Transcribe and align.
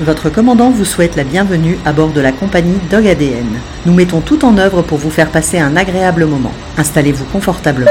Votre 0.00 0.30
commandant 0.30 0.70
vous 0.70 0.86
souhaite 0.86 1.14
la 1.14 1.24
bienvenue 1.24 1.76
à 1.84 1.92
bord 1.92 2.08
de 2.08 2.22
la 2.22 2.32
compagnie 2.32 2.78
Dog 2.90 3.06
ADN. 3.06 3.60
Nous 3.84 3.92
mettons 3.92 4.22
tout 4.22 4.46
en 4.46 4.56
œuvre 4.56 4.80
pour 4.80 4.96
vous 4.96 5.10
faire 5.10 5.30
passer 5.30 5.58
un 5.58 5.76
agréable 5.76 6.24
moment. 6.24 6.52
Installez-vous 6.78 7.26
confortablement. 7.26 7.90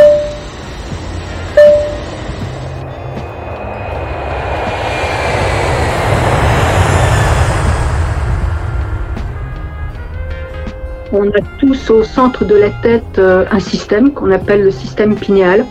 On 11.11 11.27
a 11.27 11.41
tous 11.59 11.91
au 11.91 12.03
centre 12.03 12.43
de 12.43 12.55
la 12.55 12.71
tête 12.81 13.19
euh, 13.19 13.45
un 13.51 13.59
système 13.59 14.13
qu'on 14.13 14.31
appelle 14.31 14.63
le 14.63 14.71
système 14.71 15.15
pinéal. 15.15 15.63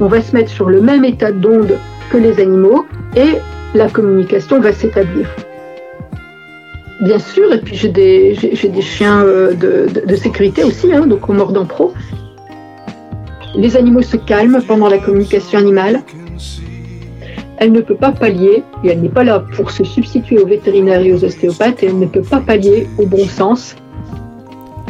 On 0.00 0.06
va 0.06 0.22
se 0.22 0.34
mettre 0.34 0.50
sur 0.50 0.70
le 0.70 0.80
même 0.80 1.04
état 1.04 1.32
d'onde 1.32 1.76
que 2.10 2.16
les 2.16 2.40
animaux 2.40 2.86
et 3.14 3.40
la 3.74 3.88
communication 3.88 4.60
va 4.60 4.72
s'établir. 4.72 5.28
Bien 7.00 7.18
sûr, 7.18 7.52
et 7.52 7.60
puis 7.60 7.76
j'ai 7.76 7.88
des, 7.88 8.34
chiens 8.82 9.22
euh, 9.22 9.54
de, 9.54 9.88
de, 10.06 10.16
sécurité 10.16 10.64
aussi, 10.64 10.92
hein, 10.92 11.06
donc 11.06 11.28
au 11.30 11.32
mordant 11.32 11.64
pro. 11.64 11.94
Les 13.54 13.76
animaux 13.76 14.02
se 14.02 14.16
calment 14.16 14.60
pendant 14.66 14.88
la 14.88 14.98
communication 14.98 15.58
animale. 15.58 16.02
Elle 17.56 17.72
ne 17.72 17.80
peut 17.80 17.96
pas 17.96 18.12
pallier, 18.12 18.64
et 18.84 18.88
elle 18.88 19.00
n'est 19.00 19.08
pas 19.08 19.24
là 19.24 19.44
pour 19.54 19.70
se 19.70 19.84
substituer 19.84 20.38
aux 20.38 20.46
vétérinaires 20.46 21.00
et 21.00 21.12
aux 21.12 21.24
ostéopathes, 21.24 21.82
et 21.82 21.86
elle 21.86 21.98
ne 21.98 22.06
peut 22.06 22.22
pas 22.22 22.40
pallier 22.40 22.86
au 22.98 23.06
bon 23.06 23.24
sens. 23.26 23.76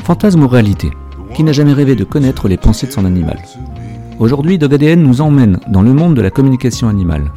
Fantasme 0.04 0.42
ou 0.42 0.48
réalité 0.48 0.90
Qui 1.34 1.44
n'a 1.44 1.52
jamais 1.52 1.72
rêvé 1.72 1.94
de 1.94 2.04
connaître 2.04 2.48
les 2.48 2.56
pensées 2.56 2.86
de 2.86 2.92
son 2.92 3.04
animal? 3.04 3.38
Aujourd'hui, 4.18 4.58
DogADN 4.58 5.02
nous 5.02 5.20
emmène 5.20 5.58
dans 5.68 5.82
le 5.82 5.92
monde 5.92 6.14
de 6.14 6.22
la 6.22 6.30
communication 6.30 6.88
animale. 6.88 7.30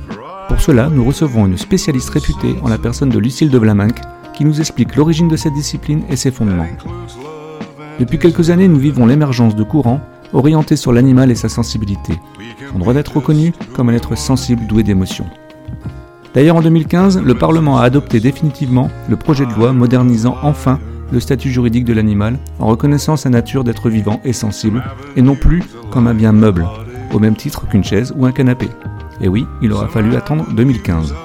Pour 0.47 0.59
cela, 0.59 0.89
nous 0.89 1.03
recevrons 1.03 1.45
une 1.45 1.57
spécialiste 1.57 2.09
réputée 2.09 2.55
en 2.61 2.69
la 2.69 2.77
personne 2.77 3.09
de 3.09 3.19
Lucille 3.19 3.49
de 3.49 3.59
Blaminck, 3.59 3.99
qui 4.33 4.45
nous 4.45 4.59
explique 4.59 4.95
l'origine 4.95 5.27
de 5.27 5.37
cette 5.37 5.53
discipline 5.53 6.03
et 6.09 6.15
ses 6.15 6.31
fondements. 6.31 6.67
Depuis 7.99 8.19
quelques 8.19 8.49
années, 8.49 8.67
nous 8.67 8.79
vivons 8.79 9.05
l'émergence 9.05 9.55
de 9.55 9.63
courants 9.63 10.01
orientés 10.33 10.75
sur 10.75 10.91
l'animal 10.91 11.31
et 11.31 11.35
sa 11.35 11.49
sensibilité. 11.49 12.13
Son 12.71 12.79
droit 12.79 12.93
d'être 12.93 13.15
reconnu 13.15 13.53
comme 13.75 13.89
un 13.89 13.93
être 13.93 14.17
sensible 14.17 14.65
doué 14.67 14.83
d'émotions. 14.83 15.27
D'ailleurs, 16.33 16.55
en 16.55 16.61
2015, 16.61 17.21
le 17.21 17.35
Parlement 17.35 17.77
a 17.77 17.83
adopté 17.83 18.19
définitivement 18.19 18.89
le 19.07 19.15
projet 19.15 19.45
de 19.45 19.53
loi 19.53 19.71
modernisant 19.71 20.35
enfin 20.41 20.79
le 21.11 21.19
statut 21.19 21.51
juridique 21.51 21.85
de 21.85 21.93
l'animal 21.93 22.39
en 22.59 22.65
reconnaissant 22.65 23.15
sa 23.17 23.29
nature 23.29 23.63
d'être 23.63 23.89
vivant 23.89 24.19
et 24.23 24.33
sensible, 24.33 24.83
et 25.15 25.21
non 25.21 25.35
plus 25.35 25.61
comme 25.91 26.07
un 26.07 26.15
bien 26.15 26.31
meuble, 26.31 26.65
au 27.13 27.19
même 27.19 27.35
titre 27.35 27.67
qu'une 27.67 27.83
chaise 27.83 28.13
ou 28.17 28.25
un 28.25 28.31
canapé. 28.31 28.67
Et 29.23 29.29
oui, 29.29 29.47
il 29.61 29.71
aura 29.71 29.87
fallu 29.87 30.17
attendre 30.17 30.45
2015. 30.53 31.15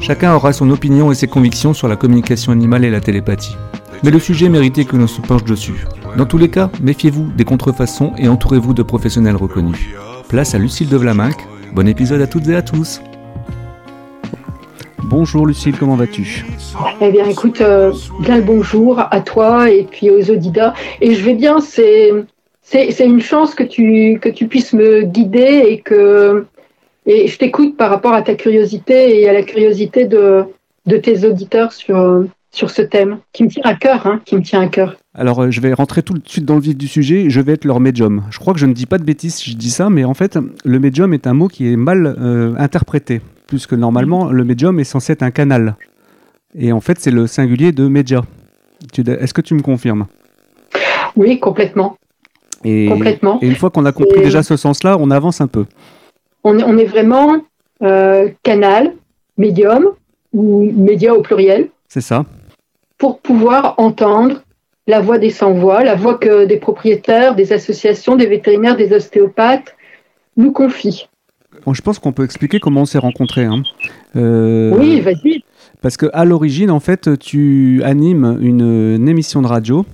Chacun 0.00 0.36
aura 0.36 0.52
son 0.52 0.70
opinion 0.70 1.10
et 1.10 1.16
ses 1.16 1.26
convictions 1.26 1.74
sur 1.74 1.88
la 1.88 1.96
communication 1.96 2.52
animale 2.52 2.84
et 2.84 2.90
la 2.90 3.00
télépathie. 3.00 3.56
Mais 4.04 4.12
le 4.12 4.20
sujet 4.20 4.48
méritait 4.48 4.84
que 4.84 4.96
l'on 4.96 5.08
se 5.08 5.20
penche 5.20 5.42
dessus. 5.42 5.84
Dans 6.16 6.26
tous 6.26 6.38
les 6.38 6.48
cas, 6.48 6.70
méfiez-vous 6.80 7.32
des 7.36 7.44
contrefaçons 7.44 8.12
et 8.18 8.28
entourez-vous 8.28 8.72
de 8.72 8.84
professionnels 8.84 9.34
reconnus. 9.34 9.84
Place 10.28 10.54
à 10.54 10.58
Lucille 10.58 10.88
de 10.88 10.96
Vlaminck. 10.96 11.34
Bon 11.74 11.88
épisode 11.88 12.20
à 12.20 12.28
toutes 12.28 12.46
et 12.46 12.54
à 12.54 12.62
tous. 12.62 13.00
Bonjour 15.02 15.44
Lucille, 15.44 15.76
comment 15.76 15.96
vas-tu? 15.96 16.46
Eh 17.00 17.10
bien 17.10 17.24
écoute, 17.24 17.62
euh, 17.62 17.92
bien 18.20 18.36
le 18.36 18.42
bonjour 18.42 19.00
à 19.10 19.20
toi 19.22 19.70
et 19.70 19.88
puis 19.90 20.08
aux 20.10 20.30
auditeurs. 20.30 20.72
Et 21.00 21.14
je 21.14 21.24
vais 21.24 21.34
bien, 21.34 21.58
c'est, 21.58 22.12
c'est, 22.62 23.04
une 23.04 23.20
chance 23.20 23.56
que 23.56 23.64
tu, 23.64 24.20
que 24.20 24.28
tu 24.28 24.46
puisses 24.46 24.72
me 24.72 25.02
guider 25.02 25.64
et 25.68 25.80
que 25.80 26.46
et 27.06 27.28
je 27.28 27.38
t'écoute 27.38 27.76
par 27.76 27.90
rapport 27.90 28.12
à 28.12 28.22
ta 28.22 28.34
curiosité 28.34 29.20
et 29.20 29.28
à 29.28 29.32
la 29.32 29.42
curiosité 29.42 30.06
de, 30.06 30.44
de 30.86 30.96
tes 30.96 31.24
auditeurs 31.24 31.72
sur, 31.72 32.24
sur 32.50 32.70
ce 32.70 32.82
thème 32.82 33.18
qui 33.32 33.44
me 33.44 33.48
tient 33.48 33.62
à 33.64 33.74
cœur, 33.74 34.06
hein, 34.06 34.20
qui 34.24 34.34
me 34.36 34.42
tient 34.42 34.60
à 34.60 34.66
cœur. 34.66 34.96
Alors, 35.14 35.42
euh, 35.42 35.50
je 35.50 35.60
vais 35.60 35.72
rentrer 35.72 36.02
tout 36.02 36.14
de 36.14 36.28
suite 36.28 36.44
dans 36.44 36.54
le 36.54 36.60
vif 36.60 36.76
du 36.76 36.88
sujet. 36.88 37.30
Je 37.30 37.40
vais 37.40 37.52
être 37.52 37.64
leur 37.64 37.80
médium. 37.80 38.24
Je 38.30 38.38
crois 38.38 38.52
que 38.54 38.60
je 38.60 38.66
ne 38.66 38.72
dis 38.72 38.86
pas 38.86 38.98
de 38.98 39.04
bêtises 39.04 39.36
si 39.36 39.50
je 39.50 39.56
dis 39.56 39.70
ça, 39.70 39.88
mais 39.88 40.04
en 40.04 40.14
fait, 40.14 40.38
le 40.64 40.78
médium 40.78 41.14
est 41.14 41.26
un 41.26 41.32
mot 41.32 41.48
qui 41.48 41.72
est 41.72 41.76
mal 41.76 42.16
euh, 42.18 42.54
interprété, 42.58 43.20
puisque 43.46 43.72
normalement, 43.72 44.30
le 44.30 44.44
médium 44.44 44.78
est 44.80 44.84
censé 44.84 45.12
être 45.12 45.22
un 45.22 45.30
canal. 45.30 45.76
Et 46.58 46.72
en 46.72 46.80
fait, 46.80 46.98
c'est 46.98 47.10
le 47.10 47.26
singulier 47.26 47.72
de 47.72 47.86
média. 47.86 48.22
Est-ce 48.96 49.34
que 49.34 49.40
tu 49.40 49.54
me 49.54 49.62
confirmes? 49.62 50.06
Oui, 51.16 51.38
complètement. 51.38 51.96
Et, 52.64 52.88
complètement. 52.88 53.38
Et 53.42 53.46
une 53.46 53.54
fois 53.54 53.70
qu'on 53.70 53.84
a 53.84 53.92
compris 53.92 54.20
déjà 54.20 54.42
ce 54.42 54.56
sens-là, 54.56 54.96
on 54.98 55.10
avance 55.10 55.40
un 55.40 55.46
peu 55.46 55.66
on, 56.46 56.78
est 56.78 56.84
vraiment 56.84 57.36
euh, 57.82 58.28
canal, 58.42 58.92
médium, 59.36 59.90
ou 60.32 60.70
média 60.72 61.14
au 61.14 61.22
pluriel. 61.22 61.68
C'est 61.88 62.00
ça. 62.00 62.24
Pour 62.98 63.20
pouvoir 63.20 63.74
entendre 63.78 64.42
la 64.86 65.00
voix 65.00 65.18
des 65.18 65.30
sans-voix, 65.30 65.82
la 65.82 65.96
voix 65.96 66.18
que 66.18 66.44
des 66.44 66.58
propriétaires, 66.58 67.34
des 67.34 67.52
associations, 67.52 68.16
des 68.16 68.26
vétérinaires, 68.26 68.76
des 68.76 68.92
ostéopathes 68.92 69.74
nous 70.36 70.52
confient. 70.52 71.08
je 71.70 71.80
pense 71.80 71.98
qu'on 71.98 72.12
peut 72.12 72.24
expliquer 72.24 72.60
comment 72.60 72.82
on 72.82 72.86
s'est 72.86 72.98
rencontrés. 72.98 73.44
Hein. 73.44 73.62
Euh, 74.14 74.72
oui, 74.76 75.00
vas-y. 75.00 75.42
Parce 75.82 75.96
qu'à 75.96 76.24
l'origine, 76.24 76.70
en 76.70 76.80
fait, 76.80 77.18
tu 77.18 77.82
animes 77.84 78.38
une, 78.40 79.08
émission 79.08 79.42
de 79.42 79.46
radio 79.46 79.84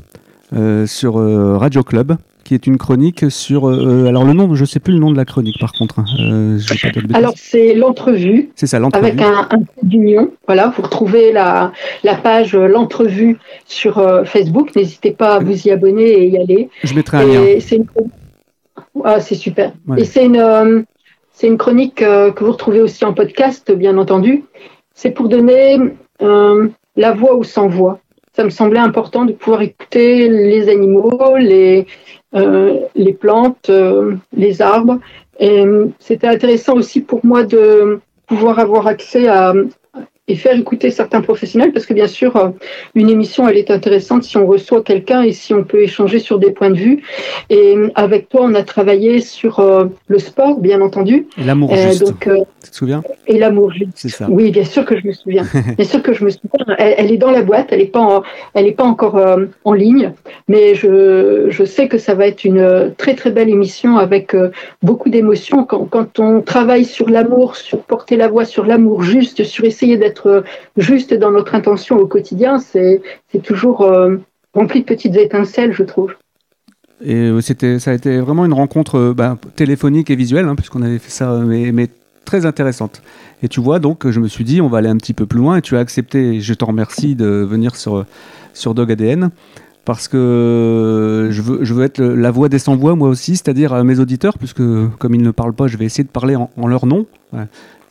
euh, 0.53 0.87
sur 0.87 1.15
Radio 1.15 1.83
Club 1.83 2.17
qui 2.53 2.57
est 2.57 2.67
une 2.67 2.77
chronique 2.77 3.31
sur. 3.31 3.67
Euh, 3.67 4.05
alors 4.07 4.25
le 4.25 4.35
nom, 4.35 4.55
je 4.55 4.61
ne 4.61 4.67
sais 4.67 4.79
plus 4.79 4.93
le 4.93 4.99
nom 4.99 5.11
de 5.11 5.17
la 5.17 5.25
chronique 5.25 5.59
par 5.59 5.73
contre. 5.73 6.01
Hein. 6.01 6.05
Euh, 6.21 6.59
alors 7.15 7.33
c'est 7.35 7.75
l'entrevue. 7.75 8.51
C'est 8.57 8.67
ça, 8.67 8.79
l'entrevue. 8.79 9.07
Avec 9.07 9.23
un, 9.23 9.49
un 9.51 9.63
d'union. 9.83 10.31
Voilà, 10.47 10.71
vous 10.77 10.83
retrouvez 10.83 11.33
la, 11.33 11.73
la 12.05 12.15
page 12.15 12.55
euh, 12.55 12.67
l'entrevue 12.67 13.39
sur 13.65 13.95
Facebook. 14.27 14.77
N'hésitez 14.77 15.13
pas 15.13 15.37
à 15.37 15.39
vous 15.39 15.67
y 15.67 15.71
abonner 15.71 16.11
et 16.11 16.29
y 16.29 16.37
aller. 16.37 16.69
Je 16.85 16.95
mettrai 16.95 17.19
un 17.19 17.27
lien. 17.27 17.61
C'est 17.61 17.77
une... 17.77 17.87
Ah, 19.03 19.21
c'est 19.21 19.35
super. 19.35 19.73
Et 19.97 20.05
c'est 20.05 20.27
une, 20.27 20.85
c'est 21.33 21.47
une 21.47 21.57
chronique 21.57 21.97
que 21.97 22.45
vous 22.45 22.53
retrouvez 22.53 22.83
aussi 22.83 23.03
en 23.07 23.15
podcast, 23.15 23.73
bien 23.73 23.97
entendu. 23.97 24.45
C'est 24.93 25.13
pour 25.13 25.31
donner 25.31 25.79
la 26.21 27.13
voix 27.13 27.35
ou 27.35 27.45
sans 27.45 27.69
voix 27.69 27.99
ça 28.35 28.45
me 28.45 28.51
semblait 28.51 28.79
important 28.79 29.25
de 29.25 29.33
pouvoir 29.33 29.63
écouter 29.63 30.29
les 30.29 30.69
animaux, 30.69 31.37
les, 31.37 31.87
les 32.35 33.13
plantes, 33.13 33.69
euh, 33.71 34.17
les 34.37 34.63
arbres. 34.63 34.99
Et 35.39 35.65
c'était 35.99 36.29
intéressant 36.29 36.75
aussi 36.75 37.01
pour 37.01 37.25
moi 37.25 37.43
de 37.43 38.01
pouvoir 38.27 38.59
avoir 38.59 38.87
accès 38.87 39.29
à, 39.29 39.53
et 40.29 40.37
faire 40.37 40.57
écouter 40.57 40.93
certains 40.93 41.21
professionnels, 41.21 41.73
parce 41.73 41.85
que 41.85 41.95
bien 41.95 42.07
sûr, 42.07 42.37
euh, 42.37 42.51
une 42.95 43.11
émission, 43.11 43.49
elle 43.49 43.57
est 43.57 43.73
intéressante 43.73 44.23
si 44.23 44.37
on 44.37 44.47
reçoit 44.47 44.81
quelqu'un 44.83 45.23
et 45.23 45.33
si 45.33 45.53
on 45.53 45.65
peut 45.65 45.83
échanger 45.83 46.21
sur 46.21 46.39
des 46.39 46.53
points 46.53 46.71
de 46.71 46.79
vue. 46.79 47.03
Et 47.51 47.75
avec 47.97 48.29
toi, 48.29 48.43
on 48.45 48.55
a 48.55 48.63
travaillé 48.63 49.21
sur 49.21 49.59
euh, 49.59 49.87
le 50.07 50.19
sport, 50.21 50.61
bien 50.61 50.81
entendu. 50.81 51.27
Et 51.37 51.43
l'amour 51.43 51.73
euh, 51.73 51.89
juste. 51.89 52.05
Donc, 52.05 52.21
tu 52.63 52.71
te 52.71 52.77
souviens? 52.77 53.03
Et 53.27 53.37
l'amour 53.37 53.73
juste. 53.73 54.09
Ça. 54.11 54.29
Oui, 54.31 54.53
bien 54.53 54.65
sûr 54.65 54.85
que 54.85 54.97
je 54.97 55.09
me 55.09 55.13
souviens. 55.13 55.45
bien 55.77 55.87
sûr 55.87 56.01
que 56.01 56.13
je 56.13 56.25
me 56.25 56.31
souviens. 56.31 56.77
Elle, 56.79 57.11
est 57.11 57.17
dans 57.17 57.33
la 57.33 57.43
boîte, 57.43 57.69
elle 57.73 57.81
n'est 57.81 57.87
pas, 57.87 58.23
elle 58.55 58.69
est 58.69 58.73
pas 58.73 58.85
encore 58.85 59.21
en 59.65 59.73
ligne, 59.73 60.13
mais 60.47 60.77
je, 60.77 61.47
je 61.49 61.65
sais 61.65 61.89
que 61.89 61.99
ça 61.99 62.15
va 62.15 62.29
être 62.29 62.45
une 62.45 62.95
très 62.97 63.15
très 63.15 63.33
belle 63.33 63.49
émission 63.49 63.99
avec 63.99 64.37
beaucoup 64.83 65.11
d'émotions. 65.11 65.65
Quand, 65.65 65.85
quand 65.87 66.21
on 66.21 66.41
travaille 66.43 66.85
sur 66.85 67.09
l'amour, 67.11 67.57
sur 67.57 67.79
porter 67.83 68.17
la 68.17 68.29
voix, 68.29 68.45
sur 68.45 68.65
l'amour 68.65 69.03
juste, 69.03 69.43
sur 69.43 69.65
essayer 69.65 69.97
d'être 69.97 70.12
être 70.13 70.45
juste 70.77 71.15
dans 71.15 71.31
notre 71.31 71.55
intention 71.55 71.97
au 71.99 72.07
quotidien, 72.07 72.59
c'est 72.59 73.03
toujours 73.43 73.83
euh, 73.83 74.17
rempli 74.55 74.81
de 74.81 74.87
petites 74.87 75.17
étincelles, 75.17 75.73
je 75.73 75.83
trouve. 75.83 76.13
Et 77.05 77.17
euh, 77.17 77.41
ça 77.41 77.91
a 77.91 77.95
été 77.95 78.21
vraiment 78.21 78.45
une 78.45 78.53
rencontre 78.53 78.97
euh, 78.97 79.15
bah, 79.15 79.37
téléphonique 79.57 80.11
et 80.11 80.17
visuelle, 80.17 80.47
hein, 80.47 80.55
puisqu'on 80.55 80.83
avait 80.83 80.99
fait 80.99 81.11
ça, 81.11 81.41
mais, 81.45 81.89
très 82.25 82.47
intéressante. 82.47 83.03
Et 83.43 83.49
tu 83.49 83.61
vois, 83.61 83.81
donc, 83.81 84.09
je 84.09 84.21
me 84.21 84.29
suis 84.29 84.45
dit, 84.45 84.61
on 84.61 84.69
va 84.69 84.79
aller 84.79 84.89
un 84.89 84.97
petit 84.97 85.15
peu 85.15 85.27
plus 85.27 85.41
loin, 85.41 85.57
et 85.57 85.63
tu 85.63 85.77
as 85.77 85.81
accepté, 85.81 86.41
je 86.41 86.55
te 86.55 86.65
remercie 86.65 87.17
de 87.17 87.27
venir 87.27 87.75
sur, 87.75 88.07
sur 88.55 88.75
Dog 88.75 88.93
ADN, 88.93 89.31
parce 89.85 90.07
que 90.07 91.29
je 91.33 91.43
veux, 91.43 91.65
je 91.65 91.75
veux 91.75 91.85
être 91.85 92.01
la 92.01 92.31
voix 92.31 92.49
des 92.49 92.61
sans-voix, 92.61 92.95
moi 92.95 93.09
aussi, 93.09 93.33
c'est-à-dire 93.33 93.73
à 93.73 93.83
mes 93.83 93.99
auditeurs, 93.99 94.39
puisque 94.39 94.63
comme 94.99 95.15
ils 95.15 95.23
ne 95.23 95.33
parlent 95.33 95.53
pas, 95.53 95.67
je 95.67 95.77
vais 95.77 95.85
essayer 95.85 96.05
de 96.05 96.11
parler 96.11 96.37
en, 96.37 96.69
leur 96.69 96.87
nom. 96.87 97.07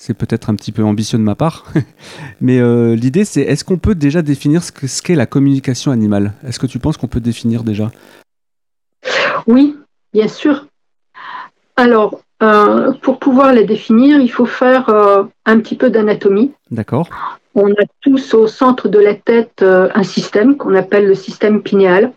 C'est 0.03 0.15
peut-être 0.15 0.49
un 0.49 0.55
petit 0.55 0.71
peu 0.71 0.83
ambitieux 0.83 1.19
de 1.19 1.23
ma 1.23 1.35
part. 1.35 1.65
Mais 2.41 2.59
euh, 2.59 2.95
l'idée, 2.95 3.23
c'est 3.23 3.41
est-ce 3.41 3.63
qu'on 3.63 3.77
peut 3.77 3.93
déjà 3.93 4.23
définir 4.23 4.63
ce 4.63 5.01
qu'est 5.03 5.13
la 5.13 5.27
communication 5.27 5.91
animale? 5.91 6.33
Est-ce 6.43 6.57
que 6.57 6.65
tu 6.65 6.79
penses 6.79 6.97
qu'on 6.97 7.07
peut 7.07 7.19
définir 7.19 7.63
déjà? 7.63 7.91
Oui, 9.45 9.77
bien 10.11 10.27
sûr. 10.27 10.65
Alors, 11.75 12.19
euh, 12.41 12.93
pour 13.03 13.19
pouvoir 13.19 13.53
la 13.53 13.61
définir, 13.61 14.19
il 14.19 14.31
faut 14.31 14.47
faire 14.47 14.89
euh, 14.89 15.21
un 15.45 15.59
petit 15.59 15.75
peu 15.75 15.91
d'anatomie. 15.91 16.51
D'accord. 16.71 17.07
On 17.53 17.69
a 17.69 17.85
tous 18.01 18.33
au 18.33 18.47
centre 18.47 18.89
de 18.89 18.97
la 18.97 19.13
tête 19.13 19.61
un 19.61 20.03
système 20.03 20.57
qu'on 20.57 20.73
appelle 20.73 21.05
le 21.05 21.13
système 21.13 21.61
pinéal, 21.61 22.11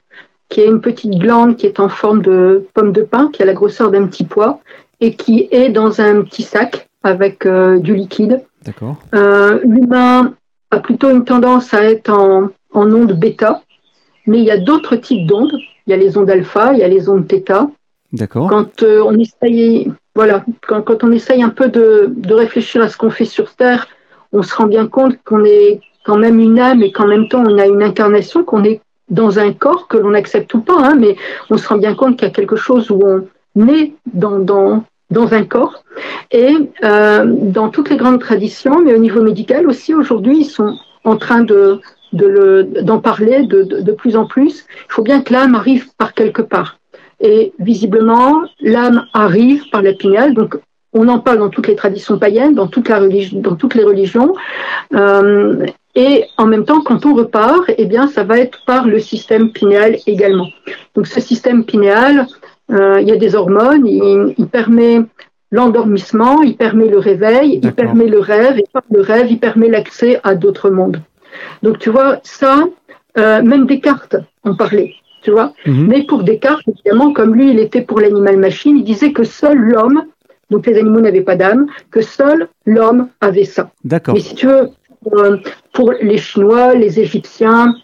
qui 0.48 0.62
est 0.62 0.68
une 0.68 0.80
petite 0.80 1.18
glande 1.18 1.58
qui 1.58 1.66
est 1.66 1.78
en 1.80 1.90
forme 1.90 2.22
de 2.22 2.66
pomme 2.72 2.92
de 2.92 3.02
pin, 3.02 3.28
qui 3.30 3.42
a 3.42 3.44
la 3.44 3.52
grosseur 3.52 3.90
d'un 3.90 4.06
petit 4.06 4.24
pois, 4.24 4.60
et 5.02 5.16
qui 5.16 5.48
est 5.50 5.68
dans 5.68 6.00
un 6.00 6.22
petit 6.22 6.44
sac 6.44 6.88
avec 7.04 7.46
euh, 7.46 7.78
du 7.78 7.94
liquide 7.94 8.42
D'accord. 8.64 8.96
L'humain 9.12 10.34
a 10.70 10.80
plutôt 10.80 11.10
une 11.10 11.24
tendance 11.24 11.74
à 11.74 11.84
être 11.84 12.10
en, 12.10 12.48
en 12.72 12.92
onde 12.92 13.12
bêta, 13.12 13.62
mais 14.26 14.38
il 14.38 14.44
y 14.44 14.50
a 14.50 14.56
d'autres 14.56 14.96
types 14.96 15.26
d'ondes. 15.26 15.52
Il 15.86 15.90
y 15.90 15.92
a 15.92 15.96
les 15.98 16.16
ondes 16.16 16.30
alpha, 16.30 16.72
il 16.72 16.78
y 16.78 16.82
a 16.82 16.88
les 16.88 17.08
ondes 17.10 17.28
θ. 17.28 17.68
D'accord. 18.12 18.48
Quand 18.48 18.82
on 18.82 19.18
essaye, 19.18 19.92
voilà, 20.14 20.44
quand, 20.66 20.80
quand, 20.82 21.04
on 21.04 21.12
essaye 21.12 21.42
un 21.42 21.50
peu 21.50 21.68
de, 21.68 22.10
de 22.16 22.34
réfléchir 22.34 22.82
à 22.82 22.88
ce 22.88 22.96
qu'on 22.96 23.10
fait 23.10 23.26
sur 23.26 23.54
Terre, 23.54 23.86
on 24.32 24.42
se 24.42 24.54
rend 24.54 24.66
bien 24.66 24.86
compte 24.86 25.16
qu'on 25.24 25.44
est 25.44 25.80
quand 26.04 26.18
même 26.18 26.38
une 26.38 26.58
âme 26.58 26.82
et 26.82 26.92
qu'en 26.92 27.06
même 27.06 27.28
temps 27.28 27.42
on 27.46 27.58
a 27.58 27.66
une 27.66 27.82
incarnation, 27.82 28.44
qu'on 28.44 28.64
est 28.64 28.80
dans 29.08 29.38
un 29.38 29.52
corps 29.52 29.88
que 29.88 29.96
l'on 29.96 30.14
accepte 30.14 30.54
ou 30.54 30.60
pas, 30.60 30.78
hein, 30.78 30.96
mais 30.98 31.16
on 31.50 31.56
se 31.56 31.66
rend 31.68 31.78
bien 31.78 31.94
compte 31.94 32.16
qu'il 32.16 32.28
y 32.28 32.30
a 32.30 32.34
quelque 32.34 32.56
chose 32.56 32.90
où 32.90 33.00
on 33.56 33.68
est 33.68 33.94
dans, 34.12 34.38
dans, 34.38 34.84
dans 35.14 35.32
un 35.32 35.44
corps. 35.44 35.84
Et 36.30 36.52
euh, 36.82 37.24
dans 37.26 37.68
toutes 37.70 37.88
les 37.90 37.96
grandes 37.96 38.20
traditions, 38.20 38.82
mais 38.84 38.94
au 38.94 38.98
niveau 38.98 39.22
médical 39.22 39.66
aussi, 39.66 39.94
aujourd'hui, 39.94 40.40
ils 40.40 40.50
sont 40.58 40.76
en 41.04 41.16
train 41.16 41.42
de 41.42 41.80
d'en 42.12 43.00
parler 43.00 43.44
de, 43.44 43.62
de, 43.62 43.92
plus 43.92 44.14
en 44.16 44.24
plus. 44.24 44.66
Il 44.88 44.92
faut 44.92 45.02
bien 45.02 45.20
que 45.20 45.32
l'âme 45.32 45.56
arrive 45.56 45.88
par 45.98 46.14
quelque 46.14 46.42
part. 46.42 46.78
Et 47.20 47.52
visiblement, 47.58 48.42
l'âme 48.60 49.06
arrive 49.12 49.68
par 49.70 49.82
la 49.82 49.94
pinéale. 49.94 50.32
Donc, 50.32 50.56
on 50.92 51.08
en 51.08 51.18
parle 51.18 51.38
dans 51.38 51.48
toutes 51.48 51.66
les 51.66 51.74
traditions 51.74 52.18
païennes, 52.18 52.54
dans, 52.54 52.68
toute 52.68 52.88
la 52.88 53.00
religion, 53.00 53.40
dans 53.40 53.56
toutes 53.56 53.74
les 53.74 53.82
religions. 53.82 54.32
Euh, 54.94 55.66
et 55.96 56.24
en 56.38 56.46
même 56.46 56.64
temps, 56.64 56.82
quand 56.82 57.04
on 57.04 57.14
repart, 57.14 57.64
eh 57.76 57.84
bien, 57.84 58.06
ça 58.06 58.24
va 58.24 58.38
être 58.38 58.64
par 58.64 58.86
le 58.86 59.00
système 59.00 59.50
pinéal 59.50 59.96
également. 60.06 60.48
Donc, 60.94 61.06
ce 61.06 61.20
système 61.20 61.64
pinéal, 61.64 62.26
euh, 62.70 63.00
il 63.00 63.08
y 63.08 63.12
a 63.12 63.16
des 63.16 63.34
hormones, 63.34 63.86
il, 63.86 64.34
il 64.38 64.46
permet 64.46 65.00
l'endormissement, 65.54 66.42
il 66.42 66.56
permet 66.56 66.88
le 66.88 66.98
réveil, 66.98 67.60
il 67.62 67.72
permet 67.72 68.06
le 68.06 68.18
rêve, 68.18 68.58
et 68.58 68.64
par 68.72 68.82
le 68.90 69.00
rêve, 69.00 69.30
il 69.30 69.38
permet 69.38 69.68
l'accès 69.68 70.20
à 70.24 70.34
d'autres 70.34 70.70
mondes. 70.70 71.00
Donc, 71.62 71.78
tu 71.78 71.90
vois, 71.90 72.18
ça, 72.24 72.64
euh, 73.18 73.42
même 73.42 73.66
Descartes 73.66 74.16
en 74.42 74.56
parlait, 74.56 74.94
tu 75.22 75.30
vois. 75.30 75.52
Mhm. 75.66 75.86
Mais 75.86 76.02
pour 76.02 76.24
Descartes, 76.24 76.66
évidemment, 76.66 77.12
comme 77.12 77.34
lui, 77.34 77.50
il 77.50 77.60
était 77.60 77.82
pour 77.82 78.00
l'animal-machine, 78.00 78.78
il 78.78 78.84
disait 78.84 79.12
que 79.12 79.24
seul 79.24 79.56
l'homme, 79.56 80.04
donc 80.50 80.66
les 80.66 80.76
animaux 80.78 81.00
n'avaient 81.00 81.20
pas 81.20 81.36
d'âme, 81.36 81.66
que 81.90 82.00
seul 82.00 82.48
l'homme 82.66 83.08
avait 83.20 83.44
ça. 83.44 83.70
D'accord. 83.84 84.14
Mais 84.14 84.20
si 84.20 84.34
tu 84.34 84.46
veux, 84.46 84.70
euh, 85.12 85.36
pour 85.72 85.92
les 85.92 86.18
Chinois, 86.18 86.74
les 86.74 86.98
Égyptiens, 86.98 87.74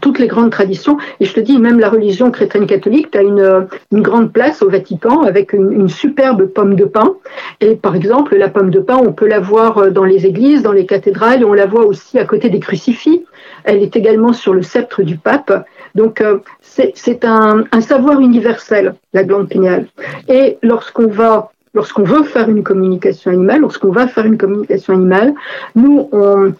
toutes 0.00 0.18
les 0.18 0.26
grandes 0.26 0.50
traditions, 0.50 0.98
et 1.20 1.24
je 1.24 1.32
te 1.32 1.40
dis, 1.40 1.58
même 1.58 1.78
la 1.78 1.88
religion 1.88 2.30
chrétienne 2.30 2.66
catholique, 2.66 3.10
tu 3.10 3.18
as 3.18 3.22
une, 3.22 3.66
une, 3.92 4.02
grande 4.02 4.32
place 4.32 4.62
au 4.62 4.70
Vatican 4.70 5.22
avec 5.22 5.52
une, 5.52 5.72
une, 5.72 5.88
superbe 5.88 6.46
pomme 6.46 6.74
de 6.74 6.84
pain. 6.84 7.14
Et 7.60 7.76
par 7.76 7.94
exemple, 7.94 8.36
la 8.36 8.48
pomme 8.48 8.70
de 8.70 8.80
pain, 8.80 8.96
on 8.96 9.12
peut 9.12 9.28
la 9.28 9.40
voir 9.40 9.90
dans 9.90 10.04
les 10.04 10.26
églises, 10.26 10.62
dans 10.62 10.72
les 10.72 10.86
cathédrales, 10.86 11.44
on 11.44 11.52
la 11.52 11.66
voit 11.66 11.84
aussi 11.84 12.18
à 12.18 12.24
côté 12.24 12.50
des 12.50 12.60
crucifix. 12.60 13.24
Elle 13.64 13.82
est 13.82 13.96
également 13.96 14.32
sur 14.32 14.54
le 14.54 14.62
sceptre 14.62 15.02
du 15.02 15.16
pape. 15.16 15.66
Donc, 15.94 16.20
euh, 16.20 16.38
c'est 16.60 17.24
un, 17.24 17.64
un 17.72 17.80
savoir 17.80 18.20
universel, 18.20 18.94
la 19.12 19.24
glande 19.24 19.48
pinéale. 19.48 19.86
Et 20.28 20.58
lorsqu'on 20.62 21.08
va 21.08 21.50
lorsqu'on 21.76 22.04
veut 22.04 22.24
faire 22.24 22.48
une 22.48 22.64
communication 22.64 23.30
animale, 23.30 23.60
lorsqu'on 23.60 23.92
va 23.92 24.08
faire 24.08 24.24
une 24.24 24.38
communication 24.38 24.94
animale, 24.94 25.34
nous, 25.74 26.08
on, 26.10 26.54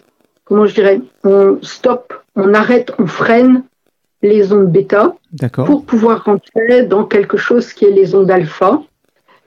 comment 0.47 0.65
je 0.65 0.73
dirais, 0.73 1.01
on 1.23 1.59
stoppe, 1.61 2.13
on 2.35 2.53
arrête, 2.53 2.91
on 2.99 3.05
freine 3.05 3.63
les 4.21 4.51
ondes 4.51 4.71
bêta 4.71 5.15
pour 5.53 5.85
pouvoir 5.85 6.23
rentrer 6.23 6.83
dans 6.83 7.03
quelque 7.03 7.37
chose 7.37 7.73
qui 7.73 7.85
est 7.85 7.91
les 7.91 8.15
ondes 8.15 8.31
alpha. 8.31 8.81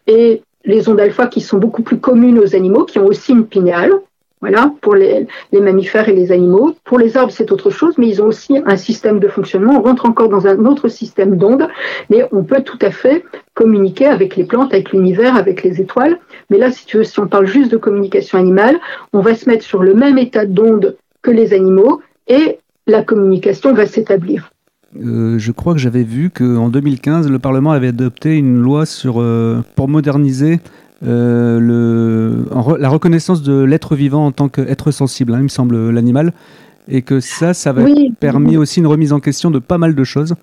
Et 0.07 0.43
les 0.65 0.89
ondes 0.89 1.01
alpha 1.01 1.27
qui 1.27 1.41
sont 1.41 1.59
beaucoup 1.59 1.83
plus 1.83 1.99
communes 1.99 2.39
aux 2.39 2.55
animaux, 2.55 2.85
qui 2.85 2.99
ont 2.99 3.07
aussi 3.07 3.33
une 3.33 3.47
pinéale, 3.47 3.93
voilà, 4.41 4.73
pour 4.81 4.95
les, 4.95 5.27
les, 5.53 5.61
mammifères 5.61 6.09
et 6.09 6.15
les 6.15 6.33
animaux. 6.33 6.75
Pour 6.85 6.99
les 6.99 7.17
arbres, 7.17 7.33
c'est 7.33 7.53
autre 7.53 7.71
chose, 7.71 7.95
mais 7.99 8.09
ils 8.09 8.23
ont 8.23 8.27
aussi 8.27 8.59
un 8.65 8.77
système 8.77 9.21
de 9.21 9.29
fonctionnement. 9.29 9.79
On 9.79 9.83
rentre 9.83 10.07
encore 10.07 10.29
dans 10.29 10.47
un 10.47 10.65
autre 10.65 10.89
système 10.89 11.37
d'ondes, 11.37 11.69
mais 12.09 12.27
on 12.33 12.43
peut 12.43 12.63
tout 12.63 12.79
à 12.81 12.91
fait 12.91 13.25
communiquer 13.55 14.07
avec 14.07 14.37
les 14.37 14.45
plantes, 14.45 14.73
avec 14.73 14.93
l'univers, 14.93 15.37
avec 15.37 15.63
les 15.63 15.81
étoiles. 15.81 16.19
Mais 16.51 16.59
là, 16.59 16.71
si 16.71 16.85
tu 16.85 16.99
veux, 16.99 17.05
si 17.05 17.19
on 17.21 17.29
parle 17.29 17.47
juste 17.47 17.71
de 17.71 17.77
communication 17.77 18.39
animale, 18.39 18.79
on 19.13 19.21
va 19.21 19.35
se 19.35 19.49
mettre 19.49 19.65
sur 19.65 19.83
le 19.83 19.95
même 19.95 20.19
état 20.19 20.47
d'onde 20.47 20.97
que 21.23 21.31
les 21.31 21.55
animaux 21.55 22.03
et 22.29 22.59
la 22.87 23.03
communication 23.03 23.73
va 23.73 23.87
s'établir. 23.87 24.53
Euh, 24.97 25.39
je 25.39 25.53
crois 25.53 25.73
que 25.75 25.79
j'avais 25.79 26.03
vu 26.03 26.31
qu'en 26.31 26.69
2015, 26.69 27.31
le 27.31 27.39
Parlement 27.39 27.71
avait 27.71 27.89
adopté 27.89 28.37
une 28.37 28.61
loi 28.61 28.87
sur, 28.87 29.21
euh, 29.21 29.63
pour 29.77 29.89
moderniser 29.89 30.61
euh, 31.07 31.61
le, 31.61 32.45
la 32.79 32.89
reconnaissance 32.89 33.43
de 33.43 33.63
l'être 33.63 33.95
vivant 33.95 34.27
en 34.27 34.33
tant 34.33 34.49
qu'être 34.49 34.91
sensible, 34.91 35.35
hein, 35.35 35.39
il 35.39 35.45
me 35.45 35.49
semble, 35.49 35.91
l'animal, 35.91 36.33
et 36.89 37.03
que 37.03 37.21
ça, 37.21 37.55
ça 37.55 37.71
avait 37.71 37.85
oui. 37.85 38.13
permis 38.19 38.57
aussi 38.57 38.81
une 38.81 38.89
remise 38.89 39.13
en 39.13 39.21
question 39.21 39.51
de 39.51 39.61
pas 39.61 39.79
mal 39.79 39.95
de 39.95 40.05
choses. 40.05 40.35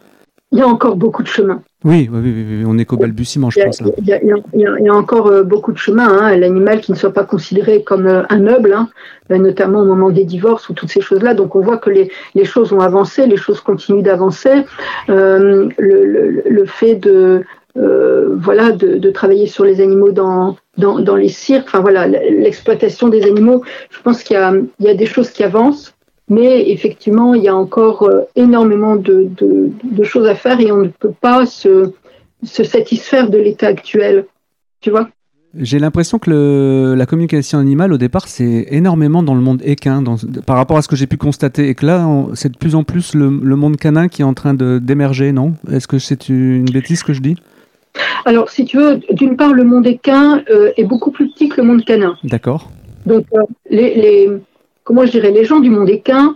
Il 0.51 0.59
y 0.59 0.61
a 0.61 0.67
encore 0.67 0.95
beaucoup 0.95 1.23
de 1.23 1.27
chemin. 1.27 1.61
Oui, 1.83 2.09
oui, 2.11 2.19
oui, 2.23 2.45
oui 2.47 2.63
on 2.65 2.77
est 2.77 2.85
qu'au 2.85 2.95
balbutiement, 2.95 3.49
je 3.49 3.59
il 3.59 3.59
y 3.59 3.63
a, 3.63 3.65
pense. 3.65 3.81
Là. 3.81 3.87
Il, 3.97 4.07
y 4.07 4.13
a, 4.13 4.23
il, 4.23 4.29
y 4.29 4.31
a, 4.31 4.37
il, 4.79 4.85
y 4.85 4.89
a, 4.89 4.93
encore 4.93 5.27
euh, 5.27 5.43
beaucoup 5.43 5.73
de 5.73 5.77
chemin. 5.77 6.07
Hein, 6.07 6.37
L'animal 6.37 6.79
qui 6.79 6.93
ne 6.93 6.97
soit 6.97 7.11
pas 7.11 7.25
considéré 7.25 7.83
comme 7.83 8.07
euh, 8.07 8.23
un 8.29 8.39
meuble, 8.39 8.73
hein, 8.73 8.89
notamment 9.29 9.81
au 9.81 9.85
moment 9.85 10.09
des 10.09 10.23
divorces 10.23 10.69
ou 10.69 10.73
toutes 10.73 10.89
ces 10.89 11.01
choses-là. 11.01 11.33
Donc 11.33 11.55
on 11.55 11.59
voit 11.59 11.77
que 11.77 11.89
les, 11.89 12.09
les, 12.33 12.45
choses 12.45 12.71
ont 12.71 12.79
avancé, 12.79 13.27
les 13.27 13.37
choses 13.37 13.59
continuent 13.59 14.03
d'avancer. 14.03 14.63
Euh, 15.09 15.67
le, 15.77 16.05
le, 16.05 16.43
le, 16.49 16.65
fait 16.65 16.95
de, 16.95 17.43
euh, 17.77 18.35
voilà, 18.37 18.71
de, 18.71 18.97
de, 18.97 19.11
travailler 19.11 19.45
sur 19.45 19.63
les 19.63 19.81
animaux 19.81 20.11
dans, 20.11 20.55
dans, 20.77 20.99
dans 20.99 21.15
les 21.15 21.29
cirques, 21.29 21.67
enfin 21.67 21.81
voilà, 21.81 22.07
l'exploitation 22.07 23.07
des 23.07 23.23
animaux. 23.23 23.63
Je 23.91 24.01
pense 24.01 24.23
qu'il 24.23 24.35
y, 24.35 24.83
y 24.83 24.89
a, 24.89 24.93
des 24.95 25.05
choses 25.05 25.29
qui 25.29 25.43
avancent, 25.43 25.93
mais 26.29 26.69
effectivement, 26.69 27.33
il 27.33 27.43
y 27.43 27.47
a 27.47 27.55
encore 27.55 28.03
euh, 28.03 28.21
énormément 28.35 28.95
de, 28.95 29.27
de, 29.37 29.71
de, 29.83 30.03
choses 30.03 30.27
à 30.27 30.35
faire 30.35 30.59
et 30.59 30.71
on 30.71 30.77
ne 30.77 30.89
peut 30.89 31.13
pas 31.21 31.45
se, 31.45 31.93
se 32.43 32.63
satisfaire 32.63 33.29
de 33.29 33.37
l'état 33.37 33.67
actuel. 33.67 34.25
Tu 34.81 34.89
vois? 34.89 35.09
J'ai 35.55 35.79
l'impression 35.79 36.19
que 36.19 36.29
le, 36.29 36.95
la 36.95 37.05
communication 37.05 37.57
animale, 37.57 37.93
au 37.93 37.97
départ, 37.97 38.27
c'est 38.27 38.67
énormément 38.69 39.23
dans 39.23 39.33
le 39.33 39.41
monde 39.41 39.61
équin, 39.63 40.01
dans, 40.01 40.17
par 40.45 40.57
rapport 40.57 40.77
à 40.77 40.81
ce 40.81 40.87
que 40.87 40.95
j'ai 40.95 41.07
pu 41.07 41.17
constater, 41.17 41.69
et 41.69 41.75
que 41.75 41.85
là, 41.85 42.07
c'est 42.35 42.51
de 42.51 42.57
plus 42.57 42.75
en 42.75 42.83
plus 42.83 43.15
le, 43.15 43.29
le, 43.29 43.55
monde 43.55 43.77
canin 43.77 44.07
qui 44.07 44.21
est 44.21 44.25
en 44.25 44.33
train 44.33 44.53
d'émerger, 44.53 45.31
non? 45.31 45.53
Est-ce 45.71 45.87
que 45.87 45.99
c'est 45.99 46.29
une 46.29 46.65
bêtise 46.65 47.01
que 47.01 47.13
je 47.13 47.21
dis? 47.21 47.37
Alors, 48.25 48.49
si 48.49 48.65
tu 48.65 48.77
veux, 48.77 48.99
d'une 49.11 49.37
part, 49.37 49.53
le 49.53 49.63
monde 49.63 49.87
équin 49.87 50.43
euh, 50.49 50.71
est 50.77 50.83
beaucoup 50.83 51.11
plus 51.11 51.29
petit 51.29 51.49
que 51.49 51.61
le 51.61 51.67
monde 51.67 51.85
canin. 51.85 52.17
D'accord. 52.23 52.69
Donc, 53.05 53.25
euh, 53.33 53.41
les, 53.69 53.95
les, 53.95 54.29
comment 54.87 55.05
je 55.05 55.11
dirais, 55.11 55.31
les 55.31 55.43
gens 55.43 55.59
du 55.59 55.69
monde 55.69 55.89
équin 55.89 56.35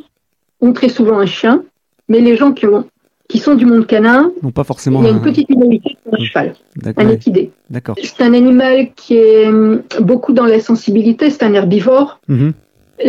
ont 0.59 0.73
très 0.73 0.89
souvent 0.89 1.17
un 1.25 1.25
chien, 1.37 1.63
mais 2.09 2.19
les 2.19 2.35
gens 2.35 2.51
qui, 2.51 2.65
ont, 2.67 2.83
qui 3.29 3.39
sont 3.39 3.55
du 3.55 3.65
monde 3.65 3.87
canin, 3.87 4.29
non 4.43 4.51
pas 4.51 4.65
forcément. 4.65 4.99
Il 5.01 5.05
y 5.05 5.07
a 5.07 5.13
une 5.17 5.21
petite 5.21 5.49
minorité 5.49 5.91
pour 6.03 6.15
un 6.15 6.23
cheval, 6.25 6.53
un 6.97 7.07
équidé. 7.07 7.43
D'accord. 7.69 7.95
C'est 8.03 8.21
un 8.21 8.33
animal 8.33 8.75
qui 8.99 9.15
est 9.15 9.47
hum, 9.47 9.83
beaucoup 10.01 10.33
dans 10.33 10.45
la 10.53 10.59
sensibilité, 10.59 11.23
c'est 11.29 11.43
un 11.49 11.53
herbivore. 11.59 12.09
Mm 12.27 12.35
-hmm. 12.37 12.51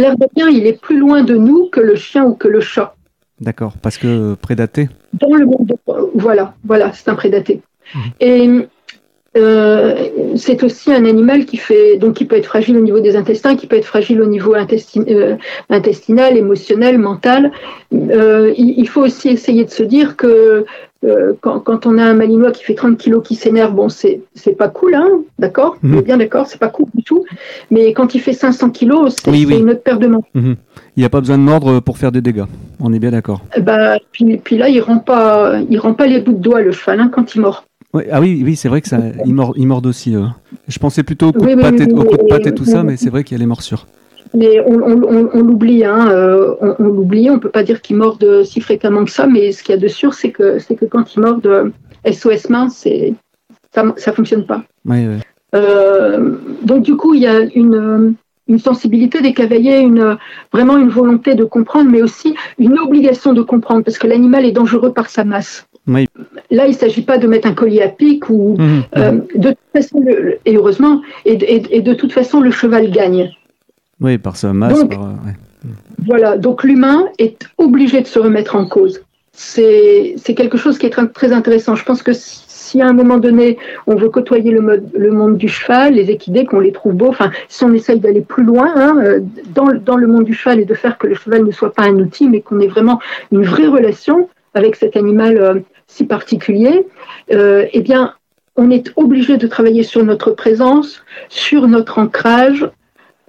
L'air 0.01 0.17
de 0.23 0.27
bien, 0.37 0.49
il 0.59 0.65
est 0.71 0.79
plus 0.87 0.99
loin 1.05 1.21
de 1.31 1.37
nous 1.47 1.61
que 1.75 1.83
le 1.91 1.97
chien 2.07 2.23
ou 2.29 2.35
que 2.43 2.49
le 2.57 2.61
chat. 2.73 2.89
D'accord, 3.47 3.75
parce 3.85 3.99
que 4.03 4.11
prédaté. 4.47 4.83
Dans 5.23 5.35
le 5.41 5.45
monde, 5.51 5.67
de... 5.71 5.77
voilà, 6.27 6.45
voilà, 6.71 6.87
c'est 6.97 7.09
un 7.13 7.19
prédaté. 7.23 7.55
Mmh. 7.95 7.99
Et 8.31 8.39
euh, 9.35 10.09
c'est 10.37 10.63
aussi 10.63 10.93
un 10.93 11.07
animal 11.07 11.47
qui 11.47 11.57
fait 11.57 11.97
donc 11.97 12.15
qui 12.15 12.27
peut 12.27 12.37
être 12.37 12.47
fragile 12.47 12.77
au 12.77 12.81
niveau 12.81 13.01
des 13.01 13.17
intestins, 13.17 13.57
qui 13.57 13.67
peut 13.67 13.77
être 13.77 13.87
fragile 13.87 14.21
au 14.21 14.27
niveau 14.27 14.55
intestin, 14.55 15.05
euh, 15.09 15.37
intestinal, 15.71 16.37
émotionnel, 16.37 16.99
mental. 16.99 17.51
Euh, 17.95 18.53
il, 18.59 18.79
il, 18.79 18.89
faut 18.89 19.03
aussi 19.03 19.31
essayer 19.31 19.65
de 19.65 19.71
se 19.71 19.83
dire 19.83 20.17
que 20.17 20.67
quand, 21.41 21.59
quand, 21.59 21.87
on 21.87 21.99
a 21.99 22.05
un 22.05 22.15
malinois 22.15 22.53
qui 22.53 22.63
fait 22.63 22.75
30 22.75 22.97
kilos 22.97 23.27
qui 23.27 23.35
s'énerve, 23.35 23.75
bon 23.75 23.89
c'est 23.89 24.21
c'est 24.35 24.57
pas 24.57 24.69
cool, 24.69 24.95
hein, 24.95 25.09
d'accord, 25.39 25.77
mmh. 25.83 26.01
bien 26.03 26.17
d'accord, 26.17 26.47
c'est 26.47 26.61
pas 26.61 26.69
cool 26.69 26.87
du 26.95 27.03
tout. 27.03 27.25
Mais 27.73 27.93
quand 27.93 28.15
il 28.15 28.21
fait 28.21 28.35
500 28.35 28.71
kilos, 28.71 29.17
c'est 29.17 29.31
Oui, 29.31 29.45
oui. 29.49 29.59
une 29.59 29.71
autre 29.71 29.83
paire 29.83 29.99
de 29.99 30.07
manches. 30.07 30.25
Mhm. 30.35 30.57
Il 30.97 31.01
n'y 31.01 31.07
a 31.07 31.09
pas 31.09 31.21
besoin 31.21 31.39
de 31.39 31.43
mordre 31.43 31.81
pour 31.81 31.99
faire 31.99 32.13
des 32.13 32.21
dégâts. 32.21 32.45
On 32.79 32.93
est 32.93 32.99
bien 32.99 33.11
d'accord. 33.11 33.41
Bah, 33.59 33.99
puis, 34.13 34.37
puis 34.37 34.59
là, 34.59 34.69
il 34.69 34.81
rend 34.81 34.99
pas, 34.99 35.55
il 35.71 35.79
rend 35.79 35.95
pas 35.95 36.07
les 36.07 36.21
bouts 36.21 36.35
de 36.35 36.39
doigts 36.39 36.61
le 36.61 36.71
cheval 36.71 37.01
hein, 37.01 37.11
quand 37.13 37.35
il 37.35 37.41
mord. 37.41 37.65
Ouais, 37.95 38.09
ah 38.11 38.21
oui, 38.21 38.41
oui, 38.45 38.57
c'est 38.57 38.69
vrai 38.69 38.81
que 38.81 38.89
ça, 38.89 38.99
ils 39.27 39.35
mordent, 39.35 39.55
ils 39.57 39.67
mordent 39.67 39.87
aussi. 39.87 40.17
euh. 40.17 40.27
Je 40.67 40.79
pensais 40.79 41.03
plutôt 41.03 41.29
au 41.29 41.33
coup 41.33 41.45
Oui, 41.45 41.53
de 41.53 41.57
oui, 41.57 41.63
patte 41.63 41.75
et, 41.75 41.85
oui, 41.85 41.87
de 41.89 41.95
oui, 41.95 42.07
et 42.31 42.33
oui, 42.47 42.55
tout 42.55 42.65
oui. 42.65 42.71
ça, 42.71 42.83
mais 42.83 42.97
c'est 42.97 43.11
vrai 43.11 43.23
qu'il 43.23 43.37
y 43.37 43.41
a 43.41 43.43
les 43.43 43.47
morsures. 43.47 43.87
Mais 44.35 44.61
on, 44.61 44.81
on, 44.81 45.03
on, 45.03 45.29
on 45.35 45.43
l'oublie, 45.43 45.85
hein, 45.85 46.09
euh, 46.11 46.55
on, 46.79 46.85
l'oublie. 46.85 47.29
On 47.29 47.39
peut 47.39 47.51
pas 47.51 47.63
dire 47.63 47.83
qu'ils 47.83 47.97
mordent 47.97 48.45
si 48.45 48.61
fréquemment 48.63 49.05
que 49.05 49.11
ça, 49.11 49.27
mais 49.27 49.53
ce 49.53 49.63
qu'il 49.63 49.75
y 49.75 49.79
a 49.79 49.81
de 49.81 49.89
sûr, 49.89 50.15
c'est 50.15 50.31
que 50.31 50.59
c'est 50.59 50.75
que 50.75 50.87
quand 50.87 51.15
ils 51.15 51.21
mordent 51.21 51.47
euh, 51.47 51.71
SOS 52.11 52.49
main, 52.49 52.71
c'est 52.71 53.13
ça, 53.75 53.85
ça 53.99 54.13
fonctionne 54.13 54.47
pas. 54.47 54.63
Ouais, 54.87 55.07
ouais. 55.07 55.19
Euh, 55.55 56.37
donc 56.63 56.83
du 56.83 56.97
coup, 56.97 57.13
il 57.13 57.21
y 57.21 57.27
a 57.27 57.41
une 57.55 58.15
une 58.49 58.59
sensibilité 58.59 59.21
des 59.21 59.35
cavaliers, 59.35 59.79
une, 59.79 60.19
vraiment 60.53 60.77
une 60.77 60.89
volonté 60.89 61.35
de 61.37 61.45
comprendre, 61.45 61.89
mais 61.91 62.03
aussi 62.03 62.35
une 62.59 62.77
obligation 62.79 63.33
de 63.35 63.43
comprendre, 63.43 63.85
parce 63.85 63.99
que 63.99 64.07
l'animal 64.07 64.45
est 64.45 64.53
dangereux 64.53 64.93
par 64.93 65.09
sa 65.11 65.25
masse. 65.25 65.67
Oui. 65.89 66.07
Là, 66.51 66.67
il 66.67 66.71
ne 66.73 66.77
s'agit 66.77 67.03
pas 67.03 67.19
de 67.19 67.27
mettre 67.27 67.49
un 67.49 67.55
collier 67.55 67.83
à 67.83 67.89
pic 67.89 68.29
ou 68.31 68.57
Mhm. 68.59 68.83
euh, 68.97 69.11
de 69.35 69.49
toute 69.49 69.59
façon, 69.75 70.01
le- 70.01 70.39
et 70.45 70.57
heureusement, 70.57 71.03
et, 71.25 71.33
et- 71.33 71.77
et 71.79 71.81
de 71.83 71.95
toute 71.95 72.13
façon, 72.13 72.41
le 72.41 72.51
cheval 72.51 72.91
gagne. 72.91 73.31
Oui, 74.01 74.19
par 74.19 74.37
sa 74.37 74.53
masse. 74.53 74.79
Donc, 74.81 74.93
Voilà, 76.05 76.37
donc 76.37 76.65
l'humain 76.65 77.07
est 77.19 77.49
obligé 77.59 78.01
de 78.01 78.07
se 78.09 78.19
remettre 78.19 78.57
en 78.57 78.67
cause. 78.67 79.01
C'est 79.33 80.17
quelque 80.37 80.57
chose 80.59 80.77
qui 80.79 80.87
est 80.87 80.97
très 81.15 81.33
intéressant. 81.33 81.75
Je 81.77 81.85
pense 81.85 82.03
que 82.03 82.13
si 82.15 82.81
à 82.83 82.89
un 82.89 82.93
moment 82.93 83.19
donné, 83.19 83.59
on 83.87 83.95
veut 83.95 84.09
côtoyer 84.09 84.51
le, 84.51 84.83
le 84.97 85.11
monde 85.13 85.37
du 85.37 85.49
cheval, 85.49 85.95
les 85.95 86.11
équidés, 86.11 86.45
qu'on 86.45 86.61
les 86.61 86.73
trouve 86.73 86.95
beaux, 86.95 87.09
enfin, 87.09 87.31
si 87.49 87.65
on 87.65 87.73
essaye 87.73 88.01
d'aller 88.01 88.21
plus 88.23 88.45
loin 88.45 88.73
hein, 88.75 88.97
euh, 89.05 89.21
dans, 89.55 89.69
dans, 89.73 89.97
le 89.97 90.07
monde 90.07 90.25
du 90.25 90.35
cheval 90.35 90.59
et 90.61 90.65
de 90.65 90.75
faire 90.75 90.99
que 90.99 91.07
le 91.07 91.15
cheval 91.15 91.45
ne 91.45 91.51
soit 91.53 91.73
pas 91.73 91.85
un 91.85 91.95
outil, 91.97 92.29
mais 92.29 92.41
qu'on 92.41 92.59
ait 92.61 92.67
vraiment 92.67 92.99
une 93.31 93.45
vraie 93.45 93.67
relation 93.69 94.29
avec 94.55 94.77
cet 94.77 94.97
animal 94.97 95.37
euh, 95.39 95.61
si 95.87 96.05
particulier, 96.05 96.87
euh, 97.33 97.67
eh 97.73 97.81
bien, 97.81 98.15
on 98.57 98.71
est 98.71 98.93
obligé 98.97 99.39
de 99.39 99.47
travailler 99.47 99.83
sur 99.83 100.05
notre 100.05 100.31
présence, 100.33 101.03
sur 101.29 101.69
notre 101.69 101.99
ancrage, 101.99 102.69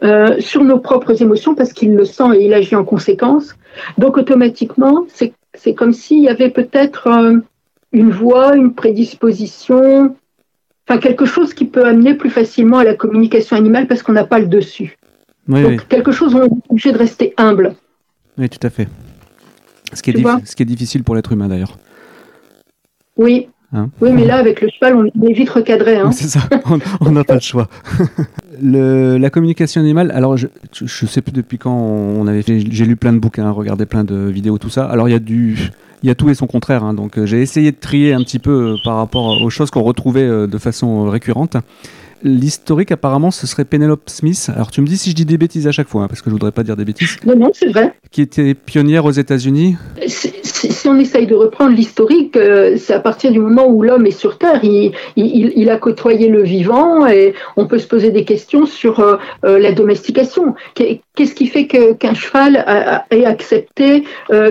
euh, 0.03 0.39
sur 0.39 0.63
nos 0.63 0.79
propres 0.79 1.21
émotions, 1.21 1.55
parce 1.55 1.71
qu'il 1.71 1.95
le 1.95 2.05
sent 2.05 2.35
et 2.35 2.45
il 2.45 2.53
agit 2.53 2.75
en 2.75 2.83
conséquence. 2.83 3.55
Donc, 3.97 4.17
automatiquement, 4.17 5.05
c'est 5.07 5.73
comme 5.73 5.93
s'il 5.93 6.19
y 6.19 6.29
avait 6.29 6.49
peut-être 6.49 7.41
une 7.93 8.11
voie, 8.11 8.55
une 8.55 8.73
prédisposition, 8.73 10.15
enfin 10.87 10.99
quelque 10.99 11.25
chose 11.25 11.53
qui 11.53 11.65
peut 11.65 11.85
amener 11.85 12.15
plus 12.15 12.29
facilement 12.29 12.79
à 12.79 12.83
la 12.83 12.95
communication 12.95 13.55
animale 13.55 13.87
parce 13.87 14.03
qu'on 14.03 14.13
n'a 14.13 14.25
pas 14.25 14.39
le 14.39 14.47
dessus. 14.47 14.97
Donc 15.47 15.87
quelque 15.87 16.11
chose 16.11 16.33
où 16.33 16.39
on 16.39 16.45
est 16.45 16.69
obligé 16.69 16.91
de 16.91 16.97
rester 16.97 17.33
humble. 17.37 17.75
Oui, 18.37 18.49
tout 18.49 18.65
à 18.65 18.69
fait. 18.69 18.87
Ce 19.95 20.01
qui 20.01 20.11
est, 20.11 20.23
ce 20.45 20.55
qui 20.55 20.63
est 20.63 20.65
difficile 20.65 21.03
pour 21.03 21.15
l'être 21.15 21.31
humain 21.31 21.47
d'ailleurs. 21.47 21.77
Oui. 23.17 23.47
Hein 23.75 23.89
oui, 24.01 24.11
mais 24.13 24.25
là, 24.25 24.37
avec 24.37 24.61
le 24.61 24.69
cheval, 24.69 24.95
on 24.95 25.27
est 25.27 25.33
vite 25.33 25.49
recadré. 25.49 25.97
Hein. 25.97 26.11
C'est 26.11 26.27
ça, 26.27 26.41
on 27.01 27.11
n'a 27.11 27.23
pas 27.23 27.33
le 27.33 27.39
choix. 27.39 27.67
le, 28.61 29.17
la 29.17 29.29
communication 29.31 29.81
animale, 29.81 30.11
alors 30.11 30.37
je 30.37 30.47
ne 30.81 30.87
sais 30.87 31.21
plus 31.21 31.31
depuis 31.31 31.57
quand 31.57 31.75
on 31.75 32.27
avait 32.27 32.43
j'ai 32.45 32.85
lu 32.85 32.95
plein 32.95 33.13
de 33.13 33.17
bouquins, 33.17 33.49
regardé 33.49 33.87
plein 33.87 34.03
de 34.03 34.15
vidéos, 34.15 34.59
tout 34.59 34.69
ça. 34.69 34.85
Alors 34.85 35.09
il 35.09 35.13
y 35.13 35.15
a 35.15 35.19
du, 35.19 35.71
il 36.03 36.07
y 36.07 36.09
a 36.11 36.15
tout 36.15 36.29
et 36.29 36.35
son 36.35 36.47
contraire. 36.47 36.83
Hein. 36.83 36.93
donc 36.93 37.17
euh, 37.17 37.25
j'ai 37.25 37.41
essayé 37.41 37.71
de 37.71 37.77
trier 37.77 38.13
un 38.13 38.21
petit 38.21 38.39
peu 38.39 38.73
euh, 38.73 38.75
par 38.83 38.97
rapport 38.97 39.41
aux 39.41 39.49
choses 39.49 39.71
qu'on 39.71 39.81
retrouvait 39.81 40.21
euh, 40.21 40.47
de 40.47 40.57
façon 40.57 41.09
récurrente. 41.09 41.57
L'historique, 42.23 42.91
apparemment, 42.91 43.31
ce 43.31 43.45
serait 43.45 43.65
Penelope 43.65 44.09
Smith. 44.09 44.49
Alors, 44.55 44.71
tu 44.71 44.79
me 44.79 44.87
dis 44.87 44.97
si 44.97 45.09
je 45.09 45.15
dis 45.15 45.25
des 45.25 45.37
bêtises 45.37 45.67
à 45.67 45.71
chaque 45.71 45.89
fois, 45.89 46.03
hein, 46.03 46.07
parce 46.07 46.21
que 46.21 46.29
je 46.29 46.33
voudrais 46.33 46.53
pas 46.53 46.63
dire 46.63 46.77
des 46.77 46.85
bêtises. 46.85 47.17
Non, 47.25 47.35
non, 47.35 47.51
c'est 47.53 47.67
vrai. 47.67 47.93
Qui 48.11 48.21
était 48.21 48.53
pionnière 48.53 49.03
aux 49.03 49.11
États-Unis. 49.11 49.75
Si, 50.83 50.89
on 50.89 50.99
essaye 50.99 51.27
de 51.27 51.35
reprendre 51.35 51.73
l'historique, 51.73 52.37
c'est 52.75 52.93
à 52.93 52.99
partir 52.99 53.31
du 53.31 53.39
moment 53.39 53.67
où 53.67 53.83
l'homme 53.83 54.05
est 54.05 54.11
sur 54.11 54.37
Terre. 54.37 54.59
Il, 54.65 55.69
a 55.69 55.77
côtoyé 55.77 56.27
le 56.27 56.43
vivant 56.43 57.07
et 57.07 57.33
on 57.55 57.67
peut 57.67 57.77
se 57.77 57.87
poser 57.87 58.11
des 58.11 58.25
questions 58.25 58.65
sur 58.65 59.17
la 59.43 59.71
domestication. 59.71 60.55
Qu'est-ce 60.75 61.35
qui 61.35 61.47
fait 61.47 61.67
qu'un 61.67 62.13
cheval 62.13 62.65
ait 63.11 63.23
accepté 63.23 64.03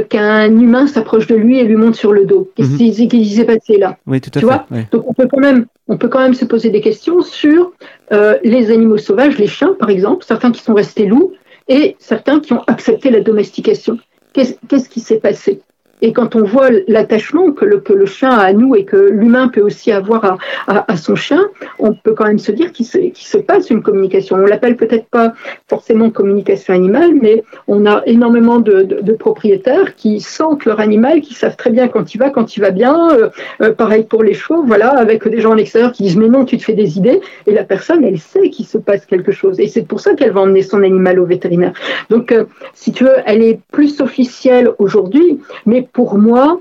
qu'un 0.09 0.59
humain 0.59 0.87
s'approche 0.87 1.27
de 1.27 1.35
lui 1.35 1.59
et 1.59 1.65
lui 1.65 1.77
monte 1.77 1.97
sur 1.97 2.12
le 2.12 2.25
dos? 2.25 2.51
Qu'est-ce 2.57 2.83
mhm. 2.83 3.09
qui 3.09 3.27
s'est 3.27 3.45
passé 3.45 3.77
là? 3.77 3.99
Oui, 4.07 4.23
tout 4.23 4.31
à 4.35 4.41
tu 4.41 4.47
Vois? 4.47 4.65
Donc 4.91 5.05
on 5.07 5.12
peut 5.12 5.29
quand 5.31 5.41
même 5.41 5.67
on 5.89 5.99
peut 5.99 6.09
quand 6.09 6.21
même 6.21 6.33
se 6.33 6.47
poser 6.47 6.71
des 6.71 6.81
questions 6.81 7.21
sur 7.21 7.73
euh, 8.12 8.39
les 8.43 8.71
animaux 8.71 8.97
sauvages, 8.97 9.37
les 9.37 9.47
chiens 9.47 9.77
par 9.79 9.91
exemple, 9.91 10.25
certains 10.25 10.51
qui 10.51 10.62
sont 10.62 10.73
restés 10.73 11.05
loups 11.05 11.33
et 11.69 11.97
certains 11.99 12.41
qui 12.41 12.55
ont 12.55 12.62
accepté 12.67 13.11
la 13.11 13.21
domestication. 13.21 13.99
Qu'est-ce 14.33 14.89
qui 14.89 15.01
s'est 15.01 15.19
passé? 15.19 15.61
Et 16.02 16.12
quand 16.12 16.35
on 16.35 16.42
voit 16.42 16.68
l'attachement 16.88 17.52
que 17.52 17.64
le, 17.64 17.78
que 17.78 17.92
le 17.92 18.06
chien 18.06 18.30
a 18.30 18.42
à 18.42 18.52
nous 18.52 18.75
et 18.75 18.85
que 18.85 18.97
l'humain 18.97 19.49
peut 19.49 19.61
aussi 19.61 19.92
avoir 19.92 20.25
à, 20.66 20.92
à, 20.92 20.97
son 20.97 21.14
chien, 21.14 21.49
on 21.78 21.94
peut 21.94 22.12
quand 22.12 22.26
même 22.26 22.40
se 22.40 22.50
dire 22.50 22.73
qu'il 22.73 22.87
se, 22.87 22.99
se, 23.14 23.38
passe 23.38 23.71
une 23.71 23.82
communication. 23.82 24.37
On 24.37 24.47
l'appelle 24.47 24.76
peut-être 24.76 25.06
pas 25.06 25.32
forcément 25.68 26.11
communication 26.11 26.75
animale, 26.75 27.12
mais 27.21 27.44
on 27.68 27.87
a 27.87 28.02
énormément 28.06 28.59
de, 28.59 28.82
de, 28.82 29.00
de, 29.00 29.12
propriétaires 29.12 29.94
qui 29.94 30.21
sentent 30.21 30.64
leur 30.64 30.80
animal, 30.80 31.21
qui 31.21 31.35
savent 31.35 31.56
très 31.56 31.71
bien 31.71 31.87
quand 31.87 32.14
il 32.14 32.18
va, 32.18 32.30
quand 32.30 32.56
il 32.56 32.61
va 32.61 32.71
bien. 32.71 33.11
Euh, 33.12 33.28
euh, 33.61 33.73
pareil 33.73 34.02
pour 34.02 34.25
les 34.25 34.35
chevaux, 34.35 34.64
voilà, 34.64 34.90
avec 34.90 35.26
des 35.28 35.40
gens 35.40 35.52
à 35.52 35.56
l'extérieur 35.56 35.92
qui 35.92 36.02
disent 36.02 36.16
mais 36.16 36.28
non, 36.28 36.44
tu 36.44 36.59
te 36.59 36.64
fais 36.64 36.75
des 36.75 36.99
idées. 36.99 37.21
Et 37.47 37.52
la 37.52 37.62
personne, 37.62 38.04
elle 38.04 38.18
sait 38.18 38.50
qu'il 38.50 38.66
se 38.66 38.78
passe 38.78 39.06
quelque 39.06 39.30
chose. 39.30 39.61
Et 39.61 39.68
c'est 39.68 39.87
pour 39.87 40.00
ça 40.00 40.14
qu'elle 40.14 40.32
va 40.32 40.40
emmener 40.40 40.62
son 40.62 40.82
animal 40.82 41.21
au 41.21 41.26
vétérinaire. 41.26 41.75
Donc, 42.11 42.32
euh, 42.32 42.44
si 42.75 42.90
tu 42.90 43.04
veux, 43.04 43.16
elle 43.25 43.42
est 43.42 43.61
plus 43.71 44.00
officielle 44.00 44.71
aujourd'hui, 44.78 45.38
mais 45.64 45.87
pour 45.93 46.19
moi, 46.19 46.61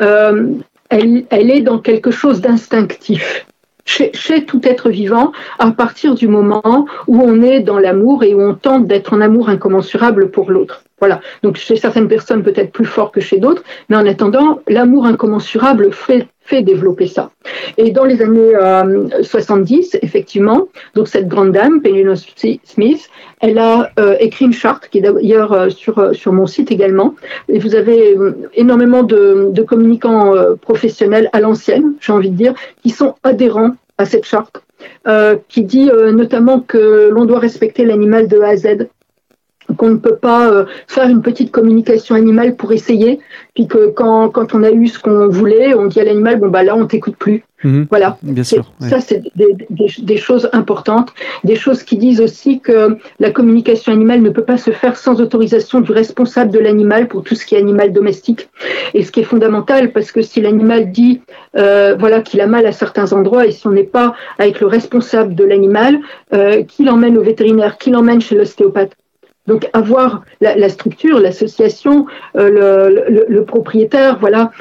euh, 0.00 0.54
elle, 0.88 1.26
est 1.30 1.60
dans 1.60 1.78
quelque 1.78 2.10
chose 2.10 2.40
d'instinctif. 2.40 3.46
Chez, 3.84 4.12
tout 4.46 4.60
être 4.62 4.90
vivant, 4.90 5.32
à 5.58 5.70
partir 5.72 6.14
du 6.14 6.28
moment 6.28 6.86
où 7.08 7.20
on 7.20 7.42
est 7.42 7.60
dans 7.60 7.78
l'amour 7.78 8.22
et 8.22 8.32
où 8.32 8.40
on 8.40 8.54
tente 8.54 8.86
d'être 8.86 9.12
en 9.12 9.20
amour 9.20 9.48
incommensurable 9.48 10.30
pour 10.30 10.50
l'autre. 10.52 10.84
Voilà. 11.00 11.20
Donc 11.42 11.56
chez 11.56 11.74
certaines 11.76 12.06
personnes 12.06 12.44
peut-être 12.44 12.70
plus 12.70 12.84
fort 12.84 13.10
que 13.10 13.20
chez 13.20 13.38
d'autres, 13.38 13.64
mais 13.88 13.96
en 13.96 14.06
attendant, 14.06 14.60
l'amour 14.68 15.06
incommensurable 15.06 15.92
fait 15.92 16.28
fait 16.44 16.62
développer 16.62 17.06
ça. 17.06 17.30
Et 17.76 17.90
dans 17.90 18.04
les 18.04 18.22
années 18.22 18.52
70, 19.22 19.94
euh, 19.94 19.98
effectivement, 20.02 20.68
donc 20.94 21.08
cette 21.08 21.28
grande 21.28 21.52
dame, 21.52 21.80
Penelope 21.80 22.18
Smith, 22.64 23.08
elle 23.40 23.58
a 23.58 23.90
euh, 23.98 24.16
écrit 24.20 24.46
une 24.46 24.52
charte 24.52 24.88
qui 24.88 24.98
est 24.98 25.02
d'ailleurs 25.02 25.52
euh, 25.52 25.70
sur, 25.70 26.14
sur 26.14 26.32
mon 26.32 26.46
site 26.46 26.70
également. 26.70 27.14
Et 27.48 27.58
vous 27.58 27.74
avez 27.74 28.16
énormément 28.54 29.02
de, 29.02 29.50
de 29.50 29.62
communicants 29.62 30.34
professionnels 30.60 31.28
à 31.32 31.40
l'ancienne, 31.40 31.94
j'ai 32.00 32.12
envie 32.12 32.30
de 32.30 32.36
dire, 32.36 32.54
qui 32.82 32.90
sont 32.90 33.14
adhérents 33.22 33.72
à 33.98 34.04
cette 34.04 34.24
charte, 34.24 34.62
qui 35.48 35.62
dit 35.62 35.90
notamment 36.12 36.60
que 36.60 37.08
l'on 37.10 37.24
doit 37.24 37.38
respecter 37.38 37.84
l'animal 37.84 38.28
de 38.28 38.40
A 38.40 38.48
à 38.48 38.56
Z, 38.56 38.88
qu'on 39.76 39.90
ne 39.90 39.96
peut 39.96 40.16
pas 40.16 40.50
euh, 40.50 40.64
faire 40.86 41.08
une 41.08 41.22
petite 41.22 41.50
communication 41.50 42.14
animale 42.14 42.56
pour 42.56 42.72
essayer, 42.72 43.20
puis 43.54 43.66
que 43.66 43.88
quand, 43.88 44.30
quand 44.30 44.54
on 44.54 44.62
a 44.62 44.70
eu 44.70 44.86
ce 44.88 44.98
qu'on 44.98 45.28
voulait, 45.28 45.74
on 45.74 45.86
dit 45.86 46.00
à 46.00 46.04
l'animal, 46.04 46.38
bon 46.40 46.48
bah 46.48 46.62
là 46.62 46.76
on 46.76 46.86
t'écoute 46.86 47.16
plus. 47.16 47.44
Mhm. 47.64 47.86
voilà. 47.90 48.18
Bien 48.22 48.42
sûr, 48.42 48.64
Ça 48.80 49.00
c'est 49.00 49.22
des, 49.36 49.56
des, 50.00 50.16
choses 50.16 50.48
importantes, 50.52 51.12
des 51.44 51.54
choses 51.54 51.82
qui 51.82 51.96
disent 51.96 52.20
aussi 52.20 52.60
que 52.60 52.96
la 53.20 53.30
communication 53.30 53.92
animale 53.92 54.20
ne 54.20 54.30
peut 54.30 54.44
pas 54.44 54.58
se 54.58 54.70
faire 54.70 54.96
sans 54.96 55.20
autorisation 55.20 55.80
du 55.80 55.92
responsable 55.92 56.50
de 56.50 56.58
l'animal 56.58 57.08
pour 57.08 57.22
tout 57.22 57.34
ce 57.34 57.46
qui 57.46 57.54
est 57.54 57.58
animal 57.58 57.92
domestique. 57.92 58.48
Et 58.94 59.04
ce 59.04 59.12
qui 59.12 59.20
est 59.20 59.24
fondamental, 59.24 59.92
parce 59.92 60.10
que 60.12 60.22
si 60.22 60.40
l'animal 60.40 60.90
dit 60.90 61.20
euh, 61.56 61.94
voilà 61.98 62.20
qu'il 62.20 62.40
a 62.40 62.46
mal 62.46 62.66
à 62.66 62.72
certains 62.72 63.12
endroits, 63.12 63.46
et 63.46 63.52
si 63.52 63.66
on 63.66 63.72
n'est 63.72 63.84
pas 63.84 64.14
avec 64.38 64.60
le 64.60 64.66
responsable 64.66 65.34
de 65.34 65.44
l'animal, 65.44 66.00
euh, 66.32 66.64
qui 66.64 66.84
l'emmène 66.84 67.16
au 67.16 67.22
vétérinaire, 67.22 67.78
qui 67.78 67.90
l'emmène 67.90 68.20
chez 68.20 68.34
l'ostéopathe, 68.34 68.96
donc 69.46 69.68
avoir 69.72 70.24
la, 70.40 70.68
structure, 70.68 71.18
l'association, 71.18 72.06
euh, 72.36 73.26
le, 73.28 73.44
propriétaire, 73.44 74.18
voilà. 74.20 74.52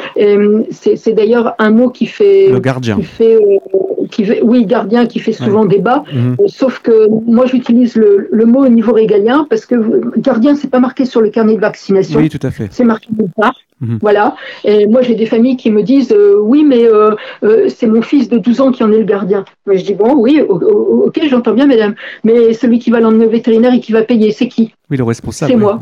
C'est 0.71 1.13
d'ailleurs 1.13 1.53
un 1.59 1.71
mot 1.71 1.89
qui 1.89 2.07
fait 2.07 2.49
le 2.49 2.59
gardien. 2.59 2.97
Qui 2.97 3.03
fait, 3.03 3.35
euh, 3.35 4.07
qui 4.09 4.25
fait, 4.25 4.41
oui, 4.41 4.65
gardien, 4.65 5.05
qui 5.05 5.19
fait 5.19 5.33
souvent 5.33 5.65
débat. 5.65 6.03
Mhm. 6.11 6.35
Euh, 6.39 6.43
sauf 6.47 6.79
que 6.79 7.07
moi, 7.09 7.45
j'utilise 7.45 7.95
le, 7.95 8.45
mot 8.45 8.65
au 8.65 8.69
niveau 8.69 8.91
régalien 8.91 9.45
parce 9.49 9.65
que 9.65 10.19
gardien, 10.19 10.55
c'est 10.55 10.69
pas 10.69 10.79
marqué 10.79 11.05
sur 11.05 11.21
le 11.21 11.29
carnet 11.29 11.55
de 11.55 11.61
vaccination. 11.61 12.19
Oui, 12.19 12.29
tout 12.29 12.45
à 12.45 12.51
fait. 12.51 12.67
C'est 12.71 12.83
marqué 12.83 13.07
nulle 13.17 13.29
part. 13.35 13.55
Mhm. 13.81 13.97
Voilà. 14.01 14.35
Et 14.63 14.85
moi, 14.85 15.01
j'ai 15.01 15.15
des 15.15 15.25
familles 15.25 15.57
qui 15.57 15.71
me 15.71 15.81
disent 15.81 16.11
euh, 16.11 16.39
oui, 16.39 16.63
mais 16.63 16.85
euh, 16.85 17.15
euh, 17.43 17.67
c'est 17.67 17.87
mon 17.87 18.01
fils 18.01 18.29
de 18.29 18.37
12 18.37 18.61
ans 18.61 18.71
qui 18.71 18.83
en 18.83 18.91
est 18.91 18.99
le 18.99 19.03
gardien. 19.03 19.43
Mais 19.65 19.77
je 19.77 19.85
dis 19.85 19.95
bon, 19.95 20.15
oui, 20.15 20.39
ok, 20.41 21.19
j'entends 21.27 21.53
bien, 21.53 21.65
madame. 21.65 21.95
Mais 22.23 22.53
celui 22.53 22.79
qui 22.79 22.91
va 22.91 22.99
l'emmener 22.99 23.25
au 23.25 23.29
vétérinaire 23.29 23.73
et 23.73 23.79
qui 23.79 23.91
va 23.91 24.03
payer, 24.03 24.31
c'est 24.31 24.47
qui? 24.47 24.73
Oui, 24.89 24.97
le 24.97 25.03
responsable. 25.03 25.51
C'est 25.51 25.57
moi. 25.57 25.81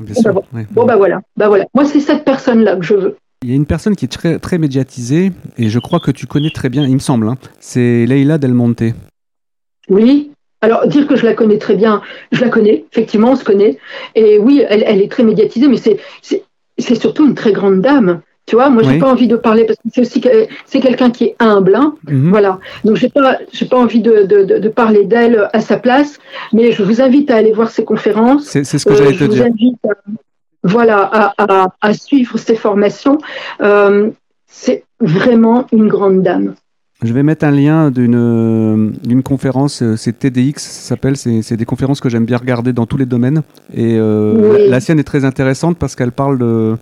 Bon, 0.71 0.85
bah, 0.85 0.95
voilà. 0.95 1.21
Bah 1.35 1.49
voilà. 1.49 1.65
Moi, 1.73 1.85
c'est 1.85 1.99
cette 1.99 2.23
personne-là 2.23 2.77
que 2.77 2.83
je 2.83 2.95
veux. 2.95 3.17
Il 3.43 3.49
y 3.49 3.53
a 3.53 3.55
une 3.55 3.65
personne 3.65 3.95
qui 3.95 4.05
est 4.05 4.09
très, 4.09 4.37
très 4.39 4.57
médiatisée 4.57 5.31
et 5.57 5.69
je 5.69 5.79
crois 5.79 5.99
que 5.99 6.11
tu 6.11 6.25
connais 6.25 6.49
très 6.49 6.67
bien, 6.67 6.85
il 6.85 6.93
me 6.93 6.99
semble. 6.99 7.27
Hein. 7.27 7.37
c'est 7.59 8.05
Leila 8.05 8.37
Del 8.37 8.53
Monte. 8.53 8.83
Oui, 9.87 10.31
alors, 10.61 10.85
dire 10.87 11.07
que 11.07 11.15
je 11.15 11.25
la 11.25 11.33
connais 11.33 11.57
très 11.57 11.75
bien, 11.75 12.01
je 12.33 12.41
la 12.41 12.49
connais, 12.49 12.83
effectivement, 12.91 13.31
on 13.31 13.35
se 13.37 13.45
connaît. 13.45 13.77
Et 14.15 14.37
oui, 14.37 14.61
elle, 14.67 14.83
elle 14.85 15.01
est 15.01 15.09
très 15.09 15.23
médiatisée, 15.23 15.69
mais 15.69 15.77
c'est, 15.77 15.99
c'est 16.79 16.99
surtout 16.99 17.27
une 17.27 17.35
très 17.35 17.51
grande 17.51 17.81
dame. 17.81 18.21
Tu 18.45 18.55
vois, 18.55 18.69
moi, 18.71 18.81
j'ai 18.81 18.93
n'ai 18.93 18.97
pas 18.97 19.11
envie 19.11 19.27
de 19.27 19.35
parler 19.35 19.63
parce 19.63 19.77
que 19.77 19.89
c'est 19.93 20.01
aussi 20.01 20.23
c'est 20.65 20.79
quelqu'un 20.79 21.11
qui 21.11 21.25
est 21.25 21.35
humble, 21.39 21.75
hein. 21.75 21.93
mhm. 22.07 22.31
voilà. 22.31 22.59
Donc, 22.83 22.95
j'ai 22.95 23.09
pas, 23.09 23.37
j'ai 23.51 23.67
pas 23.67 23.77
envie 23.77 24.01
de, 24.01 24.23
de, 24.23 24.69
parler 24.69 25.05
d'elle 25.05 25.47
à 25.53 25.61
sa 25.61 25.77
place, 25.77 26.17
mais 26.51 26.71
je 26.71 26.81
vous 26.81 26.99
invite 26.99 27.29
à 27.29 27.35
aller 27.35 27.51
voir 27.51 27.69
ses 27.69 27.85
conférences. 27.85 28.45
C'est, 28.45 28.63
ce 28.63 28.83
que 28.83 28.95
j'allais 28.95 29.13
euh, 29.13 29.19
te 29.19 29.23
dire. 29.25 29.43
Vous 29.43 29.49
invite 29.49 29.77
voilà, 30.63 31.33
à, 31.37 31.67
à, 31.79 31.93
suivre 31.93 32.39
ses 32.39 32.55
formations. 32.55 33.19
Euh, 33.61 34.09
c'est 34.47 34.83
vraiment 34.99 35.67
une 35.71 35.87
grande 35.87 36.23
dame. 36.23 36.55
Je 37.01 37.13
vais 37.13 37.23
mettre 37.23 37.45
un 37.45 37.51
lien 37.51 37.91
d'une 37.91 38.91
d'une 39.05 39.23
conférence, 39.23 39.81
euh, 39.81 39.95
c'est 39.95 40.19
TDX, 40.19 40.57
ça 40.57 40.89
s'appelle. 40.89 41.15
C'est 41.15 41.55
des 41.55 41.65
conférences 41.65 42.01
que 42.01 42.09
j'aime 42.09 42.25
bien 42.25 42.35
regarder 42.35 42.73
dans 42.73 42.85
tous 42.85 42.97
les 42.97 43.05
domaines. 43.05 43.41
Et 43.73 43.95
euh, 43.97 44.67
la, 44.67 44.81
sienne 44.81 44.99
est 44.99 45.05
très 45.05 45.23
intéressante 45.23 45.77
parce 45.77 45.95
qu'elle 45.95 46.11
parle 46.11 46.37
de, 46.37 46.75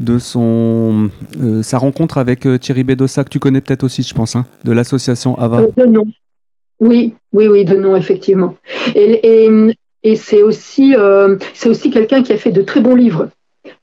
de 0.00 0.18
son, 0.18 1.10
euh, 1.42 1.62
sa 1.62 1.76
rencontre 1.76 2.16
avec 2.16 2.48
Thierry 2.60 2.82
Bedossa, 2.82 3.24
que 3.24 3.28
tu 3.28 3.40
connais 3.40 3.60
peut-être 3.60 3.84
aussi, 3.84 4.02
je 4.02 4.14
pense, 4.14 4.36
hein, 4.36 4.46
de 4.64 4.72
l'association 4.72 5.38
AVA. 5.38 5.64
de 5.76 5.84
nom. 5.84 6.06
Oui, 6.80 7.12
oui, 7.34 7.46
oui, 7.46 7.66
de 7.66 7.76
nom, 7.76 7.94
effectivement. 7.94 8.56
Et, 8.94 9.68
et 10.02 10.16
c'est 10.16 10.42
aussi, 10.42 10.94
c'est 11.52 11.68
aussi 11.68 11.90
quelqu'un 11.90 12.22
qui 12.22 12.32
a 12.32 12.38
fait 12.38 12.52
de 12.52 12.62
très 12.62 12.80
bons 12.80 12.94
livres. 12.94 13.28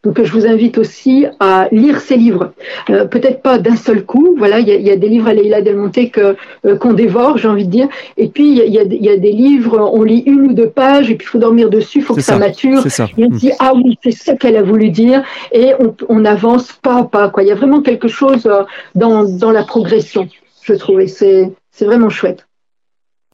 Donc 0.04 0.22
je 0.22 0.32
vous 0.32 0.46
invite 0.46 0.78
aussi 0.78 1.26
à 1.40 1.68
lire 1.72 2.00
ces 2.00 2.18
livres. 2.18 2.54
Euh, 2.90 3.06
peut-être 3.06 3.42
pas 3.42 3.58
d'un 3.58 3.76
seul 3.76 4.06
coup. 4.06 4.36
Voilà, 4.38 4.60
il 4.60 4.68
y, 4.68 4.92
a, 4.92 4.96
des 4.96 5.10
livres 5.10 5.28
à 5.28 5.34
Leila 5.34 5.62
Del 5.62 5.78
Monte 5.78 6.12
que 6.12 6.36
euh, 6.66 6.78
qu'on 6.78 6.94
dévore, 6.94 7.38
j'ai 7.38 7.48
envie 7.48 7.66
de 7.66 7.72
dire. 7.72 7.88
Et 8.18 8.28
puis 8.28 8.50
il 8.50 8.74
y, 8.74 8.80
a, 8.80 9.18
des 9.18 9.32
livres, 9.32 9.90
on 9.94 10.04
lit 10.04 10.24
une 10.26 10.48
ou 10.48 10.54
deux 10.54 10.70
pages 10.70 11.10
et 11.10 11.16
puis 11.16 11.26
il 11.26 11.30
faut 11.30 11.38
dormir 11.38 11.70
dessus, 11.70 12.00
il 12.00 12.04
faut 12.04 12.16
que 12.16 12.22
ça, 12.22 12.38
mature. 12.38 12.86
Et 13.18 13.26
on 13.26 13.30
dit 13.30 13.52
ah 13.60 13.74
oui, 13.76 13.98
c'est 14.04 14.12
ça 14.12 14.36
qu'elle 14.36 14.58
a 14.58 14.64
voulu 14.64 14.90
dire 14.90 15.24
et 15.52 15.74
on, 15.80 15.96
on, 16.08 16.26
avance 16.26 16.74
pas 16.74 17.00
à 17.00 17.04
pas. 17.04 17.30
Quoi. 17.30 17.44
Il 17.44 17.50
y 17.50 17.52
a 17.52 17.56
vraiment 17.56 17.82
quelque 17.82 18.08
chose 18.08 18.46
euh, 18.46 18.64
dans, 18.96 19.24
dans 19.24 19.52
la 19.52 19.64
progression, 19.64 20.28
je 20.62 20.74
trouve. 20.74 21.02
Et 21.02 21.08
c'est 21.08 21.52
c'est 21.72 21.86
vraiment 21.86 22.10
chouette. 22.10 22.48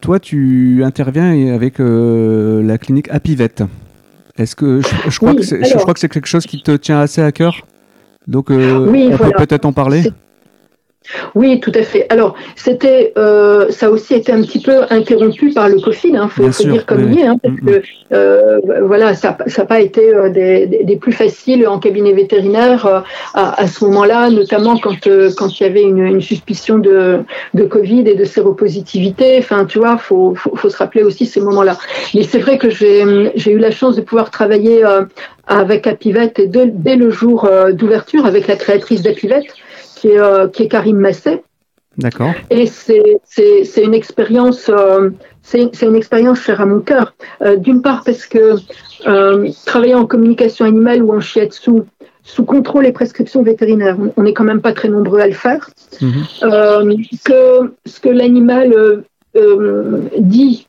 Toi, 0.01 0.19
tu 0.19 0.83
interviens 0.83 1.53
avec 1.55 1.79
la 1.79 2.77
clinique 2.77 3.07
Apivette. 3.09 3.63
Est-ce 4.37 4.55
que 4.55 4.81
je, 4.81 5.17
crois 5.17 5.33
que 5.33 5.41
je 5.43 5.77
crois 5.77 5.93
que 5.93 5.99
c'est 5.99 6.09
quelque 6.09 6.27
chose 6.27 6.45
qui 6.45 6.61
te 6.61 6.71
tient 6.71 6.99
assez 6.99 7.21
à 7.21 7.31
cœur? 7.31 7.65
Donc 8.27 8.51
euh, 8.51 8.87
on 9.13 9.17
peut 9.17 9.31
peut-être 9.37 9.65
en 9.65 9.71
parler? 9.71 10.11
Oui, 11.35 11.59
tout 11.59 11.71
à 11.75 11.83
fait. 11.83 12.05
Alors, 12.09 12.35
c'était, 12.55 13.13
euh, 13.17 13.69
ça 13.69 13.88
a 13.88 13.89
aussi 13.89 14.13
été 14.13 14.31
un 14.31 14.41
petit 14.41 14.59
peu 14.59 14.83
interrompu 14.89 15.51
par 15.53 15.69
le 15.69 15.79
Covid, 15.79 16.09
il 16.09 16.15
hein, 16.15 16.29
faut, 16.29 16.47
dire 16.47 16.85
comme 16.85 17.12
il 17.12 17.19
est, 17.19 17.27
hein, 17.27 17.38
parce 17.41 17.53
mm, 17.53 17.65
que 17.65 17.77
mm. 17.77 17.81
euh, 18.13 18.59
voilà, 18.83 19.13
ça 19.13 19.38
n'a 19.57 19.65
pas 19.65 19.81
été 19.81 20.13
euh, 20.13 20.29
des, 20.29 20.65
des, 20.65 20.95
plus 20.95 21.12
faciles 21.12 21.67
en 21.67 21.79
cabinet 21.79 22.13
vétérinaire 22.13 22.85
euh, 22.85 23.00
à, 23.33 23.62
à, 23.62 23.67
ce 23.67 23.83
moment-là, 23.85 24.29
notamment 24.29 24.77
quand 24.77 24.95
quand 25.38 25.59
il 25.59 25.63
y 25.63 25.65
avait 25.65 25.83
une, 25.83 26.00
une, 26.00 26.21
suspicion 26.21 26.77
de, 26.77 27.19
de 27.53 27.63
Covid 27.63 28.07
et 28.07 28.15
de 28.15 28.25
séropositivité. 28.25 29.38
Enfin, 29.39 29.65
tu 29.65 29.79
vois, 29.79 29.97
faut, 29.97 30.33
faut, 30.35 30.55
faut 30.55 30.69
se 30.69 30.77
rappeler 30.77 31.03
aussi 31.03 31.25
ces 31.25 31.41
moments-là. 31.41 31.77
Mais 32.13 32.24
c'est 32.24 32.39
vrai 32.39 32.57
que 32.57 32.69
j'ai 32.69 33.31
j'ai 33.35 33.51
eu 33.51 33.59
la 33.59 33.71
chance 33.71 33.95
de 33.95 34.01
pouvoir 34.01 34.31
travailler 34.31 34.83
avec 35.47 35.85
Apivette 35.85 36.41
dès, 36.50 36.67
dès 36.67 36.95
le 36.95 37.09
jour 37.09 37.50
d'ouverture 37.74 38.25
avec 38.25 38.47
la 38.47 38.55
créatrice 38.55 39.01
d'Apivette 39.01 39.45
qui 40.05 40.12
est, 40.12 40.19
euh, 40.19 40.47
qui 40.47 40.63
est 40.63 40.67
Karim 40.67 41.00
Masset. 41.00 41.43
D'accord. 41.97 42.33
Et 42.50 42.67
c'est 42.67 43.83
une 43.83 43.93
expérience, 43.93 44.69
euh, 44.69 45.09
c'est 45.41 45.81
une 45.81 45.95
expérience 45.95 46.41
chère 46.41 46.62
à 46.62 46.65
mon 46.65 46.81
cœur. 46.81 47.15
Euh, 47.41 47.55
d'une 47.55 47.81
part 47.81 48.03
parce 48.03 48.25
que 48.25 48.55
travailler 49.65 49.95
en 49.95 50.05
communication 50.05 50.65
animale 50.65 51.01
ou 51.01 51.13
en 51.13 51.21
shiatsu 51.21 51.71
sous 52.24 52.43
contrôle 52.43 52.85
et 52.85 52.91
prescription 52.91 53.41
vétérinaire, 53.43 53.97
on 54.17 54.24
n'est 54.24 54.33
quand 54.33 54.43
même 54.43 54.62
pas 54.62 54.74
très 54.74 54.89
nombreux 54.89 55.21
à 55.21 55.27
le 55.27 55.33
faire. 55.33 55.69
Mhm. 56.01 57.05
que 57.24 57.74
ce 57.85 58.00
que 58.00 58.09
l'animal 58.09 59.03
dit 60.19 60.64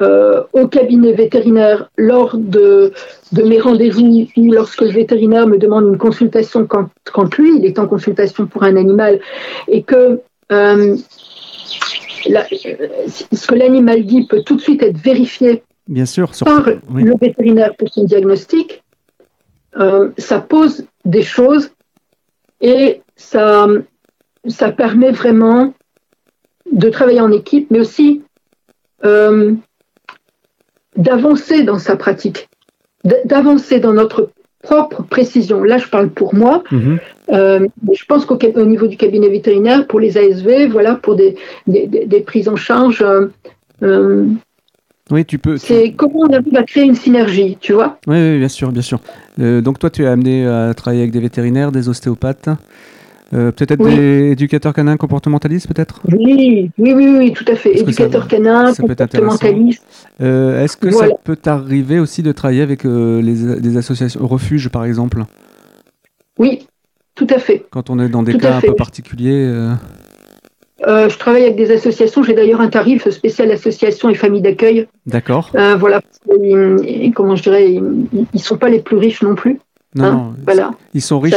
euh, 0.00 0.44
au 0.52 0.68
cabinet 0.68 1.12
vétérinaire 1.12 1.90
lors 1.96 2.36
de, 2.36 2.92
de 3.32 3.42
mes 3.42 3.58
rendez-vous 3.58 4.28
ou 4.36 4.52
lorsque 4.52 4.82
le 4.82 4.90
vétérinaire 4.90 5.46
me 5.46 5.58
demande 5.58 5.88
une 5.88 5.98
consultation 5.98 6.66
quand, 6.66 6.88
quand 7.12 7.36
lui, 7.36 7.56
il 7.56 7.64
est 7.64 7.78
en 7.78 7.88
consultation 7.88 8.46
pour 8.46 8.62
un 8.62 8.76
animal 8.76 9.20
et 9.66 9.82
que 9.82 10.20
euh, 10.52 10.96
ce 12.24 13.46
que 13.46 13.54
l'animal 13.54 14.04
dit 14.04 14.26
peut 14.26 14.42
tout 14.42 14.56
de 14.56 14.60
suite 14.60 14.82
être 14.82 14.98
vérifié 14.98 15.62
Bien 15.88 16.06
sûr, 16.06 16.30
par 16.44 16.66
le 16.66 17.18
vétérinaire 17.18 17.74
pour 17.76 17.88
son 17.88 18.04
diagnostic, 18.04 18.82
euh, 19.78 20.10
ça 20.18 20.38
pose 20.38 20.86
des 21.04 21.22
choses 21.22 21.70
et 22.60 23.00
ça, 23.16 23.66
ça 24.46 24.70
permet 24.70 25.10
vraiment 25.10 25.72
de 26.70 26.90
travailler 26.90 27.20
en 27.20 27.32
équipe, 27.32 27.70
mais 27.70 27.80
aussi 27.80 28.22
euh, 29.04 29.54
d'avancer 30.98 31.62
dans 31.62 31.78
sa 31.78 31.96
pratique, 31.96 32.48
d'avancer 33.24 33.80
dans 33.80 33.94
notre 33.94 34.30
propre 34.62 35.02
précision. 35.02 35.62
Là, 35.62 35.78
je 35.78 35.88
parle 35.88 36.10
pour 36.10 36.34
moi. 36.34 36.62
Mhm. 36.70 36.98
Euh, 37.30 37.66
je 37.92 38.04
pense 38.04 38.26
qu'au 38.26 38.36
niveau 38.64 38.86
du 38.86 38.96
cabinet 38.96 39.28
vétérinaire, 39.28 39.86
pour 39.86 40.00
les 40.00 40.18
ASV, 40.18 40.68
voilà, 40.70 40.96
pour 40.96 41.16
des, 41.16 41.36
des, 41.66 42.20
prises 42.20 42.48
en 42.48 42.56
charge. 42.56 43.00
Euh, 43.02 43.28
euh, 43.82 44.26
oui, 45.10 45.24
tu 45.24 45.38
peux. 45.38 45.56
C'est 45.56 45.92
comment 45.92 46.20
on 46.28 46.32
arrive 46.32 46.56
à 46.56 46.64
créer 46.64 46.84
une 46.84 46.96
synergie, 46.96 47.56
tu 47.60 47.72
vois? 47.72 47.98
Oui, 48.06 48.38
bien 48.38 48.48
sûr, 48.48 48.72
bien 48.72 48.82
sûr. 48.82 49.00
donc 49.38 49.78
toi, 49.78 49.88
tu 49.88 50.02
es 50.02 50.06
amené 50.06 50.46
à 50.46 50.74
travailler 50.74 51.02
avec 51.02 51.12
des 51.12 51.20
vétérinaires, 51.20 51.72
des 51.72 51.88
ostéopathes? 51.88 52.50
Euh, 53.34 53.52
peut-être 53.52 53.84
des 53.84 54.30
éducateurs 54.32 54.72
canins 54.72 54.96
comportementalistes, 54.96 55.68
peut-être? 55.68 56.00
Oui, 56.10 56.70
oui, 56.78 56.92
oui, 56.94 57.16
oui, 57.18 57.32
tout 57.32 57.44
à 57.48 57.56
fait. 57.56 57.78
Éducateurs 57.78 58.26
canins 58.26 58.72
comportementalistes. 58.72 59.84
Euh, 60.22 60.64
Est-ce 60.64 60.76
que 60.78 60.90
ça 60.90 61.08
peut 61.24 61.38
arriver 61.44 61.98
aussi 61.98 62.22
de 62.22 62.32
travailler 62.32 62.62
avec 62.62 62.86
euh, 62.86 63.20
les, 63.20 63.60
des 63.60 63.76
associations 63.76 64.26
refuges, 64.26 64.70
par 64.70 64.84
exemple? 64.84 65.24
Oui, 66.38 66.66
tout 67.14 67.26
à 67.28 67.38
fait. 67.38 67.66
Quand 67.70 67.90
on 67.90 67.98
est 67.98 68.08
dans 68.08 68.22
des 68.22 68.38
cas 68.38 68.56
un 68.56 68.60
peu 68.60 68.74
particuliers 68.74 69.52
euh, 70.86 71.08
je 71.08 71.18
travaille 71.18 71.42
avec 71.42 71.56
des 71.56 71.72
associations. 71.72 72.22
J'ai 72.22 72.34
d'ailleurs 72.34 72.60
un 72.60 72.68
tarif 72.68 73.08
spécial 73.10 73.50
association 73.50 74.08
et 74.10 74.14
famille 74.14 74.42
d'accueil. 74.42 74.86
D'accord. 75.06 75.50
voilà. 75.52 76.00
comment 77.14 77.34
je 77.34 77.42
dirais, 77.42 77.72
ils, 77.72 77.82
ne 78.32 78.38
sont 78.38 78.56
pas 78.56 78.68
les 78.68 78.78
plus 78.78 78.96
riches 78.96 79.22
non 79.22 79.34
plus. 79.34 79.58
Non, 79.94 80.04
hein, 80.04 80.12
non 80.12 80.34
voilà. 80.44 80.70
Ils 80.94 81.02
sont 81.02 81.18
riches. 81.18 81.34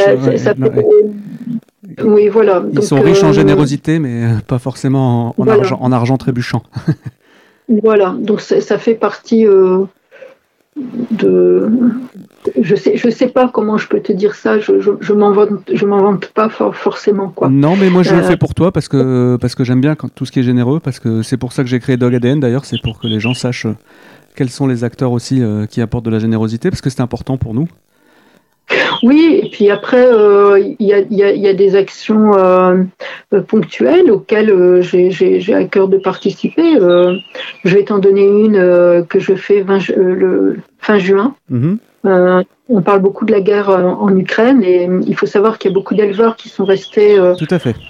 Oui, 2.04 2.28
voilà. 2.28 2.62
Ils 2.72 2.82
sont 2.82 3.00
riches 3.00 3.22
en 3.22 3.30
euh, 3.30 3.32
générosité, 3.32 3.98
mais 3.98 4.26
pas 4.46 4.58
forcément 4.58 5.34
en, 5.38 5.48
argent, 5.48 5.78
en 5.80 5.92
argent, 5.92 6.16
trébuchant. 6.16 6.62
voilà, 7.82 8.14
donc 8.18 8.40
ça 8.40 8.78
fait 8.78 8.94
partie 8.94 9.46
euh, 9.46 9.84
de. 10.76 11.68
Je 12.60 12.74
sais, 12.74 12.96
je 12.96 13.08
sais 13.08 13.28
pas 13.28 13.48
comment 13.52 13.78
je 13.78 13.88
peux 13.88 14.00
te 14.00 14.12
dire 14.12 14.34
ça. 14.34 14.58
Je, 14.58 14.72
je, 15.00 15.12
m'en 15.12 15.32
vante, 15.32 15.70
je 15.72 15.86
m'en 15.86 15.98
vante 15.98 16.26
pas 16.26 16.48
forcément 16.48 17.28
quoi. 17.28 17.48
Non, 17.48 17.76
mais 17.76 17.88
moi 17.88 18.02
je 18.02 18.14
le 18.14 18.20
euh, 18.20 18.22
fais 18.22 18.36
pour 18.36 18.54
toi 18.54 18.72
parce 18.72 18.88
que 18.88 19.36
parce 19.40 19.54
que 19.54 19.64
j'aime 19.64 19.80
bien 19.80 19.94
quand, 19.94 20.12
tout 20.12 20.26
ce 20.26 20.32
qui 20.32 20.40
est 20.40 20.44
généreux, 20.44 20.80
parce 20.80 20.98
que 20.98 21.22
c'est 21.22 21.36
pour 21.36 21.52
ça 21.52 21.62
que 21.62 21.68
j'ai 21.68 21.78
créé 21.78 21.96
Dog 21.96 22.14
ADN. 22.14 22.40
D'ailleurs, 22.40 22.64
c'est 22.64 22.80
pour 22.82 22.98
que 22.98 23.06
les 23.06 23.20
gens 23.20 23.34
sachent 23.34 23.68
quels 24.34 24.50
sont 24.50 24.66
les 24.66 24.82
acteurs 24.82 25.12
aussi 25.12 25.42
qui 25.70 25.80
apportent 25.80 26.04
de 26.04 26.10
la 26.10 26.18
générosité, 26.18 26.70
parce 26.70 26.80
que 26.80 26.90
c'est 26.90 27.02
important 27.02 27.36
pour 27.36 27.54
nous. 27.54 27.68
Oui, 29.02 29.40
et 29.42 29.48
puis 29.50 29.70
après, 29.70 30.06
euh, 30.06 30.58
il 30.78 30.86
y, 30.86 31.46
a, 31.48 31.52
des 31.54 31.76
actions 31.76 32.36
euh, 32.36 32.84
ponctuelles 33.48 34.10
auxquelles 34.10 34.50
euh, 34.50 34.80
j'ai 34.80 35.54
à 35.54 35.64
cœur 35.64 35.88
de 35.88 35.98
participer. 35.98 36.78
je 36.78 37.74
vais 37.74 37.84
t'en 37.84 37.98
donner 37.98 38.24
une 38.24 39.04
que 39.08 39.18
je 39.18 39.34
fais 39.34 39.64
le 39.96 40.58
fin 40.78 40.98
juin. 40.98 41.34
Mhm. 41.50 41.78
on 42.68 42.82
parle 42.82 43.00
beaucoup 43.00 43.24
de 43.24 43.32
la 43.32 43.40
guerre 43.40 43.68
en 43.70 44.16
Ukraine 44.16 44.62
et 44.62 44.88
il 45.06 45.16
faut 45.16 45.26
savoir 45.26 45.58
qu'il 45.58 45.70
y 45.70 45.74
a 45.74 45.74
beaucoup 45.74 45.94
d'éleveurs 45.94 46.36
qui 46.36 46.48
sont 46.48 46.64
restés 46.64 47.18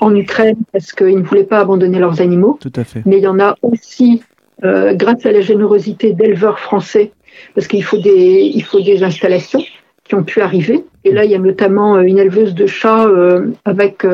en 0.00 0.14
Ukraine 0.14 0.56
parce 0.72 0.92
qu'ils 0.92 1.18
ne 1.18 1.22
voulaient 1.22 1.44
pas 1.44 1.60
abandonner 1.60 1.98
leurs 1.98 2.20
animaux. 2.20 2.58
Tout 2.60 2.72
à 2.76 2.84
fait. 2.84 3.02
Mais 3.06 3.18
il 3.18 3.22
y 3.22 3.28
en 3.28 3.38
a 3.38 3.56
aussi, 3.62 4.22
grâce 4.62 5.26
à 5.26 5.32
la 5.32 5.40
générosité 5.42 6.12
d'éleveurs 6.12 6.58
français, 6.58 7.12
parce 7.54 7.66
qu'il 7.66 7.84
faut 7.84 7.98
des, 7.98 8.50
il 8.54 8.62
faut 8.62 8.80
des 8.80 9.02
installations 9.02 9.62
qui 10.12 10.16
ont 10.16 10.24
pu 10.24 10.42
arriver. 10.42 10.84
Et 11.04 11.12
là, 11.12 11.24
il 11.24 11.30
y 11.30 11.34
a 11.34 11.38
notamment 11.38 11.96
euh, 11.96 12.02
une 12.02 12.18
éleveuse 12.18 12.54
de 12.54 12.66
chats 12.66 13.06
euh, 13.06 13.46
avec 13.64 14.00
13 14.00 14.06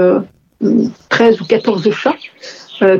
euh, 0.63 1.37
ou 1.41 1.45
14 1.45 1.91
chats 1.91 2.15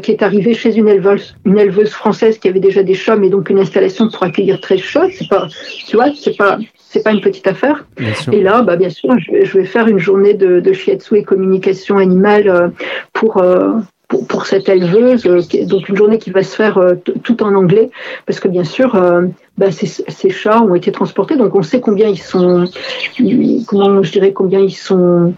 qui 0.03 0.11
est 0.11 0.25
arrivée 0.25 0.55
chez 0.55 0.77
une 0.77 0.89
éleveuse, 0.89 1.37
une 1.45 1.57
éleveuse 1.57 1.91
française 1.91 2.39
qui 2.39 2.49
avait 2.49 2.59
déjà 2.59 2.83
des 2.83 2.95
chats, 2.95 3.15
mais 3.15 3.31
donc 3.31 3.49
une 3.49 3.61
installation 3.61 4.09
pour 4.11 4.25
accueillir 4.25 4.61
13 4.61 4.81
chats. 4.81 5.07
C'est 5.17 5.29
pas, 5.29 5.47
tu 5.87 5.95
vois, 5.95 6.09
c'est 6.21 6.37
pas, 6.37 6.59
c'est 6.77 7.05
pas 7.05 7.13
une 7.13 7.21
petite 7.21 7.47
affaire. 7.47 7.87
Et 8.33 8.41
là, 8.43 8.63
bah, 8.63 8.75
bien 8.75 8.91
sûr, 8.91 9.17
je, 9.21 9.57
vais 9.57 9.65
faire 9.65 9.87
une 9.87 10.01
journée 10.01 10.35
de, 10.35 10.59
de 10.59 10.73
shiatsu 10.73 11.19
et 11.19 11.23
communication 11.23 11.99
animale 11.99 12.73
pour, 13.13 13.41
pour, 14.09 14.47
cette 14.47 14.69
éleveuse, 14.69 15.25
donc 15.67 15.89
une 15.89 15.97
journée 15.97 16.19
qui 16.19 16.31
va 16.31 16.43
se 16.43 16.57
faire 16.57 16.81
tout 17.23 17.43
en 17.43 17.55
anglais, 17.55 17.91
parce 18.25 18.41
que 18.41 18.49
bien 18.49 18.65
sûr, 18.65 18.93
bah, 19.59 19.71
ces, 19.71 20.31
chats 20.31 20.63
ont 20.63 20.75
été 20.75 20.93
transportés, 20.93 21.37
donc 21.37 21.55
on 21.55 21.63
sait 21.63 21.81
combien 21.81 22.09
ils 22.09 22.23
sont, 22.23 22.65
comment 23.67 24.03
je 24.03 24.13
dirais, 24.13 24.33
combien 24.33 24.61
ils 24.61 24.75
sont 24.75 25.35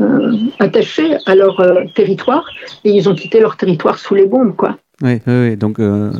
euh, 0.00 0.32
attachés 0.60 1.16
à 1.26 1.34
leur 1.34 1.58
euh, 1.58 1.82
territoire, 1.92 2.48
et 2.84 2.90
ils 2.90 3.08
ont 3.08 3.16
quitté 3.16 3.40
leur 3.40 3.56
territoire 3.56 3.98
sous 3.98 4.14
les 4.14 4.26
bombes, 4.26 4.54
quoi. 4.54 4.76
Oui, 5.02 5.20
oui, 5.26 5.56
donc 5.56 5.80
euh, 5.80 6.12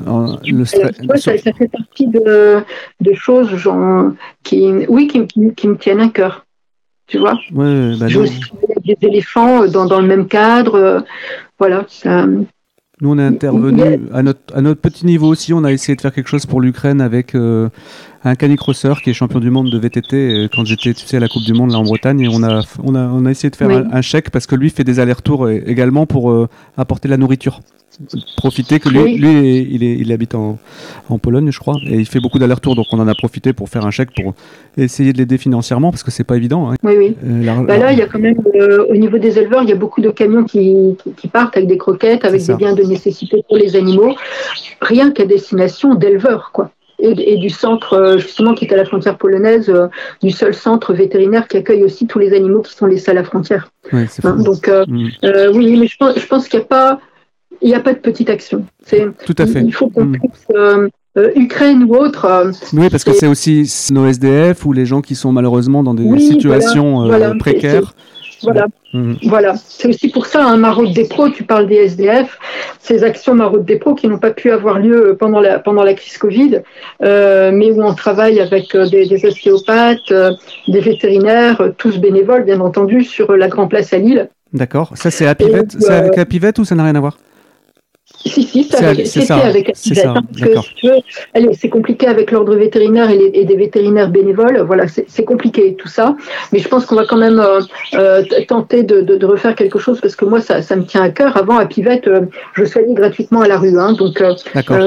le 0.45 0.65
stress. 0.65 0.97
Ça, 1.17 1.39
ça, 1.39 1.53
fait 1.53 1.69
partie 1.69 2.09
de, 2.09 2.59
de 3.01 3.15
choses 3.15 3.55
genre, 3.55 4.13
qui, 4.43 4.69
oui, 4.89 5.07
qui, 5.07 5.27
qui, 5.55 5.69
me 5.69 5.77
tiennent 5.77 6.01
à 6.01 6.09
cœur. 6.09 6.45
Tu 7.07 7.19
vois 7.19 7.39
ouais, 7.55 7.95
bah 7.99 8.09
Je 8.09 8.19
aussi 8.19 8.41
des 8.85 8.97
éléphants 9.03 9.67
dans, 9.67 9.87
dans 9.87 10.01
le 10.01 10.09
même 10.09 10.27
cadre. 10.27 11.05
Voilà, 11.59 11.85
ça, 11.89 12.27
nous, 13.01 13.11
on 13.11 13.19
est 13.19 13.25
intervenu 13.25 14.01
à 14.13 14.23
notre, 14.25 14.57
à 14.57 14.61
notre 14.61 14.81
petit 14.81 15.07
niveau 15.07 15.29
aussi. 15.29 15.53
On 15.53 15.63
a 15.63 15.71
essayé 15.71 15.95
de 15.95 16.01
faire 16.01 16.13
quelque 16.13 16.29
chose 16.29 16.47
pour 16.47 16.61
l'Ukraine 16.61 17.01
avec 17.01 17.37
euh, 17.37 17.69
un 18.25 18.35
canicrosseur 18.35 19.03
qui 19.03 19.11
est 19.11 19.13
champion 19.13 19.39
du 19.39 19.51
monde 19.51 19.71
de 19.71 19.79
VTT 19.79 20.17
euh, 20.17 20.49
quand 20.53 20.65
j'étais 20.65 20.95
tu 20.95 21.07
sais, 21.07 21.19
à 21.19 21.21
la 21.21 21.29
Coupe 21.29 21.45
du 21.45 21.53
Monde 21.53 21.71
là 21.71 21.79
en 21.79 21.85
Bretagne. 21.85 22.21
Et 22.21 22.29
on 22.29 22.43
a, 22.43 22.63
on 22.83 22.97
a, 22.97 23.07
on 23.07 23.25
a 23.25 23.31
essayé 23.31 23.51
de 23.51 23.57
faire 23.57 23.71
un, 23.71 24.03
chèque 24.03 24.31
parce 24.31 24.49
que 24.49 24.57
lui 24.57 24.71
fait 24.71 24.83
des 24.83 24.99
allers-retours 24.99 25.49
également 25.49 26.07
pour 26.07 26.33
euh, 26.33 26.49
apporter 26.77 27.07
la 27.07 27.17
nourriture. 27.17 27.61
Profiter 28.37 28.79
que 28.79 28.89
lui, 28.89 29.19
lui 29.19 29.67
il, 29.71 29.83
est, 29.83 29.95
il 29.95 30.13
habite 30.13 30.35
en, 30.35 30.59
en, 31.09 31.19
Pologne, 31.19 31.51
je 31.51 31.59
crois, 31.59 31.77
et 31.85 31.97
il 31.97 32.07
fait 32.07 32.21
beaucoup 32.21 32.39
d'allers-retours, 32.39 32.77
donc 32.77 32.87
on 32.93 33.01
en 33.01 33.09
a 33.09 33.15
profité 33.15 33.53
pour 33.53 33.69
faire 33.69 33.85
un 33.85 33.91
chèque 33.91 34.11
pour 34.15 34.35
essayer 34.77 35.13
de 35.13 35.19
l'aider 35.19 35.39
financièrement 35.39 35.91
parce 35.91 36.03
que 36.03 36.11
c'est 36.11 36.25
pas 36.25 36.37
évident. 36.37 36.71
Hein. 36.71 36.77
Oui, 36.85 36.95
oui. 36.97 37.17
Euh, 37.25 37.63
bah 37.63 37.77
là, 37.77 37.93
il 37.93 37.99
y 37.99 38.03
a 38.03 38.07
quand 38.07 38.21
même, 38.21 38.39
euh, 38.55 38.87
au 38.89 38.95
niveau 38.95 39.19
des 39.19 39.39
éleveurs, 39.39 39.63
il 39.63 39.69
y 39.69 39.73
a 39.73 39.77
beaucoup 39.77 40.01
de 40.01 40.11
camions 40.11 40.45
qui, 40.45 40.97
qui 41.17 41.29
partent 41.29 41.57
avec 41.57 41.69
des 41.69 41.79
croquettes, 41.79 42.25
avec 42.25 42.45
des 42.45 42.55
biens 42.55 42.75
de 42.75 42.85
nécessité 42.85 43.43
pour 43.49 43.57
les 43.57 43.75
animaux, 43.75 44.15
rien 44.81 45.11
qu'à 45.11 45.27
destination 45.27 45.95
d'éleveurs, 45.95 46.51
quoi. 46.53 46.71
Et, 47.01 47.37
du 47.37 47.49
centre, 47.49 47.93
euh, 47.93 48.19
justement, 48.19 48.55
qui 48.55 48.65
est 48.65 48.73
à 48.73 48.77
la 48.77 48.85
frontière 48.85 49.17
polonaise, 49.17 49.73
du 50.21 50.33
seul 50.33 50.53
centre 50.53 50.93
vétérinaire 50.93 51.47
qui 51.47 51.57
accueille 51.57 51.85
aussi 51.85 52.09
tous 52.09 52.19
les 52.19 52.33
animaux 52.35 52.63
qui 52.63 52.75
sont 52.75 52.87
laissés 52.87 53.13
à 53.13 53.15
la 53.15 53.23
frontière. 53.23 53.71
Ouais, 53.93 54.07
hein, 54.25 54.35
donc, 54.35 54.69
mm. 54.69 55.09
oui, 55.55 55.77
mais 55.79 55.87
je 55.87 55.97
pense, 55.97 56.19
je 56.19 56.27
pense 56.27 56.49
qu'il 56.49 56.59
n'y 56.59 56.65
a 56.65 56.69
pas 56.69 57.01
il 57.63 57.69
n'y 57.69 57.75
a 57.75 57.81
pas 57.81 57.93
de 57.93 57.99
petite 57.99 58.31
action. 58.31 58.65
Tout 59.25 59.35
à 59.39 59.47
fait. 59.47 59.63
Il 59.63 59.73
faut 59.73 59.89
qu'on 59.89 60.07
mm. 60.07 60.19
puisse, 60.19 60.47
euh, 60.55 60.89
euh, 61.17 61.31
Ukraine 61.37 61.85
ou 61.85 61.95
autre. 61.95 62.25
Euh, 62.25 62.53
oui, 62.73 62.89
parce 62.91 63.05
que 63.05 63.13
c'est 63.13 63.27
aussi 63.27 63.71
nos 63.91 64.07
SDF 64.07 64.65
ou 64.67 64.73
les 64.73 64.87
gens 64.87 65.01
qui 65.01 65.15
sont 65.15 65.33
malheureusement 65.33 65.83
dans 65.83 65.95
des 65.95 66.19
situations 66.19 67.09
précaires. 67.39 67.95
Voilà. 68.43 68.67
Mm. 68.93 69.15
Voilà. 69.25 69.55
C'est 69.57 69.89
aussi 69.89 70.11
pour 70.11 70.27
ça 70.27 70.45
un 70.45 70.53
hein, 70.53 70.57
maraude 70.59 70.93
des 70.93 71.05
pros, 71.05 71.29
tu 71.29 71.43
parles 71.43 71.67
des 71.67 71.75
SDF, 71.75 72.39
ces 72.79 73.03
actions 73.03 73.35
maraude 73.35 73.65
des 73.65 73.77
pros 73.77 73.97
qui 73.97 74.07
n'ont 74.07 74.21
pas 74.21 74.31
pu 74.31 74.53
avoir 74.53 74.79
lieu 74.79 75.17
pendant 75.19 75.41
la, 75.41 75.59
pendant 75.59 75.83
la 75.83 75.95
crise 75.95 76.19
Covid, 76.19 76.61
mais 77.01 77.73
où 77.73 77.83
on 77.83 77.95
travaille 77.95 78.39
avec 78.39 78.77
des, 78.77 79.27
ostéopathes, 79.27 80.13
des 80.69 80.81
vétérinaires, 80.81 81.73
tous 81.79 81.99
bénévoles 81.99 82.45
bien 82.45 82.61
entendu, 82.61 83.03
sur 83.03 83.37
la 83.37 83.49
Grand 83.49 83.67
Place 83.67 83.93
à 83.93 83.99
Lille. 83.99 84.29
D'accord. 84.53 84.93
Ça 84.95 85.11
c'est 85.11 85.27
à 85.27 85.35
Pivette, 85.35 85.77
c'est 85.81 85.93
avec 85.93 86.17
la 86.17 86.25
Pivette 86.25 86.61
ou 86.61 86.65
ça 86.65 86.77
n'a 86.77 86.85
rien 86.85 86.95
à 86.95 87.01
voir? 87.01 87.19
Si, 88.25 88.43
si, 88.43 88.65
c'était 88.65 88.85
avec, 88.85 89.09
avec 89.55 89.75
c'est 91.53 91.69
compliqué 91.69 92.07
avec 92.07 92.31
l'ordre 92.31 92.55
vétérinaire 92.57 93.11
et, 93.11 93.45
des 93.45 93.57
vétérinaires 93.57 94.11
bénévoles. 94.11 94.61
Voilà, 94.67 94.85
c'est 94.89 95.25
compliqué 95.25 95.75
tout 95.75 95.89
ça. 95.89 96.17
Mais 96.53 96.59
je 96.59 96.69
pense 96.69 96.87
qu'on 96.87 96.97
va 96.97 97.05
quand 97.05 97.17
même 97.17 97.39
euh, 97.39 97.61
euh, 97.95 98.23
tenter 98.47 98.83
de, 98.83 99.25
refaire 99.25 99.55
quelque 99.55 99.79
chose 99.79 100.01
parce 100.01 100.17
que 100.17 100.25
moi, 100.25 100.41
ça, 100.41 100.77
me 100.77 100.85
tient 100.85 101.03
à 101.03 101.11
cœur. 101.11 101.37
Avant, 101.37 101.59
à 101.59 101.67
Pivette, 101.67 102.09
euh, 102.09 102.23
je 102.55 102.65
soignais 102.65 102.95
gratuitement 102.95 103.43
à 103.43 103.49
la 103.49 103.59
rue. 103.59 103.79
Hein, 103.79 103.93
donc 103.93 104.23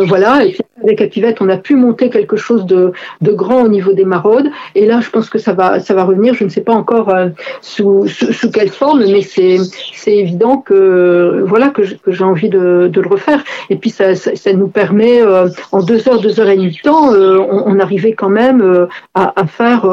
voilà. 0.07 0.43
Et 0.45 0.51
puis 0.51 0.61
avec 0.83 0.99
Apivette, 0.99 1.41
on 1.41 1.49
a 1.49 1.57
pu 1.57 1.75
monter 1.75 2.09
quelque 2.09 2.35
chose 2.35 2.65
de, 2.65 2.91
grand 3.21 3.63
au 3.63 3.67
niveau 3.67 3.93
des 3.93 4.05
maraudes. 4.05 4.49
Et 4.75 4.85
là, 4.85 4.99
je 4.99 5.09
pense 5.09 5.29
que 5.29 5.37
ça 5.37 5.53
va, 5.53 5.79
ça 5.79 5.93
va 5.93 6.03
revenir. 6.03 6.33
Je 6.33 6.43
ne 6.43 6.49
sais 6.49 6.61
pas 6.61 6.73
encore 6.73 7.13
sous, 7.61 8.07
sous, 8.07 8.51
quelle 8.51 8.69
forme, 8.69 9.05
mais 9.05 9.21
c'est 9.21 9.59
évident 10.07 10.57
que 10.57 11.43
voilà 11.45 11.69
que 11.69 11.83
j'ai 12.07 12.23
envie 12.23 12.49
de, 12.49 12.89
de 12.91 13.01
le 13.01 13.07
refaire 13.07 13.20
faire. 13.21 13.43
Et 13.69 13.75
puis 13.75 13.89
ça, 13.89 14.13
nous 14.53 14.67
permet, 14.67 15.21
euh, 15.21 15.47
en 15.71 15.81
deux 15.81 16.07
heures, 16.07 16.19
deux 16.19 16.39
heures 16.39 16.49
et 16.49 16.57
demie 16.57 16.71
de 16.71 16.81
temps, 16.81 17.13
euh, 17.13 17.37
on, 17.39 17.79
arrivait 17.79 18.13
quand 18.13 18.29
même 18.29 18.61
euh, 18.61 18.87
à, 19.13 19.45
faire 19.47 19.85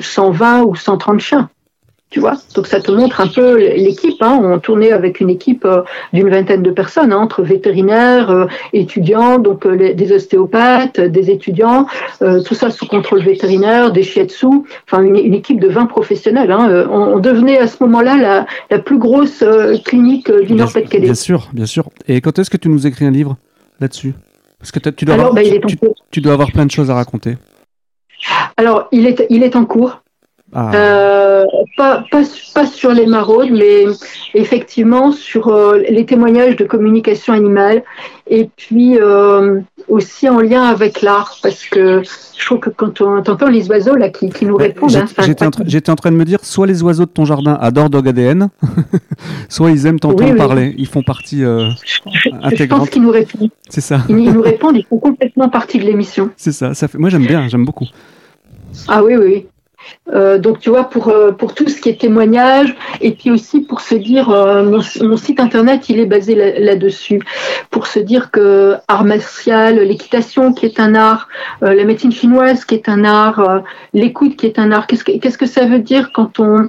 120 0.00 0.62
ou 0.62 0.74
130 0.74 1.20
chiens. 1.20 1.50
Tu 2.10 2.20
vois 2.20 2.34
Donc 2.54 2.68
ça 2.68 2.80
te 2.80 2.92
montre 2.92 3.20
un 3.20 3.26
peu 3.26 3.56
l'équipe. 3.58 4.22
Hein. 4.22 4.38
On 4.40 4.58
tournait 4.60 4.92
avec 4.92 5.20
une 5.20 5.28
équipe 5.28 5.66
d'une 6.12 6.30
vingtaine 6.30 6.62
de 6.62 6.70
personnes, 6.70 7.12
hein, 7.12 7.18
entre 7.18 7.42
vétérinaires, 7.42 8.46
étudiants, 8.72 9.38
donc 9.38 9.66
des 9.66 10.12
ostéopathes, 10.12 11.00
des 11.00 11.30
étudiants, 11.30 11.86
tout 12.20 12.54
ça 12.54 12.70
sous 12.70 12.86
contrôle 12.86 13.22
vétérinaire, 13.22 13.90
des 13.90 14.04
shiatsu, 14.04 14.46
enfin 14.88 15.02
une, 15.02 15.16
équipe 15.34 15.58
de 15.58 15.68
20 15.68 15.86
professionnels. 15.86 16.52
Hein. 16.52 16.86
On, 16.90 17.18
devenait 17.18 17.58
à 17.58 17.66
ce 17.66 17.82
moment-là 17.82 18.46
la, 18.70 18.78
plus 18.78 18.98
grosse 18.98 19.42
clinique 19.84 20.30
du 20.30 20.54
Nord-Pas-de-Calais. 20.54 21.06
Bien 21.06 21.14
sûr, 21.14 21.48
bien 21.52 21.66
sûr. 21.66 21.88
Et 22.06 22.20
quand 22.20 22.38
est-ce 22.38 22.50
que 22.50 22.56
tu 22.56 22.68
nous 22.68 22.86
écris 22.86 23.04
un 23.04 23.10
livre 23.10 23.36
là-dessus? 23.80 24.14
Parce 24.58 24.70
que 24.70 24.78
tu 24.90 25.04
dois, 25.04 25.14
avoir, 25.14 25.34
bah, 25.34 25.42
tu, 26.10 26.20
dois 26.20 26.32
avoir 26.32 26.50
plein 26.50 26.66
de 26.66 26.70
choses 26.70 26.90
à 26.90 26.94
raconter. 26.94 27.36
Alors, 28.56 28.88
il 28.90 29.06
est, 29.06 29.26
il 29.28 29.42
est 29.42 29.54
en 29.54 29.64
cours. 29.64 30.02
Ah. 30.58 30.70
Euh, 30.74 31.44
pas, 31.76 32.02
pas, 32.54 32.64
sur 32.64 32.90
les 32.90 33.04
maraudes, 33.04 33.50
mais 33.50 33.84
effectivement 34.32 35.12
sur 35.12 35.48
euh, 35.48 35.82
les 35.86 36.06
témoignages 36.06 36.56
de 36.56 36.64
communication 36.64 37.34
animale 37.34 37.82
et 38.26 38.48
puis 38.56 38.98
euh, 38.98 39.60
aussi 39.88 40.30
en 40.30 40.40
lien 40.40 40.62
avec 40.62 41.02
l'art, 41.02 41.36
parce 41.42 41.66
que 41.66 42.02
je 42.38 42.46
trouve 42.46 42.60
que 42.60 42.70
quand 42.70 43.02
on 43.02 43.18
entend 43.18 43.48
les 43.48 43.68
oiseaux 43.68 43.96
là 43.96 44.08
qui, 44.08 44.30
nous 44.46 44.56
répondent. 44.56 44.90
J'étais 45.66 45.90
en, 45.90 45.94
train 45.94 46.10
de 46.10 46.16
me 46.16 46.24
dire, 46.24 46.38
soit 46.42 46.66
les 46.66 46.82
oiseaux 46.82 47.04
de 47.04 47.10
ton 47.10 47.26
jardin 47.26 47.58
adorent 47.60 47.90
Dog 47.90 48.08
ADN, 48.08 48.48
soit 49.50 49.70
ils 49.70 49.84
aiment 49.84 50.00
t'entendre 50.00 50.36
parler, 50.36 50.74
ils 50.78 50.88
font 50.88 51.02
partie 51.02 51.44
intégrante. 51.44 52.50
Je 52.54 52.64
pense 52.64 52.88
qu'ils 52.88 53.02
nous 53.02 53.10
répondent. 53.10 53.50
C'est 53.68 53.82
ça. 53.82 54.00
Ils, 54.08 54.32
nous 54.32 54.40
répondent, 54.40 54.76
ils 54.76 54.86
font 54.86 54.98
complètement 54.98 55.50
partie 55.50 55.78
de 55.78 55.84
l'émission. 55.84 56.30
C'est 56.38 56.52
ça, 56.52 56.72
ça 56.72 56.88
fait... 56.88 56.96
moi 56.96 57.10
j'aime 57.10 57.26
bien, 57.26 57.46
j'aime 57.46 57.66
beaucoup. 57.66 57.86
Ah 58.88 59.04
oui, 59.04 59.16
oui. 59.16 59.46
Euh, 60.14 60.38
donc 60.38 60.60
tu 60.60 60.70
vois 60.70 60.84
pour 60.84 61.08
euh, 61.08 61.32
pour 61.32 61.52
tout 61.52 61.68
ce 61.68 61.80
qui 61.80 61.88
est 61.88 62.00
témoignage 62.00 62.76
et 63.00 63.10
puis 63.10 63.32
aussi 63.32 63.62
pour 63.62 63.80
se 63.80 63.96
dire 63.96 64.30
euh, 64.30 64.62
mon, 64.62 65.16
site 65.16 65.40
internet 65.40 65.88
il 65.88 65.98
est 65.98 66.06
basé 66.06 66.34
là-dessus. 66.60 67.20
Pour 67.70 67.88
se 67.88 67.98
dire 67.98 68.30
que 68.30 68.76
art 68.86 69.04
martial 69.04 69.80
l'équitation 69.80 70.52
qui 70.52 70.66
est 70.66 70.78
un 70.78 70.94
art 70.94 71.28
la 71.60 71.84
médecine 71.84 72.12
chinoise 72.12 72.64
qui 72.64 72.76
est 72.76 72.88
un 72.88 73.04
art 73.04 73.62
l'écoute 73.94 74.36
qui 74.36 74.46
est 74.46 74.58
un 74.58 74.70
art 74.70 74.86
qu'est-ce 74.86 75.04
que 75.04 75.18
qu'est-ce 75.18 75.38
que 75.38 75.46
ça 75.46 75.66
veut 75.66 75.80
dire 75.80 76.12
quand 76.12 76.38
on 76.38 76.68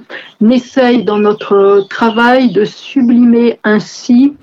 essaye 0.50 1.04
dans 1.04 1.18
notre 1.18 1.86
travail 1.88 2.50
de 2.50 2.64
sublimer 2.64 3.60
ainsi 3.62 4.34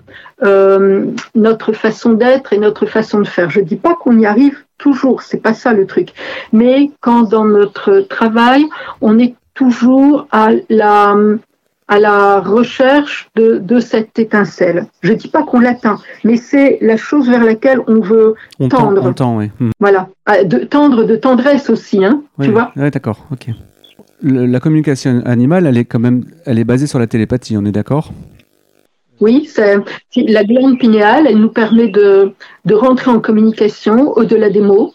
notre 0.41 1.73
façon 1.73 2.13
d'être 2.13 2.53
et 2.53 2.59
notre 2.59 2.85
façon 2.85 3.19
de 3.19 3.27
faire? 3.27 3.49
Je 3.49 3.59
dis 3.59 3.75
pas 3.75 3.95
qu'on 3.95 4.17
y 4.19 4.25
arrive 4.25 4.64
toujours, 4.77 5.21
c'est 5.21 5.41
pas 5.41 5.53
ça 5.53 5.73
le 5.73 5.85
truc. 5.85 6.09
Mais 6.53 6.91
quand 7.01 7.23
dans 7.23 7.45
notre 7.45 8.01
travail, 8.01 8.65
on 9.01 9.17
est 9.19 9.35
toujours 9.53 10.27
à 10.31 10.49
la, 10.69 11.15
à 11.87 11.99
la 11.99 12.41
recherche 12.41 13.29
de, 13.35 13.57
de 13.57 13.79
cette 13.79 14.17
étincelle. 14.19 14.87
Je 15.01 15.13
dis 15.13 15.27
pas 15.27 15.43
qu'on 15.43 15.59
l'atteint, 15.59 15.99
mais 16.23 16.37
c'est 16.37 16.77
la 16.81 16.97
chose 16.97 17.29
vers 17.29 17.43
laquelle 17.43 17.79
on 17.87 17.99
veut 17.99 18.35
tendre. 18.69 19.13
oui. 19.37 19.51
Hmm. 19.59 19.69
Voilà, 19.79 20.09
ah, 20.25 20.43
de 20.43 20.59
tendre 20.59 21.03
de 21.03 21.15
tendresse 21.15 21.69
aussi, 21.69 22.03
hein, 22.03 22.21
tu 22.41 22.51
vois. 22.51 22.71
Oui, 22.75 22.89
d'accord, 22.91 23.25
ok. 23.31 23.47
la 24.21 24.59
communication 24.59 25.21
animale, 25.25 25.67
elle 25.67 25.77
est 25.77 25.85
quand 25.85 25.99
même, 25.99 26.25
elle 26.45 26.59
est 26.59 26.63
basée 26.63 26.87
sur 26.87 26.99
la 26.99 27.07
télépathie, 27.07 27.57
on 27.57 27.65
est 27.65 27.71
d'accord? 27.71 28.11
Oui, 29.21 29.49
c'est 29.51 29.77
la 30.15 30.43
glande 30.43 30.77
pinéale, 30.77 31.25
elle 31.27 31.39
nous 31.39 31.49
permet 31.49 31.87
de, 31.87 32.31
de 32.65 32.75
rentrer 32.75 33.11
en 33.11 33.19
communication 33.19 34.11
au-delà 34.17 34.49
des 34.49 34.61
mots, 34.61 34.93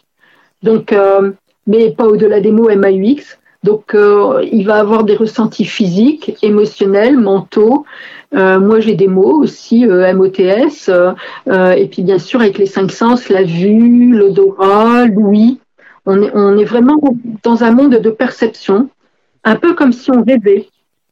donc, 0.62 0.92
euh, 0.92 1.32
mais 1.66 1.90
pas 1.90 2.04
au-delà 2.04 2.40
des 2.40 2.52
mots 2.52 2.68
MAUX. 2.68 3.38
Donc, 3.62 3.94
euh, 3.94 4.42
il 4.50 4.66
va 4.66 4.76
avoir 4.76 5.04
des 5.04 5.16
ressentis 5.16 5.66
physiques, 5.66 6.36
émotionnels, 6.42 7.18
mentaux. 7.18 7.84
Euh, 8.34 8.58
moi, 8.58 8.80
j'ai 8.80 8.94
des 8.94 9.08
mots 9.08 9.38
aussi, 9.38 9.84
MOTS, 9.86 10.90
et 11.76 11.86
puis 11.86 12.02
bien 12.02 12.18
sûr 12.18 12.40
avec 12.40 12.56
les 12.58 12.66
cinq 12.66 12.90
sens, 12.90 13.28
la 13.28 13.42
vue, 13.42 14.16
l'odorat, 14.16 15.06
l'ouïe. 15.06 15.60
On 16.06 16.22
est, 16.22 16.30
on 16.34 16.56
est 16.56 16.64
vraiment 16.64 16.98
dans 17.42 17.62
un 17.62 17.72
monde 17.72 17.96
de 17.96 18.10
perception, 18.10 18.88
un 19.44 19.56
peu 19.56 19.74
comme 19.74 19.92
si 19.92 20.10
on 20.10 20.22
rêvait. 20.22 20.68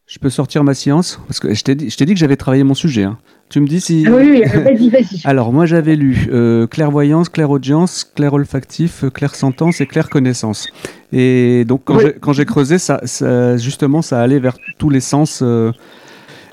Je 0.09 0.19
peux 0.19 0.31
sortir 0.31 0.65
ma 0.65 0.73
science 0.73 1.21
Parce 1.27 1.39
que 1.39 1.53
je 1.53 1.63
t'ai 1.63 1.75
dit, 1.75 1.87
dit, 1.87 2.15
que 2.15 2.19
j'avais 2.19 2.37
travaillé 2.37 2.65
mon 2.65 2.73
sujet. 2.73 3.03
Hein. 3.05 3.19
Tu 3.51 3.61
me 3.61 3.67
dis 3.67 3.81
si. 3.81 4.07
Ah 4.07 4.13
oui, 4.15 4.43
vas-y, 4.43 4.89
vas-y. 4.89 5.21
Alors, 5.25 5.53
moi, 5.53 5.67
j'avais 5.67 5.97
lu 5.97 6.29
euh, 6.33 6.67
clairvoyance, 6.67 7.29
clairaudience, 7.29 8.11
clair 8.15 8.33
olfactif, 8.33 9.05
clair 9.13 9.35
sentence 9.35 9.83
et 9.83 9.87
clair 9.87 10.09
connaissance. 10.09 10.69
Et 11.13 11.67
donc, 11.67 11.83
quand 11.85 12.33
j'ai 12.33 12.45
creusé, 12.47 12.79
ça, 12.79 13.01
justement, 13.59 14.01
ça 14.01 14.23
allait 14.23 14.39
vers 14.39 14.57
tous 14.79 14.89
les 14.89 15.01
sens. 15.01 15.41
Euh, 15.43 15.73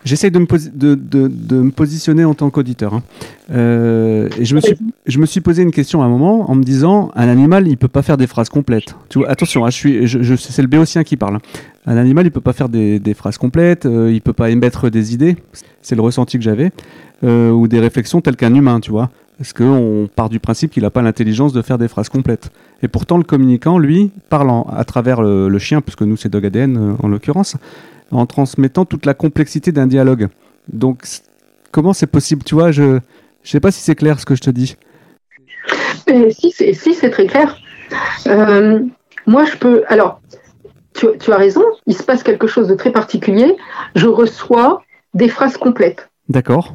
J'essaie 0.06 0.30
de, 0.30 0.38
me 0.38 1.72
positionner 1.72 2.26
en 2.26 2.36
tant 2.36 2.52
qu'auditeur. 2.52 2.94
Hein. 2.94 3.04
Euh, 3.52 4.30
et 4.40 4.46
je 4.46 4.54
me, 5.20 5.26
suis, 5.26 5.42
posé 5.42 5.64
une 5.64 5.72
question 5.72 6.04
à 6.04 6.06
un 6.06 6.10
moment 6.10 6.50
en 6.50 6.54
me 6.54 6.64
disant 6.64 7.12
un 7.16 7.28
animal, 7.28 7.68
il 7.68 7.76
peut 7.76 7.88
pas 7.88 8.04
faire 8.04 8.16
des 8.16 8.28
phrases 8.28 8.50
complètes. 8.50 8.96
Tu 9.10 9.18
vois, 9.18 9.30
attention, 9.30 9.66
hein, 9.66 9.72
je 9.72 10.36
c'est 10.36 10.62
le 10.62 10.68
béotien 10.68 11.04
qui 11.04 11.18
parle. 11.18 11.40
Un 11.88 11.98
animal, 11.98 12.28
il 12.28 12.32
peut 12.32 12.40
pas 12.40 12.54
faire 12.54 12.70
des, 12.70 13.02
phrases 13.16 13.40
complètes, 13.40 13.88
euh, 13.88 14.12
il 14.14 14.22
peut 14.22 14.34
pas 14.34 14.52
émettre 14.52 14.92
des 14.92 15.16
idées. 15.16 15.38
C'est 15.82 15.96
le 15.96 16.02
ressenti 16.04 16.38
que 16.38 16.44
j'avais. 16.44 16.72
Euh, 17.24 17.50
ou 17.50 17.68
des 17.68 17.80
réflexions 17.80 18.22
telles 18.22 18.36
qu'un 18.36 18.54
humain, 18.54 18.80
tu 18.80 18.92
vois. 18.92 19.10
Parce 19.40 19.54
qu'on 19.54 20.08
part 20.16 20.30
du 20.30 20.40
principe 20.40 20.72
qu'il 20.72 20.84
n'a 20.84 20.92
pas 20.92 21.02
l'intelligence 21.02 21.52
de 21.52 21.64
faire 21.64 21.80
des 21.80 21.88
phrases 21.88 22.10
complètes. 22.10 22.52
Et 22.84 22.88
pourtant, 22.88 23.18
le 23.18 23.24
communicant, 23.24 23.80
lui, 23.80 24.12
parlant 24.30 24.68
à 24.72 24.84
travers 24.84 25.22
le, 25.22 25.50
le 25.50 25.60
chien, 25.60 25.82
puisque 25.82 26.04
nous, 26.04 26.16
c'est 26.16 26.30
Dog 26.30 26.46
ADN 26.46 26.96
en 27.02 27.08
l'occurrence, 27.08 27.58
en 28.18 28.26
transmettant 28.26 28.86
toute 28.86 29.06
la 29.06 29.14
complexité 29.14 29.72
d'un 29.72 29.88
dialogue. 29.88 30.28
Donc, 30.72 31.04
comment 31.72 31.94
c'est 31.94 32.08
possible? 32.08 32.44
Tu 32.44 32.56
vois, 32.56 32.72
je 32.72 32.84
ne 32.84 33.00
sais 33.44 33.60
pas 33.60 33.72
si 33.72 33.82
c'est 33.82 33.96
clair 33.96 34.20
ce 34.20 34.26
que 34.26 34.36
je 34.36 34.42
te 34.42 34.50
dis. 34.50 34.76
si, 36.32 36.52
c'est 36.94 37.10
très 37.10 37.28
clair. 37.28 37.58
Euh, 38.28 38.80
moi, 39.28 39.46
je 39.46 39.58
peux. 39.58 39.84
Alors, 39.88 40.22
tu, 40.94 41.08
tu, 41.20 41.32
as 41.32 41.38
raison, 41.38 41.64
il 41.88 41.96
se 41.96 42.04
passe 42.04 42.24
quelque 42.24 42.48
chose 42.48 42.68
de 42.68 42.76
très 42.76 42.92
particulier. 42.92 43.56
Je 43.96 44.08
reçois 44.08 44.84
des 45.14 45.30
phrases 45.30 45.58
complètes. 45.58 46.10
D'accord. 46.30 46.74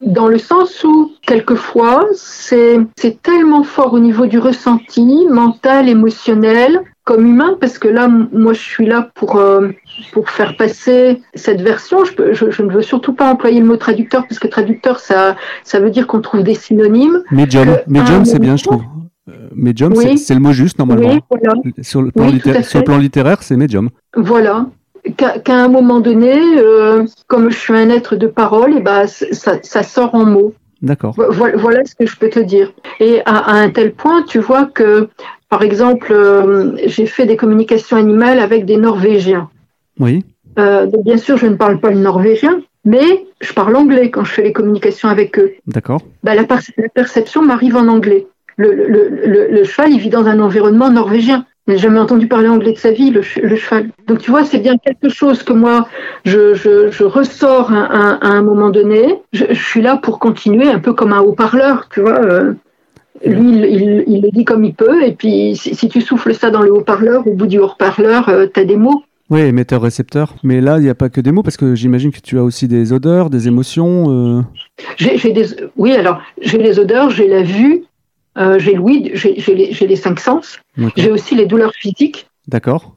dans 0.00 0.28
le 0.28 0.38
sens 0.38 0.84
où, 0.84 1.12
quelquefois, 1.22 2.06
c'est 2.14 3.22
tellement 3.22 3.64
fort 3.64 3.92
au 3.92 3.98
niveau 3.98 4.26
du 4.26 4.38
ressenti 4.38 5.26
mental, 5.28 5.88
émotionnel, 5.88 6.82
comme 7.04 7.26
humain, 7.26 7.56
parce 7.60 7.78
que 7.78 7.88
là, 7.88 8.08
moi, 8.08 8.52
je 8.52 8.60
suis 8.60 8.86
là 8.86 9.10
pour, 9.14 9.36
euh, 9.36 9.68
pour 10.12 10.30
faire 10.30 10.56
passer 10.56 11.20
cette 11.34 11.60
version. 11.60 12.04
Je, 12.04 12.32
je, 12.32 12.62
ne 12.62 12.70
veux 12.70 12.82
surtout 12.82 13.14
pas 13.14 13.30
employer 13.30 13.60
le 13.60 13.66
mot 13.66 13.76
traducteur, 13.76 14.26
parce 14.26 14.38
que 14.38 14.48
traducteur, 14.48 15.00
ça, 15.00 15.36
ça 15.64 15.80
veut 15.80 15.90
dire 15.90 16.06
qu'on 16.06 16.20
trouve 16.20 16.42
des 16.42 16.54
synonymes. 16.54 17.22
Médium, 17.30 17.78
médium 17.86 18.24
c'est 18.24 18.38
bien, 18.38 18.56
je 18.56 18.64
trouve. 18.64 18.82
Euh, 19.28 19.32
médium, 19.54 19.94
c'est 19.94 20.34
le 20.34 20.40
mot 20.40 20.52
juste, 20.52 20.78
normalement. 20.78 21.18
sur, 21.82 22.02
le 22.02 22.10
plan, 22.10 22.30
sur 22.62 22.78
le 22.78 22.84
plan 22.84 22.98
littéraire, 22.98 23.42
c'est 23.42 23.56
médium. 23.56 23.90
Voilà 24.14 24.66
qu'à 25.16 25.54
un 25.54 25.68
moment 25.68 26.00
donné, 26.00 26.38
euh, 26.58 27.06
comme 27.26 27.50
je 27.50 27.58
suis 27.58 27.74
un 27.74 27.88
être 27.90 28.16
de 28.16 28.26
parole, 28.26 28.74
et 28.74 28.76
eh 28.78 28.82
ben, 28.82 29.06
ça, 29.06 29.58
ça 29.62 29.82
sort 29.82 30.14
en 30.14 30.24
mots. 30.24 30.54
D'accord. 30.82 31.14
Voilà, 31.16 31.84
ce 31.84 31.94
que 31.94 32.06
je 32.06 32.16
peux 32.16 32.30
te 32.30 32.40
dire. 32.40 32.72
Et 33.00 33.20
à, 33.26 33.52
un 33.52 33.70
tel 33.70 33.92
point, 33.92 34.22
tu 34.22 34.38
vois 34.38 34.64
que, 34.64 35.08
par 35.50 35.62
exemple, 35.62 36.12
euh, 36.12 36.76
j'ai 36.86 37.06
fait 37.06 37.26
des 37.26 37.36
communications 37.36 37.96
animales 37.96 38.38
avec 38.38 38.64
des 38.64 38.76
Norvégiens. 38.76 39.50
Oui. 39.98 40.24
Euh, 40.58 40.86
bien 41.04 41.16
sûr, 41.16 41.36
je 41.36 41.46
ne 41.46 41.56
parle 41.56 41.80
pas 41.80 41.90
le 41.90 41.98
norvégien, 41.98 42.62
mais 42.84 43.26
je 43.40 43.52
parle 43.52 43.74
anglais 43.74 44.10
quand 44.10 44.24
je 44.24 44.30
fais 44.30 44.42
les 44.42 44.52
communications 44.52 45.08
avec 45.08 45.38
eux. 45.40 45.52
D'accord. 45.66 46.02
Ben, 46.22 46.34
la, 46.34 46.44
perception 46.94 47.42
m'arrive 47.42 47.76
en 47.76 47.88
anglais. 47.88 48.28
Le, 48.56 48.72
le, 48.72 49.48
le, 49.50 49.64
cheval, 49.64 49.90
il 49.90 49.98
vit 49.98 50.08
dans 50.08 50.26
un 50.26 50.38
environnement 50.38 50.90
norvégien. 50.90 51.46
Il 51.66 51.74
n'a 51.74 51.78
jamais 51.78 51.98
entendu 51.98 52.28
parler 52.28 52.48
anglais 52.48 52.72
de 52.72 52.78
sa 52.78 52.92
vie, 52.92 53.10
le, 53.10 53.22
cheval. 53.22 53.90
Donc 54.06 54.18
tu 54.18 54.30
vois, 54.30 54.44
c'est 54.44 54.58
bien 54.58 54.76
quelque 54.78 55.08
chose 55.08 55.42
que 55.42 55.52
moi, 55.52 55.88
je, 56.24 56.54
je, 56.54 57.04
ressors 57.04 57.72
à, 57.72 58.18
un 58.22 58.42
moment 58.42 58.70
donné. 58.70 59.20
Je, 59.32 59.52
suis 59.52 59.82
là 59.82 59.96
pour 59.96 60.20
continuer, 60.20 60.68
un 60.68 60.78
peu 60.78 60.92
comme 60.92 61.12
un 61.12 61.20
haut-parleur, 61.20 61.88
tu 61.90 62.02
vois. 62.02 62.20
Euh, 62.22 62.54
lui, 63.24 63.50
il, 63.50 64.04
il, 64.06 64.22
le 64.22 64.30
dit 64.30 64.44
comme 64.44 64.64
il 64.64 64.74
peut, 64.74 65.04
et 65.04 65.12
puis 65.12 65.56
si, 65.56 65.88
tu 65.88 66.00
souffles 66.00 66.34
ça 66.34 66.50
dans 66.50 66.62
le 66.62 66.72
haut-parleur, 66.72 67.26
au 67.26 67.34
bout 67.34 67.46
du 67.46 67.58
haut-parleur, 67.58 68.28
euh, 68.28 68.46
tu 68.52 68.60
as 68.60 68.64
des 68.64 68.76
mots. 68.76 69.02
Oui, 69.28 69.40
émetteur-récepteur. 69.42 70.34
Mais 70.42 70.60
là, 70.60 70.78
il 70.78 70.82
n'y 70.82 70.88
a 70.88 70.94
pas 70.94 71.08
que 71.08 71.20
des 71.20 71.30
mots, 71.30 71.42
parce 71.42 71.56
que 71.56 71.74
j'imagine 71.74 72.10
que 72.10 72.20
tu 72.20 72.38
as 72.38 72.42
aussi 72.42 72.66
des 72.66 72.92
odeurs, 72.92 73.30
des 73.30 73.46
émotions. 73.46 74.06
Euh. 74.08 74.42
J'ai 74.96 75.32
des... 75.32 75.46
Oui, 75.76 75.92
alors, 75.92 76.20
j'ai 76.40 76.58
les 76.58 76.78
odeurs, 76.78 77.10
j'ai 77.10 77.28
la 77.28 77.42
vue, 77.42 77.84
euh, 78.38 78.58
j'ai 78.58 78.74
l'ouïe, 78.74 79.12
j'ai 79.14 79.86
les, 79.86 79.96
cinq 79.96 80.18
sens. 80.18 80.58
J'ai 80.96 81.12
aussi 81.12 81.34
les 81.34 81.46
douleurs 81.46 81.74
physiques. 81.74 82.26
D'accord. 82.48 82.96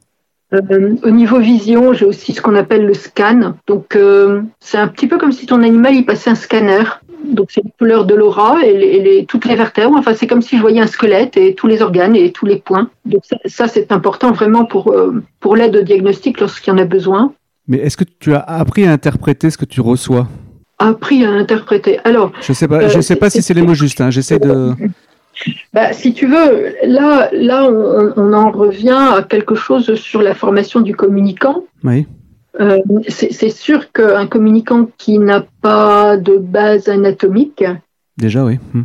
Euh, 0.53 0.95
au 1.03 1.09
niveau 1.09 1.39
vision, 1.39 1.93
j'ai 1.93 2.05
aussi 2.05 2.33
ce 2.33 2.41
qu'on 2.41 2.55
appelle 2.55 2.85
le 2.85 2.93
scan. 2.93 3.55
Donc, 3.67 3.95
euh, 3.95 4.41
c'est 4.59 4.77
un 4.77 4.87
petit 4.87 5.07
peu 5.07 5.17
comme 5.17 5.31
si 5.31 5.45
ton 5.45 5.63
animal 5.63 5.95
il 5.95 6.05
passait 6.05 6.29
un 6.29 6.35
scanner. 6.35 6.83
Donc, 7.33 7.51
c'est 7.51 7.63
les 7.63 7.73
couleurs 7.77 8.05
de 8.05 8.15
l'aura 8.15 8.63
et, 8.63 8.99
les, 8.99 9.25
toutes 9.25 9.45
les 9.45 9.55
vertèbres. 9.55 9.95
Enfin, 9.97 10.13
c'est 10.13 10.27
comme 10.27 10.41
si 10.41 10.57
je 10.57 10.61
voyais 10.61 10.81
un 10.81 10.87
squelette 10.87 11.37
et 11.37 11.55
tous 11.55 11.67
les 11.67 11.81
organes 11.81 12.15
et 12.15 12.31
tous 12.31 12.45
les 12.45 12.57
points. 12.57 12.89
Donc, 13.05 13.23
ça, 13.45 13.67
c'est 13.67 13.91
important 13.91 14.31
vraiment 14.31 14.65
pour, 14.65 14.95
pour 15.39 15.55
l'aide 15.55 15.75
au 15.75 15.81
diagnostic 15.81 16.39
lorsqu'il 16.39 16.73
y 16.73 16.75
en 16.75 16.79
a 16.79 16.85
besoin. 16.85 17.33
Mais 17.67 17.77
est-ce 17.77 17.97
que 17.97 18.03
tu 18.03 18.33
as 18.33 18.39
appris 18.39 18.85
à 18.85 18.91
interpréter 18.91 19.49
ce 19.49 19.57
que 19.57 19.65
tu 19.65 19.81
reçois? 19.81 20.27
Appris 20.79 21.23
à 21.23 21.29
interpréter. 21.29 21.99
Alors, 22.03 22.31
je 22.41 22.51
sais 22.51 22.67
pas, 22.67 22.87
je 22.87 22.99
sais 22.99 23.15
pas 23.15 23.29
si 23.29 23.41
c'est 23.41 23.53
les 23.53 23.61
mots 23.61 23.73
justes. 23.73 24.01
Hein. 24.01 24.09
J'essaie 24.09 24.39
de. 24.39 24.73
Bah, 25.73 25.93
si 25.93 26.13
tu 26.13 26.27
veux, 26.27 26.75
là, 26.85 27.29
là 27.31 27.65
on, 27.65 28.33
en 28.33 28.51
revient 28.51 28.91
à 29.15 29.23
quelque 29.23 29.55
chose 29.55 29.95
sur 29.95 30.21
la 30.21 30.35
formation 30.35 30.81
du 30.81 30.95
communicant. 30.95 31.63
Oui. 31.83 32.05
Euh, 32.59 32.77
c'est 33.07 33.49
sûr 33.49 33.91
qu'un 33.91 34.27
communicant 34.27 34.87
qui 34.97 35.17
n'a 35.19 35.45
pas 35.61 36.17
de 36.17 36.37
base 36.37 36.87
anatomique. 36.87 37.63
Déjà, 38.17 38.45
oui. 38.45 38.59
Hmm 38.73 38.83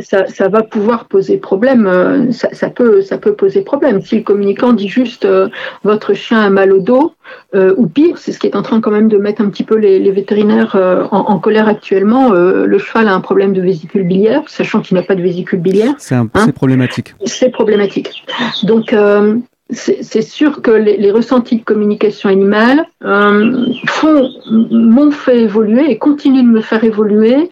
ça, 0.00 0.48
va 0.48 0.62
pouvoir 0.62 1.06
poser 1.06 1.36
problème. 1.36 1.86
Euh, 1.86 2.30
ça, 2.32 2.70
peut, 2.70 3.02
ça 3.02 3.18
peut 3.18 3.34
poser 3.34 3.62
problème. 3.62 4.00
Si 4.02 4.16
le 4.16 4.22
communicant 4.22 4.72
dit 4.72 4.88
juste 4.88 5.24
euh, 5.24 5.48
votre 5.84 6.14
chien 6.14 6.40
a 6.40 6.50
mal 6.50 6.72
au 6.72 6.80
dos, 6.80 7.14
euh, 7.54 7.74
ou 7.76 7.86
pire, 7.86 8.18
c'est 8.18 8.32
ce 8.32 8.38
qui 8.38 8.46
est 8.46 8.56
en 8.56 8.62
train 8.62 8.80
quand 8.80 8.90
même 8.90 9.08
de 9.08 9.18
mettre 9.18 9.42
un 9.42 9.48
petit 9.48 9.64
peu 9.64 9.76
les, 9.76 10.10
vétérinaires 10.10 10.76
en, 11.10 11.38
colère 11.38 11.68
actuellement. 11.68 12.30
le 12.30 12.78
cheval 12.78 13.08
a 13.08 13.14
un 13.14 13.20
problème 13.20 13.52
de 13.52 13.60
vésicule 13.60 14.04
biliaire, 14.04 14.42
sachant 14.46 14.80
qu'il 14.80 14.96
n'a 14.96 15.02
pas 15.02 15.14
de 15.14 15.22
vésicule 15.22 15.60
biliaire. 15.60 15.94
C'est 15.98 16.14
hein. 16.14 16.28
problématique. 16.54 17.14
C'est 17.24 17.50
problématique. 17.50 18.24
Donc 18.62 18.94
c'est 19.70 20.22
sûr 20.22 20.62
que 20.62 20.70
les, 20.70 21.10
ressentis 21.10 21.58
de 21.58 21.64
communication 21.64 22.28
animale 22.28 22.86
m'ont 23.02 25.10
fait 25.10 25.40
évoluer 25.40 25.90
et 25.90 25.98
continuent 25.98 26.44
de 26.44 26.48
me 26.48 26.60
faire 26.60 26.84
évoluer 26.84 27.50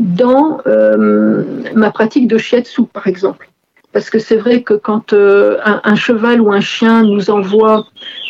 dans 0.00 0.58
euh, 0.66 1.44
ma 1.74 1.90
pratique 1.90 2.26
de 2.26 2.38
shiatsu, 2.38 2.82
par 2.92 3.06
exemple. 3.06 3.48
Parce 3.92 4.08
que 4.08 4.18
c'est 4.18 4.36
vrai 4.36 4.62
que 4.62 4.74
quand 4.74 5.12
euh, 5.12 5.58
un, 5.64 5.94
cheval 5.94 6.40
ou 6.40 6.50
un 6.50 6.60
chien 6.60 7.02
nous 7.02 7.30
envoie 7.30 7.84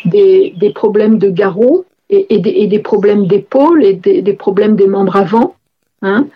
des, 0.05 0.53
des 0.57 0.71
problèmes 0.71 1.17
de 1.17 1.29
garrot 1.29 1.85
et, 2.09 2.35
et, 2.35 2.67
des, 2.67 2.79
problèmes 2.79 3.27
d'épaule 3.27 3.83
et 3.83 3.93
des, 3.93 4.33
problèmes 4.33 4.75
des 4.75 4.87
membres 4.87 5.15
avant, 5.15 5.55
hein, 6.03 6.27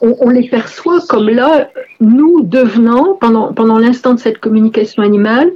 on, 0.00 0.28
les 0.28 0.48
perçoit 0.48 1.00
comme 1.08 1.28
là, 1.28 1.70
nous 2.00 2.42
devenant, 2.42 3.14
pendant, 3.14 3.52
pendant 3.52 3.78
l'instant 3.78 4.14
de 4.14 4.20
cette 4.20 4.38
communication 4.38 5.02
animale, 5.02 5.50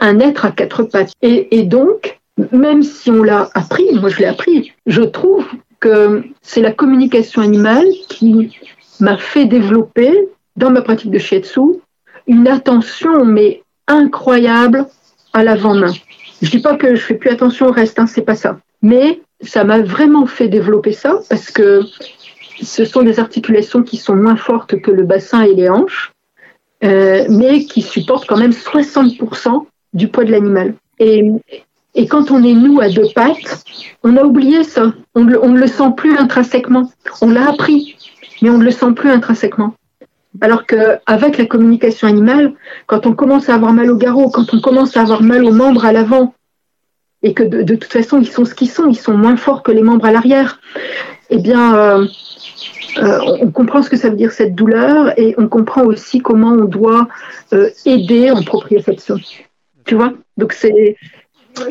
un 0.00 0.18
être 0.18 0.44
à 0.44 0.50
quatre 0.50 0.82
pattes. 0.84 1.12
Et, 1.22 1.62
donc, 1.62 2.18
même 2.52 2.82
si 2.82 3.10
on 3.10 3.22
l'a 3.22 3.50
appris, 3.54 3.86
moi 3.94 4.08
je 4.08 4.18
l'ai 4.18 4.24
appris, 4.26 4.72
je 4.86 5.02
trouve 5.02 5.46
que 5.78 6.24
c'est 6.42 6.62
la 6.62 6.72
communication 6.72 7.42
animale 7.42 7.86
qui 8.08 8.58
m'a 8.98 9.16
fait 9.16 9.44
développer 9.44 10.28
dans 10.56 10.70
ma 10.70 10.82
pratique 10.82 11.10
de 11.10 11.18
shiatsu 11.18 11.60
une 12.26 12.48
attention 12.48 13.24
mais 13.24 13.62
incroyable 13.86 14.86
à 15.32 15.42
l'avant-main. 15.42 15.92
Je 16.42 16.50
dis 16.50 16.60
pas 16.60 16.76
que 16.76 16.94
je 16.94 17.00
fais 17.00 17.14
plus 17.14 17.30
attention 17.30 17.66
au 17.66 17.72
reste, 17.72 17.98
hein, 17.98 18.06
c'est 18.06 18.22
pas 18.22 18.34
ça. 18.34 18.58
Mais 18.82 19.20
ça 19.42 19.64
m'a 19.64 19.80
vraiment 19.80 20.26
fait 20.26 20.48
développer 20.48 20.92
ça 20.92 21.20
parce 21.28 21.50
que 21.50 21.82
ce 22.62 22.84
sont 22.84 23.02
des 23.02 23.20
articulations 23.20 23.82
qui 23.82 23.96
sont 23.96 24.16
moins 24.16 24.36
fortes 24.36 24.80
que 24.80 24.90
le 24.90 25.04
bassin 25.04 25.42
et 25.42 25.54
les 25.54 25.68
hanches, 25.68 26.12
euh, 26.84 27.24
mais 27.28 27.64
qui 27.64 27.82
supportent 27.82 28.26
quand 28.26 28.38
même 28.38 28.52
60% 28.52 29.66
du 29.92 30.08
poids 30.08 30.24
de 30.24 30.32
l'animal. 30.32 30.74
Et, 30.98 31.32
quand 32.08 32.30
on 32.30 32.42
est 32.44 32.54
nous 32.54 32.80
à 32.80 32.88
deux 32.88 33.08
pattes, 33.14 33.64
on 34.04 34.16
a 34.16 34.22
oublié 34.22 34.64
ça. 34.64 34.92
On 35.14 35.24
ne 35.24 35.58
le 35.58 35.66
sent 35.66 35.92
plus 35.96 36.16
intrinsèquement. 36.16 36.90
On 37.20 37.30
l'a 37.30 37.50
appris 37.50 37.96
mais 38.42 38.50
on 38.50 38.58
ne 38.58 38.64
le 38.64 38.70
sent 38.70 38.92
plus 38.92 39.10
intrinsèquement. 39.10 39.74
Alors 40.40 40.64
qu'avec 40.64 41.38
la 41.38 41.46
communication 41.46 42.08
animale, 42.08 42.52
quand 42.86 43.06
on 43.06 43.14
commence 43.14 43.48
à 43.48 43.54
avoir 43.54 43.72
mal 43.72 43.90
au 43.90 43.96
garrot, 43.96 44.30
quand 44.30 44.54
on 44.54 44.60
commence 44.60 44.96
à 44.96 45.02
avoir 45.02 45.22
mal 45.22 45.44
aux 45.44 45.52
membres 45.52 45.84
à 45.84 45.92
l'avant, 45.92 46.34
et 47.22 47.34
que 47.34 47.42
de, 47.42 47.74
toute 47.74 47.92
façon 47.92 48.18
ils 48.20 48.30
sont 48.30 48.44
ce 48.44 48.54
qu'ils 48.54 48.70
sont, 48.70 48.86
ils 48.88 48.96
sont 48.96 49.16
moins 49.16 49.36
forts 49.36 49.62
que 49.62 49.72
les 49.72 49.82
membres 49.82 50.06
à 50.06 50.12
l'arrière, 50.12 50.60
eh 51.28 51.38
bien, 51.38 51.74
euh, 51.74 52.06
euh, 52.98 53.18
on 53.40 53.50
comprend 53.50 53.82
ce 53.82 53.90
que 53.90 53.96
ça 53.96 54.10
veut 54.10 54.16
dire 54.16 54.32
cette 54.32 54.54
douleur 54.54 55.18
et 55.18 55.34
on 55.38 55.48
comprend 55.48 55.82
aussi 55.82 56.20
comment 56.20 56.52
on 56.52 56.64
doit 56.64 57.08
euh, 57.52 57.70
aider 57.86 58.30
en 58.30 58.42
proprioception. 58.42 59.16
Tu 59.84 59.94
vois? 59.94 60.12
Donc 60.36 60.52
c'est 60.52 60.96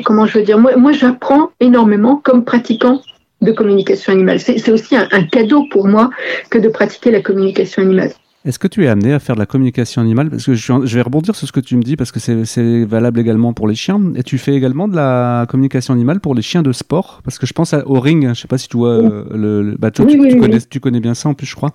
comment 0.04 0.26
je 0.26 0.40
veux 0.40 0.46
dire? 0.46 0.60
Moi, 0.60 0.76
moi 0.78 0.92
j'apprends 0.92 1.52
énormément 1.60 2.18
comme 2.18 2.44
pratiquant 2.44 3.02
de 3.42 3.52
communication 3.52 4.14
animale. 4.14 4.40
C'est 4.40 4.70
aussi 4.72 4.96
un, 4.96 5.24
cadeau 5.24 5.66
pour 5.72 5.88
moi 5.88 6.10
que 6.50 6.58
de 6.58 6.68
pratiquer 6.68 7.12
la 7.12 7.22
communication 7.22 7.82
animale. 7.84 8.12
Est-ce 8.46 8.58
que 8.58 8.70
tu 8.70 8.86
es 8.86 8.88
amené 8.88 9.12
à 9.12 9.20
faire 9.20 9.36
de 9.36 9.40
la 9.40 9.46
communication 9.46 10.02
animale? 10.02 10.30
Parce 10.30 10.46
que 10.46 10.54
je, 10.54 10.96
vais 10.96 11.02
rebondir 11.02 11.36
sur 11.36 11.46
ce 11.46 11.52
que 11.52 11.60
tu 11.60 11.76
me 11.76 11.84
dis, 11.84 11.98
parce 11.98 12.14
que 12.14 12.20
c'est 12.20 12.86
valable 12.86 13.20
également 13.20 13.52
pour 13.52 13.68
les 13.68 13.76
chiens. 13.76 14.02
Et 14.16 14.24
tu 14.24 14.38
fais 14.38 14.54
également 14.54 14.88
de 14.88 14.96
la 14.96 15.46
communication 15.50 15.94
animale 15.94 16.22
pour 16.22 16.36
les 16.36 16.42
chiens 16.42 16.62
de 16.62 16.72
sport? 16.72 17.20
Parce 17.26 17.38
que 17.38 17.46
je 17.46 17.52
pense 17.52 17.76
au 17.86 18.00
ring, 18.00 18.24
je 18.24 18.30
ne 18.30 18.34
sais 18.34 18.48
pas 18.48 18.58
si 18.58 18.70
tu 18.70 18.78
vois, 18.78 19.02
le, 19.02 19.76
bah, 19.78 19.92
tu, 19.92 20.04
connais, 20.06 20.60
tu, 20.62 20.80
connais, 20.80 21.02
bien 21.02 21.16
ça 21.16 21.28
en 21.28 21.34
plus, 21.34 21.48
je 21.48 21.56
crois. 21.56 21.72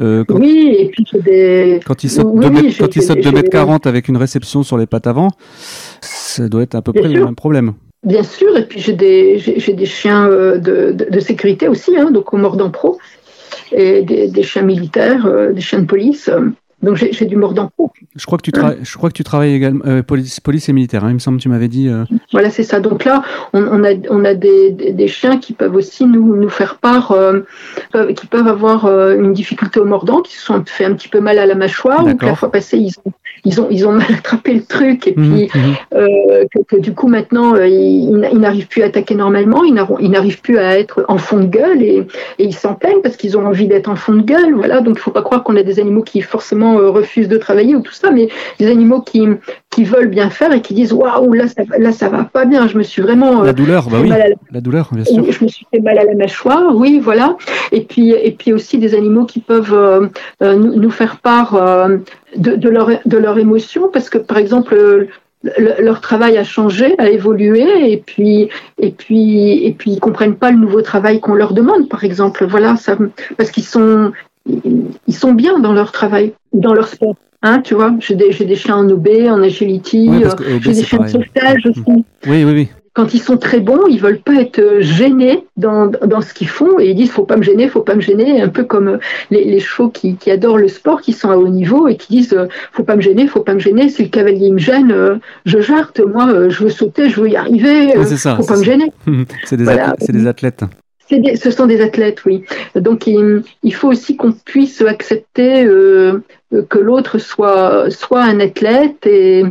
Euh, 0.00 0.24
oui, 0.30 0.74
et 0.78 0.88
puis 0.88 1.04
des... 1.22 1.80
Quand 1.84 2.02
il 2.02 2.08
saute 2.08 2.34
2 2.34 2.50
mètres, 3.30 3.50
40 3.50 3.86
avec 3.86 4.08
une 4.08 4.16
réception 4.16 4.62
sur 4.62 4.78
les 4.78 4.86
pattes 4.86 5.06
avant, 5.06 5.28
ça 6.00 6.48
doit 6.48 6.62
être 6.62 6.76
à 6.76 6.82
peu 6.82 6.94
près 6.94 7.08
le 7.08 7.26
même 7.26 7.36
problème. 7.36 7.74
Bien 8.04 8.22
sûr, 8.22 8.56
et 8.56 8.64
puis 8.66 8.80
j'ai 8.80 8.92
des, 8.92 9.38
chiens 9.84 10.28
euh, 10.28 10.58
de, 10.58 10.92
de, 10.92 11.20
sécurité 11.20 11.66
aussi, 11.66 11.96
hein, 11.96 12.10
donc 12.10 12.32
au 12.32 12.36
Mordant 12.36 12.70
Pro, 12.70 12.98
et 13.72 14.02
des, 14.02 14.28
des 14.28 14.42
chiens 14.42 14.62
militaires, 14.62 15.26
euh, 15.26 15.52
des 15.52 15.60
chiens 15.60 15.80
de 15.80 15.86
police. 15.86 16.30
Donc 16.86 16.96
j'ai 16.96 17.24
du 17.24 17.34
mordant. 17.34 17.72
Je 18.14 18.24
crois 18.26 18.38
que 18.38 18.42
tu, 18.42 18.52
travailles, 18.52 18.78
je 18.82 18.96
crois 18.96 19.10
que 19.10 19.14
tu 19.14 19.24
travailles 19.24 19.54
également 19.54 19.84
euh, 19.86 20.02
police, 20.02 20.38
police 20.38 20.68
et 20.68 20.72
militaire. 20.72 21.04
Hein, 21.04 21.08
il 21.10 21.14
me 21.14 21.18
semble, 21.18 21.38
tu 21.38 21.48
m'avais 21.48 21.66
dit. 21.66 21.88
Euh. 21.88 22.04
Voilà, 22.30 22.50
c'est 22.50 22.62
ça. 22.62 22.78
Donc 22.78 23.04
là, 23.04 23.22
on, 23.52 23.82
a, 23.82 23.90
on 24.08 24.24
a 24.24 24.34
des, 24.34 24.70
des, 24.70 25.08
chiens 25.08 25.38
qui 25.38 25.52
peuvent 25.52 25.74
aussi 25.74 26.04
nous, 26.04 26.36
nous 26.36 26.48
faire 26.48 26.76
part, 26.76 27.10
euh, 27.10 27.40
qui 28.14 28.26
peuvent 28.26 28.46
avoir 28.46 28.86
une 28.86 29.32
difficulté 29.32 29.80
au 29.80 29.84
mordant, 29.84 30.20
qui 30.20 30.36
se 30.36 30.44
sont 30.44 30.62
fait 30.64 30.84
un 30.84 30.92
petit 30.94 31.08
peu 31.08 31.20
mal 31.20 31.38
à 31.38 31.46
la 31.46 31.56
mâchoire, 31.56 32.06
ou 32.06 32.14
que 32.14 32.24
la 32.24 32.36
fois 32.36 32.52
passée 32.52 32.78
ils 32.78 32.94
ont, 33.04 33.12
ils 33.44 33.60
ont, 33.60 33.66
ils 33.70 33.86
ont 33.86 33.92
mal 33.92 34.06
attrapé 34.16 34.54
le 34.54 34.62
truc, 34.62 35.08
et 35.08 35.14
mhm, 35.16 35.48
puis 35.48 35.50
mhm. 35.54 36.64
que, 36.68 36.76
du 36.76 36.94
coup 36.94 37.08
maintenant 37.08 37.56
ils, 37.56 38.10
n'arrivent 38.10 38.68
plus 38.68 38.82
à 38.82 38.86
attaquer 38.86 39.14
normalement, 39.14 39.64
ils 39.64 39.74
n'arrivent 40.10 40.40
plus 40.40 40.58
à 40.58 40.78
être 40.78 41.04
en 41.08 41.18
fond 41.18 41.40
de 41.40 41.46
gueule, 41.46 41.82
et, 41.82 42.06
et 42.38 42.44
ils 42.44 42.54
s'en 42.54 42.74
plaignent 42.74 43.02
parce 43.02 43.16
qu'ils 43.16 43.36
ont 43.36 43.46
envie 43.46 43.66
d'être 43.66 43.88
en 43.88 43.96
fond 43.96 44.14
de 44.14 44.22
gueule. 44.22 44.54
Voilà, 44.54 44.80
donc 44.80 44.96
il 44.96 45.00
faut 45.00 45.10
pas 45.10 45.22
croire 45.22 45.42
qu'on 45.42 45.56
a 45.56 45.62
des 45.62 45.80
animaux 45.80 46.02
qui 46.02 46.20
forcément 46.20 46.75
refusent 46.76 47.28
de 47.28 47.36
travailler 47.36 47.74
ou 47.74 47.80
tout 47.80 47.92
ça, 47.92 48.10
mais 48.10 48.28
des 48.58 48.70
animaux 48.70 49.00
qui, 49.00 49.26
qui 49.70 49.84
veulent 49.84 50.08
bien 50.08 50.30
faire 50.30 50.52
et 50.52 50.62
qui 50.62 50.74
disent 50.74 50.92
waouh 50.92 51.32
là 51.32 51.48
ça 51.48 51.62
là 51.78 51.92
ça 51.92 52.08
va 52.08 52.24
pas 52.24 52.44
bien. 52.44 52.66
Je 52.68 52.78
me 52.78 52.82
suis 52.82 53.02
vraiment 53.02 53.42
la 53.42 53.52
douleur 53.52 53.88
bah 53.90 53.98
oui 54.02 54.10
la... 54.50 54.60
douleur 54.60 54.88
bien 54.92 55.04
sûr. 55.04 55.30
Je 55.30 55.44
me 55.44 55.48
suis 55.48 55.66
fait 55.70 55.80
mal 55.80 55.98
à 55.98 56.04
la 56.04 56.14
mâchoire 56.14 56.74
oui 56.74 57.00
voilà. 57.02 57.36
Et 57.72 57.82
puis 57.82 58.10
et 58.10 58.32
puis 58.32 58.52
aussi 58.52 58.78
des 58.78 58.94
animaux 58.94 59.24
qui 59.24 59.40
peuvent 59.40 59.74
euh, 59.74 60.08
euh, 60.42 60.54
nous, 60.56 60.90
faire 60.90 61.18
part 61.18 61.54
euh, 61.54 61.98
de, 62.36 62.56
de, 62.56 62.68
leur 62.68 62.90
de 63.04 63.16
leur 63.16 63.38
émotion 63.38 63.90
parce 63.92 64.08
que 64.10 64.18
par 64.18 64.38
exemple 64.38 65.08
leur 65.58 66.00
travail 66.00 66.36
a 66.38 66.44
changé, 66.44 66.94
a 66.98 67.08
évolué, 67.08 67.92
et 67.92 67.98
puis 67.98 68.48
et 68.78 68.90
puis 68.90 69.64
et 69.64 69.72
puis 69.72 69.92
ils 69.92 70.00
comprennent 70.00 70.36
pas 70.36 70.50
le 70.50 70.58
nouveau 70.58 70.82
travail 70.82 71.20
qu'on 71.20 71.34
leur 71.34 71.52
demande, 71.52 71.88
par 71.88 72.04
exemple. 72.04 72.44
Voilà, 72.46 72.76
ça, 72.76 72.96
parce 73.36 73.50
qu'ils 73.50 73.64
sont 73.64 74.12
ils 74.46 75.14
sont 75.14 75.32
bien 75.32 75.58
dans 75.58 75.72
leur 75.72 75.92
travail, 75.92 76.32
dans 76.52 76.74
leur 76.74 76.88
sport. 76.88 77.14
Hein, 77.42 77.60
tu 77.62 77.74
vois, 77.74 77.94
j'ai 78.00 78.14
des, 78.14 78.32
des, 78.32 78.56
chiens 78.56 78.76
en 78.76 78.90
OB, 78.90 79.08
en 79.28 79.42
agility, 79.42 80.08
euh, 80.10 80.30
j'ai 80.60 80.72
des 80.72 80.82
chiens 80.82 81.00
de 81.00 81.08
sauvetage 81.08 81.66
aussi. 81.66 81.82
Oui, 81.86 82.44
oui, 82.44 82.44
oui. 82.44 82.68
Quand 82.94 83.12
ils 83.12 83.20
sont 83.20 83.36
très 83.36 83.60
bons, 83.60 83.86
ils 83.90 84.00
veulent 84.00 84.20
pas 84.20 84.40
être 84.40 84.58
euh, 84.58 84.80
gênés 84.80 85.46
dans, 85.58 85.86
dans 85.86 86.22
ce 86.22 86.32
qu'ils 86.32 86.48
font 86.48 86.80
et 86.80 86.88
ils 86.88 86.94
disent 86.94 87.10
faut 87.10 87.24
pas 87.24 87.36
me 87.36 87.42
gêner, 87.42 87.68
faut 87.68 87.82
pas 87.82 87.94
me 87.94 88.00
gêner, 88.00 88.40
un 88.40 88.48
peu 88.48 88.64
comme 88.64 88.88
euh, 88.88 88.98
les, 89.30 89.44
les 89.44 89.60
chevaux 89.60 89.90
qui, 89.90 90.16
qui, 90.16 90.30
adorent 90.30 90.56
le 90.56 90.68
sport, 90.68 91.02
qui 91.02 91.12
sont 91.12 91.30
à 91.30 91.36
haut 91.36 91.48
niveau 91.48 91.88
et 91.88 91.96
qui 91.96 92.16
disent 92.16 92.34
faut 92.72 92.84
pas 92.84 92.96
me 92.96 93.02
gêner, 93.02 93.26
faut 93.26 93.42
pas 93.42 93.52
me 93.52 93.60
gêner. 93.60 93.90
Si 93.90 94.04
le 94.04 94.08
cavalier 94.08 94.50
me 94.50 94.58
gêne, 94.58 95.20
je 95.44 95.60
jarte. 95.60 96.00
Moi, 96.00 96.48
je 96.48 96.64
veux 96.64 96.70
sauter, 96.70 97.10
je 97.10 97.20
veux 97.20 97.28
y 97.28 97.36
arriver. 97.36 97.92
c'est 98.06 98.16
ça. 98.16 98.36
Faut 98.36 98.46
pas 98.46 98.56
me 98.56 98.64
gêner. 98.64 98.90
c'est 99.44 99.58
des, 99.58 99.66
des, 100.08 100.26
athlètes 100.26 100.64
ce 101.08 101.50
sont 101.50 101.66
des 101.66 101.80
athlètes, 101.80 102.24
oui. 102.24 102.44
Donc 102.74 103.06
il, 103.06 103.74
faut 103.74 103.88
aussi 103.88 104.16
qu'on 104.16 104.32
puisse 104.32 104.80
accepter 104.82 105.64
euh, 105.64 106.22
que 106.68 106.78
l'autre 106.78 107.18
soit, 107.18 107.90
soit 107.90 108.22
un 108.22 108.40
athlète 108.40 109.06
et, 109.06 109.44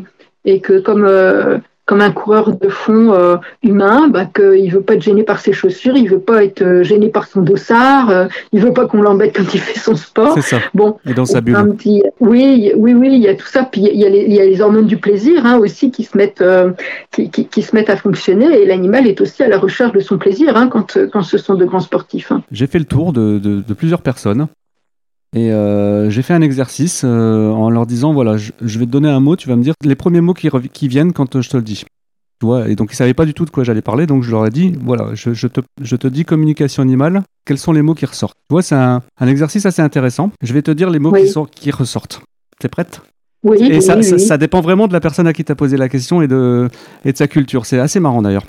et 0.45 0.59
que 0.59 0.79
comme 0.79 1.05
euh, 1.05 1.57
comme 1.85 2.01
un 2.01 2.11
coureur 2.11 2.55
de 2.55 2.67
fond 2.67 3.13
euh, 3.13 3.37
humain, 3.63 4.07
bah, 4.07 4.25
qu'il 4.25 4.71
veut 4.71 4.81
pas 4.81 4.95
être 4.95 5.03
gêné 5.03 5.23
par 5.23 5.39
ses 5.39 5.53
chaussures, 5.53 5.95
il 5.95 6.09
veut 6.09 6.19
pas 6.19 6.43
être 6.43 6.63
euh, 6.63 6.83
gêné 6.83 7.09
par 7.09 7.27
son 7.27 7.41
dossard, 7.41 8.09
euh, 8.09 8.25
il 8.51 8.59
veut 8.59 8.73
pas 8.73 8.87
qu'on 8.87 9.01
l'embête 9.01 9.35
quand 9.35 9.53
il 9.53 9.59
fait 9.59 9.79
son 9.79 9.95
sport. 9.95 10.33
C'est 10.33 10.41
ça. 10.41 10.59
Bon, 10.73 10.97
et 11.05 11.13
dans 11.13 11.25
sa 11.25 11.41
bulle. 11.41 11.55
oui, 12.19 12.71
oui, 12.75 12.93
oui, 12.93 13.09
il 13.13 13.21
y 13.21 13.27
a 13.27 13.35
tout 13.35 13.45
ça. 13.45 13.63
Puis 13.63 13.81
il 13.81 13.99
y 13.99 14.05
a 14.05 14.09
les, 14.09 14.23
il 14.23 14.33
y 14.33 14.41
a 14.41 14.45
les 14.45 14.61
hormones 14.61 14.87
du 14.87 14.97
plaisir 14.97 15.45
hein, 15.45 15.57
aussi 15.59 15.91
qui 15.91 16.03
se 16.03 16.17
mettent, 16.17 16.43
qui, 17.11 17.29
qui, 17.29 17.45
qui, 17.47 17.61
se 17.61 17.75
mettent 17.75 17.91
à 17.91 17.97
fonctionner. 17.97 18.61
Et 18.61 18.65
l'animal 18.65 19.07
est 19.07 19.21
aussi 19.21 19.43
à 19.43 19.47
la 19.47 19.59
recherche 19.59 19.91
de 19.91 19.99
son 19.99 20.17
plaisir 20.17 20.57
hein, 20.57 20.67
quand, 20.67 20.97
quand 21.11 21.21
ce 21.21 21.37
sont 21.37 21.53
de 21.53 21.65
grands 21.65 21.79
sportifs. 21.81 22.31
Hein. 22.31 22.41
J'ai 22.51 22.67
fait 22.67 22.79
le 22.79 22.85
tour 22.85 23.13
de, 23.13 23.37
de, 23.37 23.61
de 23.61 23.73
plusieurs 23.73 24.01
personnes 24.01 24.47
et 25.35 25.51
euh, 25.51 26.09
j'ai 26.09 26.21
fait 26.21 26.33
un 26.33 26.41
exercice 26.41 27.01
euh, 27.03 27.49
en 27.49 27.69
leur 27.69 27.85
disant 27.85 28.13
voilà, 28.13 28.37
je, 28.37 28.79
vais 28.79 28.85
te 28.85 28.91
donner 28.91 29.09
un 29.09 29.19
mot, 29.19 29.35
tu 29.35 29.49
vas 29.49 29.57
me 29.57 29.63
dire 29.63 29.73
les 29.83 29.95
premiers 29.95 30.21
mots 30.21 30.33
qui, 30.33 30.49
qui 30.71 30.87
viennent 30.87 31.11
quand 31.11 31.35
euh, 31.35 31.41
je 31.41 31.49
te 31.49 31.57
le 31.57 31.63
dis. 31.63 31.83
Tu 32.39 32.45
vois 32.45 32.69
et 32.69 32.75
donc 32.75 32.91
ils 32.93 32.95
savaient 32.95 33.13
pas 33.13 33.25
du 33.25 33.33
tout 33.33 33.43
de 33.43 33.49
quoi 33.49 33.65
j'allais 33.65 33.81
parler, 33.81 34.07
donc 34.07 34.23
je 34.23 34.31
leur 34.31 34.45
ai 34.45 34.49
dit 34.49 34.77
voilà, 34.81 35.09
je, 35.13 35.33
je, 35.33 35.47
te, 35.47 35.59
je, 35.81 35.95
te, 35.97 36.07
dis 36.07 36.23
communication 36.23 36.83
animale, 36.83 37.23
quels 37.45 37.57
sont 37.57 37.73
les 37.73 37.81
mots 37.81 37.95
qui 37.95 38.05
ressortent 38.05 38.37
Tu 38.49 38.53
vois, 38.53 38.61
c'est 38.61 38.75
un, 38.75 39.01
un, 39.19 39.27
exercice 39.27 39.65
assez 39.65 39.81
intéressant. 39.81 40.31
Je 40.41 40.53
vais 40.53 40.61
te 40.61 40.71
dire 40.71 40.89
les 40.89 40.99
mots 40.99 41.11
qui, 41.11 41.27
sont, 41.27 41.45
qui 41.45 41.69
ressortent. 41.69 42.21
T'es 42.59 42.69
prête? 42.69 43.01
Oui, 43.43 43.57
et 43.61 43.81
ça, 43.81 44.01
ça, 44.01 44.37
dépend 44.37 44.61
vraiment 44.61 44.87
de 44.87 44.93
la 44.93 45.01
personne 45.01 45.27
à 45.27 45.33
qui 45.33 45.43
tu 45.43 45.51
as 45.51 45.55
posé 45.55 45.75
la 45.77 45.89
question 45.89 46.21
et 46.21 46.27
de, 46.27 46.69
et 47.03 47.11
de 47.11 47.17
sa 47.17 47.27
culture. 47.27 47.65
C'est 47.65 47.77
assez 47.77 47.99
marrant 47.99 48.21
d'ailleurs. 48.21 48.45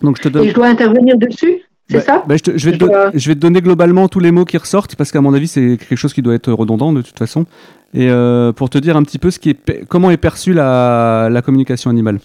Donc 0.00 0.16
je 0.16 0.22
te 0.22 0.28
donne... 0.28 0.44
Et 0.44 0.50
je 0.50 0.54
dois 0.54 0.68
intervenir 0.68 1.18
dessus? 1.18 1.60
C'est 1.88 1.96
bah, 1.96 2.02
ça 2.02 2.24
bah, 2.26 2.36
je, 2.36 2.70
vais 2.70 2.78
te 2.78 2.84
je, 3.14 3.28
vais 3.28 3.34
te 3.34 3.40
donner 3.40 3.60
globalement 3.60 4.08
tous 4.08 4.20
les 4.20 4.30
mots 4.30 4.44
qui 4.44 4.56
ressortent 4.56 4.96
parce 4.96 5.12
qu'à 5.12 5.20
mon 5.20 5.34
avis 5.34 5.48
c'est 5.48 5.76
quelque 5.76 5.96
chose 5.96 6.14
qui 6.14 6.22
doit 6.22 6.34
être 6.34 6.50
redondant 6.52 6.92
de 6.92 7.02
toute 7.02 7.18
façon 7.18 7.46
et 7.92 8.08
euh, 8.10 8.52
pour 8.52 8.70
te 8.70 8.78
dire 8.78 8.96
un 8.96 9.02
petit 9.02 9.18
peu 9.18 9.30
ce 9.30 9.38
qui 9.38 9.50
est 9.50 9.86
comment 9.86 10.10
est 10.10 10.16
perçue 10.16 10.52
la, 10.52 11.28
la 11.30 11.42
communication 11.42 11.90
animale. 11.90 12.20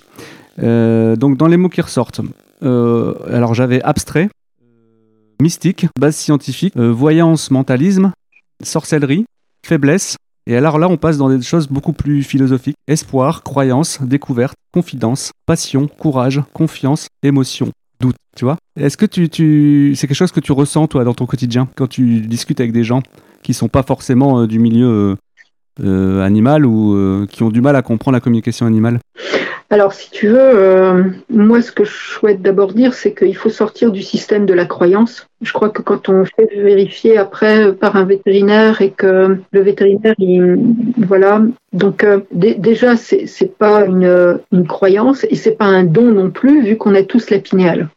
Euh, 0.61 1.15
donc 1.15 1.37
dans 1.37 1.47
les 1.47 1.57
mots 1.57 1.69
qui 1.69 1.81
ressortent, 1.81 2.21
euh, 2.63 3.13
alors 3.31 3.53
j'avais 3.53 3.81
abstrait, 3.83 4.29
mystique, 5.41 5.87
base 5.97 6.15
scientifique, 6.15 6.75
voyance, 6.75 7.51
mentalisme, 7.51 8.11
sorcellerie, 8.63 9.25
faiblesse. 9.65 10.17
Et 10.47 10.57
alors 10.57 10.79
là, 10.79 10.89
on 10.89 10.97
passe 10.97 11.17
dans 11.17 11.29
des 11.29 11.43
choses 11.43 11.67
beaucoup 11.67 11.93
plus 11.93 12.23
philosophiques. 12.23 12.75
Espoir, 12.87 13.43
croyance, 13.43 13.99
découverte, 14.01 14.55
confidence, 14.73 15.31
passion, 15.45 15.87
courage, 15.87 16.41
confiance, 16.53 17.07
émotion, 17.21 17.69
doute, 17.99 18.15
tu 18.35 18.45
vois. 18.45 18.57
Est-ce 18.79 18.97
que 18.97 19.05
tu, 19.05 19.29
tu... 19.29 19.93
c'est 19.95 20.07
quelque 20.07 20.17
chose 20.17 20.31
que 20.31 20.39
tu 20.39 20.51
ressens 20.51 20.87
toi 20.87 21.03
dans 21.03 21.13
ton 21.13 21.25
quotidien 21.25 21.67
quand 21.75 21.87
tu 21.87 22.21
discutes 22.21 22.59
avec 22.59 22.71
des 22.71 22.83
gens 22.83 23.01
qui 23.43 23.53
sont 23.53 23.67
pas 23.67 23.83
forcément 23.83 24.41
euh, 24.41 24.47
du 24.47 24.59
milieu 24.59 24.87
euh, 24.87 25.15
euh, 25.83 26.21
animal 26.21 26.65
ou 26.65 27.27
qui 27.27 27.43
ont 27.43 27.49
du 27.49 27.61
mal 27.61 27.75
à 27.75 27.81
comprendre 27.81 28.15
la 28.15 28.21
communication 28.21 28.65
animale? 28.65 28.99
Alors, 29.69 29.93
si 29.93 30.09
tu 30.09 30.27
veux, 30.27 31.13
moi, 31.29 31.61
ce 31.61 31.71
que 31.71 31.85
je 31.85 31.93
souhaite 31.93 32.41
d'abord 32.41 32.73
dire, 32.73 32.93
c'est 32.93 33.13
qu'il 33.13 33.35
faut 33.35 33.49
sortir 33.49 33.91
du 33.91 34.01
système 34.01 34.45
de 34.45 34.53
la 34.53 34.65
croyance. 34.65 35.27
Je 35.41 35.53
crois 35.53 35.69
que 35.69 35.81
quand 35.81 36.09
on 36.09 36.25
fait 36.25 36.49
vérifier 36.53 37.17
après 37.17 37.73
par 37.73 37.95
un 37.95 38.03
vétérinaire 38.03 38.81
et 38.81 38.91
que 38.91 39.37
le 39.51 39.61
vétérinaire, 39.61 40.15
il, 40.17 40.57
voilà, 40.97 41.41
donc 41.71 42.05
déjà, 42.31 42.97
c'est, 42.97 43.57
pas 43.57 43.85
une, 43.85 44.39
une 44.51 44.67
croyance 44.67 45.25
et 45.29 45.35
c'est 45.35 45.55
pas 45.55 45.65
un 45.65 45.85
don 45.85 46.11
non 46.11 46.29
plus, 46.29 46.63
vu 46.63 46.75
qu'on 46.75 46.93
a 46.93 47.03
tous 47.03 47.29
la 47.29 47.39
pinéale. 47.39 47.87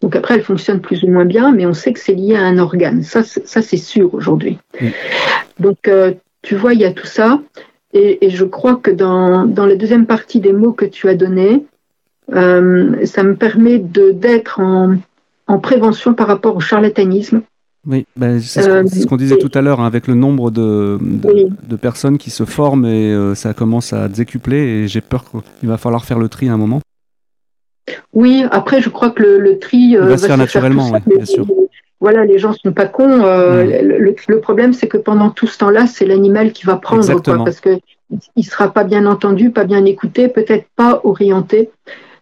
Donc 0.00 0.14
après, 0.14 0.34
elle 0.34 0.42
fonctionne 0.42 0.80
plus 0.80 1.02
ou 1.02 1.08
moins 1.08 1.24
bien, 1.24 1.52
mais 1.52 1.66
on 1.66 1.72
sait 1.72 1.92
que 1.92 2.00
c'est 2.00 2.14
lié 2.14 2.36
à 2.36 2.42
un 2.42 2.58
organe. 2.58 3.02
Ça, 3.02 3.22
ça 3.22 3.62
c'est 3.62 3.76
sûr 3.76 4.14
aujourd'hui. 4.14 4.58
Donc, 5.58 5.88
euh, 5.88 6.12
tu 6.42 6.54
vois, 6.54 6.74
il 6.74 6.80
y 6.80 6.84
a 6.84 6.92
tout 6.92 7.06
ça. 7.06 7.40
Et, 7.92 8.30
je 8.30 8.44
crois 8.44 8.76
que 8.76 8.90
dans, 8.90 9.46
dans, 9.46 9.66
la 9.66 9.74
deuxième 9.74 10.06
partie 10.06 10.40
des 10.40 10.52
mots 10.52 10.72
que 10.72 10.84
tu 10.84 11.08
as 11.08 11.14
donnés, 11.14 11.64
euh, 12.32 13.04
ça 13.06 13.22
me 13.22 13.34
permet 13.34 13.78
d'être 13.78 14.60
en, 14.60 14.96
en, 15.48 15.58
prévention 15.58 16.14
par 16.14 16.28
rapport 16.28 16.56
au 16.56 16.60
charlatanisme. 16.60 17.42
Oui, 17.86 18.06
ben, 18.16 18.40
c'est 18.40 18.62
ce 18.62 19.06
qu'on 19.06 19.16
disait 19.16 19.38
tout 19.38 19.50
à 19.54 19.62
l'heure, 19.62 19.80
hein, 19.80 19.86
avec 19.86 20.06
le 20.06 20.14
nombre 20.14 20.50
de, 20.50 20.98
de, 21.00 21.76
personnes 21.76 22.18
qui 22.18 22.30
se 22.30 22.44
forment 22.44 22.84
et 22.84 23.16
ça 23.34 23.54
commence 23.54 23.92
à 23.92 24.08
décupler 24.08 24.58
et 24.58 24.88
j'ai 24.88 25.00
peur 25.00 25.24
qu'il 25.60 25.68
va 25.68 25.78
falloir 25.78 26.04
faire 26.04 26.18
le 26.18 26.28
tri 26.28 26.48
à 26.48 26.52
un 26.52 26.58
moment. 26.58 26.80
Oui, 28.12 28.44
après, 28.50 28.80
je 28.80 28.88
crois 28.88 29.10
que 29.10 29.22
le, 29.22 29.58
tri 29.58 29.96
euh, 29.96 30.06
va, 30.06 30.18
se 30.18 30.26
faire 30.26 30.36
naturellement, 30.36 30.90
bien 31.06 31.24
sûr. 31.24 31.46
Voilà, 32.00 32.24
les 32.24 32.38
gens 32.38 32.52
sont 32.52 32.72
pas 32.72 32.86
cons. 32.86 33.24
Euh, 33.24 33.82
le, 33.82 34.40
problème, 34.40 34.72
c'est 34.72 34.86
que 34.86 34.98
pendant 34.98 35.30
tout 35.30 35.46
ce 35.46 35.58
temps-là, 35.58 35.86
c'est 35.86 36.06
l'animal 36.06 36.52
qui 36.52 36.64
va 36.64 36.76
prendre, 36.76 37.04
quoi, 37.22 37.44
parce 37.44 37.60
que 37.60 37.78
il 38.36 38.44
sera 38.44 38.72
pas 38.72 38.84
bien 38.84 39.04
entendu, 39.04 39.50
pas 39.50 39.64
bien 39.64 39.84
écouté, 39.84 40.28
peut-être 40.28 40.66
pas 40.76 41.00
orienté. 41.04 41.70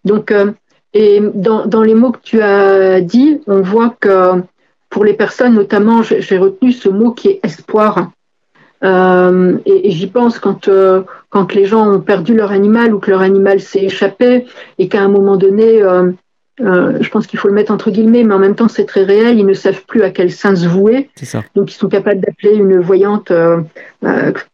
Donc, 0.03 0.31
euh, 0.31 0.51
et 0.93 1.21
dans, 1.33 1.65
dans, 1.65 1.83
les 1.83 1.93
mots 1.93 2.11
que 2.11 2.21
tu 2.23 2.41
as 2.41 3.01
dit, 3.01 3.41
on 3.47 3.61
voit 3.61 3.95
que 3.99 4.41
pour 4.89 5.03
les 5.05 5.13
personnes, 5.13 5.55
notamment, 5.55 6.01
j'ai 6.01 6.37
retenu 6.37 6.71
ce 6.71 6.89
mot 6.89 7.11
qui 7.11 7.27
est 7.29 7.39
espoir. 7.43 8.11
Euh, 8.83 9.57
et, 9.65 9.91
j'y 9.91 10.07
pense 10.07 10.39
quand, 10.39 10.67
euh, 10.67 11.01
quand 11.29 11.53
les 11.53 11.65
gens 11.65 11.91
ont 11.91 11.99
perdu 11.99 12.35
leur 12.35 12.51
animal 12.51 12.93
ou 12.93 12.99
que 12.99 13.09
leur 13.09 13.21
animal 13.21 13.59
s'est 13.59 13.85
échappé 13.85 14.45
et 14.77 14.87
qu'à 14.87 15.01
un 15.01 15.07
moment 15.07 15.35
donné, 15.35 15.81
euh, 15.81 16.11
je 16.59 17.09
pense 17.09 17.27
qu'il 17.27 17.37
faut 17.39 17.47
le 17.47 17.53
mettre 17.53 17.71
entre 17.71 17.91
guillemets, 17.91 18.23
mais 18.23 18.33
en 18.33 18.39
même 18.39 18.55
temps 18.55 18.67
c'est 18.67 18.85
très 18.85 19.03
réel, 19.03 19.37
ils 19.37 19.45
ne 19.45 19.53
savent 19.53 19.83
plus 19.85 20.01
à 20.01 20.09
quel 20.09 20.31
sens 20.31 20.61
se 20.61 20.67
vouer. 20.67 21.09
Donc 21.55 21.71
ils 21.71 21.75
sont 21.75 21.87
capables 21.87 22.19
d'appeler 22.19 22.55
une 22.55 22.79
voyante 22.79 23.31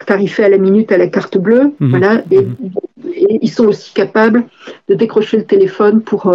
tarifée 0.05 0.43
à 0.43 0.49
la 0.49 0.57
minute 0.57 0.91
à 0.91 0.97
la 0.97 1.07
carte 1.07 1.37
bleue. 1.37 1.73
Mhm. 1.79 1.89
Voilà, 1.89 2.21
et, 2.31 2.41
mhm. 2.41 2.55
et, 3.13 3.39
ils 3.41 3.51
sont 3.51 3.65
aussi 3.65 3.93
capables 3.93 4.43
de 4.89 4.95
décrocher 4.95 5.37
le 5.37 5.45
téléphone 5.45 6.01
pour 6.01 6.33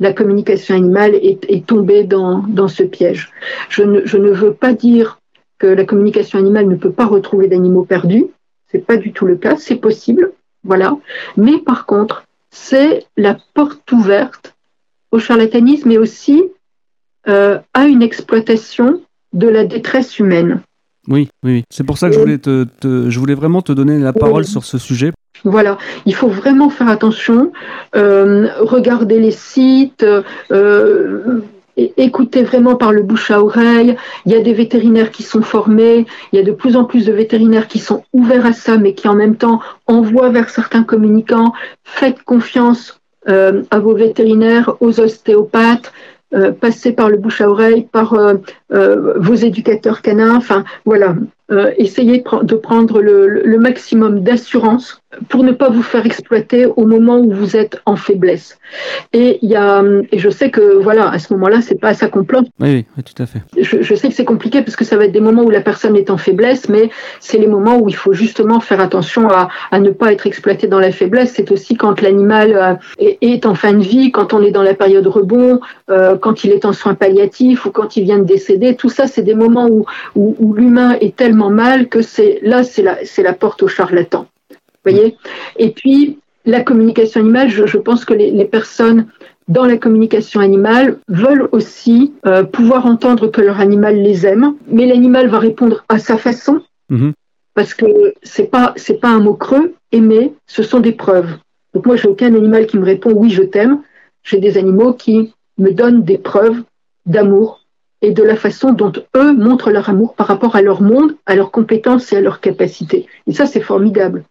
la 0.00 0.12
communication 0.12 0.74
animale 0.74 1.14
et, 1.14 1.38
et 1.48 1.62
tomber 1.62 2.04
dans, 2.04 2.44
dans 2.48 2.68
ce 2.68 2.82
piège. 2.82 3.32
Je 3.68 3.82
ne, 3.82 4.00
je 4.04 4.16
ne 4.16 4.30
veux 4.30 4.52
pas 4.52 4.72
dire 4.72 5.18
que 5.58 5.66
la 5.66 5.84
communication 5.84 6.38
animale 6.38 6.68
ne 6.68 6.76
peut 6.76 6.92
pas 6.92 7.06
retrouver 7.06 7.48
d'animaux 7.48 7.84
perdus. 7.84 8.26
C'est 8.70 8.86
pas 8.86 8.96
du 8.96 9.12
tout 9.12 9.26
le 9.26 9.36
cas, 9.36 9.56
c'est 9.56 9.76
possible, 9.76 10.32
voilà. 10.62 10.96
Mais 11.36 11.58
par 11.58 11.86
contre, 11.86 12.24
c'est 12.50 13.06
la 13.16 13.36
porte 13.54 13.90
ouverte 13.92 14.54
au 15.10 15.18
charlatanisme 15.18 15.90
et 15.90 15.98
aussi 15.98 16.44
euh, 17.28 17.58
à 17.74 17.86
une 17.86 18.02
exploitation 18.02 19.00
de 19.32 19.48
la 19.48 19.64
détresse 19.64 20.18
humaine. 20.18 20.60
Oui, 21.08 21.28
oui, 21.42 21.64
c'est 21.70 21.84
pour 21.84 21.96
ça 21.96 22.08
que 22.08 22.14
je 22.14 22.20
voulais, 22.20 22.38
te, 22.38 22.66
je 22.82 23.18
voulais 23.18 23.34
vraiment 23.34 23.62
te 23.62 23.72
donner 23.72 23.98
la 23.98 24.12
parole 24.12 24.44
sur 24.44 24.64
ce 24.64 24.76
sujet. 24.78 25.12
Voilà, 25.44 25.78
il 26.04 26.14
faut 26.14 26.28
vraiment 26.28 26.68
faire 26.68 26.88
attention, 26.88 27.52
euh, 27.96 28.48
regarder 28.60 29.18
les 29.18 29.30
sites, 29.30 30.04
euh, 30.50 31.40
écouter 31.76 32.42
vraiment 32.42 32.76
par 32.76 32.92
le 32.92 33.02
bouche 33.02 33.30
à 33.30 33.42
oreille. 33.42 33.96
Il 34.26 34.32
y 34.32 34.34
a 34.34 34.40
des 34.40 34.52
vétérinaires 34.52 35.10
qui 35.10 35.22
sont 35.22 35.42
formés, 35.42 36.06
il 36.32 36.36
y 36.36 36.38
a 36.40 36.44
de 36.44 36.52
plus 36.52 36.76
en 36.76 36.84
plus 36.84 37.06
de 37.06 37.12
vétérinaires 37.12 37.68
qui 37.68 37.78
sont 37.78 38.04
ouverts 38.12 38.46
à 38.46 38.52
ça, 38.52 38.76
mais 38.76 38.94
qui 38.94 39.08
en 39.08 39.14
même 39.14 39.36
temps 39.36 39.60
envoient 39.86 40.30
vers 40.30 40.50
certains 40.50 40.82
communicants. 40.82 41.52
Faites 41.84 42.22
confiance 42.22 42.97
euh, 43.28 43.62
à 43.70 43.78
vos 43.78 43.94
vétérinaires, 43.94 44.74
aux 44.80 45.00
ostéopathes. 45.00 45.92
Euh, 46.34 46.52
passez 46.52 46.92
par 46.92 47.08
le 47.08 47.16
bouche 47.16 47.40
à 47.40 47.48
oreille, 47.48 47.88
par 47.90 48.12
euh, 48.14 48.34
vos 49.16 49.34
éducateurs 49.34 50.02
canins. 50.02 50.36
Enfin, 50.36 50.64
voilà, 50.84 51.14
essayez 51.78 52.22
de 52.42 52.54
prendre 52.54 53.00
le 53.00 53.58
maximum 53.58 54.20
d'assurance 54.20 55.00
pour 55.30 55.42
ne 55.42 55.52
pas 55.52 55.70
vous 55.70 55.82
faire 55.82 56.04
exploiter 56.04 56.66
au 56.66 56.84
moment 56.84 57.18
où 57.18 57.32
vous 57.32 57.56
êtes 57.56 57.80
en 57.86 57.96
faiblesse. 57.96 58.58
Et 59.14 59.38
il 59.40 59.48
y 59.48 59.56
a, 59.56 59.82
et 60.12 60.18
je 60.18 60.28
sais 60.28 60.50
que 60.50 60.76
voilà, 60.82 61.08
à 61.08 61.18
ce 61.18 61.32
moment-là, 61.32 61.62
c'est 61.62 61.80
pas 61.80 61.94
ça 61.94 62.08
qu'on 62.08 62.24
plante. 62.24 62.48
Oui, 62.60 62.84
oui, 62.96 63.02
tout 63.02 63.22
à 63.22 63.26
fait. 63.26 63.40
Je, 63.58 63.80
je 63.80 63.94
sais 63.94 64.08
que 64.08 64.14
c'est 64.14 64.26
compliqué 64.26 64.60
parce 64.60 64.76
que 64.76 64.84
ça 64.84 64.98
va 64.98 65.06
être 65.06 65.12
des 65.12 65.20
moments 65.20 65.44
où 65.44 65.50
la 65.50 65.62
personne 65.62 65.96
est 65.96 66.10
en 66.10 66.18
faiblesse, 66.18 66.68
mais 66.68 66.90
c'est 67.20 67.38
les 67.38 67.46
moments 67.46 67.78
où 67.78 67.88
il 67.88 67.96
faut 67.96 68.12
justement 68.12 68.60
faire 68.60 68.80
attention 68.80 69.30
à, 69.30 69.48
à 69.70 69.80
ne 69.80 69.90
pas 69.90 70.12
être 70.12 70.26
exploité 70.26 70.66
dans 70.66 70.78
la 70.78 70.92
faiblesse. 70.92 71.32
C'est 71.34 71.50
aussi 71.50 71.74
quand 71.74 72.02
l'animal 72.02 72.78
euh, 73.00 73.04
est, 73.22 73.46
en 73.46 73.54
fin 73.54 73.72
de 73.72 73.82
vie, 73.82 74.12
quand 74.12 74.34
on 74.34 74.42
est 74.42 74.50
dans 74.50 74.62
la 74.62 74.74
période 74.74 75.06
rebond, 75.06 75.60
euh, 75.90 76.18
quand 76.18 76.44
il 76.44 76.52
est 76.52 76.66
en 76.66 76.74
soins 76.74 76.94
palliatifs 76.94 77.64
ou 77.64 77.70
quand 77.70 77.96
il 77.96 78.04
vient 78.04 78.18
de 78.18 78.24
décéder. 78.24 78.76
Tout 78.76 78.90
ça, 78.90 79.06
c'est 79.06 79.22
des 79.22 79.34
moments 79.34 79.68
où, 79.68 79.86
où, 80.14 80.36
où 80.38 80.52
l'humain 80.52 80.96
est 81.00 81.16
tellement 81.16 81.37
mal 81.50 81.88
que 81.88 82.02
c'est 82.02 82.40
là, 82.42 82.64
c'est 82.64 82.82
la, 82.82 83.04
c'est 83.04 83.22
la 83.22 83.32
porte 83.32 83.62
au 83.62 83.68
charlatan 83.68 84.26
voyez? 84.84 85.16
Et 85.56 85.70
puis, 85.70 86.18
la 86.44 86.60
communication 86.62 87.20
animale, 87.20 87.48
je, 87.50 87.76
pense 87.78 88.04
que 88.04 88.14
les, 88.14 88.44
personnes 88.44 89.06
dans 89.48 89.64
la 89.64 89.76
communication 89.76 90.40
animale 90.40 90.98
veulent 91.08 91.48
aussi 91.52 92.12
euh, 92.26 92.42
pouvoir 92.44 92.86
entendre 92.86 93.28
que 93.28 93.40
leur 93.40 93.60
animal 93.60 93.96
les 93.96 94.26
aime, 94.26 94.54
mais 94.66 94.86
l'animal 94.86 95.28
va 95.28 95.38
répondre 95.38 95.84
à 95.88 95.98
sa 95.98 96.16
façon, 96.16 96.60
mhm. 96.90 97.12
parce 97.54 97.74
que 97.74 98.14
c'est 98.22 98.50
pas 98.50 98.72
c'est 98.76 99.00
pas 99.00 99.08
un 99.08 99.20
mot 99.20 99.34
creux. 99.34 99.74
Aimer, 99.90 100.34
ce 100.46 100.62
sont 100.62 100.80
des 100.80 100.92
preuves. 100.92 101.38
Donc 101.72 101.86
moi, 101.86 101.96
j'ai 101.96 102.08
aucun 102.08 102.34
animal 102.34 102.66
qui 102.66 102.78
me 102.78 102.84
répond 102.84 103.12
oui, 103.12 103.30
je 103.30 103.42
t'aime. 103.42 103.82
J'ai 104.22 104.38
des 104.38 104.58
animaux 104.58 104.92
qui 104.92 105.32
me 105.56 105.70
donnent 105.72 106.02
des 106.02 106.18
preuves 106.18 106.62
d'amour 107.06 107.57
et 108.02 108.12
de 108.12 108.22
la 108.22 108.36
façon 108.36 108.72
dont 108.72 108.92
eux 109.16 109.32
montrent 109.32 109.70
leur 109.70 109.88
amour 109.88 110.14
par 110.14 110.26
rapport 110.26 110.56
à 110.56 110.62
leur 110.62 110.82
monde, 110.82 111.16
à 111.26 111.34
leurs 111.34 111.50
compétences 111.50 112.12
et 112.12 112.16
à 112.16 112.20
leurs 112.20 112.40
capacités. 112.40 113.06
Et 113.26 113.32
ça, 113.32 113.46
c'est 113.46 113.60
formidable. 113.60 114.24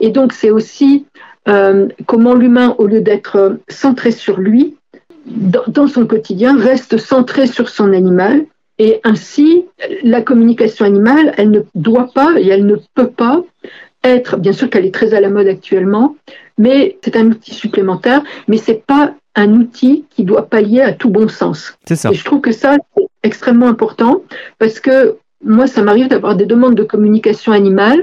Et 0.00 0.10
donc, 0.10 0.32
c'est 0.32 0.50
aussi 0.50 1.06
euh, 1.48 1.88
comment 2.06 2.34
l'humain, 2.34 2.74
au 2.78 2.86
lieu 2.86 3.00
d'être 3.00 3.58
centré 3.68 4.12
sur 4.12 4.38
lui, 4.38 4.76
dans, 5.26 5.88
son 5.88 6.06
quotidien, 6.06 6.58
reste 6.58 6.96
centré 6.98 7.46
sur 7.46 7.68
son 7.68 7.92
animal. 7.92 8.44
Et 8.78 9.00
ainsi, 9.02 9.66
la 10.04 10.22
communication 10.22 10.84
animale, 10.84 11.34
elle 11.36 11.50
ne 11.50 11.60
doit 11.74 12.10
pas 12.14 12.34
et 12.38 12.46
elle 12.46 12.66
ne 12.66 12.76
peut 12.94 13.10
pas 13.10 13.42
être, 14.04 14.36
bien 14.36 14.52
sûr 14.52 14.70
qu'elle 14.70 14.86
est 14.86 14.94
très 14.94 15.14
à 15.14 15.20
la 15.20 15.30
mode 15.30 15.48
actuellement, 15.48 16.16
mais 16.56 16.98
c'est 17.02 17.16
un 17.16 17.26
outil 17.26 17.54
supplémentaire, 17.54 18.22
mais 18.46 18.56
c'est 18.56 18.82
pas 18.86 19.14
un 19.34 19.52
outil 19.52 20.04
qui 20.10 20.24
doit 20.24 20.46
pallier 20.46 20.80
à 20.82 20.92
tout 20.92 21.10
bon 21.10 21.28
sens. 21.28 21.76
C'est 21.86 21.96
ça. 21.96 22.10
Et 22.10 22.14
je 22.14 22.24
trouve 22.24 22.40
que 22.40 22.52
ça, 22.52 22.76
c'est 22.96 23.06
extrêmement 23.22 23.68
important 23.68 24.22
parce 24.58 24.80
que 24.80 25.16
moi, 25.44 25.66
ça 25.66 25.82
m'arrive 25.82 26.08
d'avoir 26.08 26.34
des 26.34 26.46
demandes 26.46 26.74
de 26.74 26.82
communication 26.82 27.52
animale, 27.52 28.02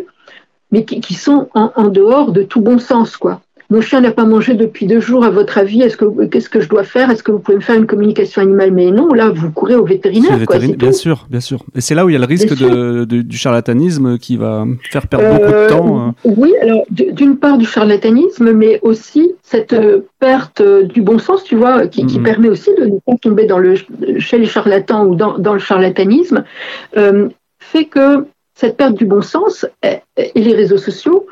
mais 0.72 0.86
qui, 0.86 1.14
sont 1.14 1.50
en, 1.54 1.72
en, 1.76 1.88
dehors 1.88 2.32
de 2.32 2.43
tout 2.43 2.62
bon 2.62 2.80
sens, 2.80 3.18
quoi. 3.18 3.41
Mon 3.70 3.82
chien 3.82 4.01
n'a 4.01 4.11
pas 4.11 4.26
mangé 4.26 4.53
depuis 4.53 4.86
deux 4.86 4.99
jours, 4.99 5.24
à 5.24 5.32
votre 5.32 5.57
avis, 5.57 5.82
est-ce 5.82 5.97
que 5.97 6.26
qu'est-ce 6.28 6.49
que 6.49 6.61
je 6.61 6.70
dois 6.70 6.84
faire? 6.84 7.09
Est-ce 7.09 7.24
que 7.24 7.32
vous 7.32 7.39
pouvez 7.39 7.57
me 7.57 7.61
faire 7.61 7.76
une 7.76 7.88
communication 7.88 8.41
animale? 8.41 8.72
Mais 8.72 8.91
non, 8.91 9.11
là, 9.13 9.30
vous 9.30 9.51
courez 9.51 9.76
au 9.76 9.86
vétérinaire. 9.86 10.38
bien 10.78 10.91
sûr, 10.91 11.26
bien 11.30 11.39
sûr. 11.39 11.63
Et 11.76 11.82
c'est 11.82 11.95
là 11.95 12.05
où 12.05 12.09
il 12.09 12.13
y 12.13 12.16
a 12.16 12.20
le 12.20 12.26
risque 12.26 12.55
de, 12.55 13.05
du 13.05 13.38
charlatanisme 13.38 14.18
qui 14.18 14.38
va 14.38 14.66
faire 14.91 15.07
perdre 15.07 15.30
beaucoup 15.30 15.51
de 15.51 15.55
euh, 15.55 15.70
temps. 15.70 15.99
Hein. 15.99 16.16
Oui, 16.24 16.53
alors 16.61 16.84
d'une 16.89 17.38
part 17.38 17.57
du 17.57 17.66
charlatanisme, 17.66 18.51
mais 18.51 18.80
aussi 18.84 19.34
cette 19.41 19.74
euh, 19.74 20.01
perte 20.20 20.61
euh, 20.61 20.84
du 20.84 21.01
bon 21.01 21.18
sens, 21.18 21.43
tu 21.43 21.55
vois, 21.55 21.88
qui, 21.88 22.05
qui 22.05 22.20
mm-hmm. 22.20 22.24
permet 22.24 22.49
aussi 22.49 22.70
de 22.78 22.86
ne 22.86 22.99
pas 22.99 23.16
tomber 23.22 23.45
dans 23.45 23.59
le, 23.59 23.76
chez 24.20 24.38
les 24.38 24.45
charlatans 24.45 25.05
ou 25.05 25.16
dans, 25.16 25.38
dans 25.38 25.53
le 25.53 25.59
charlatanisme, 25.59 26.43
fait 27.59 27.86
que 27.86 28.26
cette 28.53 28.78
perte 28.78 28.93
du 28.93 29.05
bon 29.05 29.22
sens 29.22 29.66
et 29.84 29.99
les 30.36 30.53
réseaux 30.53 30.78
sociaux 30.78 31.26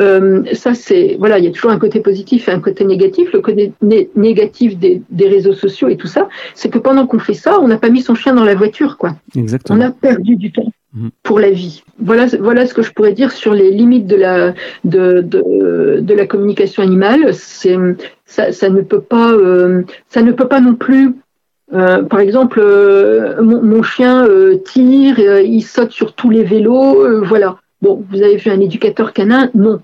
euh, 0.00 0.42
ça, 0.54 0.74
c'est 0.74 1.16
voilà, 1.18 1.38
il 1.38 1.44
y 1.44 1.48
a 1.48 1.50
toujours 1.50 1.70
un 1.70 1.78
côté 1.78 2.00
positif 2.00 2.48
et 2.48 2.52
un 2.52 2.60
côté 2.60 2.84
négatif. 2.84 3.32
Le 3.32 3.40
côté 3.40 3.72
négatif 4.16 4.78
des, 4.78 5.02
réseaux 5.28 5.52
sociaux 5.52 5.88
et 5.88 5.96
tout 5.96 6.06
ça, 6.06 6.28
c'est 6.54 6.70
que 6.70 6.78
pendant 6.78 7.06
qu'on 7.06 7.18
fait 7.18 7.34
ça, 7.34 7.60
on 7.60 7.68
n'a 7.68 7.76
pas 7.76 7.90
mis 7.90 8.00
son 8.00 8.14
chien 8.14 8.34
dans 8.34 8.44
la 8.44 8.54
voiture, 8.54 8.96
quoi. 8.96 9.16
Exactement. 9.36 9.78
On 9.78 9.82
a 9.82 9.90
perdu 9.90 10.36
du 10.36 10.52
temps 10.52 10.72
mhm. 10.94 11.10
pour 11.22 11.38
la 11.38 11.50
vie. 11.50 11.82
Voilà, 11.98 12.26
voilà 12.40 12.66
ce 12.66 12.72
que 12.72 12.82
je 12.82 12.92
pourrais 12.92 13.12
dire 13.12 13.30
sur 13.32 13.52
les 13.52 13.70
limites 13.70 14.06
de 14.06 14.16
la 14.16 14.54
de, 14.84 15.20
de, 15.20 16.14
la 16.14 16.26
communication 16.26 16.82
animale. 16.82 17.34
C'est 17.34 17.76
ça, 18.24 18.52
ça, 18.52 18.70
ne 18.70 18.80
peut 18.80 19.02
pas 19.02 19.32
euh, 19.32 19.82
ça 20.08 20.22
ne 20.22 20.32
peut 20.32 20.48
pas 20.48 20.60
non 20.60 20.74
plus 20.74 21.14
euh, 21.72 22.02
par 22.02 22.18
exemple, 22.18 22.60
mon, 23.40 23.82
chien 23.84 24.26
tire, 24.64 25.20
il 25.20 25.62
saute 25.62 25.92
sur 25.92 26.14
tous 26.14 26.30
les 26.30 26.42
vélos, 26.42 27.22
voilà. 27.22 27.58
Bon, 27.82 28.04
vous 28.10 28.22
avez 28.22 28.36
vu 28.36 28.50
un 28.50 28.60
éducateur 28.60 29.12
canin? 29.12 29.50
Non. 29.54 29.80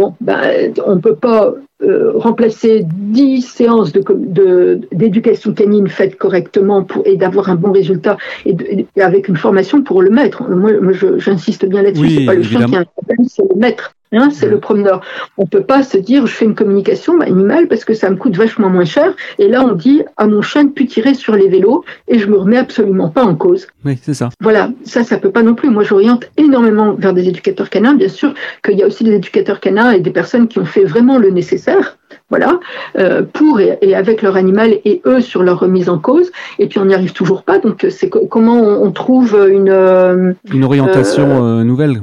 Bon, 0.00 0.14
ben, 0.22 0.72
on 0.86 0.94
ne 0.94 1.00
peut 1.00 1.14
pas 1.14 1.52
euh, 1.82 2.12
remplacer 2.14 2.86
10 2.86 3.42
séances 3.42 3.92
d'éducation 3.92 5.50
de, 5.50 5.54
canine 5.54 5.88
faites 5.88 6.16
correctement 6.16 6.84
pour, 6.84 7.06
et 7.06 7.18
d'avoir 7.18 7.50
un 7.50 7.54
bon 7.54 7.70
résultat 7.70 8.16
et, 8.46 8.86
avec 8.98 9.28
une 9.28 9.36
formation 9.36 9.82
pour 9.82 10.00
le 10.00 10.08
maître. 10.08 10.42
Moi, 10.48 10.70
j'insiste 11.18 11.66
bien 11.66 11.82
là-dessus, 11.82 12.08
c'est 12.08 12.24
pas 12.24 12.32
le 12.32 12.42
chien 12.42 12.64
qui 12.64 12.76
a 12.76 12.78
un 12.78 12.84
problème, 12.84 13.28
c'est 13.28 13.42
le 13.42 13.60
maître. 13.60 13.94
Hein, 14.12 14.30
c'est 14.32 14.48
le 14.48 14.58
promeneur. 14.58 15.02
On 15.38 15.46
peut 15.46 15.62
pas 15.62 15.84
se 15.84 15.96
dire 15.96 16.26
je 16.26 16.32
fais 16.32 16.44
une 16.44 16.56
communication 16.56 17.20
animale 17.20 17.68
parce 17.68 17.84
que 17.84 17.94
ça 17.94 18.10
me 18.10 18.16
coûte 18.16 18.36
vachement 18.36 18.68
moins 18.68 18.84
cher. 18.84 19.14
Et 19.38 19.46
là, 19.46 19.64
on 19.64 19.72
dit 19.74 20.02
à 20.16 20.26
mon 20.26 20.42
chien 20.42 20.64
de 20.64 20.70
plus 20.70 20.86
tirer 20.86 21.14
sur 21.14 21.36
les 21.36 21.48
vélos 21.48 21.84
et 22.08 22.18
je 22.18 22.26
me 22.26 22.36
remets 22.36 22.56
absolument 22.56 23.08
pas 23.08 23.22
en 23.22 23.36
cause. 23.36 23.68
Oui, 23.84 23.96
c'est 24.02 24.14
ça. 24.14 24.30
Voilà, 24.40 24.70
ça, 24.84 25.04
ça 25.04 25.18
peut 25.18 25.30
pas 25.30 25.44
non 25.44 25.54
plus. 25.54 25.70
Moi, 25.70 25.84
j'oriente 25.84 26.24
énormément 26.36 26.94
vers 26.94 27.12
des 27.12 27.28
éducateurs 27.28 27.70
canins. 27.70 27.94
Bien 27.94 28.08
sûr 28.08 28.34
qu'il 28.64 28.78
y 28.78 28.82
a 28.82 28.86
aussi 28.86 29.04
des 29.04 29.12
éducateurs 29.12 29.60
canins 29.60 29.92
et 29.92 30.00
des 30.00 30.10
personnes 30.10 30.48
qui 30.48 30.58
ont 30.58 30.64
fait 30.64 30.84
vraiment 30.84 31.18
le 31.18 31.30
nécessaire. 31.30 31.96
Voilà, 32.28 32.60
euh, 32.96 33.22
pour 33.22 33.60
et, 33.60 33.94
avec 33.94 34.22
leur 34.22 34.36
animal 34.36 34.78
et 34.84 35.02
eux 35.04 35.20
sur 35.20 35.42
leur 35.42 35.60
remise 35.60 35.88
en 35.88 35.98
cause. 35.98 36.30
Et 36.58 36.66
puis 36.66 36.78
on 36.78 36.84
n'y 36.84 36.94
arrive 36.94 37.12
toujours 37.12 37.42
pas. 37.42 37.58
Donc 37.58 37.86
c'est 37.90 38.08
comment 38.08 38.60
on, 38.60 38.90
trouve 38.92 39.36
une 39.50 39.68
euh, 39.68 40.32
une 40.52 40.64
orientation 40.64 41.44
euh, 41.44 41.64
nouvelle? 41.64 42.00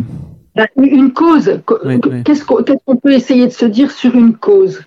Bah, 0.58 0.68
une 0.76 1.14
cause. 1.14 1.62
Qu'est-ce 2.26 2.44
qu'on 2.44 2.96
peut 2.96 3.14
essayer 3.14 3.46
de 3.46 3.52
se 3.52 3.66
dire 3.66 3.92
sur 3.92 4.16
une 4.16 4.36
cause? 4.36 4.82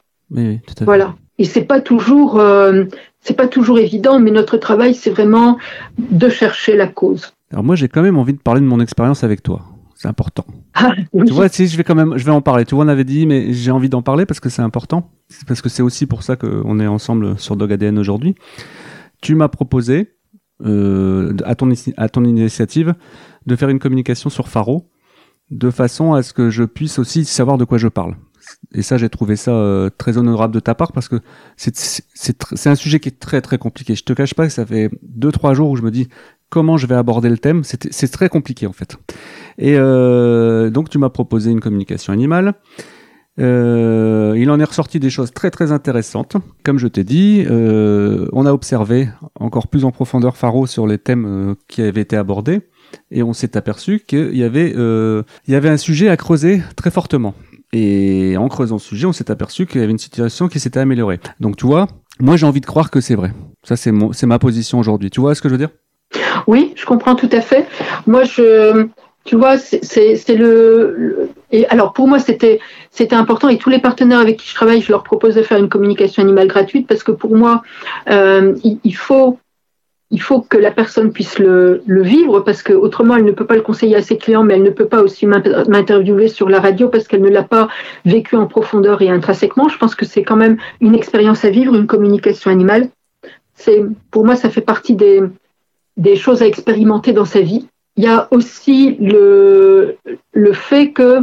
Voilà. 0.81 1.15
Et 1.39 1.45
c'est 1.45 1.63
pas 1.63 1.81
toujours, 1.81 2.39
euh, 2.39 2.85
c'est 3.21 3.37
pas 3.37 3.47
toujours 3.47 3.79
évident, 3.79 4.19
mais 4.19 4.31
notre 4.31 4.57
travail, 4.57 4.95
c'est 4.95 5.11
vraiment 5.11 5.59
de 5.99 6.29
chercher 6.29 6.77
la 6.77 6.87
cause. 6.87 7.33
Alors 7.53 7.65
moi, 7.65 7.77
j'ai 7.77 7.89
quand 7.89 8.03
même 8.03 8.19
envie 8.19 8.35
de 8.35 8.39
parler 8.39 8.61
de 8.61 8.67
mon 8.67 8.81
expérience 8.81 9.25
avec 9.25 9.43
toi. 9.43 9.63
C'est 9.95 10.09
important. 10.09 10.45
Ah, 10.75 10.93
tu 11.13 11.33
vois, 11.33 11.49
si 11.49 11.67
je 11.69 11.77
vais 11.77 11.85
quand 11.85 11.95
même, 11.95 12.17
je 12.17 12.25
vais 12.25 12.31
en 12.31 12.41
parler. 12.41 12.65
Tu 12.65 12.75
vois, 12.75 12.85
on 12.85 12.89
avait 12.89 13.05
dit, 13.05 13.27
mais 13.27 13.53
j'ai 13.53 13.71
envie 13.71 13.89
d'en 13.89 14.03
parler 14.03 14.27
parce 14.27 14.41
que 14.41 14.49
c'est 14.49 14.63
important. 14.63 15.11
Parce 15.47 15.61
que 15.61 15.69
c'est 15.69 15.83
aussi 15.83 16.07
pour 16.07 16.23
ça 16.23 16.37
qu'on 16.37 16.81
est 16.81 16.87
ensemble 16.87 17.39
sur 17.39 17.55
Dog 17.55 17.73
ADN 17.73 17.99
aujourd'hui. 17.99 18.35
Tu 19.21 19.35
m'as 19.35 19.49
proposé, 19.49 20.15
euh, 20.65 21.37
à, 21.45 21.55
ton, 21.55 21.71
à 21.97 22.09
ton 22.09 22.25
initiative, 22.25 22.95
de 23.47 23.57
faire 23.57 23.69
une 23.69 23.79
communication 23.79 24.31
sur 24.31 24.49
Faro 24.49 24.89
de 25.51 25.71
façon 25.71 26.15
à 26.15 26.23
ce 26.23 26.33
que 26.33 26.51
je 26.51 26.65
puisse 26.65 26.99
aussi 26.99 27.25
savoir 27.25 27.59
de 27.59 27.65
quoi 27.65 27.79
je 27.79 27.89
parle. 27.89 28.17
Et 28.73 28.83
ça, 28.83 28.97
j'ai 28.97 29.09
trouvé 29.09 29.37
ça 29.37 29.53
euh, 29.53 29.91
très 29.97 30.17
honorable 30.17 30.55
de 30.55 30.61
ta 30.61 30.75
part 30.75 30.93
parce 30.93 31.09
que 31.09 31.17
c'est 31.57 32.67
un 32.67 32.75
sujet 32.75 33.01
qui 33.01 33.09
est 33.09 33.19
très 33.19 33.41
très 33.41 33.59
compliqué. 33.59 33.95
Je 33.95 34.05
te 34.05 34.13
cache 34.13 34.35
pas 34.35 34.47
que 34.47 34.53
ça 34.53 34.67
fait 34.67 34.91
deux 35.03 35.33
trois 35.33 35.55
jours 35.55 35.71
où 35.71 35.77
je 35.77 35.83
me 35.83 35.91
dis 35.91 36.09
comment 36.49 36.77
je 36.77 36.87
vais 36.87 36.95
aborder 36.95 37.29
le 37.29 37.39
thème. 37.39 37.63
C'est 37.65 38.11
très 38.13 38.29
compliqué 38.29 38.67
en 38.67 38.73
fait. 38.73 38.97
Et 39.59 39.75
euh, 39.77 40.71
donc 40.71 40.89
tu 40.89 40.99
m'as 40.99 41.11
proposé 41.11 41.51
une 41.51 41.61
communication 41.61 42.13
animale. 42.13 42.55
Euh, 43.39 44.35
il 44.37 44.51
en 44.51 44.61
est 44.61 44.65
ressorti 44.65 45.01
des 45.01 45.11
choses 45.11 45.33
très 45.33 45.51
très 45.51 45.73
intéressantes. 45.73 46.37
Comme 46.65 46.79
je 46.79 46.89
t'ai 46.89 47.05
dit, 47.05 47.45
on 47.49 48.47
a 48.47 48.53
observé 48.53 49.09
encore 49.35 49.69
plus 49.69 49.85
en 49.85 49.91
profondeur 49.91 50.37
Faro 50.37 50.67
sur 50.67 50.87
les 50.87 50.99
thèmes 50.99 51.55
qui 51.69 51.83
avaient 51.83 52.03
été 52.03 52.17
abordés 52.17 52.63
et 53.11 53.23
on 53.23 53.33
s'est 53.33 53.57
aperçu 53.57 54.01
qu'il 54.07 54.37
y 54.37 54.45
avait 54.45 54.73
euh, 54.77 55.23
il 55.47 55.53
y 55.53 55.57
avait 55.57 55.69
un 55.69 55.77
sujet 55.77 56.09
à 56.09 56.17
creuser 56.17 56.63
très 56.77 56.91
fortement. 56.91 57.35
Et 57.73 58.37
en 58.37 58.49
creusant 58.49 58.79
ce 58.79 58.89
sujet, 58.89 59.07
on 59.07 59.13
s'est 59.13 59.31
aperçu 59.31 59.67
qu'il 59.67 59.81
y 59.81 59.85
avait 59.85 59.93
une 59.93 59.99
situation 59.99 60.49
qui 60.49 60.59
s'était 60.59 60.81
améliorée. 60.81 61.21
Donc 61.39 61.57
tu 61.57 61.67
vois, 61.67 61.87
moi 62.19 62.37
j'ai 62.37 62.47
envie 62.47 62.61
de 62.61 62.67
croire 62.67 62.91
que 62.91 63.01
c'est 63.01 63.15
vrai. 63.15 63.33
Ça 63.63 63.77
c'est 63.77 63.93
mon 63.93 64.13
c'est 64.13 64.27
ma 64.27 64.39
position 64.39 64.79
aujourd'hui. 64.79 65.11
Tu 65.11 65.21
vois 65.21 65.35
ce 65.35 65.43
que 65.43 65.49
je 65.49 65.55
veux 65.55 65.59
dire? 65.59 65.71
Oui, 66.47 66.73
je 66.77 66.87
comprends 66.87 67.15
tout 67.15 67.31
à 67.33 67.41
fait. 67.41 67.67
Moi 68.07 68.25
je 68.25 68.89
tu 69.25 69.37
vois, 69.37 69.59
c'est 69.59 70.35
le, 70.35 71.29
Et 71.53 71.67
alors, 71.69 71.93
pour 71.93 72.09
moi, 72.09 72.19
c'était 72.19 72.59
important. 73.13 73.49
Et 73.49 73.59
tous 73.59 73.71
les 73.71 73.79
partenaires 73.79 74.19
avec 74.19 74.39
qui 74.39 74.49
je 74.49 74.55
travaille, 74.55 74.81
je 74.81 74.91
leur 74.91 75.03
propose 75.03 75.35
de 75.35 75.43
faire 75.43 75.59
une 75.59 75.69
communication 75.69 76.23
animale 76.23 76.49
gratuite 76.49 76.87
parce 76.87 77.03
que 77.03 77.13
pour 77.13 77.37
moi, 77.37 77.63
euh, 78.09 78.55
il, 78.65 78.97
faut, 78.97 79.39
il 80.11 80.21
faut 80.21 80.41
que 80.41 80.59
la 80.59 80.71
personne 80.71 81.13
puisse 81.13 81.39
le, 81.39 81.83
le 81.87 82.03
vivre 82.03 82.41
parce 82.41 82.63
que 82.63 82.73
autrement, 82.73 83.17
elle 83.17 83.25
ne 83.25 83.33
peut 83.33 83.47
pas 83.47 83.55
le 83.55 83.63
conseiller 83.63 83.97
à 83.97 84.03
ses 84.03 84.17
clients, 84.17 84.43
mais 84.43 84.55
elle 84.55 84.63
ne 84.63 84.71
peut 84.71 84.89
pas 84.89 85.03
aussi 85.03 85.27
m'interviewer 85.27 86.29
sur 86.29 86.49
la 86.49 86.61
radio 86.61 86.89
parce 86.89 87.07
qu'elle 87.07 87.23
ne 87.23 87.29
l'a 87.29 87.45
pas 87.45 87.69
vécu 88.05 88.37
en 88.37 88.47
profondeur 88.47 89.03
et 89.03 89.09
intrinsèquement. 89.09 89.69
Je 89.69 89.79
pense 89.79 89.95
que 89.95 90.05
c'est 90.05 90.25
quand 90.25 90.37
même 90.37 90.57
une 90.81 90.95
expérience 90.95 91.45
à 91.45 91.51
vivre, 91.51 91.77
une 91.77 91.87
communication 91.87 92.51
animale. 92.51 92.89
C'est, 93.55 93.85
pour 94.11 94.25
moi, 94.25 94.37
ça 94.37 94.51
fait 94.51 94.63
partie 94.63 94.95
des, 94.95 95.23
des 95.97 96.17
choses 96.17 96.43
à 96.43 96.47
expérimenter 96.47 97.13
dans 97.13 97.25
sa 97.25 97.41
vie 97.41 97.67
il 98.01 98.05
y 98.05 98.09
a 98.09 98.29
aussi 98.31 98.97
le, 98.99 99.97
le 100.33 100.53
fait 100.55 100.93
que 100.93 101.19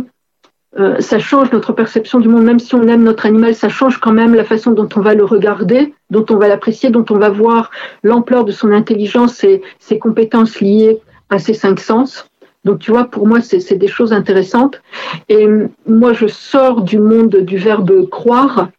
euh, 0.77 0.99
ça 0.99 1.19
change 1.19 1.51
notre 1.51 1.73
perception 1.73 2.19
du 2.19 2.27
monde, 2.27 2.43
même 2.43 2.59
si 2.59 2.75
on 2.75 2.87
aime 2.87 3.03
notre 3.03 3.25
animal, 3.25 3.55
ça 3.55 3.69
change 3.69 3.99
quand 3.99 4.11
même 4.11 4.35
la 4.35 4.43
façon 4.43 4.71
dont 4.71 4.89
on 4.95 5.01
va 5.01 5.13
le 5.13 5.23
regarder, 5.23 5.93
dont 6.09 6.25
on 6.29 6.37
va 6.37 6.47
l'apprécier, 6.47 6.89
dont 6.89 7.05
on 7.09 7.17
va 7.17 7.29
voir 7.29 7.71
l'ampleur 8.03 8.45
de 8.45 8.51
son 8.51 8.71
intelligence 8.71 9.43
et 9.43 9.61
ses 9.79 9.99
compétences 9.99 10.59
liées 10.61 10.99
à 11.29 11.39
ses 11.39 11.53
cinq 11.53 11.79
sens. 11.79 12.29
Donc 12.63 12.79
tu 12.79 12.91
vois, 12.91 13.05
pour 13.05 13.27
moi, 13.27 13.41
c'est 13.41 13.77
des 13.77 13.87
choses 13.87 14.13
intéressantes. 14.13 14.81
Et 15.29 15.47
moi, 15.87 16.13
je 16.13 16.27
sors 16.27 16.81
du 16.81 16.99
monde 16.99 17.37
du 17.37 17.57
verbe 17.57 18.09
croire 18.09 18.69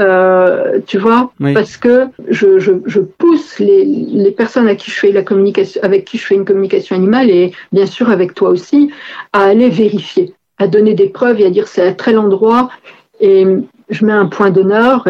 euh, 0.00 0.80
tu 0.86 0.98
vois, 0.98 1.30
parce 1.38 1.76
que 1.76 2.06
je, 2.28 2.58
je, 2.58 2.72
je 2.84 2.98
pousse 2.98 3.60
les, 3.60 3.84
les, 3.84 4.32
personnes 4.32 4.66
à 4.66 4.74
qui 4.74 4.90
je 4.90 4.98
fais 4.98 5.12
la 5.12 5.22
communication, 5.22 5.80
avec 5.84 6.04
qui 6.04 6.18
je 6.18 6.26
fais 6.26 6.34
une 6.34 6.44
communication 6.44 6.96
animale 6.96 7.30
et 7.30 7.52
bien 7.70 7.86
sûr 7.86 8.10
avec 8.10 8.34
toi 8.34 8.48
aussi, 8.48 8.90
à 9.32 9.44
aller 9.44 9.68
vérifier, 9.68 10.34
à 10.58 10.66
donner 10.66 10.94
des 10.94 11.08
preuves 11.08 11.40
et 11.40 11.46
à 11.46 11.50
dire 11.50 11.68
c'est 11.68 11.86
à 11.86 11.92
tel 11.92 12.18
endroit. 12.18 12.70
Et 13.20 13.46
je 13.88 14.04
mets 14.04 14.12
un 14.12 14.26
point 14.26 14.50
d'honneur 14.50 15.06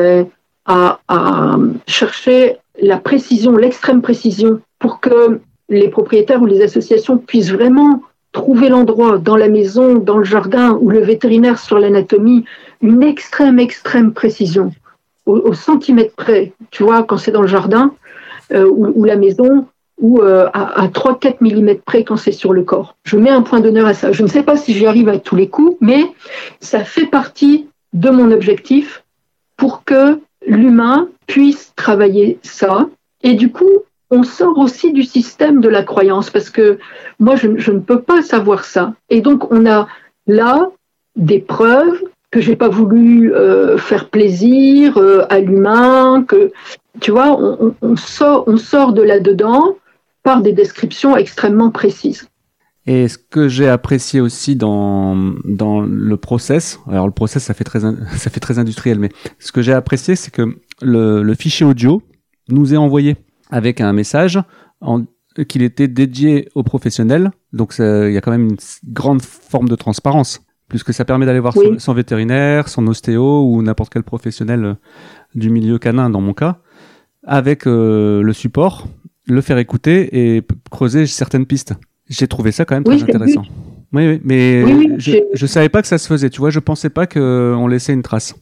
à, 0.66 1.00
à 1.08 1.56
chercher 1.86 2.56
la 2.80 2.98
précision, 2.98 3.56
l'extrême 3.56 4.02
précision 4.02 4.60
pour 4.78 5.00
que 5.00 5.40
les 5.68 5.88
propriétaires 5.88 6.42
ou 6.42 6.46
les 6.46 6.62
associations 6.62 7.18
puissent 7.18 7.52
vraiment 7.52 8.02
trouver 8.32 8.68
l'endroit 8.68 9.18
dans 9.18 9.36
la 9.36 9.48
maison, 9.48 9.94
dans 9.94 10.18
le 10.18 10.24
jardin 10.24 10.76
ou 10.80 10.90
le 10.90 11.00
vétérinaire 11.00 11.58
sur 11.58 11.78
l'anatomie, 11.78 12.44
une 12.82 13.02
extrême, 13.02 13.58
extrême 13.58 14.12
précision, 14.12 14.72
au, 15.24 15.54
centimètre 15.54 16.14
près, 16.14 16.52
tu 16.70 16.82
vois, 16.82 17.04
quand 17.04 17.16
c'est 17.16 17.30
dans 17.30 17.42
le 17.42 17.48
jardin 17.48 17.94
euh, 18.52 18.68
ou, 18.68 19.04
la 19.04 19.16
maison, 19.16 19.66
ou 20.00 20.20
euh, 20.20 20.48
à, 20.52 20.88
3-4 20.88 21.36
mm 21.40 21.76
près 21.84 22.04
quand 22.04 22.16
c'est 22.16 22.32
sur 22.32 22.52
le 22.52 22.62
corps. 22.62 22.96
Je 23.04 23.16
mets 23.16 23.30
un 23.30 23.42
point 23.42 23.60
d'honneur 23.60 23.86
à 23.86 23.94
ça. 23.94 24.12
Je 24.12 24.22
ne 24.22 24.28
sais 24.28 24.42
pas 24.42 24.56
si 24.56 24.74
j'y 24.74 24.86
arrive 24.86 25.08
à 25.08 25.18
tous 25.18 25.36
les 25.36 25.48
coups, 25.48 25.76
mais 25.80 26.04
ça 26.60 26.84
fait 26.84 27.06
partie 27.06 27.68
de 27.92 28.10
mon 28.10 28.30
objectif 28.32 29.04
pour 29.56 29.84
que 29.84 30.18
l'humain 30.46 31.08
puisse 31.26 31.72
travailler 31.76 32.38
ça. 32.42 32.88
Et 33.22 33.34
du 33.34 33.52
coup, 33.52 33.70
on 34.10 34.22
sort 34.22 34.58
aussi 34.58 34.92
du 34.92 35.02
système 35.02 35.60
de 35.60 35.68
la 35.68 35.82
croyance 35.82 36.30
parce 36.30 36.50
que 36.50 36.78
moi, 37.20 37.36
je, 37.36 37.48
ne 37.48 37.78
peux 37.78 38.00
pas 38.00 38.22
savoir 38.22 38.64
ça. 38.64 38.94
Et 39.10 39.20
donc, 39.20 39.50
on 39.52 39.66
a 39.66 39.86
là 40.26 40.70
des 41.16 41.38
preuves 41.38 42.02
que 42.30 42.40
j'ai 42.40 42.56
pas 42.56 42.68
voulu 42.68 43.32
euh, 43.32 43.78
faire 43.78 44.08
plaisir 44.08 44.98
euh, 44.98 45.24
à 45.30 45.38
l'humain, 45.38 46.24
que 46.26 46.50
tu 47.00 47.12
vois, 47.12 47.38
on, 47.80 47.96
sort, 47.96 48.44
on 48.48 48.56
sort 48.56 48.92
de 48.92 49.02
là-dedans 49.02 49.76
par 50.24 50.42
des 50.42 50.52
descriptions 50.52 51.16
extrêmement 51.16 51.70
précises. 51.70 52.26
Et 52.86 53.08
ce 53.08 53.16
que 53.16 53.48
j'ai 53.48 53.68
apprécié 53.68 54.20
aussi 54.20 54.56
dans, 54.56 55.16
dans 55.44 55.80
le 55.80 56.16
process, 56.16 56.80
alors 56.90 57.06
le 57.06 57.12
process 57.12 57.44
ça 57.44 57.54
fait 57.54 57.64
très, 57.64 57.80
ça 58.16 58.30
fait 58.30 58.40
très 58.40 58.58
industriel, 58.58 58.98
mais 58.98 59.10
ce 59.38 59.52
que 59.52 59.62
j'ai 59.62 59.72
apprécié 59.72 60.16
c'est 60.16 60.32
que 60.32 60.58
le, 60.82 61.22
le 61.22 61.34
fichier 61.34 61.64
audio 61.64 62.02
nous 62.48 62.74
est 62.74 62.76
envoyé 62.76 63.16
avec 63.50 63.80
un 63.80 63.92
message 63.92 64.38
qu'il 65.48 65.62
était 65.62 65.88
dédié 65.88 66.48
aux 66.54 66.62
professionnels. 66.62 67.30
Donc 67.52 67.74
il 67.78 68.12
y 68.12 68.16
a 68.16 68.20
quand 68.20 68.30
même 68.30 68.50
une 68.50 68.56
grande 68.84 69.22
forme 69.22 69.68
de 69.68 69.76
transparence, 69.76 70.42
puisque 70.68 70.92
ça 70.92 71.04
permet 71.04 71.26
d'aller 71.26 71.40
voir 71.40 71.54
son, 71.78 71.94
vétérinaire, 71.94 72.68
son 72.68 72.86
ostéo 72.86 73.44
ou 73.44 73.62
n'importe 73.62 73.92
quel 73.92 74.02
professionnel 74.02 74.64
euh, 74.64 74.74
du 75.34 75.50
milieu 75.50 75.78
canin 75.78 76.10
dans 76.10 76.20
mon 76.20 76.34
cas, 76.34 76.58
avec 77.26 77.66
euh, 77.66 78.22
le 78.22 78.32
support, 78.32 78.86
le 79.26 79.40
faire 79.40 79.58
écouter 79.58 80.36
et 80.36 80.42
creuser 80.70 81.06
certaines 81.06 81.46
pistes. 81.46 81.74
J'ai 82.08 82.28
trouvé 82.28 82.52
ça 82.52 82.64
quand 82.64 82.74
même 82.74 82.84
très 82.84 83.02
intéressant. 83.02 83.42
Oui, 83.94 84.08
oui, 84.08 84.20
mais 84.24 84.98
je 84.98 85.20
ne 85.40 85.46
savais 85.46 85.68
pas 85.68 85.80
que 85.80 85.86
ça 85.86 85.98
se 85.98 86.08
faisait. 86.08 86.28
Tu 86.28 86.40
vois, 86.40 86.50
je 86.50 86.58
pensais 86.58 86.90
pas 86.90 87.06
qu'on 87.06 87.68
laissait 87.68 87.92
une 87.92 88.02
trace. 88.02 88.34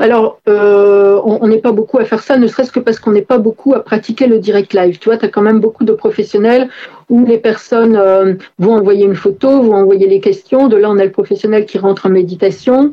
Alors, 0.00 0.38
euh, 0.48 1.18
on 1.24 1.48
n'est 1.48 1.58
pas 1.58 1.72
beaucoup 1.72 1.98
à 1.98 2.04
faire 2.04 2.22
ça, 2.22 2.36
ne 2.36 2.46
serait-ce 2.46 2.70
que 2.70 2.78
parce 2.78 3.00
qu'on 3.00 3.12
n'est 3.12 3.22
pas 3.22 3.38
beaucoup 3.38 3.74
à 3.74 3.82
pratiquer 3.82 4.26
le 4.26 4.38
direct 4.38 4.74
live. 4.74 4.98
Tu 4.98 5.08
vois, 5.08 5.16
tu 5.16 5.24
as 5.24 5.28
quand 5.28 5.42
même 5.42 5.60
beaucoup 5.60 5.84
de 5.84 5.92
professionnels 5.92 6.68
où 7.08 7.24
les 7.24 7.38
personnes 7.38 7.96
euh, 7.96 8.34
vont 8.58 8.74
envoyer 8.74 9.06
une 9.06 9.14
photo, 9.14 9.62
vont 9.62 9.74
envoyer 9.74 10.06
les 10.06 10.20
questions. 10.20 10.68
De 10.68 10.76
là, 10.76 10.90
on 10.90 10.98
a 10.98 11.04
le 11.04 11.10
professionnel 11.10 11.64
qui 11.64 11.78
rentre 11.78 12.06
en 12.06 12.10
méditation 12.10 12.92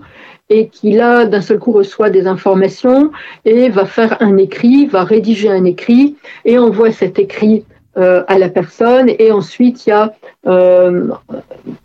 et 0.49 0.67
qui 0.67 0.91
là 0.91 1.25
d'un 1.25 1.41
seul 1.41 1.59
coup 1.59 1.71
reçoit 1.71 2.09
des 2.09 2.27
informations 2.27 3.11
et 3.45 3.69
va 3.69 3.85
faire 3.85 4.17
un 4.21 4.37
écrit, 4.37 4.85
va 4.85 5.03
rédiger 5.03 5.49
un 5.49 5.63
écrit 5.63 6.15
et 6.45 6.57
envoie 6.57 6.91
cet 6.91 7.19
écrit 7.19 7.65
euh, 7.97 8.23
à 8.27 8.37
la 8.37 8.49
personne 8.49 9.09
et 9.19 9.31
ensuite 9.31 9.85
il 9.85 9.91
y 9.91 9.93
a 9.93 10.13
euh, 10.47 11.07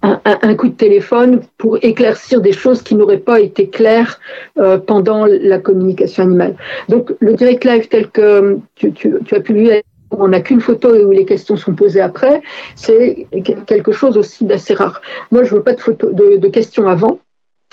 un, 0.02 0.54
coup 0.56 0.68
de 0.68 0.74
téléphone 0.74 1.42
pour 1.56 1.78
éclaircir 1.82 2.40
des 2.40 2.50
choses 2.50 2.82
qui 2.82 2.96
n'auraient 2.96 3.18
pas 3.18 3.38
été 3.38 3.68
claires 3.68 4.18
euh, 4.58 4.76
pendant 4.76 5.24
la 5.24 5.58
communication 5.60 6.24
animale. 6.24 6.56
Donc 6.88 7.14
le 7.20 7.34
direct 7.34 7.64
live 7.64 7.86
tel 7.86 8.08
que 8.08 8.58
tu, 8.74 8.92
tu, 8.92 9.14
tu 9.24 9.34
as 9.36 9.40
pu 9.40 9.52
lui 9.52 9.70
on 10.10 10.26
n'a 10.26 10.40
qu'une 10.40 10.60
photo 10.60 10.96
et 10.96 11.04
où 11.04 11.12
les 11.12 11.24
questions 11.24 11.56
sont 11.56 11.74
posées 11.74 12.00
après, 12.00 12.42
c'est 12.74 13.28
quelque 13.66 13.92
chose 13.92 14.16
aussi 14.16 14.44
d'assez 14.44 14.74
rare. 14.74 15.00
Moi, 15.30 15.44
je 15.44 15.54
veux 15.54 15.62
pas 15.62 15.74
de 15.74 16.48
questions 16.48 16.88
avant. 16.88 17.20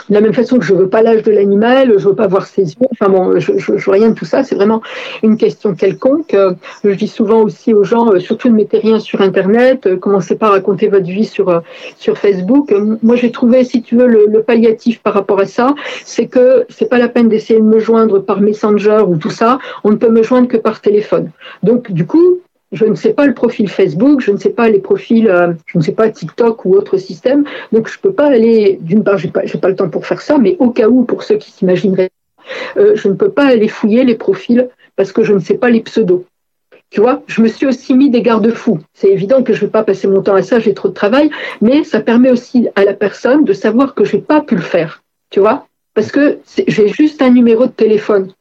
De 0.09 0.13
la 0.13 0.21
même 0.21 0.33
façon 0.33 0.57
que 0.57 0.63
je 0.63 0.73
veux 0.73 0.87
pas 0.87 1.01
l'âge 1.01 1.23
de 1.23 1.31
l'animal, 1.31 1.93
je 1.97 2.07
veux 2.07 2.15
pas 2.15 2.27
voir 2.27 2.45
ses 2.45 2.61
yeux, 2.61 2.87
enfin 2.93 3.11
bon, 3.11 3.39
je, 3.39 3.57
je, 3.57 3.89
rien 3.89 4.09
de 4.09 4.13
tout 4.13 4.23
ça, 4.23 4.41
c'est 4.43 4.55
vraiment 4.55 4.81
une 5.21 5.35
question 5.35 5.73
quelconque. 5.75 6.33
Euh, 6.33 6.53
je 6.85 6.91
dis 6.91 7.09
souvent 7.09 7.41
aussi 7.41 7.73
aux 7.73 7.83
gens, 7.83 8.13
euh, 8.13 8.19
surtout 8.19 8.47
ne 8.47 8.55
mettez 8.55 8.77
rien 8.77 8.99
sur 8.99 9.19
Internet, 9.21 9.85
euh, 9.85 9.97
commencez 9.97 10.37
pas 10.37 10.47
à 10.47 10.51
raconter 10.51 10.87
votre 10.87 11.07
vie 11.07 11.25
sur, 11.25 11.61
sur 11.97 12.17
Facebook. 12.17 12.73
Moi, 13.03 13.17
j'ai 13.17 13.31
trouvé, 13.31 13.65
si 13.65 13.81
tu 13.81 13.97
veux, 13.97 14.07
le, 14.07 14.27
le, 14.27 14.43
palliatif 14.43 15.01
par 15.01 15.13
rapport 15.13 15.41
à 15.41 15.45
ça, 15.45 15.75
c'est 16.05 16.27
que 16.27 16.65
c'est 16.69 16.89
pas 16.89 16.99
la 16.99 17.09
peine 17.09 17.27
d'essayer 17.27 17.59
de 17.59 17.65
me 17.65 17.79
joindre 17.79 18.19
par 18.19 18.39
Messenger 18.39 19.03
ou 19.05 19.17
tout 19.17 19.29
ça, 19.29 19.59
on 19.83 19.91
ne 19.91 19.97
peut 19.97 20.09
me 20.09 20.23
joindre 20.23 20.47
que 20.47 20.57
par 20.57 20.79
téléphone. 20.79 21.31
Donc, 21.63 21.91
du 21.91 22.05
coup, 22.05 22.39
je 22.71 22.85
ne 22.85 22.95
sais 22.95 23.13
pas 23.13 23.25
le 23.25 23.33
profil 23.33 23.69
Facebook, 23.69 24.21
je 24.21 24.31
ne 24.31 24.37
sais 24.37 24.49
pas 24.49 24.69
les 24.69 24.79
profils, 24.79 25.27
euh, 25.27 25.53
je 25.67 25.77
ne 25.77 25.83
sais 25.83 25.93
pas 25.93 26.09
TikTok 26.09 26.65
ou 26.65 26.75
autre 26.75 26.97
système. 26.97 27.45
Donc, 27.71 27.87
je 27.87 27.97
ne 27.97 28.01
peux 28.01 28.11
pas 28.11 28.27
aller, 28.27 28.77
d'une 28.81 29.03
part, 29.03 29.17
je 29.17 29.27
n'ai 29.27 29.31
pas, 29.31 29.69
le 29.69 29.75
temps 29.75 29.89
pour 29.89 30.05
faire 30.05 30.21
ça, 30.21 30.37
mais 30.37 30.57
au 30.59 30.71
cas 30.71 30.87
où, 30.87 31.03
pour 31.03 31.23
ceux 31.23 31.37
qui 31.37 31.51
s'imagineraient, 31.51 32.11
euh, 32.77 32.95
je 32.95 33.07
ne 33.07 33.13
peux 33.13 33.29
pas 33.29 33.45
aller 33.45 33.67
fouiller 33.67 34.03
les 34.03 34.15
profils 34.15 34.69
parce 34.95 35.11
que 35.11 35.23
je 35.23 35.33
ne 35.33 35.39
sais 35.39 35.57
pas 35.57 35.69
les 35.69 35.81
pseudos. 35.81 36.25
Tu 36.89 37.01
vois, 37.01 37.21
je 37.27 37.41
me 37.41 37.47
suis 37.47 37.65
aussi 37.65 37.93
mis 37.93 38.09
des 38.09 38.21
garde-fous. 38.21 38.79
C'est 38.93 39.09
évident 39.09 39.43
que 39.43 39.53
je 39.53 39.59
ne 39.59 39.65
vais 39.65 39.71
pas 39.71 39.83
passer 39.83 40.07
mon 40.07 40.21
temps 40.21 40.35
à 40.35 40.41
ça, 40.41 40.59
j'ai 40.59 40.73
trop 40.73 40.87
de 40.87 40.93
travail, 40.93 41.29
mais 41.61 41.83
ça 41.83 41.99
permet 41.99 42.31
aussi 42.31 42.69
à 42.75 42.85
la 42.85 42.93
personne 42.93 43.43
de 43.43 43.53
savoir 43.53 43.93
que 43.93 44.05
je 44.05 44.15
n'ai 44.15 44.21
pas 44.21 44.41
pu 44.41 44.55
le 44.55 44.61
faire. 44.61 45.03
Tu 45.29 45.41
vois 45.41 45.67
Parce 45.93 46.11
que 46.11 46.39
j'ai 46.67 46.87
juste 46.87 47.21
un 47.21 47.29
numéro 47.29 47.65
de 47.65 47.71
téléphone. 47.71 48.31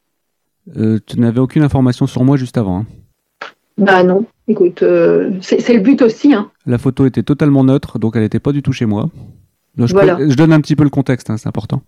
Euh, 0.77 0.99
tu 1.05 1.19
n'avais 1.19 1.39
aucune 1.39 1.63
information 1.63 2.07
sur 2.07 2.23
moi 2.23 2.37
juste 2.37 2.57
avant. 2.57 2.79
Hein. 2.79 2.85
Bah 3.77 4.03
non, 4.03 4.25
écoute, 4.47 4.81
euh, 4.81 5.31
c'est 5.41 5.73
le 5.73 5.81
but 5.81 6.01
aussi. 6.01 6.33
Hein. 6.33 6.49
La 6.65 6.77
photo 6.77 7.05
était 7.05 7.23
totalement 7.23 7.63
neutre, 7.63 7.99
donc 7.99 8.15
elle 8.15 8.23
n'était 8.23 8.39
pas 8.39 8.51
du 8.51 8.63
tout 8.63 8.71
chez 8.71 8.85
moi. 8.85 9.09
je, 9.77 10.35
donne 10.35 10.51
un 10.51 10.61
petit 10.61 10.75
peu 10.75 10.83
le 10.83 10.89
contexte, 10.89 11.29
hein, 11.29 11.37
c'est 11.37 11.47
important. 11.47 11.83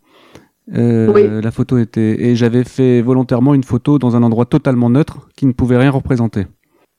Euh, 0.75 1.41
la 1.41 1.49
photo 1.49 1.79
était 1.79 2.21
et 2.21 2.35
j'avais 2.35 2.63
fait 2.63 3.01
volontairement 3.01 3.55
une 3.55 3.63
photo 3.63 3.97
dans 3.97 4.15
un 4.15 4.21
endroit 4.21 4.45
totalement 4.45 4.91
neutre 4.91 5.29
qui 5.35 5.47
ne 5.47 5.51
pouvait 5.51 5.77
rien 5.77 5.89
représenter. 5.89 6.45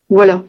Voilà. 0.08 0.42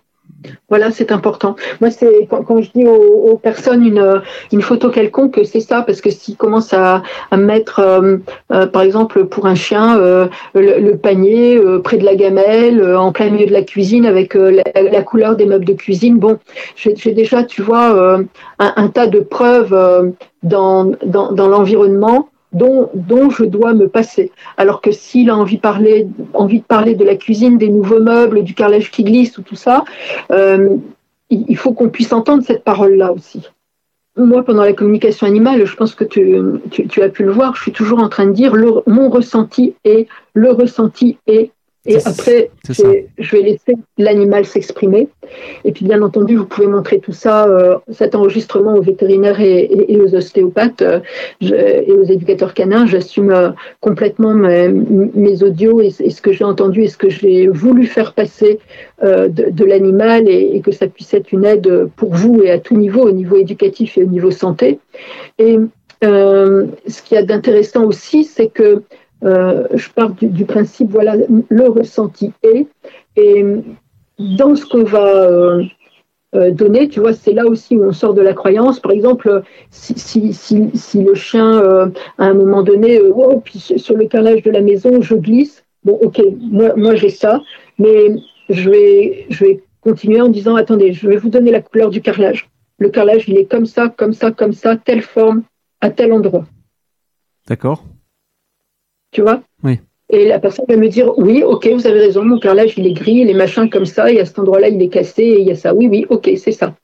Voilà, 0.70 0.92
c'est 0.92 1.12
important. 1.12 1.56
Moi, 1.82 1.92
c'est 1.92 2.28
quand, 2.30 2.62
je 2.62 2.72
dis 2.74 2.88
aux, 2.88 3.38
personnes 3.38 3.86
une, 3.86 4.22
une, 4.52 4.62
photo 4.62 4.90
quelconque, 4.90 5.40
c'est 5.44 5.60
ça, 5.60 5.82
parce 5.82 6.02
que 6.02 6.10
s'ils 6.10 6.38
commencent 6.38 6.74
à, 6.74 7.04
à 7.30 7.38
mettre, 7.38 7.80
euh, 7.80 8.18
euh, 8.52 8.66
par 8.66 8.82
exemple, 8.82 9.26
pour 9.26 9.46
un 9.46 9.56
chien, 9.56 10.00
euh, 10.00 10.28
le, 10.56 10.96
panier 10.96 11.60
près 11.84 11.98
de 11.98 12.06
la 12.06 12.16
gamelle, 12.16 12.84
en 12.96 13.12
plein 13.12 13.30
milieu 13.30 13.46
de 13.46 13.54
la 13.54 13.64
cuisine, 13.64 14.06
avec 14.06 14.34
la, 14.34 15.02
couleur 15.04 15.36
des 15.36 15.46
meubles 15.46 15.66
de 15.66 15.74
cuisine, 15.74 16.18
bon, 16.18 16.40
j'ai 16.76 17.14
déjà, 17.14 17.44
tu 17.44 17.62
vois, 17.62 18.18
un, 18.60 18.74
un, 18.76 18.88
tas 18.88 19.08
de 19.08 19.20
preuves 19.20 20.14
dans, 20.44 20.92
dans, 21.06 21.32
dans 21.32 21.48
l'environnement 21.48 22.31
dont, 22.54 23.30
je 23.30 23.46
dois 23.46 23.74
me 23.74 23.88
passer. 23.88 24.32
Alors 24.58 24.82
que 24.82 24.92
s'il 24.92 25.30
a 25.30 25.38
envie, 25.38 25.58
parler, 25.58 26.08
envie 26.34 26.60
de 26.60 26.66
parler 26.66 26.96
de 26.96 27.06
la 27.06 27.16
cuisine, 27.16 27.58
des 27.58 27.70
nouveaux 27.70 28.02
meubles, 28.02 28.44
du 28.44 28.54
carrelage 28.54 28.92
qui 28.92 29.04
glisse 29.04 29.38
ou 29.38 29.42
tout 29.42 29.56
ça, 29.56 29.84
euh, 30.32 30.78
il 31.30 31.56
faut 31.56 31.74
qu'on 31.74 31.90
puisse 31.90 32.12
entendre 32.12 32.44
cette 32.44 32.64
parole-là 32.64 33.14
aussi. 33.14 33.48
moi, 34.18 34.44
pendant 34.44 34.64
la 34.64 34.74
communication 34.74 35.26
animale, 35.26 35.66
je 35.66 35.76
pense 35.76 35.96
que 35.96 36.04
tu, 36.04 36.38
tu, 36.70 37.02
as 37.02 37.10
pu 37.10 37.24
le 37.24 37.32
voir, 37.32 37.56
je 37.56 37.62
suis 37.62 37.72
toujours 37.72 38.00
en 38.00 38.10
train 38.10 38.26
de 38.26 38.34
dire 38.34 38.54
mon 38.86 39.10
ressenti 39.10 39.74
est, 39.86 40.08
le 40.34 40.52
ressenti 40.52 41.18
est, 41.28 41.52
et 41.86 41.98
après, 42.06 42.52
je 42.70 43.36
vais 43.36 43.42
laisser 43.42 43.76
l'animal 43.98 44.46
s'exprimer. 44.46 45.08
Et 45.66 45.72
puis, 45.72 45.84
bien 45.84 46.04
entendu, 46.04 46.36
vous 46.36 46.46
pouvez 46.46 46.68
montrer 46.68 47.00
tout 47.00 47.12
ça, 47.12 47.48
euh, 47.48 47.78
cet 47.92 48.14
enregistrement 48.14 48.76
aux 48.76 48.82
vétérinaires 48.84 49.42
et, 49.42 50.00
aux 50.00 50.14
ostéopathes 50.14 50.84
euh, 50.84 51.00
et 51.42 51.92
aux 51.92 52.04
éducateurs 52.04 52.54
canins. 52.54 52.86
J'assume 52.86 53.32
euh, 53.32 53.50
complètement 53.80 54.36
mes, 54.36 55.42
audios 55.42 55.82
et, 55.82 55.90
ce 55.90 56.22
que 56.22 56.32
j'ai 56.32 56.44
entendu 56.44 56.84
et 56.84 56.88
ce 56.88 56.98
que 56.98 57.10
j'ai 57.10 57.48
voulu 57.48 57.88
faire 57.88 58.14
passer 58.14 58.60
de, 59.02 59.66
l'animal 59.66 60.30
et, 60.30 60.62
que 60.62 60.72
ça 60.72 60.86
puisse 60.86 61.14
être 61.16 61.32
une 61.32 61.46
aide 61.46 61.88
pour 61.96 62.14
vous 62.14 62.44
et 62.44 62.52
à 62.52 62.60
tout 62.60 62.78
niveau, 62.78 63.02
au 63.02 63.12
niveau 63.12 63.38
éducatif 63.38 63.98
et 63.98 64.04
au 64.04 64.08
niveau 64.08 64.30
santé. 64.30 64.78
Et 65.40 65.58
ce 66.04 67.02
qu'il 67.04 67.16
y 67.16 67.18
a 67.18 67.24
d'intéressant 67.24 67.86
aussi, 67.86 68.24
c'est 68.24 68.48
que 68.48 68.84
euh, 69.24 69.68
je 69.74 69.90
pars 69.90 70.12
du, 70.12 70.46
principe, 70.46 70.90
voilà, 70.92 71.16
le 71.50 71.68
ressenti 71.68 72.32
est. 72.44 72.68
Et 73.16 73.46
dans 74.18 74.56
ce 74.56 74.66
qu'on 74.66 74.84
va 74.84 75.08
euh, 75.08 75.64
euh, 76.36 76.52
donner, 76.52 76.88
tu 76.88 77.00
vois, 77.00 77.14
c'est 77.14 77.34
là 77.34 77.46
aussi 77.46 77.76
où 77.76 77.84
on 77.84 77.92
sort 77.92 78.14
de 78.14 78.22
la 78.22 78.34
croyance. 78.34 78.80
Par 78.80 78.92
exemple, 78.92 79.44
si, 79.70 79.98
si, 79.98 80.34
si, 80.34 80.70
si 80.74 81.04
le 81.04 81.14
chien, 81.14 81.62
à 82.18 82.26
un 82.26 82.34
moment 82.34 82.64
donné, 82.64 83.00
oh, 83.02 83.42
puis 83.44 83.60
sur 83.60 83.96
le 83.96 84.06
carrelage 84.06 84.44
de 84.44 84.52
la 84.52 84.62
maison, 84.62 85.02
je 85.02 85.16
glisse. 85.16 85.64
Bon, 85.84 85.94
ok, 85.94 86.22
moi, 86.40 86.74
moi 86.76 86.96
j'ai 86.96 87.10
ça, 87.10 87.42
mais 87.80 88.16
je 88.50 88.70
vais, 88.70 89.26
je 89.30 89.46
vais 89.46 89.64
continuer 89.82 90.22
en 90.22 90.30
disant, 90.30 90.56
attendez, 90.56 90.94
je 90.94 91.08
vais 91.08 91.18
vous 91.18 91.30
donner 91.30 91.52
la 91.52 91.62
couleur 91.62 91.90
du 91.90 92.02
carrelage. 92.02 92.50
Le 92.78 92.90
carrelage, 92.90 93.28
il 93.28 93.38
est 93.38 93.46
comme 93.46 93.66
ça, 93.66 93.90
comme 93.90 94.14
ça, 94.14 94.32
comme 94.32 94.54
ça, 94.54 94.76
telle 94.76 95.02
forme, 95.02 95.44
à 95.82 95.90
tel 95.90 96.14
endroit. 96.14 96.46
D'accord 97.48 97.84
tu 99.12 99.22
vois 99.22 99.42
Oui. 99.64 99.80
Et 100.10 100.28
la 100.28 100.40
personne 100.40 100.66
va 100.68 100.76
me 100.76 100.90
dire 100.90 101.18
oui, 101.18 101.42
ok, 101.44 101.68
vous 101.68 101.88
avez 101.88 102.00
raison, 102.00 102.24
mon 102.24 102.40
carrelage 102.40 102.74
il 102.78 102.86
est 102.86 102.94
gris, 102.94 103.24
les 103.24 103.34
machins 103.34 103.70
comme 103.70 103.86
ça, 103.86 104.12
et 104.12 104.20
à 104.20 104.26
cet 104.26 104.40
endroit-là 104.40 104.68
il 104.70 104.82
est 104.82 104.90
cassé, 104.90 105.24
et 105.24 105.42
il 105.42 105.48
y 105.48 105.52
a 105.52 105.56
ça. 105.56 105.74
Oui, 105.74 105.88
oui, 105.88 106.06
ok, 106.10 106.30
c'est 106.38 106.52
ça. 106.52 106.76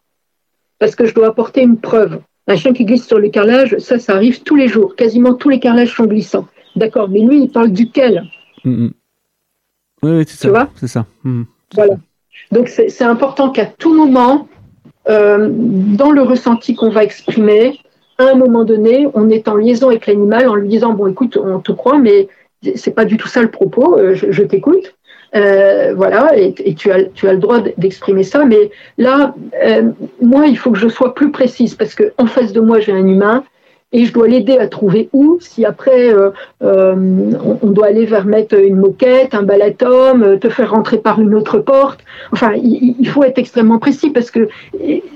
Parce 0.79 0.95
que 0.95 1.05
je 1.05 1.13
dois 1.13 1.27
apporter 1.27 1.61
une 1.61 1.77
preuve. 1.77 2.19
Un 2.47 2.55
chien 2.55 2.71
qui 2.71 2.85
glisse 2.85 3.05
sur 3.05 3.19
le 3.19 3.27
carrelage, 3.29 3.77
ça, 3.79 3.99
ça 3.99 4.13
arrive 4.13 4.43
tous 4.43 4.55
les 4.55 4.69
jours. 4.69 4.95
Quasiment 4.95 5.33
tous 5.33 5.49
les 5.49 5.59
carrelages 5.59 5.93
sont 5.93 6.05
glissants. 6.05 6.47
D'accord, 6.77 7.09
mais 7.09 7.19
lui, 7.19 7.43
il 7.43 7.49
parle 7.49 7.71
duquel? 7.71 8.23
Mm, 8.63 8.85
mm. 8.85 8.93
Oui, 10.03 10.23
c'est 10.27 10.37
ça. 10.37 10.47
Tu 10.47 10.49
vois? 10.49 10.69
C'est 10.75 10.87
ça. 10.87 11.05
Mm, 11.23 11.43
voilà. 11.73 11.95
Donc 12.51 12.69
c'est 12.69 13.03
important 13.03 13.49
qu'à 13.49 13.65
tout 13.65 13.93
moment, 13.93 14.47
euh, 15.09 15.49
dans 15.51 16.11
le 16.11 16.21
ressenti 16.21 16.75
qu'on 16.75 16.89
va 16.89 17.03
exprimer, 17.03 17.79
à 18.17 18.31
un 18.31 18.35
moment 18.35 18.63
donné, 18.63 19.07
on 19.13 19.29
est 19.29 19.47
en 19.47 19.55
liaison 19.55 19.89
avec 19.89 20.07
l'animal 20.07 20.47
en 20.47 20.55
lui 20.55 20.67
disant 20.67 20.93
bon, 20.93 21.07
écoute, 21.07 21.37
on 21.37 21.59
te 21.59 21.71
croit, 21.71 21.99
mais 21.99 22.27
c'est 22.75 22.93
pas 22.93 23.05
du 23.05 23.17
tout 23.17 23.27
ça 23.27 23.41
le 23.41 23.51
propos. 23.51 23.97
Euh, 23.97 24.15
je, 24.15 24.43
t'écoute. 24.43 24.95
Euh, 25.35 25.93
voilà, 25.95 26.37
et, 26.37 26.53
tu, 26.73 26.91
as, 26.91 27.03
tu 27.03 27.27
as 27.27 27.33
le 27.33 27.39
droit 27.39 27.59
d'exprimer 27.77 28.23
ça, 28.23 28.45
mais 28.45 28.71
là, 28.97 29.35
euh, 29.63 29.91
moi, 30.21 30.47
il 30.47 30.57
faut 30.57 30.71
que 30.71 30.77
je 30.77 30.87
sois 30.87 31.13
plus 31.13 31.31
précise 31.31 31.75
parce 31.75 31.95
qu'en 31.95 32.25
face 32.25 32.53
de 32.53 32.61
moi, 32.61 32.79
j'ai 32.79 32.93
un 32.93 33.05
humain 33.05 33.43
et 33.91 34.05
je 34.05 34.13
dois 34.13 34.27
l'aider 34.27 34.57
à 34.57 34.67
trouver 34.67 35.09
où. 35.13 35.37
Si 35.39 35.63
après, 35.63 36.13
on, 36.61 37.57
doit 37.63 37.85
aller 37.85 38.05
vers 38.05 38.25
mettre 38.25 38.55
une 38.55 38.77
moquette, 38.77 39.35
un 39.35 39.43
balatom, 39.43 40.39
te 40.39 40.49
faire 40.49 40.71
rentrer 40.71 40.97
par 40.97 41.21
une 41.21 41.35
autre 41.35 41.59
porte. 41.59 41.99
Enfin, 42.31 42.53
il, 42.55 42.95
il 42.99 43.07
faut 43.07 43.23
être 43.23 43.37
extrêmement 43.37 43.79
précis 43.79 44.09
parce 44.09 44.31
que 44.31 44.49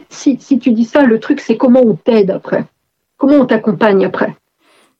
si, 0.10 0.38
si 0.39 0.60
tu 0.60 0.72
dis 0.72 0.86
ça, 0.86 1.04
le 1.04 1.20
truc, 1.20 1.39
c'est 1.39 1.58
comment 1.58 1.82
on 1.82 1.95
t'aide 1.95 2.32
après 2.32 2.66
comment 3.22 3.36
on 3.36 3.46
t'accompagne 3.46 4.04
après. 4.04 4.36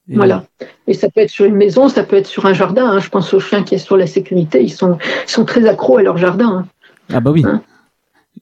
Voilà. 0.08 0.44
Et 0.88 0.94
ça 0.94 1.10
peut 1.10 1.22
être 1.22 1.32
sur 1.32 1.46
une 1.46 1.56
maison, 1.56 1.90
ça 1.90 2.04
peut 2.04 2.18
être 2.18 2.28
sur 2.28 2.46
un 2.46 2.54
jardin. 2.54 2.86
Hein. 2.86 3.00
Je 3.00 3.10
pense 3.10 3.34
aux 3.34 3.40
chiens 3.40 3.64
qui 3.64 3.80
sont 3.80 3.86
sur 3.86 3.98
la 3.98 4.06
sécurité, 4.06 4.62
ils 4.62 4.72
sont, 4.72 5.00
sont 5.26 5.44
très 5.44 5.68
accros 5.68 5.98
à 5.98 6.04
leur 6.04 6.18
jardin. 6.18 6.50
Hein. 6.50 6.68
Ah 7.12 7.20
bah 7.20 7.32
oui. 7.32 7.44
Hein. 7.46 7.64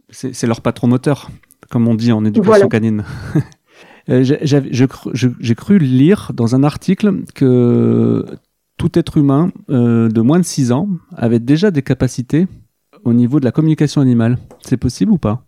c'est 0.10 0.48
leur 0.48 0.60
patron 0.60 0.88
moteur, 0.88 1.30
comme 1.70 1.88
on 1.88 1.96
dit 1.96 2.12
en 2.12 2.26
éducation 2.26 2.68
canine. 2.68 3.04
Euh, 4.08 4.24
j'ai 4.24 5.56
cru 5.56 5.78
lire 5.78 6.32
dans 6.34 6.56
un 6.56 6.64
article 6.64 7.26
que 7.36 8.26
tout 8.78 8.98
être 8.98 9.18
humain 9.18 9.52
euh, 9.70 10.10
de 10.10 10.22
moins 10.22 10.40
de 10.40 10.46
6 10.46 10.72
ans 10.72 10.88
avait 11.16 11.38
déjà 11.38 11.70
des 11.70 11.84
capacités 11.84 12.48
au 13.04 13.14
niveau 13.14 13.40
de 13.40 13.46
la 13.46 13.52
communication 13.52 14.02
animale. 14.02 14.40
C'est 14.62 14.78
possible 14.78 15.12
ou 15.12 15.20
pas? 15.20 15.44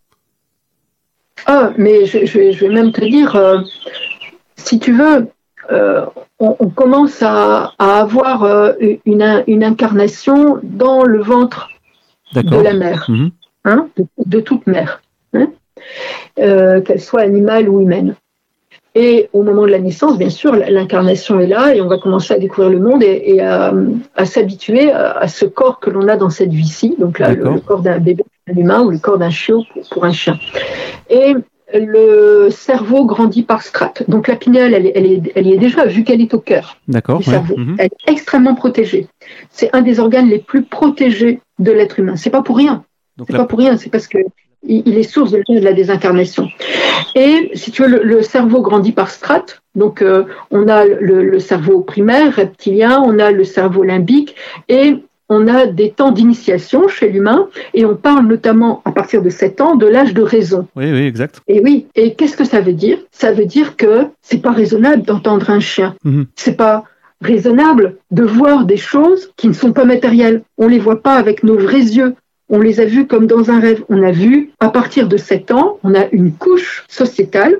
Ah, 1.47 1.71
mais 1.77 2.05
je, 2.05 2.37
vais, 2.37 2.69
même 2.69 2.91
te 2.91 3.03
dire, 3.03 3.35
euh, 3.35 3.61
si 4.65 4.79
tu 4.79 4.93
veux, 4.93 5.27
euh, 5.71 6.05
on, 6.39 6.69
commence 6.69 7.21
à, 7.21 7.73
avoir 7.77 8.43
euh, 8.43 8.73
une, 9.05 9.63
incarnation 9.63 10.59
dans 10.63 11.03
le 11.03 11.21
ventre 11.21 11.69
de 12.33 12.57
la 12.57 12.73
mère, 12.73 13.05
mhm. 13.09 13.31
hein, 13.65 13.87
de, 14.25 14.39
toute 14.39 14.65
mère, 14.65 15.01
hein, 15.33 15.47
euh, 16.39 16.81
qu'elle 16.81 16.99
soit 16.99 17.21
animale 17.21 17.69
ou 17.69 17.79
humaine. 17.79 18.15
Et 18.93 19.29
au 19.31 19.43
moment 19.43 19.61
de 19.61 19.71
la 19.71 19.79
naissance, 19.79 20.17
bien 20.17 20.29
sûr, 20.29 20.53
l'incarnation 20.53 21.39
est 21.39 21.47
là 21.47 21.73
et 21.73 21.79
on 21.79 21.87
va 21.87 21.97
commencer 21.97 22.33
à 22.33 22.39
découvrir 22.39 22.71
le 22.71 22.79
monde 22.79 23.03
et, 23.03 23.39
à, 23.39 23.71
s'habituer 24.25 24.91
à, 24.91 25.27
ce 25.29 25.45
corps 25.45 25.79
que 25.79 25.89
l'on 25.89 26.09
a 26.09 26.17
dans 26.17 26.29
cette 26.29 26.51
vie-ci, 26.51 26.95
donc 26.99 27.19
là, 27.19 27.33
le, 27.33 27.59
corps 27.61 27.81
d'un 27.81 27.99
bébé, 27.99 28.25
un 28.49 28.57
humain 28.57 28.81
ou 28.81 28.89
le 28.89 28.97
corps 28.97 29.17
d'un 29.17 29.29
chiot 29.29 29.63
pour, 29.71 29.87
pour, 29.89 30.03
un 30.03 30.11
chien. 30.11 30.37
Et 31.09 31.35
le 31.73 32.49
cerveau 32.49 33.05
grandit 33.05 33.43
par 33.43 33.61
strates. 33.61 34.03
Donc 34.09 34.27
la 34.27 34.35
pinelle, 34.35 34.73
elle, 34.73 34.91
elle, 35.35 35.47
y 35.47 35.53
est 35.53 35.57
déjà, 35.57 35.85
vu 35.85 36.03
qu'elle 36.03 36.21
est 36.21 36.33
au 36.33 36.39
cœur 36.39 36.77
du 36.87 37.23
cerveau. 37.23 37.57
Mhm. 37.57 37.75
Elle 37.79 37.89
est 38.07 38.11
extrêmement 38.11 38.55
protégée. 38.55 39.07
C'est 39.49 39.69
un 39.73 39.81
des 39.81 39.99
organes 39.99 40.29
les 40.29 40.39
plus 40.39 40.63
protégés 40.63 41.39
de 41.59 41.71
l'être 41.71 41.99
humain. 41.99 42.15
C'est 42.15 42.29
pas 42.29 42.41
pour 42.41 42.57
rien. 42.57 42.83
C'est 43.27 43.35
pas 43.35 43.45
pour 43.45 43.59
rien. 43.59 43.77
C'est 43.77 43.89
parce 43.89 44.07
que 44.07 44.17
il, 44.63 44.97
est 44.97 45.03
source 45.03 45.31
de 45.31 45.41
la 45.59 45.73
désincarnation. 45.73 46.47
Et 47.15 47.51
si 47.55 47.71
tu 47.71 47.83
veux, 47.83 48.03
le, 48.03 48.21
cerveau 48.21 48.61
grandit 48.61 48.91
par 48.91 49.09
strates. 49.09 49.61
Donc 49.73 50.01
euh, 50.01 50.25
on 50.51 50.67
a 50.67 50.85
le, 50.85 51.23
le, 51.23 51.39
cerveau 51.39 51.81
primaire, 51.81 52.35
reptilien, 52.35 53.01
on 53.03 53.19
a 53.19 53.31
le 53.31 53.43
cerveau 53.43 53.83
limbique 53.83 54.35
et 54.69 54.97
on 55.33 55.47
a 55.47 55.65
des 55.65 55.91
temps 55.91 56.11
d'initiation 56.11 56.89
chez 56.89 57.07
l'humain 57.07 57.47
et 57.73 57.85
on 57.85 57.95
parle 57.95 58.27
notamment 58.27 58.81
à 58.83 58.91
partir 58.91 59.21
de 59.21 59.29
7 59.29 59.61
ans 59.61 59.75
de 59.75 59.87
l'âge 59.87 60.13
de 60.13 60.21
raison. 60.21 60.67
Oui, 60.75 60.91
oui, 60.91 61.03
exact. 61.03 61.39
Et 61.47 61.61
oui, 61.61 61.87
et 61.95 62.15
qu'est-ce 62.15 62.35
que 62.35 62.43
ça 62.43 62.59
veut 62.59 62.73
dire? 62.73 62.97
Ça 63.11 63.31
veut 63.31 63.45
dire 63.45 63.77
que 63.77 64.07
c'est 64.21 64.41
pas 64.41 64.51
raisonnable 64.51 65.03
d'entendre 65.03 65.49
un 65.49 65.61
chien. 65.61 65.95
Mhm. 66.03 66.25
C'est 66.35 66.57
pas 66.57 66.83
raisonnable 67.21 67.95
de 68.11 68.23
voir 68.23 68.65
des 68.65 68.75
choses 68.75 69.31
qui 69.37 69.47
ne 69.47 69.53
sont 69.53 69.71
pas 69.71 69.85
matérielles. 69.85 70.43
On 70.57 70.67
les 70.67 70.79
voit 70.79 71.01
pas 71.01 71.13
avec 71.13 71.43
nos 71.43 71.57
vrais 71.57 71.79
yeux. 71.79 72.13
On 72.49 72.59
les 72.59 72.81
a 72.81 72.85
vues 72.85 73.07
comme 73.07 73.25
dans 73.25 73.49
un 73.49 73.61
rêve. 73.61 73.85
On 73.87 74.03
a 74.03 74.11
vu, 74.11 74.51
à 74.59 74.67
partir 74.67 75.07
de 75.07 75.15
7 75.15 75.51
ans, 75.51 75.79
on 75.83 75.95
a 75.95 76.07
une 76.11 76.33
couche 76.33 76.83
sociétale 76.89 77.57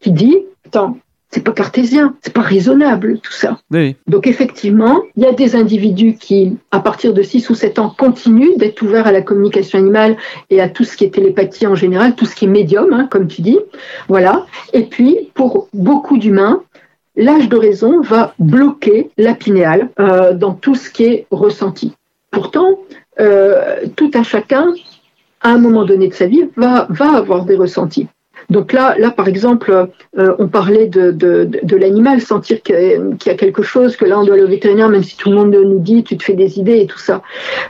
qui 0.00 0.12
dit, 0.12 0.38
attends, 0.66 0.96
c'est 1.32 1.42
pas 1.42 1.52
cartésien, 1.52 2.14
c'est 2.20 2.32
pas 2.32 2.42
raisonnable 2.42 3.18
tout 3.18 3.32
ça. 3.32 3.58
Donc 4.06 4.26
effectivement, 4.26 5.02
il 5.16 5.22
y 5.22 5.26
a 5.26 5.32
des 5.32 5.56
individus 5.56 6.14
qui, 6.14 6.58
à 6.70 6.80
partir 6.80 7.14
de 7.14 7.22
6 7.22 7.48
ou 7.48 7.54
7 7.54 7.78
ans, 7.78 7.94
continuent 7.96 8.56
d'être 8.58 8.82
ouverts 8.82 9.06
à 9.06 9.12
la 9.12 9.22
communication 9.22 9.78
animale 9.78 10.16
et 10.50 10.60
à 10.60 10.68
tout 10.68 10.84
ce 10.84 10.96
qui 10.96 11.04
est 11.04 11.14
télépathie 11.14 11.66
en 11.66 11.74
général, 11.74 12.14
tout 12.14 12.26
ce 12.26 12.34
qui 12.34 12.44
est 12.44 12.48
médium, 12.48 12.92
hein, 12.92 13.08
comme 13.10 13.28
tu 13.28 13.40
dis. 13.40 13.58
Voilà. 14.08 14.44
Et 14.74 14.84
puis, 14.84 15.30
pour 15.32 15.68
beaucoup 15.72 16.18
d'humains, 16.18 16.62
l'âge 17.16 17.48
de 17.48 17.56
raison 17.56 18.02
va 18.02 18.34
bloquer 18.38 19.10
la 19.16 19.34
pinéale 19.34 19.88
euh, 19.98 20.34
dans 20.34 20.52
tout 20.52 20.74
ce 20.74 20.90
qui 20.90 21.04
est 21.04 21.26
ressenti. 21.30 21.94
Pourtant, 22.30 22.78
euh, 23.20 23.86
tout 23.96 24.10
à 24.12 24.22
chacun, 24.22 24.74
à 25.40 25.50
un 25.50 25.58
moment 25.58 25.84
donné 25.84 26.08
de 26.08 26.14
sa 26.14 26.26
vie, 26.26 26.44
va, 26.56 26.86
va 26.90 27.16
avoir 27.16 27.46
des 27.46 27.56
ressentis. 27.56 28.06
Donc 28.50 28.72
là, 28.72 28.96
là 28.98 29.10
par 29.10 29.28
exemple, 29.28 29.88
euh, 30.18 30.34
on 30.38 30.48
parlait 30.48 30.86
de, 30.86 31.10
de, 31.10 31.76
l'animal, 31.76 32.20
sentir 32.20 32.62
qu'il 32.62 33.16
y 33.26 33.28
a 33.28 33.34
quelque 33.34 33.62
chose, 33.62 33.96
que 33.96 34.04
là 34.04 34.18
on 34.18 34.24
doit 34.24 34.34
aller 34.34 34.44
au 34.44 34.48
vétérinaire, 34.48 34.88
même 34.88 35.02
si 35.02 35.16
tout 35.16 35.30
le 35.30 35.36
monde 35.36 35.50
nous 35.54 35.78
dit 35.78 36.04
tu 36.04 36.16
te 36.16 36.24
fais 36.24 36.34
des 36.34 36.58
idées 36.58 36.80
et 36.80 36.86
tout 36.86 36.98
ça. 36.98 37.22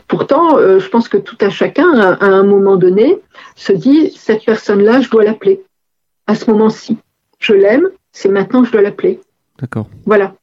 Pourtant, 0.09 0.59
euh, 0.59 0.79
je 0.79 0.89
pense 0.89 1.09
que 1.09 1.17
tout 1.17 1.39
à 1.41 1.51
chacun, 1.51 1.91
à, 1.93 2.25
un 2.25 2.43
moment 2.43 2.77
donné, 2.77 3.19
se 3.57 3.73
dit 3.73 4.13
cette 4.17 4.45
personne-là, 4.45 5.01
je 5.01 5.11
dois 5.11 5.25
l'appeler. 5.25 5.63
À 6.27 6.35
ce 6.35 6.51
moment-ci, 6.51 6.99
je 7.39 7.53
l'aime, 7.53 7.89
c'est 8.13 8.29
maintenant 8.29 8.63
que 8.63 8.69
je 8.69 8.73
dois 8.73 8.83
l'appeler. 8.83 9.21
D'accord. 9.61 9.87
Voilà. 10.07 10.35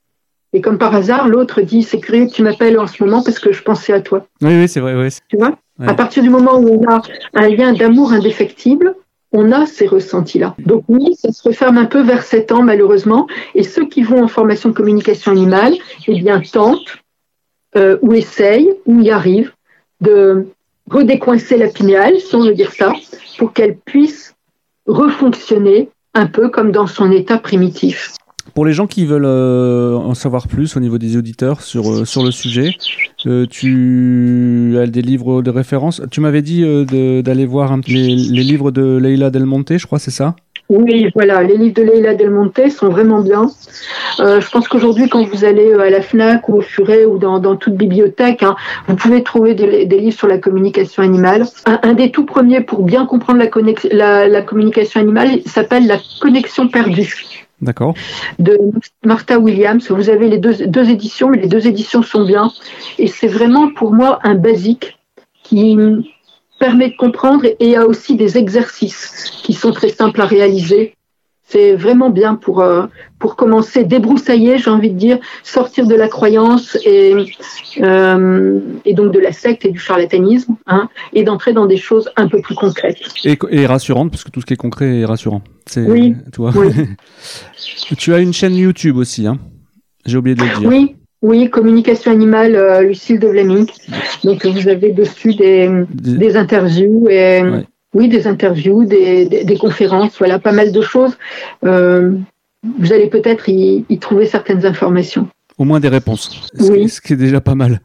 Et 0.52 0.62
comme 0.62 0.78
par 0.78 0.96
hasard, 0.96 1.28
l'autre 1.28 1.62
dit 1.62 1.84
c'est 1.84 2.00
curieux 2.00 2.26
que 2.26 2.32
tu 2.32 2.42
m'appelles 2.42 2.80
en 2.80 2.88
ce 2.88 3.04
moment 3.04 3.22
parce 3.22 3.40
que 3.40 3.52
je 3.52 3.62
pensais 3.62 3.94
à 3.94 4.02
toi. 4.02 4.26
Oui, 4.42 4.60
oui, 4.60 4.68
c'est 4.68 4.80
vrai. 4.80 4.96
Oui. 4.96 5.10
Tu 5.28 5.38
vois? 5.38 5.58
À 5.88 5.94
partir 5.94 6.24
du 6.24 6.30
moment 6.30 6.60
où 6.60 6.84
on 6.84 6.90
a 6.90 7.02
un 7.36 7.48
lien 7.48 7.72
d'amour 7.72 8.12
indéfectible, 8.12 8.96
on 9.32 9.52
a 9.52 9.66
ces 9.66 9.88
ressentis-là. 9.88 10.56
Donc 10.60 10.84
oui, 10.88 11.16
ça 11.16 11.32
se 11.32 11.48
referme 11.48 11.78
un 11.78 11.86
peu 11.86 12.02
vers 12.02 12.24
7 12.24 12.52
ans 12.52 12.64
malheureusement, 12.64 13.28
et 13.56 13.64
ceux 13.64 13.88
qui 13.88 14.02
vont 14.02 14.24
en 14.24 14.28
formation 14.28 14.70
de 14.70 14.74
communication 14.74 15.32
animale, 15.32 15.76
eh 16.08 16.20
bien 16.20 16.42
tentent 16.42 16.98
euh, 17.76 17.98
ou 18.02 18.14
essayent 18.14 18.74
ou 18.86 19.02
y 19.02 19.12
arrivent 19.12 19.54
de 20.02 20.48
redécoincer 20.90 21.58
la 21.58 21.68
pinéale, 21.68 22.20
si 22.20 22.36
on 22.36 22.44
veut 22.44 22.54
dire 22.54 22.72
ça, 22.72 22.94
pour 23.38 23.54
qu'elle 23.54 23.78
puisse 23.78 24.36
refonctionner 24.88 25.90
un 26.16 26.26
peu 26.26 26.50
comme 26.50 26.72
dans 26.72 26.88
son 26.88 27.12
état 27.12 27.38
primitif. 27.38 28.14
Pour 28.54 28.66
les 28.66 28.74
gens 28.74 28.88
qui 28.88 29.06
veulent 29.06 29.26
euh, 29.26 29.96
en 29.96 30.14
savoir 30.14 30.48
plus 30.48 30.76
au 30.78 30.80
niveau 30.80 30.98
des 30.98 31.18
auditeurs 31.18 31.62
sur, 31.62 31.90
euh, 31.90 32.06
sur 32.06 32.24
le 32.24 32.32
sujet, 32.32 32.76
euh, 33.26 33.46
tu 33.50 34.78
as 34.80 34.88
des 34.88 35.02
livres 35.02 35.42
de 35.42 35.50
référence. 35.50 36.02
Tu 36.12 36.22
m'avais 36.22 36.42
dit 36.42 36.64
d'aller 36.86 37.46
voir 37.46 37.78
les, 37.88 38.16
les, 38.16 38.44
livres 38.44 38.72
de 38.72 38.98
Leila 38.98 39.30
Del 39.30 39.46
Monte, 39.46 39.78
je 39.78 39.86
crois, 39.86 40.00
c'est 40.00 40.12
ça? 40.12 40.36
Oui, 40.70 41.10
voilà, 41.16 41.42
les 41.42 41.58
livres 41.58 41.74
de 41.74 41.82
Leila 41.82 42.14
Del 42.14 42.30
Monte 42.30 42.70
sont 42.70 42.90
vraiment 42.90 43.22
bien. 43.22 43.50
Je 44.20 44.50
pense 44.52 44.68
qu'aujourd'hui, 44.68 45.10
quand 45.10 45.24
vous 45.24 45.44
allez 45.44 45.74
à 45.74 45.90
la 45.90 46.02
FNAC 46.02 46.48
ou 46.48 46.58
au 46.58 46.62
Furet 46.62 47.06
ou 47.06 47.18
dans, 47.18 47.56
toute 47.56 47.74
bibliothèque, 47.74 48.44
hein, 48.44 48.56
vous 48.88 48.96
pouvez 48.96 49.24
trouver 49.24 49.56
des, 49.56 49.86
livres 49.86 50.18
sur 50.18 50.28
la 50.28 50.38
communication 50.38 51.02
animale. 51.02 51.46
Un, 51.66 51.80
un, 51.84 51.94
des 51.94 52.12
tout 52.12 52.26
premiers 52.26 52.62
pour 52.62 52.84
bien 52.84 53.06
comprendre 53.06 53.40
la, 53.40 53.50
la, 53.92 54.28
la 54.28 54.42
communication 54.44 55.02
animale 55.02 55.42
s'appelle 55.46 55.88
La 55.88 55.98
connexion 56.22 56.68
perdue. 56.68 57.49
D'accord. 57.62 57.94
De 58.38 58.58
Martha 59.04 59.38
Williams. 59.38 59.92
Vous 59.92 60.10
avez 60.10 60.30
les 60.30 60.38
deux, 60.38 60.90
éditions, 60.90 61.30
les 61.30 61.48
deux 61.48 61.68
éditions 61.68 62.04
sont 62.04 62.26
bien. 62.26 62.52
Et 62.98 63.08
c'est 63.08 63.28
vraiment 63.28 63.72
pour 63.74 63.94
moi 63.94 64.20
un 64.24 64.36
basique 64.36 64.98
qui 65.44 65.78
permet 66.60 66.90
de 66.90 66.96
comprendre 66.96 67.46
et 67.60 67.76
a 67.76 67.86
aussi 67.86 68.16
des 68.16 68.38
exercices 68.38 69.32
qui 69.44 69.54
sont 69.54 69.72
très 69.72 69.90
simples 69.90 70.22
à 70.22 70.26
réaliser. 70.26 70.94
C'est 71.52 71.74
vraiment 71.74 72.12
bien 72.12 72.36
pour, 72.36 72.62
euh, 72.62 72.86
pour 73.18 73.36
commencer, 73.36 73.84
débroussailler, 73.84 74.60
j'ai 74.60 74.70
envie 74.70 74.92
de 74.92 74.98
dire, 74.98 75.18
sortir 75.44 75.88
de 75.88 75.96
la 75.96 76.08
croyance 76.08 76.78
et, 76.86 77.16
euh, 77.82 78.60
et 78.86 78.94
donc 78.94 79.12
de 79.12 79.20
la 79.20 79.32
secte 79.32 79.66
et 79.66 79.72
du 79.72 79.80
charlatanisme, 79.80 80.56
hein, 80.68 80.90
et 81.14 81.24
d'entrer 81.24 81.54
dans 81.54 81.66
des 81.66 81.78
choses 81.78 82.12
un 82.18 82.28
peu 82.28 82.40
plus 82.40 82.54
concrètes. 82.54 83.00
Et, 83.26 83.38
et 83.50 83.66
rassurantes, 83.66 84.12
parce 84.12 84.24
que 84.24 84.30
tout 84.30 84.42
ce 84.42 84.46
qui 84.46 84.54
est 84.54 84.58
concret 84.58 85.00
est 85.00 85.06
rassurant. 85.06 85.42
Oui. 85.76 86.16
Oui. 86.38 86.72
tu 87.98 88.14
as 88.14 88.20
une 88.20 88.34
chaîne 88.34 88.56
YouTube 88.56 88.98
aussi, 88.98 89.26
hein 89.26 89.40
j'ai 90.06 90.18
oublié 90.18 90.36
de 90.36 90.44
le 90.44 90.60
dire. 90.60 90.70
Oui, 90.70 90.96
oui, 91.22 91.50
communication 91.50 92.12
animale, 92.12 92.56
euh, 92.56 92.82
Lucille 92.82 93.20
de 93.20 93.28
Vlaming. 93.28 93.68
Donc 94.24 94.46
vous 94.46 94.68
avez 94.68 94.92
dessus 94.92 95.34
des, 95.34 95.70
des 95.90 96.38
interviews 96.38 97.08
et 97.10 97.42
oui, 97.94 98.08
des 98.08 98.28
interviews, 98.28 98.86
des, 98.86 99.26
des, 99.26 99.58
conférences, 99.58 100.18
voilà, 100.20 100.40
pas 100.40 100.52
mal 100.52 100.72
de 100.72 100.82
choses. 100.82 101.18
Euh, 101.66 102.14
vous 102.78 102.94
allez 102.94 103.08
peut-être 103.08 103.50
y, 103.50 103.86
y, 103.90 104.00
trouver 104.00 104.26
certaines 104.26 104.66
informations. 104.66 105.28
Au 105.58 105.64
moins 105.64 105.80
des 105.80 105.88
réponses, 105.88 106.50
ce, 106.54 106.72
oui. 106.72 106.84
qui, 106.84 106.90
ce 106.90 107.02
qui 107.02 107.14
est 107.14 107.18
déjà 107.18 107.42
pas 107.42 107.56
mal. 107.56 107.82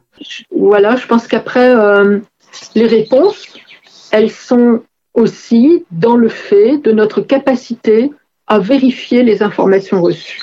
Voilà, 0.55 0.95
je 0.95 1.07
pense 1.07 1.27
qu'après 1.27 1.75
euh, 1.75 2.19
les 2.75 2.87
réponses, 2.87 3.47
elles 4.11 4.31
sont 4.31 4.83
aussi 5.13 5.85
dans 5.91 6.15
le 6.15 6.29
fait 6.29 6.77
de 6.77 6.91
notre 6.91 7.21
capacité 7.21 8.11
à 8.47 8.59
vérifier 8.59 9.23
les 9.23 9.41
informations 9.41 10.01
reçues. 10.01 10.41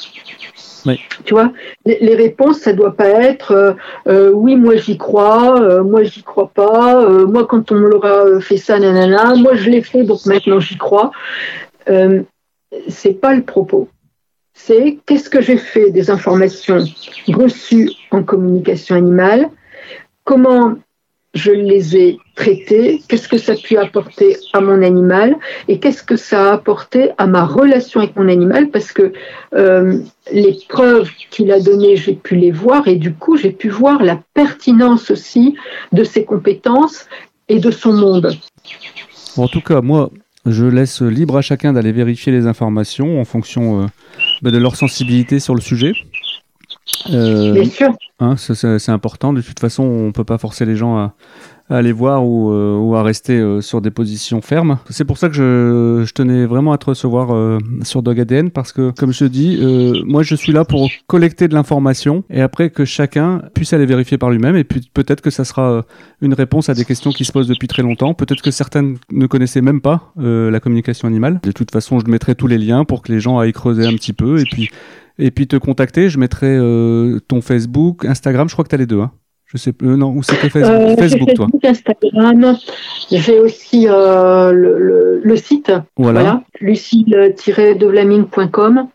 Tu 1.25 1.35
vois, 1.35 1.53
les, 1.85 2.15
réponses, 2.15 2.59
ça 2.59 2.73
doit 2.73 2.97
pas 2.97 3.09
être 3.09 3.53
euh, 3.53 3.73
euh, 4.09 4.31
oui, 4.33 4.57
moi 4.57 4.77
j'y 4.77 4.99
crois, 4.99 5.61
euh, 5.61 5.85
moi 5.85 6.03
j'y 6.03 6.23
crois 6.23 6.51
pas, 6.53 7.09
moi 7.27 7.47
quand 7.47 7.71
on 7.73 7.77
me 7.77 7.89
l'aura 7.89 8.41
fait 8.41 8.57
ça, 8.57 8.79
nanana, 8.79 9.35
moi 9.37 9.55
je 9.55 9.71
l'ai 9.71 9.83
fait 9.83 10.03
donc 10.05 10.25
maintenant 10.27 10.61
j'y 10.61 10.77
crois. 10.77 11.13
C'est 12.89 13.21
pas 13.21 13.35
le 13.35 13.43
propos. 13.43 13.89
C'est 14.55 14.99
qu'est-ce 15.07 15.31
que 15.31 15.41
j'ai 15.41 15.57
fait 15.57 15.91
des 15.91 16.11
informations 16.11 16.79
reçues 17.29 17.91
en 18.11 18.23
communication 18.23 18.97
animale, 18.97 19.49
comment 20.25 20.75
je 21.35 21.51
les 21.51 21.97
ai 21.97 22.19
traitées, 22.35 23.03
qu'est-ce 23.09 23.29
que 23.29 23.39
ça 23.39 23.53
a 23.53 23.57
pu 23.57 23.77
apporter 23.77 24.37
à 24.53 24.61
mon 24.61 24.83
animal 24.83 25.37
et 25.69 25.79
qu'est-ce 25.79 26.03
que 26.03 26.17
ça 26.17 26.51
a 26.51 26.53
apporté 26.55 27.11
à 27.17 27.27
ma 27.27 27.45
relation 27.45 28.01
avec 28.01 28.17
mon 28.17 28.29
animal 28.29 28.71
parce 28.71 28.93
que 28.93 29.13
euh, 29.55 29.99
les 30.31 30.59
preuves 30.69 31.11
qu'il 31.31 31.51
a 31.51 31.61
données, 31.61 31.97
j'ai 31.97 32.15
pu 32.15 32.37
les 32.37 32.51
voir 32.51 32.87
et 32.87 32.97
du 32.97 33.15
coup, 33.15 33.37
j'ai 33.37 33.53
pu 33.53 33.71
voir 33.71 34.03
la 34.03 34.21
pertinence 34.35 35.11
aussi 35.11 35.57
de 35.93 36.05
ses 36.05 36.25
compétences 36.25 37.07
et 37.49 37.59
de 37.59 37.71
son 37.71 37.95
monde. 37.95 38.37
En 39.39 39.49
tout 39.49 39.63
cas, 39.63 39.81
moi, 39.81 40.11
je 40.45 40.67
laisse 40.67 41.01
libre 41.01 41.39
à 41.39 41.43
chacun 41.43 41.73
d'aller 41.73 41.93
vérifier 41.93 42.33
les 42.33 42.47
informations 42.47 43.21
en 43.21 43.25
fonction 43.25 43.83
euh, 43.83 43.87
de 44.51 44.59
leur 44.59 44.77
sensibilité 44.77 45.41
sur 45.41 45.55
le 45.55 45.61
sujet. 45.61 45.93
Euh, 47.11 47.53
Bien 47.53 47.65
sûr. 47.65 47.93
Hein, 48.21 48.37
c'est 48.37 48.89
important. 48.91 49.33
De 49.33 49.41
toute 49.41 49.61
façon, 49.61 49.83
on 49.83 50.07
ne 50.07 50.11
peut 50.13 50.25
pas 50.25 50.39
forcer 50.39 50.65
les 50.65 50.77
gens 50.77 50.97
à, 50.97 51.15
à 51.69 51.77
aller 51.77 51.93
voir 51.93 52.27
ou, 52.27 52.51
euh, 52.51 52.77
ou 52.77 52.95
à 52.97 53.03
rester 53.03 53.39
euh, 53.39 53.61
sur 53.61 53.81
des 53.81 53.91
positions 53.91 54.41
fermes. 54.41 54.79
C'est 54.91 55.05
pour 55.05 55.19
ça 55.19 55.29
que 55.29 55.35
je, 55.35 56.05
je, 56.07 56.13
tenais 56.13 56.47
vraiment 56.47 56.73
à 56.73 56.79
te 56.79 56.87
recevoir 56.87 57.35
euh, 57.35 57.59
sur 57.83 58.03
Dog 58.03 58.21
ADN 58.21 58.51
parce 58.51 58.73
que, 58.73 58.91
comme 58.91 59.13
je 59.13 59.21
te 59.21 59.25
dis, 59.25 59.59
euh, 59.61 60.03
moi 60.05 60.23
je 60.23 60.35
suis 60.35 60.53
là 60.53 60.65
pour 60.65 60.91
collecter 61.07 61.49
de 61.49 61.55
l'information 61.55 62.25
et 62.31 62.41
après 62.41 62.71
que 62.71 62.85
chacun 62.85 63.43
puisse 63.55 63.73
aller 63.73 63.87
vérifier 63.87 64.19
par 64.19 64.31
lui-même 64.31 64.57
et 64.57 64.65
puis 64.65 64.89
peut-être 64.93 65.21
que 65.21 65.31
ça 65.31 65.45
sera 65.45 65.85
une 66.21 66.35
réponse 66.35 66.69
à 66.69 66.75
des 66.75 66.85
questions 66.85 67.11
qui 67.11 67.25
se 67.25 67.33
posent 67.33 67.49
depuis 67.49 67.69
très 67.69 67.83
longtemps. 67.83 68.15
Peut-être 68.15 68.43
que 68.43 68.51
certaines 68.51 68.99
ne 69.11 69.27
connaissaient 69.27 69.63
même 69.63 69.81
pas 69.81 70.13
la 70.17 70.61
communication 70.61 71.09
animale. 71.09 71.41
De 71.43 71.53
toute 71.53 71.71
façon, 71.71 72.01
je 72.01 72.11
mettrai 72.11 72.35
tous 72.35 72.47
les 72.47 72.59
liens 72.59 72.85
pour 72.85 73.03
que 73.03 73.13
les 73.13 73.21
gens 73.21 73.39
aillent 73.39 73.53
creuser 73.53 73.87
un 73.87 73.95
petit 73.95 74.13
peu 74.13 74.41
et 74.41 74.45
puis 74.45 74.71
et 75.19 75.31
puis 75.31 75.47
te 75.47 75.57
contacter. 75.57 76.09
Je 76.09 76.19
mettrai 76.19 76.49
euh, 76.49 77.21
ton 77.29 77.41
Facebook, 77.41 78.05
Instagram. 78.05 78.49
Je 78.49 78.55
crois 78.55 78.65
que 78.65 78.71
tu 78.71 78.75
as 78.75 78.79
les 78.79 78.87
deux. 78.87 79.01
Hein. 79.01 79.13
Je 79.53 79.59
sais 79.59 79.75
euh, 79.83 79.97
non 79.97 80.13
où 80.13 80.23
Facebook, 80.23 80.57
euh, 80.57 80.97
Facebook, 80.97 81.29
Facebook, 81.29 81.35
toi. 81.35 81.47
Instagram. 81.63 82.57
J'ai 83.11 83.39
aussi 83.39 83.87
euh, 83.87 84.51
le, 84.51 84.79
le, 84.79 85.21
le, 85.23 85.37
site. 85.37 85.71
Voilà. 85.99 86.21
voilà 86.21 86.43
lucille-devlaming.com. 86.61 88.89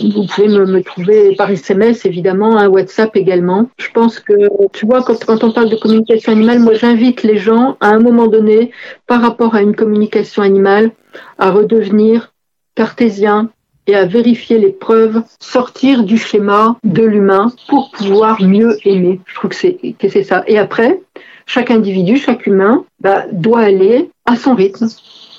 Vous 0.00 0.26
pouvez 0.26 0.48
me, 0.48 0.66
me, 0.66 0.82
trouver 0.82 1.36
par 1.36 1.48
SMS 1.50 2.04
évidemment, 2.04 2.58
un 2.58 2.66
WhatsApp 2.68 3.14
également. 3.14 3.70
Je 3.78 3.92
pense 3.92 4.18
que 4.18 4.34
tu 4.72 4.86
vois 4.86 5.04
quand, 5.04 5.24
quand 5.24 5.44
on 5.44 5.52
parle 5.52 5.70
de 5.70 5.76
communication 5.76 6.32
animale, 6.32 6.58
moi 6.58 6.74
j'invite 6.74 7.22
les 7.22 7.38
gens 7.38 7.76
à 7.80 7.90
un 7.90 8.00
moment 8.00 8.26
donné, 8.26 8.72
par 9.06 9.22
rapport 9.22 9.54
à 9.54 9.62
une 9.62 9.76
communication 9.76 10.42
animale, 10.42 10.90
à 11.38 11.52
redevenir 11.52 12.32
cartésien, 12.74 13.50
et 13.86 13.94
à 13.94 14.04
vérifier 14.04 14.58
les 14.58 14.72
preuves, 14.72 15.22
sortir 15.40 16.02
du 16.02 16.18
schéma 16.18 16.76
de 16.84 17.04
l'humain 17.04 17.52
pour 17.68 17.90
pouvoir 17.90 18.42
mieux 18.42 18.78
aimer. 18.84 19.20
Je 19.26 19.34
trouve 19.34 19.50
que 19.50 19.56
c'est 19.56 19.76
que 19.98 20.08
c'est 20.08 20.24
ça. 20.24 20.42
Et 20.46 20.58
après, 20.58 21.00
chaque 21.46 21.70
individu, 21.70 22.16
chaque 22.16 22.46
humain, 22.46 22.84
bah, 23.00 23.24
doit 23.32 23.60
aller 23.60 24.10
à 24.24 24.36
son 24.36 24.54
rythme. 24.54 24.88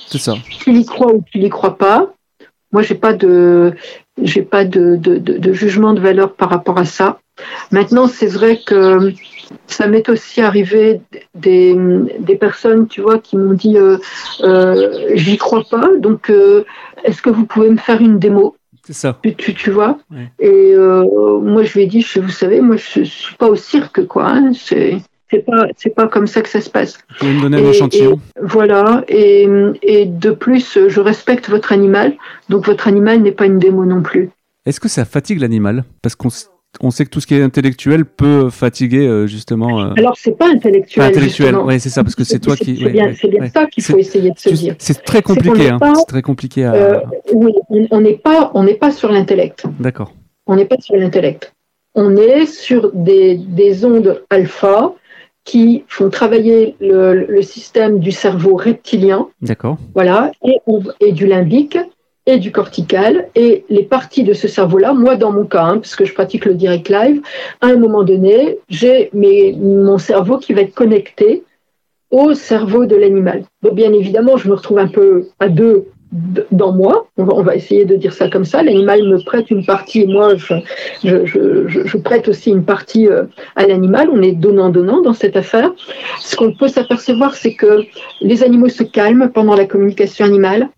C'est 0.07 0.17
ça. 0.17 0.35
Qu'il 0.63 0.77
y 0.77 0.85
croit 0.85 1.13
ou 1.13 1.21
qu'il 1.21 1.43
y 1.43 1.49
croit 1.49 1.77
pas. 1.77 2.13
Moi, 2.71 2.81
j'ai 2.81 2.95
pas 2.95 3.13
de, 3.13 3.73
j'ai 4.21 4.41
pas 4.41 4.65
de, 4.65 4.95
de, 4.95 5.17
de, 5.17 5.37
de, 5.37 5.53
jugement 5.53 5.93
de 5.93 5.99
valeur 5.99 6.33
par 6.33 6.49
rapport 6.49 6.77
à 6.77 6.85
ça. 6.85 7.19
Maintenant, 7.71 8.07
c'est 8.07 8.27
vrai 8.27 8.59
que 8.65 9.13
ça 9.67 9.87
m'est 9.87 10.07
aussi 10.09 10.41
arrivé 10.41 11.01
des, 11.35 11.75
des, 12.19 12.35
personnes, 12.35 12.87
tu 12.87 13.01
vois, 13.01 13.19
qui 13.19 13.37
m'ont 13.37 13.53
dit 13.53 13.77
euh, 13.77 13.97
euh, 14.41 15.09
j'y 15.15 15.37
crois 15.37 15.63
pas, 15.69 15.89
donc 15.97 16.29
euh, 16.29 16.63
est-ce 17.03 17.21
que 17.21 17.29
vous 17.29 17.45
pouvez 17.45 17.69
me 17.69 17.77
faire 17.77 18.01
une 18.01 18.19
démo? 18.19 18.55
C'est 18.85 18.93
ça. 18.93 19.19
Tu, 19.23 19.35
tu, 19.35 19.53
tu 19.53 19.69
vois? 19.71 19.99
Ouais. 20.11 20.29
Et 20.39 20.73
euh, 20.73 21.39
moi, 21.41 21.63
je 21.63 21.73
lui 21.73 21.83
ai 21.83 21.87
dit, 21.87 22.01
je- 22.01 22.19
vous 22.21 22.29
savez, 22.29 22.61
moi, 22.61 22.77
je, 22.77 23.03
je 23.03 23.09
suis 23.09 23.35
pas 23.35 23.47
au 23.47 23.55
cirque, 23.57 24.05
quoi. 24.07 24.27
hein, 24.29 24.51
c'est 24.53 24.97
c'est 25.29 25.45
pas 25.45 25.67
c'est 25.75 25.93
pas 25.93 26.07
comme 26.07 26.25
ça 26.25 26.41
que 26.41 26.47
ça 26.47 26.61
se 26.61 26.69
passe. 26.69 26.97
Vous 27.09 27.15
pouvez 27.19 27.33
me 27.33 27.41
donner 27.41 27.57
un 27.57 27.65
Et- 27.65 27.69
échantillon 27.71 28.19
Voilà. 28.41 29.03
Et, 29.09 29.45
et 29.81 30.05
de 30.05 30.31
plus, 30.31 30.79
je 30.87 30.99
respecte 31.01 31.49
votre 31.49 31.73
animal, 31.73 32.13
donc 32.47 32.65
votre 32.65 32.87
animal 32.87 33.21
n'est 33.21 33.33
pas 33.33 33.45
une 33.45 33.59
démo 33.59 33.83
non 33.83 34.01
plus. 34.01 34.29
Est-ce 34.65 34.79
que 34.79 34.87
ça 34.87 35.03
fatigue 35.03 35.41
l'animal? 35.41 35.83
Parce 36.01 36.15
qu'on 36.15 36.29
on 36.81 36.91
sait 36.91 37.05
que 37.05 37.09
tout 37.09 37.19
ce 37.19 37.27
qui 37.27 37.33
est 37.35 37.41
intellectuel 37.41 38.05
peut 38.05 38.49
fatiguer 38.49 39.07
euh, 39.07 39.25
justement. 39.27 39.81
euh, 39.81 39.93
Alors, 39.97 40.15
c'est 40.17 40.37
pas 40.37 40.47
intellectuel. 40.49 41.03
pas 41.05 41.09
intellectuel, 41.09 41.55
ouais, 41.55 41.79
c'est 41.79 41.89
ça, 41.89 42.03
parce 42.03 42.15
que 42.15 42.23
c'est 42.23 42.39
toi 42.39 42.55
qui. 42.55 42.77
C'est 42.77 42.85
ouais, 42.85 42.91
bien, 42.91 43.07
ouais, 43.07 43.29
bien 43.29 43.41
ouais. 43.41 43.49
ça 43.53 43.65
qu'il 43.65 43.83
faut 43.83 43.97
essayer 43.97 44.29
de 44.31 44.37
se 44.39 44.49
dire. 44.49 44.75
C'est 44.77 45.03
très 45.03 45.21
compliqué, 45.21 45.69
hein. 45.69 45.79
C'est 45.95 46.05
très 46.07 46.21
compliqué 46.21 46.65
à. 46.65 46.73
Euh, 46.73 46.99
oui, 47.33 47.53
on- 47.69 47.87
on 47.91 48.01
n'est 48.01 48.17
pas, 48.17 48.51
on 48.53 48.63
n'est 48.63 48.75
pas 48.75 48.91
sur 48.91 49.11
l'intellect. 49.11 49.65
D'accord. 49.79 50.13
On 50.45 50.55
n'est 50.55 50.65
pas 50.65 50.77
sur 50.79 50.95
l'intellect. 50.95 51.53
On 51.95 52.15
est 52.15 52.45
sur 52.45 52.91
des, 52.93 53.35
des 53.37 53.83
ondes 53.83 54.21
alpha 54.29 54.93
qui 55.45 55.83
font 55.87 56.09
travailler 56.09 56.75
le, 56.79 57.25
le 57.25 57.41
système 57.41 57.99
du 57.99 58.11
cerveau 58.11 58.55
reptilien, 58.55 59.27
D'accord. 59.41 59.77
voilà, 59.95 60.31
et, 60.45 60.59
on- 60.67 60.83
et 60.99 61.11
du 61.13 61.25
limbique 61.25 61.77
et 62.27 62.37
du 62.37 62.51
cortical 62.51 63.29
et 63.35 63.63
les 63.69 63.83
parties 63.83 64.23
de 64.23 64.33
ce 64.33 64.47
cerveau-là. 64.47 64.93
Moi, 64.93 65.15
dans 65.15 65.31
mon 65.31 65.45
cas, 65.45 65.63
hein, 65.63 65.77
parce 65.79 65.95
je 66.03 66.13
pratique 66.13 66.45
le 66.45 66.53
direct 66.53 66.89
live, 66.89 67.21
à 67.61 67.67
un 67.67 67.77
moment 67.77 68.03
donné, 68.03 68.59
j'ai 68.69 69.09
mon 69.13 69.97
cerveau 69.97 70.37
qui 70.37 70.53
va 70.53 70.61
être 70.61 70.75
connecté 70.75 71.43
au 72.11 72.33
cerveau 72.33 72.85
de 72.85 72.95
l'animal. 72.95 73.43
Donc, 73.63 73.75
bien 73.75 73.91
évidemment, 73.93 74.37
je 74.37 74.49
me 74.49 74.53
retrouve 74.53 74.77
un 74.77 74.87
peu 74.87 75.27
à 75.39 75.49
deux 75.49 75.87
dans 76.51 76.71
moi. 76.71 77.07
On 77.17 77.41
va, 77.41 77.55
essayer 77.55 77.83
de 77.83 77.95
dire 77.95 78.13
ça 78.13 78.29
comme 78.29 78.45
ça. 78.45 78.63
L'animal 78.63 79.03
me 79.03 79.23
prête 79.25 79.51
une 79.51 79.65
partie 79.65 80.05
moi, 80.05 80.35
je- 80.35 80.55
je 81.65 81.97
prête 81.97 82.29
aussi 82.29 82.49
une 82.49 82.63
partie 82.63 83.07
euh, 83.07 83.23
à 83.57 83.67
l'animal. 83.67 84.09
On 84.11 84.21
est 84.21 84.31
donnant-donnant 84.31 85.01
dans 85.01 85.13
cette 85.13 85.35
affaire. 85.35 85.73
Ce 86.21 86.35
qu'on 86.37 86.53
peut 86.53 86.69
s'apercevoir, 86.69 87.35
c'est 87.35 87.55
que 87.55 87.83
les 88.21 88.43
animaux 88.43 88.69
se 88.69 88.83
calment 88.83 89.29
pendant 89.29 89.55
la 89.55 89.65
communication 89.65 90.25
animale 90.25 90.69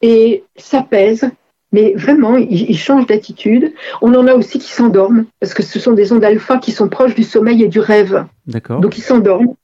et 0.00 0.44
s'apaisent 0.56 1.30
mais 1.72 1.94
vraiment, 1.94 2.36
ils, 2.36 2.76
changent 2.76 3.06
d'attitude. 3.06 3.72
On 4.02 4.14
en 4.14 4.26
a 4.26 4.34
aussi 4.34 4.58
qui 4.58 4.70
s'endorment, 4.70 5.24
parce 5.40 5.54
que 5.54 5.62
ce 5.62 5.80
sont 5.80 5.92
des 5.92 6.12
ondes 6.12 6.22
alpha 6.22 6.58
qui 6.58 6.70
sont 6.70 6.88
proches 6.88 7.14
du 7.14 7.24
sommeil 7.24 7.62
et 7.62 7.68
du 7.68 7.80
rêve. 7.80 8.26
D'accord. 8.46 8.80
Donc 8.80 8.98
ils 8.98 9.02
s'endorment. 9.02 9.54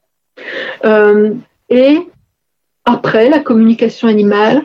Euh, 0.86 1.34
et 1.68 1.98
après, 2.86 3.28
la 3.28 3.40
communication 3.40 4.08
animale, 4.08 4.62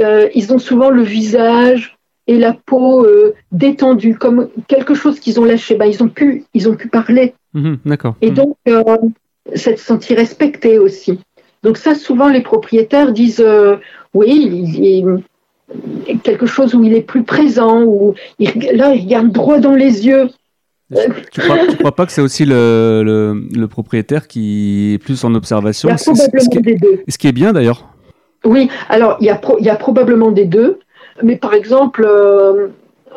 euh, 0.00 0.28
ils 0.34 0.52
ont 0.52 0.58
souvent 0.58 0.90
le 0.90 1.02
visage 1.02 1.96
et 2.26 2.38
la 2.38 2.52
peau 2.52 3.06
euh, 3.06 3.34
détendue, 3.52 4.16
comme 4.16 4.50
quelque 4.68 4.94
chose 4.94 5.18
qu'ils 5.18 5.40
ont 5.40 5.44
lâché. 5.44 5.76
Ben, 5.76 5.86
ils, 5.86 6.02
ont 6.02 6.08
pu, 6.08 6.44
ils 6.52 6.68
ont 6.68 6.76
pu 6.76 6.88
parler. 6.88 7.32
Mhm, 7.54 7.78
d'accord. 7.86 8.16
Et 8.20 8.30
mhm. 8.30 8.34
donc, 8.34 8.56
ça 9.54 9.74
se 9.74 9.82
sentir 9.82 10.18
respecté 10.18 10.78
aussi. 10.78 11.20
Donc 11.66 11.76
ça, 11.78 11.96
souvent, 11.96 12.28
les 12.28 12.42
propriétaires 12.42 13.12
disent, 13.12 13.44
oui, 14.14 14.48
il, 14.78 15.22
quelque 16.22 16.46
chose 16.46 16.74
où 16.74 16.84
il 16.84 16.94
est 16.94 17.02
plus 17.02 17.24
présent, 17.24 17.82
où 17.82 18.14
là, 18.38 18.94
il 18.94 19.02
regarde 19.02 19.32
droit 19.32 19.58
dans 19.58 19.74
les 19.74 20.06
yeux. 20.06 20.28
Tu 21.32 21.40
crois, 21.40 21.58
crois 21.78 21.96
pas 21.96 22.06
que 22.06 22.12
c'est 22.12 22.20
aussi 22.20 22.44
le, 22.44 23.42
le, 23.52 23.66
propriétaire 23.66 24.28
qui 24.28 24.94
est 24.94 24.98
plus 24.98 25.24
en 25.24 25.34
observation? 25.34 25.88
Il 25.88 25.92
y 25.92 25.94
a 25.94 25.98
probablement 25.98 26.60
des 26.60 26.74
deux. 26.76 27.02
Ce 27.08 27.18
qui 27.18 27.26
est 27.26 27.32
bien 27.32 27.52
d'ailleurs? 27.52 27.88
Oui, 28.44 28.70
alors 28.88 29.16
il 29.20 29.26
y, 29.26 29.30
a 29.30 29.40
il 29.58 29.66
y 29.66 29.70
a 29.70 29.74
probablement 29.74 30.30
des 30.30 30.44
deux. 30.44 30.78
Mais 31.24 31.34
par 31.34 31.54
exemple, 31.54 32.06
euh, 32.08 32.68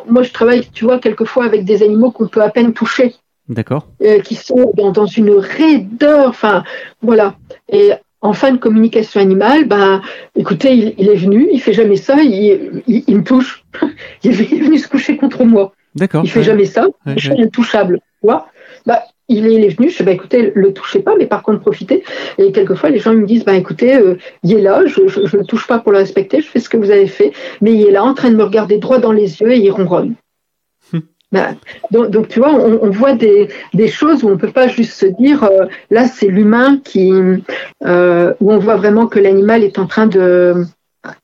moi 0.08 0.24
je 0.24 0.32
travaille, 0.32 0.66
tu 0.72 0.84
vois, 0.84 0.98
quelquefois 0.98 1.44
avec 1.44 1.64
des 1.64 1.84
animaux 1.84 2.10
qu'on 2.10 2.26
peut 2.26 2.42
à 2.42 2.50
peine 2.50 2.72
toucher. 2.72 3.14
D'accord. 3.48 3.86
Euh, 4.02 4.18
qui 4.18 4.34
sont 4.34 4.72
dans, 4.76 4.90
dans, 4.90 5.06
une 5.06 5.30
raideur, 5.30 6.28
enfin 6.28 6.64
voilà. 7.02 7.36
Et 7.68 7.92
en 8.22 8.32
fin 8.32 8.52
de 8.52 8.58
communication 8.58 9.20
animale, 9.20 9.66
ben, 9.66 10.02
écoutez, 10.36 10.94
il, 10.98 11.08
est 11.08 11.16
venu, 11.16 11.48
il 11.52 11.60
fait 11.60 11.72
jamais 11.72 11.96
ça, 11.96 12.16
il, 12.22 12.82
il, 12.86 13.16
me 13.16 13.24
touche. 13.24 13.64
il, 14.24 14.30
est, 14.30 14.62
venu 14.62 14.78
se 14.78 14.88
coucher 14.88 15.16
contre 15.16 15.44
moi. 15.44 15.72
D'accord. 15.94 16.22
Il 16.24 16.30
fait 16.30 16.42
jamais 16.42 16.66
ça, 16.66 16.86
il 17.06 17.32
est 17.32 17.42
intouchable. 17.42 18.00
Bah, 18.22 19.04
il, 19.28 19.46
est, 19.46 19.54
il 19.54 19.64
est 19.64 19.76
venu, 19.76 19.88
je 19.88 19.98
dis, 19.98 20.02
bah, 20.02 20.12
écoutez, 20.12 20.52
le 20.54 20.72
touchez 20.72 21.00
pas, 21.00 21.16
mais 21.16 21.26
par 21.26 21.42
contre, 21.42 21.60
profitez. 21.60 22.04
Et 22.38 22.52
quelquefois, 22.52 22.90
les 22.90 22.98
gens 22.98 23.14
me 23.14 23.26
disent, 23.26 23.44
bah, 23.44 23.54
écoutez, 23.54 23.96
euh, 23.96 24.16
il 24.42 24.58
est 24.58 24.62
là, 24.62 24.82
je 24.86 25.00
ne 25.00 25.38
le 25.38 25.44
touche 25.44 25.66
pas 25.66 25.78
pour 25.78 25.92
le 25.92 25.98
respecter, 25.98 26.42
je 26.42 26.46
fais 26.46 26.60
ce 26.60 26.68
que 26.68 26.76
vous 26.76 26.90
avez 26.90 27.06
fait, 27.06 27.32
mais 27.60 27.72
il 27.72 27.86
est 27.86 27.92
là 27.92 28.04
en 28.04 28.14
train 28.14 28.30
de 28.30 28.36
me 28.36 28.44
regarder 28.44 28.78
droit 28.78 28.98
dans 28.98 29.12
les 29.12 29.40
yeux 29.40 29.52
et 29.52 29.58
il 29.58 29.70
ronronne. 29.70 30.14
Bah, 31.32 31.54
donc, 31.92 32.26
tu 32.26 32.40
vois, 32.40 32.52
on, 32.52 32.90
voit 32.90 33.14
des, 33.14 33.48
choses 33.88 34.24
où 34.24 34.28
on 34.28 34.32
ne 34.32 34.36
peut 34.36 34.50
pas 34.50 34.66
juste 34.66 34.92
se 34.92 35.06
dire, 35.06 35.44
euh, 35.44 35.66
là, 35.90 36.06
c'est 36.08 36.26
l'humain 36.26 36.80
qui, 36.82 37.12
euh, 37.84 38.34
où 38.40 38.52
on 38.52 38.58
voit 38.58 38.76
vraiment 38.76 39.06
que 39.06 39.20
l'animal 39.20 39.62
est 39.62 39.78
en 39.78 39.86
train 39.86 40.06
de... 40.06 40.64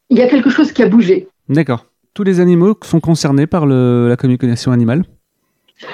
Il 0.09 0.17
y 0.17 0.23
a 0.23 0.29
quelque 0.29 0.51
chose 0.51 0.71
qui 0.71 0.83
a 0.83 0.89
bougé. 0.89 1.27
D'accord. 1.49 1.87
Tous 2.15 2.23
les 2.23 2.39
animaux 2.39 2.79
sont 2.85 3.01
concernés 3.01 3.49
par 3.49 3.67
la 3.67 4.17
communication 4.17 4.71
animale 4.71 5.05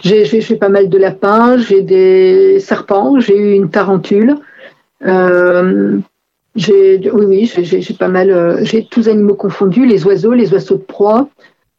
J'ai 0.03 0.57
pas 0.61 0.69
mal 0.69 0.91
de 0.91 0.99
lapins, 0.99 1.57
j'ai 1.57 1.83
des 1.83 2.61
serpents, 2.61 3.19
j'ai 3.19 3.37
eu 3.37 3.53
une 3.55 3.71
tarentule. 3.71 4.37
Euh, 5.05 5.99
j'ai, 6.55 7.11
oui, 7.11 7.51
oui, 7.57 7.65
j'ai 7.65 7.95
pas 7.95 8.09
mal, 8.09 8.59
j'ai 8.63 8.85
tous 8.85 9.09
animaux 9.09 9.35
confondus, 9.35 9.87
les 9.87 10.05
oiseaux, 10.07 10.33
les 10.33 10.53
oiseaux 10.53 10.77
de 10.77 10.83
proie, 10.83 11.29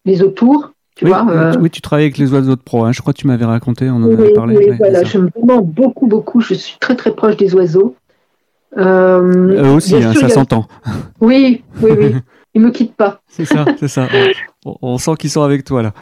les 0.03 0.23
autours. 0.23 0.72
Tu 0.95 1.05
oui, 1.05 1.11
vois, 1.11 1.25
euh, 1.29 1.53
oui, 1.59 1.69
tu 1.71 1.81
travailles 1.81 2.05
avec 2.05 2.17
les 2.17 2.31
oiseaux 2.33 2.55
de 2.55 2.61
proie. 2.61 2.87
Hein. 2.87 2.91
Je 2.91 3.01
crois 3.01 3.13
que 3.13 3.19
tu 3.19 3.27
m'avais 3.27 3.45
raconté, 3.45 3.89
on 3.89 3.95
en 3.95 4.11
avait 4.11 4.33
parlé. 4.33 4.57
Oui, 4.57 4.77
voilà, 4.77 5.03
j'aime 5.03 5.29
vraiment 5.35 5.61
beaucoup, 5.61 6.05
beaucoup. 6.05 6.39
Je 6.39 6.53
suis 6.53 6.77
très, 6.79 6.95
très 6.95 7.11
proche 7.11 7.35
des 7.35 7.55
oiseaux. 7.55 7.95
Euh, 8.77 9.63
Eux 9.63 9.71
aussi, 9.71 9.95
hein, 9.95 10.13
ça 10.13 10.29
s'entend. 10.29 10.67
Oui, 11.19 11.63
oui, 11.81 11.91
oui. 11.97 12.15
Ils 12.53 12.61
me 12.61 12.69
quittent 12.69 12.95
pas. 12.95 13.21
C'est 13.27 13.45
ça, 13.45 13.65
c'est 13.79 13.87
ça. 13.87 14.07
On, 14.65 14.97
sent 14.97 15.15
qu'ils 15.17 15.31
sont 15.31 15.41
avec 15.41 15.63
toi 15.63 15.81
là. 15.81 15.93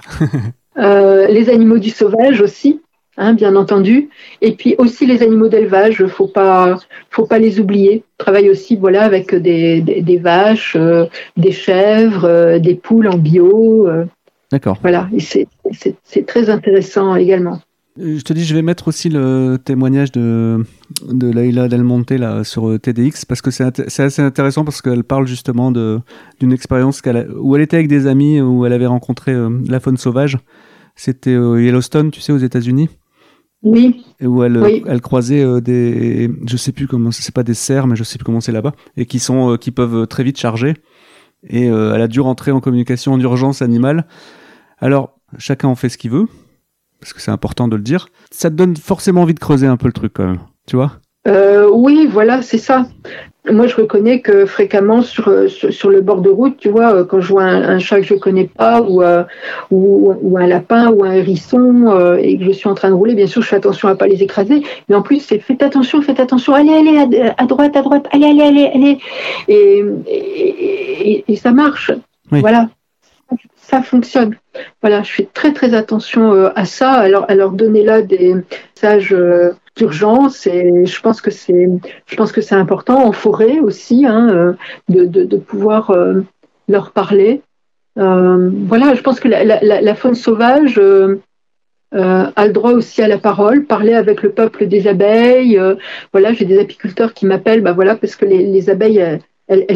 euh, 0.77 1.27
les 1.27 1.49
animaux 1.49 1.77
du 1.77 1.89
sauvage 1.89 2.41
aussi, 2.41 2.81
hein, 3.17 3.33
bien 3.33 3.55
entendu. 3.55 4.09
Et 4.41 4.51
puis 4.53 4.75
aussi 4.77 5.05
les 5.05 5.23
animaux 5.23 5.47
d'élevage. 5.47 6.05
Faut 6.07 6.27
pas, 6.27 6.77
faut 7.09 7.25
pas 7.25 7.39
les 7.39 7.61
oublier. 7.61 8.03
Je 8.19 8.23
travaille 8.25 8.49
aussi, 8.49 8.75
voilà, 8.75 9.03
avec 9.03 9.33
des, 9.33 9.79
des, 9.81 10.17
vaches, 10.17 10.75
des 11.37 11.51
chèvres, 11.51 12.57
des 12.57 12.75
poules 12.75 13.07
en 13.07 13.17
bio. 13.17 13.87
Euh. 14.51 14.55
D'accord. 14.55 14.77
Voilà, 14.81 15.09
et 15.13 15.19
c'est 15.19 16.25
très 16.25 16.49
intéressant 16.49 17.15
également. 17.15 17.59
Euh, 17.99 18.17
je 18.17 18.23
te 18.23 18.31
dis, 18.31 18.45
je 18.45 18.55
vais 18.55 18.61
mettre 18.61 18.87
aussi 18.87 19.09
le 19.09 19.57
témoignage 19.63 20.11
de, 20.11 20.63
de 21.09 21.29
Leila 21.29 21.67
Del 21.67 21.83
Monte 21.83 22.11
là, 22.11 22.43
sur 22.43 22.69
euh, 22.69 22.79
TDX 22.79 23.25
parce 23.25 23.41
que 23.41 23.51
c'est 23.51 23.63
assez 23.99 24.21
intéressant 24.21 24.63
parce 24.63 24.81
qu'elle 24.81 25.03
parle 25.03 25.27
justement 25.27 25.71
d'une 25.71 26.51
expérience 26.51 27.01
où 27.35 27.55
elle 27.55 27.61
était 27.61 27.77
avec 27.77 27.87
des 27.87 28.07
amis, 28.07 28.39
où 28.39 28.65
elle 28.65 28.73
avait 28.73 28.85
rencontré 28.85 29.33
euh, 29.33 29.49
la 29.67 29.79
faune 29.79 29.97
sauvage. 29.97 30.37
C'était 30.95 31.31
Yellowstone, 31.31 32.11
tu 32.11 32.21
sais, 32.21 32.31
aux 32.31 32.37
États-Unis. 32.37 32.89
Oui. 33.63 34.03
Et 34.19 34.27
où 34.27 34.43
elle, 34.43 34.83
elle 34.87 35.01
croisait 35.01 35.61
des. 35.61 36.29
Je 36.47 36.57
sais 36.57 36.71
plus 36.71 36.85
comment. 36.85 37.11
C'est 37.11 37.33
pas 37.33 37.43
des 37.43 37.53
cerfs, 37.53 37.87
mais 37.87 37.95
je 37.95 38.03
sais 38.03 38.17
plus 38.17 38.25
comment 38.25 38.41
c'est 38.41 38.51
là-bas. 38.51 38.73
Et 38.97 39.05
qui, 39.05 39.19
sont, 39.19 39.57
qui 39.57 39.71
peuvent 39.71 40.05
très 40.07 40.23
vite 40.23 40.37
charger. 40.37 40.73
Et 41.47 41.67
elle 41.67 42.01
a 42.01 42.07
dû 42.07 42.19
rentrer 42.19 42.51
en 42.51 42.59
communication 42.59 43.13
en 43.13 43.19
urgence 43.19 43.61
animale 43.61 44.05
alors, 44.81 45.13
chacun 45.37 45.67
en 45.67 45.75
fait 45.75 45.89
ce 45.89 45.97
qu'il 45.97 46.11
veut, 46.11 46.27
parce 46.99 47.13
que 47.13 47.21
c'est 47.21 47.31
important 47.31 47.67
de 47.67 47.75
le 47.75 47.81
dire. 47.81 48.07
Ça 48.31 48.49
te 48.49 48.55
donne 48.55 48.75
forcément 48.75 49.21
envie 49.21 49.33
de 49.33 49.39
creuser 49.39 49.67
un 49.67 49.77
peu 49.77 49.87
le 49.87 49.93
truc 49.93 50.13
quand 50.13 50.25
même, 50.25 50.39
tu 50.67 50.75
vois? 50.75 50.93
Euh, 51.27 51.69
Oui, 51.71 52.07
voilà, 52.09 52.41
c'est 52.41 52.57
ça. 52.57 52.87
Moi, 53.49 53.65
je 53.65 53.75
reconnais 53.75 54.21
que 54.21 54.45
fréquemment 54.45 55.01
sur, 55.01 55.49
sur, 55.49 55.89
le 55.89 56.01
bord 56.01 56.21
de 56.21 56.29
route, 56.29 56.57
tu 56.57 56.69
vois, 56.69 56.93
euh, 56.93 57.05
quand 57.05 57.21
je 57.21 57.29
vois 57.29 57.43
un, 57.43 57.79
chat 57.79 57.97
que 57.97 58.05
je 58.05 58.13
connais 58.13 58.45
pas 58.45 58.81
ou, 58.81 59.01
euh, 59.01 59.23
ou, 59.71 60.37
un 60.37 60.45
lapin 60.45 60.91
ou 60.91 61.03
un 61.03 61.11
hérisson 61.11 62.17
et 62.19 62.37
que 62.37 62.43
je 62.43 62.51
suis 62.51 62.69
en 62.69 62.75
train 62.75 62.89
de 62.89 62.95
rouler, 62.95 63.15
bien 63.15 63.25
sûr, 63.25 63.41
je 63.41 63.47
fais 63.47 63.55
attention 63.55 63.87
à 63.87 63.95
pas 63.95 64.07
les 64.07 64.21
écraser. 64.21 64.61
Mais 64.89 64.95
en 64.95 65.01
plus, 65.01 65.21
c'est 65.21 65.39
faites 65.39 65.63
attention, 65.63 66.01
faites 66.03 66.19
attention, 66.19 66.53
allez, 66.53 66.71
allez, 66.71 67.31
à, 67.35 67.45
droite, 67.45 67.75
à 67.75 67.81
droite, 67.81 68.07
allez, 68.11 68.27
allez, 68.27 68.41
allez, 68.41 68.71
allez. 68.75 68.97
Et, 69.47 71.23
et, 71.27 71.35
ça 71.35 71.51
marche. 71.51 71.91
Voilà 72.29 72.69
ça 73.61 73.81
fonctionne. 73.81 74.35
Voilà, 74.81 75.03
je 75.03 75.11
fais 75.11 75.29
très 75.31 75.53
très 75.53 75.73
attention 75.73 76.33
euh, 76.33 76.49
à 76.55 76.65
ça. 76.65 76.91
Alors, 76.91 77.25
alors 77.29 77.51
donner 77.51 77.83
là 77.83 78.01
des 78.01 78.35
messages 78.75 79.13
euh, 79.13 79.51
d'urgence 79.77 80.47
et 80.47 80.85
je 80.85 81.01
pense 81.01 81.21
que 81.21 81.31
c'est, 81.31 81.69
je 82.05 82.15
pense 82.15 82.31
que 82.31 82.41
c'est 82.41 82.55
important 82.55 83.05
en 83.05 83.11
forêt 83.13 83.59
aussi 83.59 84.05
hein, 84.05 84.29
euh, 84.29 84.53
de, 84.89 85.05
de, 85.05 85.37
pouvoir 85.37 85.95
leur 86.67 86.91
parler. 86.91 87.41
voilà, 87.95 88.95
je 88.95 89.01
pense 89.01 89.19
que 89.19 89.29
la, 89.29 89.43
la, 89.61 89.95
faune 89.95 90.15
sauvage 90.15 90.77
a 91.93 92.47
le 92.47 92.51
droit 92.51 92.71
aussi 92.71 93.01
à 93.01 93.07
la 93.07 93.17
parole, 93.17 93.65
parler 93.65 93.93
avec 93.93 94.23
le 94.23 94.31
peuple 94.31 94.67
des 94.67 94.87
abeilles. 94.87 95.59
voilà, 96.11 96.33
j'ai 96.33 96.45
des 96.45 96.59
apiculteurs 96.59 97.13
qui 97.13 97.25
m'appellent, 97.25 97.61
bah 97.61 97.73
voilà, 97.73 97.95
parce 97.95 98.17
que 98.17 98.25
les, 98.25 98.45
les 98.45 98.69
abeilles 98.69 99.19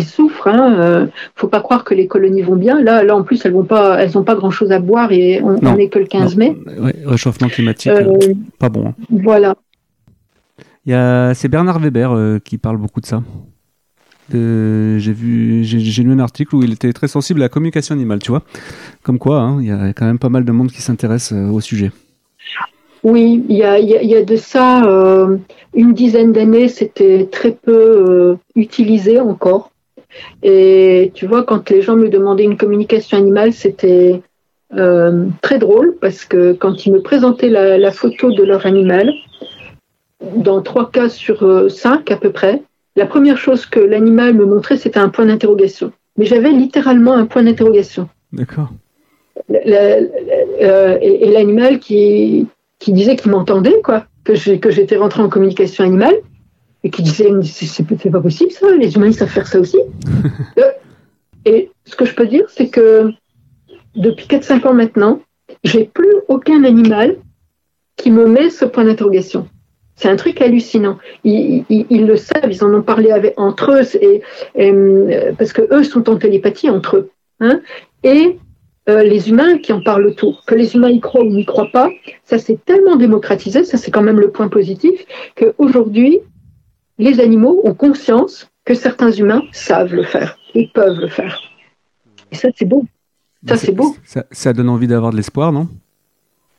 souffrent. 0.01 0.47
Hein. 0.47 0.76
Euh, 0.80 1.07
faut 1.36 1.47
pas 1.47 1.61
croire 1.61 1.84
que 1.84 1.93
les 1.93 2.07
colonies 2.07 2.41
vont 2.41 2.55
bien. 2.55 2.82
Là, 2.82 3.03
là 3.03 3.15
en 3.15 3.23
plus, 3.23 3.45
elles 3.45 3.53
vont 3.53 3.63
pas, 3.63 3.99
elles 3.99 4.11
n'ont 4.15 4.23
pas 4.23 4.36
grand 4.36 4.51
chose 4.51 4.71
à 4.71 4.80
boire 4.80 5.11
et 5.11 5.41
on 5.41 5.76
n'est 5.76 5.89
que 5.89 5.99
le 5.99 6.05
15 6.05 6.36
mai. 6.36 6.55
réchauffement 7.05 7.47
climatique, 7.47 7.91
euh, 7.91 8.13
euh, 8.21 8.34
pas 8.59 8.69
bon. 8.69 8.89
Hein. 8.89 8.93
Voilà. 9.09 9.55
Il 10.86 10.93
y 10.93 11.36
c'est 11.36 11.47
Bernard 11.47 11.80
Weber 11.80 12.39
qui 12.43 12.57
parle 12.57 12.78
beaucoup 12.78 13.01
de 13.01 13.07
ça. 13.07 13.23
j'ai 14.32 15.13
vu, 15.13 15.63
j'ai 15.63 16.03
lu 16.03 16.11
un 16.11 16.19
article 16.19 16.55
où 16.55 16.63
il 16.63 16.73
était 16.73 16.93
très 16.93 17.07
sensible 17.07 17.41
à 17.41 17.45
la 17.45 17.49
communication 17.49 17.95
animale, 17.95 18.19
tu 18.19 18.32
vois. 18.32 18.43
Comme 19.01 19.17
quoi, 19.17 19.41
hein, 19.41 19.57
il 19.61 19.67
y 19.67 19.71
a 19.71 19.93
quand 19.93 20.05
même 20.05 20.19
pas 20.19 20.30
mal 20.30 20.45
de 20.45 20.51
monde 20.51 20.71
qui 20.71 20.82
s'intéresse 20.82 21.32
au 21.32 21.59
sujet. 21.59 21.91
Oui, 23.06 23.45
il 23.49 23.56
y 23.56 23.64
a, 23.64 24.24
de 24.24 24.36
ça 24.36 24.84
euh, 24.84 25.38
une 25.76 25.93
dizaine 25.93 26.32
d'années, 26.32 26.68
c'était 26.68 27.30
très 27.32 27.51
peu 27.51 27.72
euh, 27.72 28.36
utilisé 28.56 29.20
encore. 29.20 29.70
Et 30.41 31.12
tu 31.14 31.28
vois, 31.28 31.43
quand 31.43 31.70
les 31.70 31.84
gens 31.84 31.95
me 31.95 32.10
demandaient 32.10 32.45
une 32.45 32.58
communication 32.58 33.20
animale, 33.20 33.53
c'était 33.53 34.24
euh, 34.76 35.28
très 35.43 35.60
drôle 35.60 35.95
parce 36.01 36.26
que 36.26 36.53
quand 36.53 36.88
ils 36.88 36.93
me 36.93 37.01
présentaient 37.03 37.49
la, 37.49 37.91
photo 37.91 38.32
de 38.32 38.41
leur 38.41 38.66
animal, 38.66 39.14
dans 40.36 40.64
trois 40.64 40.89
cas 40.89 41.08
sur 41.08 41.70
cinq 41.70 42.10
à 42.10 42.18
peu 42.18 42.32
près, 42.32 42.64
la 42.95 43.06
première 43.06 43.38
chose 43.38 43.68
que 43.68 43.80
l'animal 43.80 44.34
me 44.34 44.45
montrait, 44.45 44.78
c'était 44.78 44.99
un 44.99 45.10
point 45.10 45.28
d'interrogation. 45.28 45.91
Mais 46.18 46.26
j'avais 46.26 46.49
littéralement 46.49 47.14
un 47.14 47.28
point 47.28 47.43
d'interrogation. 47.43 48.10
D'accord. 48.34 48.70
et 49.47 51.32
l'animal 51.32 51.78
qui, 51.78 52.47
qui 52.86 52.93
disait 52.93 53.15
qu'il 53.15 53.31
m'entendait, 53.31 53.81
quoi, 53.83 54.05
que 54.23 54.36
j'étais 54.36 54.95
rentré 54.95 55.23
en 55.23 55.27
communication 55.27 55.83
animale, 55.83 56.13
et 56.83 56.91
qui 56.91 57.01
disait 57.01 57.31
c'est 57.41 58.11
pas 58.11 58.21
possible 58.21 58.51
ça, 58.51 58.67
les 58.75 58.95
humains 58.95 59.07
ils 59.07 59.15
savent 59.15 59.27
faire 59.27 59.47
ça 59.47 59.59
aussi. 59.59 59.79
Euh, 60.59 60.71
et 61.45 61.71
ce 61.83 61.95
que 61.95 62.05
je 62.05 62.13
peux 62.15 62.27
dire, 62.27 62.45
c'est 62.49 62.69
que 62.69 63.11
depuis 63.95 64.27
4-5 64.27 64.67
ans 64.67 64.73
maintenant, 64.73 65.21
j'ai 65.63 65.83
plus 65.86 66.15
aucun 66.27 66.63
animal 66.63 67.17
qui 67.97 68.09
me 68.09 68.27
met 68.27 68.49
ce 68.49 68.65
point 68.65 68.86
d'interrogation. 68.86 69.47
C'est 69.95 70.09
un 70.09 70.15
truc 70.15 70.41
hallucinant. 70.41 70.97
Ils, 71.23 71.65
le 71.89 72.15
savent, 72.17 72.49
ils 72.51 72.63
en 72.63 72.73
ont 72.73 72.81
parlé 72.83 73.11
avec, 73.11 73.33
entre 73.38 73.71
eux, 73.71 73.83
et, 74.01 74.21
euh, 74.59 75.33
parce 75.38 75.53
que 75.53 75.63
eux 75.71 75.83
sont 75.83 76.07
en 76.09 76.17
télépathie 76.17 76.69
entre 76.69 76.97
eux. 76.97 77.09
Hein, 77.39 77.61
et 78.03 78.38
euh, 78.88 79.03
les 79.03 79.29
humains 79.29 79.57
qui 79.57 79.73
en 79.73 79.81
parlent 79.81 80.05
autour. 80.05 80.43
Que 80.45 80.55
les 80.55 80.75
humains 80.75 80.89
y 80.89 80.99
croient 80.99 81.23
ou 81.23 81.31
n'y 81.31 81.45
croient 81.45 81.71
pas, 81.71 81.89
ça 82.23 82.38
s'est 82.38 82.59
tellement 82.65 82.95
démocratisé, 82.95 83.63
ça 83.63 83.77
c'est 83.77 83.91
quand 83.91 84.03
même 84.03 84.19
le 84.19 84.29
point 84.29 84.47
positif, 84.47 85.05
qu'aujourd'hui, 85.36 86.19
les 86.97 87.19
animaux 87.19 87.61
ont 87.63 87.73
conscience 87.73 88.49
que 88.63 88.73
certains 88.73 89.11
humains 89.11 89.43
savent 89.51 89.93
le 89.93 90.03
faire 90.03 90.38
et 90.53 90.69
peuvent 90.73 90.99
le 90.99 91.07
faire. 91.07 91.39
Et 92.31 92.36
ça, 92.36 92.49
c'est 92.55 92.65
beau. 92.65 92.86
Ça, 93.47 93.57
c'est 93.57 93.71
beau. 93.71 93.95
Ça, 94.31 94.53
donne 94.53 94.69
envie 94.69 94.88
d'avoir 94.88 95.11
de 95.11 95.17
l'espoir, 95.17 95.51
non? 95.51 95.67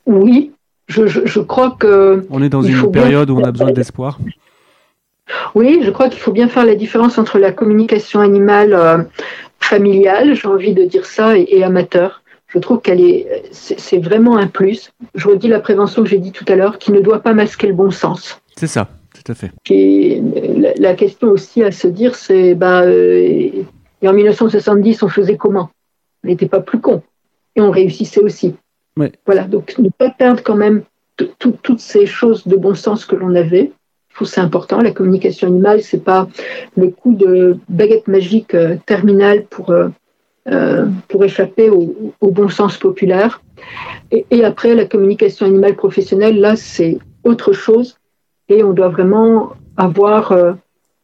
Oui, 0.07 0.53
je, 0.87 1.41
crois 1.41 1.73
que. 1.73 2.25
On 2.31 2.43
est 2.43 2.49
dans 2.49 2.63
une 2.63 2.91
période 2.93 3.29
où 3.31 3.39
on 3.39 3.45
a 3.45 3.51
besoin 3.51 3.73
d'espoir. 3.73 4.21
Oui, 5.55 5.81
je 5.83 5.91
crois 5.91 6.09
qu'il 6.09 6.21
faut 6.21 6.33
bien 6.33 6.49
faire 6.49 6.65
la 6.65 6.75
différence 6.75 7.19
entre 7.19 7.39
la 7.39 7.53
communication 7.53 8.21
animale 8.21 8.73
euh, 8.73 8.99
familiale, 9.61 10.35
j'ai 10.35 10.49
envie 10.49 10.75
de 10.75 10.85
dire 10.85 11.07
ça, 11.07 11.37
et, 11.37 11.63
amateur. 11.63 12.23
Je 12.49 12.59
trouve 12.61 12.81
qu'elle 12.81 13.01
est, 13.01 13.43
c'est 13.51 13.99
vraiment 13.99 14.37
un 14.37 14.47
plus. 14.47 14.93
Je 15.15 15.29
redis 15.29 15.49
la 15.49 15.61
prévention 15.61 16.05
que 16.05 16.09
j'ai 16.09 16.19
dit 16.19 16.33
tout 16.33 16.45
à 16.49 16.55
l'heure, 16.55 16.79
qui 16.79 16.93
ne 16.93 17.01
doit 17.01 17.21
pas 17.21 17.35
masquer 17.35 17.67
le 17.67 17.75
bon 17.75 17.91
sens. 17.91 18.41
C'est 18.57 18.69
ça, 18.69 18.89
tout 19.13 19.31
à 19.31 19.35
fait. 19.35 19.51
Et 19.69 20.23
la, 20.79 20.95
question 20.95 21.29
aussi 21.29 21.65
à 21.65 21.73
se 21.73 21.89
dire, 21.89 22.15
c'est, 22.15 22.55
bah, 22.55 22.83
euh, 22.83 23.51
et 24.03 24.09
en 24.09 24.13
1970, 24.13 25.03
on 25.03 25.09
faisait 25.09 25.37
comment? 25.37 25.71
On 26.25 26.29
n'était 26.29 26.49
pas 26.49 26.61
plus 26.61 26.81
con. 26.81 27.03
Et 27.57 27.61
on 27.61 27.71
réussissait 27.71 28.21
aussi. 28.21 28.55
Voilà, 29.27 29.45
donc 29.45 29.77
ne 29.79 29.91
pas 29.91 30.11
perdre 30.11 30.43
quand 30.43 30.57
même 30.57 30.83
toutes 31.39 31.81
ces 31.81 32.07
choses 32.07 32.47
de 32.47 32.57
bon 32.57 32.75
sens 32.75 33.05
que 33.05 33.17
l'on 33.17 33.35
avait. 33.35 33.73
C'est 34.25 34.41
important. 34.41 34.81
La 34.81 34.93
communication 34.93 35.49
animale, 35.49 35.83
c'est 35.83 36.03
pas 36.03 36.29
le 36.77 36.89
coup 36.89 37.15
de 37.15 37.59
baguette 37.69 38.09
magique 38.09 38.55
euh, 38.55 38.77
terminale 38.87 39.45
pour, 39.45 39.71
euh, 39.71 39.89
euh, 40.49 40.87
échapper 41.23 41.71
au, 41.71 42.15
bon 42.23 42.49
sens 42.49 42.77
populaire. 42.77 43.43
Et, 44.13 44.45
après, 44.45 44.75
la 44.75 44.85
communication 44.85 45.47
animale 45.47 45.75
professionnelle, 45.75 46.39
là, 46.39 46.55
c'est 46.55 46.99
autre 47.25 47.53
chose. 47.53 47.99
Et 48.49 48.63
on 48.63 48.73
doit 48.73 48.89
vraiment 48.89 49.55
avoir 49.77 50.33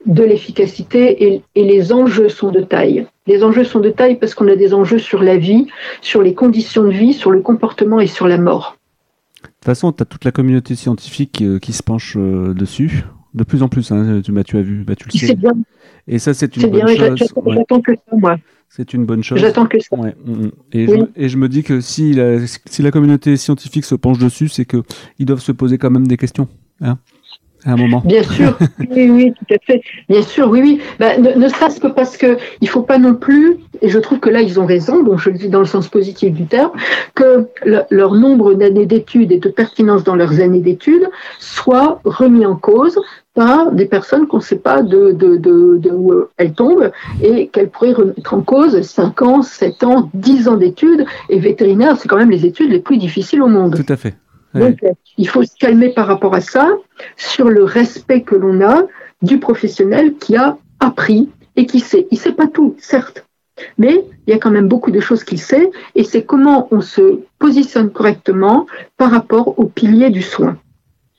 de 0.06 0.22
l'efficacité 0.22 1.42
et, 1.56 1.64
les 1.64 1.92
enjeux 1.92 2.28
sont 2.28 2.52
de 2.52 2.60
taille. 2.60 3.06
Les 3.26 3.42
enjeux 3.42 3.64
sont 3.64 3.80
de 3.80 3.90
taille 3.90 4.16
parce 4.16 4.34
qu'on 4.34 4.46
a 4.46 4.54
des 4.54 4.74
enjeux 4.74 5.00
sur 5.00 5.22
la 5.22 5.36
vie, 5.36 5.66
sur 6.02 6.22
les 6.22 6.34
conditions 6.34 6.84
de 6.84 6.90
vie, 6.90 7.12
sur 7.12 7.32
le 7.32 7.40
comportement 7.40 7.98
et 7.98 8.06
sur 8.06 8.28
la 8.28 8.38
mort. 8.38 8.76
De 9.42 9.48
toute 9.48 9.64
façon, 9.64 9.92
tu 9.92 10.02
as 10.02 10.06
toute 10.06 10.24
la 10.24 10.32
communauté 10.32 10.74
scientifique 10.74 11.42
euh, 11.42 11.58
qui 11.58 11.72
se 11.72 11.82
penche 11.82 12.16
euh, 12.16 12.54
dessus, 12.54 13.04
de 13.34 13.44
plus 13.44 13.62
en 13.62 13.68
plus, 13.68 13.90
hein, 13.92 14.20
tu, 14.24 14.32
bah, 14.32 14.44
tu 14.44 14.56
as 14.56 14.62
vu, 14.62 14.84
bah, 14.84 14.94
tu 14.94 15.08
le 15.12 15.18
sais. 15.18 15.34
Bien. 15.34 15.52
Et 16.08 16.18
ça, 16.18 16.34
c'est 16.34 16.56
une 16.56 16.70
bonne 16.70 16.88
chose. 16.88 17.16
J'attends 17.46 17.80
que 17.80 17.94
ça, 17.94 18.16
moi. 18.16 18.36
C'est 18.68 18.94
une 18.94 19.04
bonne 19.04 19.22
chose. 19.22 19.38
J'attends 19.38 19.66
que 19.66 19.78
ça. 19.80 19.96
Mm, 19.96 20.10
mm. 20.26 20.50
Et, 20.72 20.86
je, 20.86 20.94
et, 21.16 21.28
je, 21.28 21.36
me 21.36 21.48
dis 21.48 21.62
que 21.62 21.80
si 21.80 22.14
la, 22.14 22.38
si 22.46 22.82
la 22.82 22.90
communauté 22.90 23.36
scientifique 23.36 23.84
se 23.84 23.94
penche 23.94 24.18
dessus, 24.18 24.48
c'est 24.48 24.64
qu'ils 24.64 25.26
doivent 25.26 25.42
se 25.42 25.52
poser 25.52 25.76
quand 25.76 25.90
même 25.90 26.06
des 26.06 26.16
questions. 26.16 26.48
Hein 26.80 26.98
un 27.70 27.76
moment. 27.76 28.02
Bien 28.04 28.22
sûr, 28.22 28.58
oui, 28.90 29.10
oui, 29.10 29.32
tout 29.32 29.54
à 29.54 29.58
fait. 29.64 29.82
Bien 30.08 30.22
sûr, 30.22 30.48
oui, 30.48 30.60
oui. 30.62 30.80
Bah, 30.98 31.16
ne, 31.18 31.48
serait-ce 31.48 31.80
que 31.80 31.86
parce 31.86 32.16
que 32.16 32.36
il 32.60 32.68
faut 32.68 32.82
pas 32.82 32.98
non 32.98 33.14
plus, 33.14 33.56
et 33.80 33.88
je 33.88 33.98
trouve 33.98 34.18
que 34.20 34.30
là 34.30 34.40
ils 34.40 34.58
ont 34.58 34.66
raison, 34.66 35.02
donc 35.02 35.18
je 35.20 35.30
le 35.30 35.38
dis 35.38 35.48
dans 35.48 35.60
le 35.60 35.66
sens 35.66 35.88
positif 35.88 36.32
du 36.32 36.46
terme, 36.46 36.72
que 37.14 37.46
leur 37.64 38.14
nombre 38.14 38.54
d'années 38.54 38.86
d'études 38.86 39.32
et 39.32 39.38
de 39.38 39.48
pertinence 39.48 40.04
dans 40.04 40.16
leurs 40.16 40.40
années 40.40 40.60
d'études 40.60 41.08
soit 41.38 42.00
remis 42.04 42.46
en 42.46 42.56
cause 42.56 42.98
par 43.34 43.72
des 43.72 43.86
personnes 43.86 44.26
qu'on 44.26 44.38
ne 44.38 44.42
sait 44.42 44.56
pas 44.56 44.82
de, 44.82 45.12
de, 45.12 45.36
de, 45.36 45.78
de, 45.78 45.90
où 45.90 46.24
elles 46.36 46.52
tombent 46.52 46.90
et 47.22 47.48
qu'elles 47.48 47.70
pourraient 47.70 47.92
remettre 47.92 48.34
en 48.34 48.42
cause 48.42 48.80
5 48.82 49.22
ans, 49.22 49.42
7 49.42 49.84
ans, 49.84 50.10
10 50.14 50.48
ans 50.48 50.56
d'études. 50.56 51.06
Et 51.30 51.38
vétérinaire, 51.38 51.96
c'est 51.96 52.08
quand 52.08 52.18
même 52.18 52.30
les 52.30 52.44
études 52.44 52.70
les 52.70 52.80
plus 52.80 52.98
difficiles 52.98 53.42
au 53.42 53.48
monde. 53.48 53.74
Tout 53.74 53.92
à 53.92 53.96
fait. 53.96 54.14
Donc, 54.54 54.78
il 55.16 55.28
faut 55.28 55.42
se 55.42 55.56
calmer 55.56 55.90
par 55.90 56.06
rapport 56.06 56.34
à 56.34 56.40
ça, 56.40 56.70
sur 57.16 57.48
le 57.48 57.64
respect 57.64 58.22
que 58.22 58.34
l'on 58.34 58.60
a 58.60 58.82
du 59.22 59.38
professionnel 59.38 60.14
qui 60.14 60.36
a 60.36 60.58
appris 60.80 61.30
et 61.56 61.66
qui 61.66 61.80
sait. 61.80 62.06
Il 62.10 62.16
ne 62.16 62.20
sait 62.20 62.32
pas 62.32 62.46
tout, 62.46 62.74
certes, 62.78 63.24
mais 63.78 64.04
il 64.26 64.32
y 64.32 64.36
a 64.36 64.38
quand 64.38 64.50
même 64.50 64.68
beaucoup 64.68 64.90
de 64.90 65.00
choses 65.00 65.24
qu'il 65.24 65.40
sait, 65.40 65.70
et 65.94 66.04
c'est 66.04 66.24
comment 66.24 66.68
on 66.70 66.80
se 66.80 67.20
positionne 67.38 67.90
correctement 67.90 68.66
par 68.96 69.10
rapport 69.10 69.58
au 69.58 69.64
pilier 69.64 70.10
du 70.10 70.22
soin. 70.22 70.58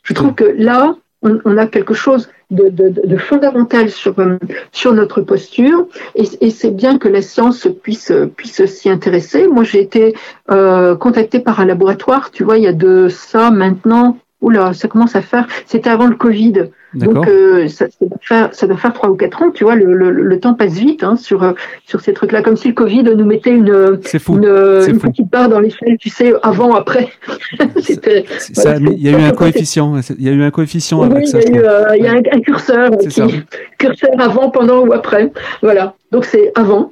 Je 0.03 0.13
trouve 0.13 0.33
que 0.33 0.43
là, 0.43 0.95
on, 1.21 1.57
a 1.57 1.67
quelque 1.67 1.93
chose 1.93 2.29
de, 2.53 3.17
fondamental 3.17 3.89
sur, 3.89 4.17
euh, 4.19 4.37
sur 4.71 4.93
notre 4.93 5.21
posture 5.21 5.87
et, 6.15 6.49
c'est 6.49 6.71
bien 6.71 6.97
que 6.97 7.07
la 7.07 7.21
science 7.21 7.67
puisse, 7.81 8.11
puisse 8.35 8.65
s'y 8.65 8.89
intéresser. 8.89 9.47
Moi, 9.47 9.63
j'ai 9.63 9.81
été 9.81 10.15
euh, 10.51 10.95
contactée 10.95 11.39
par 11.39 11.59
un 11.59 11.65
laboratoire, 11.65 12.31
tu 12.31 12.43
vois, 12.43 12.57
il 12.57 12.63
y 12.63 12.67
a 12.67 12.73
de 12.73 13.07
ça 13.09 13.51
maintenant 13.51 14.17
oula, 14.41 14.73
ça 14.73 14.87
commence 14.87 15.15
à 15.15 15.21
faire. 15.21 15.47
C'était 15.65 15.89
avant 15.89 16.05
le 16.05 16.15
Covid. 16.15 16.69
Donc 16.93 17.27
euh, 17.27 17.67
ça, 17.67 17.87
ça, 17.89 18.05
doit 18.05 18.17
faire, 18.21 18.49
ça 18.53 18.67
doit 18.67 18.77
faire 18.77 18.93
trois 18.93 19.09
ou 19.09 19.15
quatre 19.15 19.41
ans, 19.41 19.51
tu 19.51 19.63
vois, 19.63 19.75
le, 19.75 19.93
le, 19.93 20.11
le 20.11 20.39
temps 20.39 20.53
passe 20.53 20.73
vite 20.73 21.03
hein, 21.03 21.15
sur 21.15 21.43
euh, 21.43 21.53
sur 21.85 22.01
ces 22.01 22.13
trucs-là, 22.13 22.41
comme 22.43 22.55
si 22.55 22.67
le 22.67 22.73
Covid 22.73 23.03
nous 23.03 23.25
mettait 23.25 23.51
une, 23.51 23.99
une, 24.29 24.45
une 24.87 24.99
petite 24.99 25.29
barre 25.29 25.49
dans 25.49 25.59
l'échelle, 25.59 25.97
tu 25.99 26.09
sais, 26.09 26.33
avant, 26.43 26.73
après. 26.75 27.09
C'était. 27.81 28.25
il 28.49 29.01
y 29.01 29.09
a 29.09 29.11
eu 29.17 29.23
un 29.23 29.31
coefficient. 29.31 29.99
Il 30.17 30.23
y 30.25 30.29
a 30.29 30.31
eu 30.31 30.43
un 30.43 30.51
coefficient 30.51 31.01
avec 31.01 31.27
ça. 31.27 31.39
Il 31.39 31.55
y, 31.55 31.57
a 31.57 31.61
eu, 31.61 31.65
euh, 31.65 31.97
il 31.97 32.03
y 32.03 32.07
a 32.07 32.13
un, 32.13 32.41
curseur, 32.41 32.91
qui, 32.97 33.43
curseur 33.77 34.11
avant, 34.19 34.49
pendant 34.49 34.85
ou 34.85 34.93
après. 34.93 35.31
Voilà. 35.61 35.95
Donc 36.11 36.25
c'est 36.25 36.51
avant. 36.55 36.91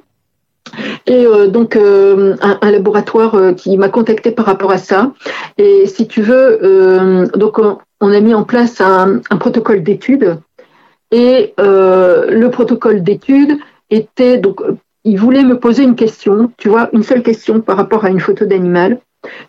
Et 1.06 1.26
euh, 1.26 1.48
donc 1.48 1.76
euh, 1.76 2.36
un, 2.40 2.70
laboratoire 2.70 3.34
euh, 3.34 3.52
qui 3.52 3.76
m'a 3.76 3.88
contacté 3.88 4.30
par 4.30 4.46
rapport 4.46 4.70
à 4.70 4.78
ça. 4.78 5.12
Et 5.58 5.86
si 5.86 6.06
tu 6.06 6.22
veux, 6.22 7.28
donc 7.34 7.58
on, 7.58 7.78
a 8.10 8.20
mis 8.20 8.34
en 8.34 8.44
place 8.44 8.80
un, 8.80 9.20
protocole 9.38 9.82
d'étude. 9.82 10.38
Et 11.10 11.54
le 11.58 12.48
protocole 12.48 13.02
d'étude 13.02 13.58
était 13.90 14.38
donc 14.38 14.62
il 15.04 15.18
voulait 15.18 15.42
me 15.42 15.58
poser 15.58 15.82
une 15.82 15.96
question, 15.96 16.52
tu 16.56 16.68
vois, 16.68 16.88
une 16.92 17.02
seule 17.02 17.22
question 17.22 17.60
par 17.60 17.76
rapport 17.76 18.04
à 18.04 18.10
une 18.10 18.20
photo 18.20 18.44
d'animal. 18.44 19.00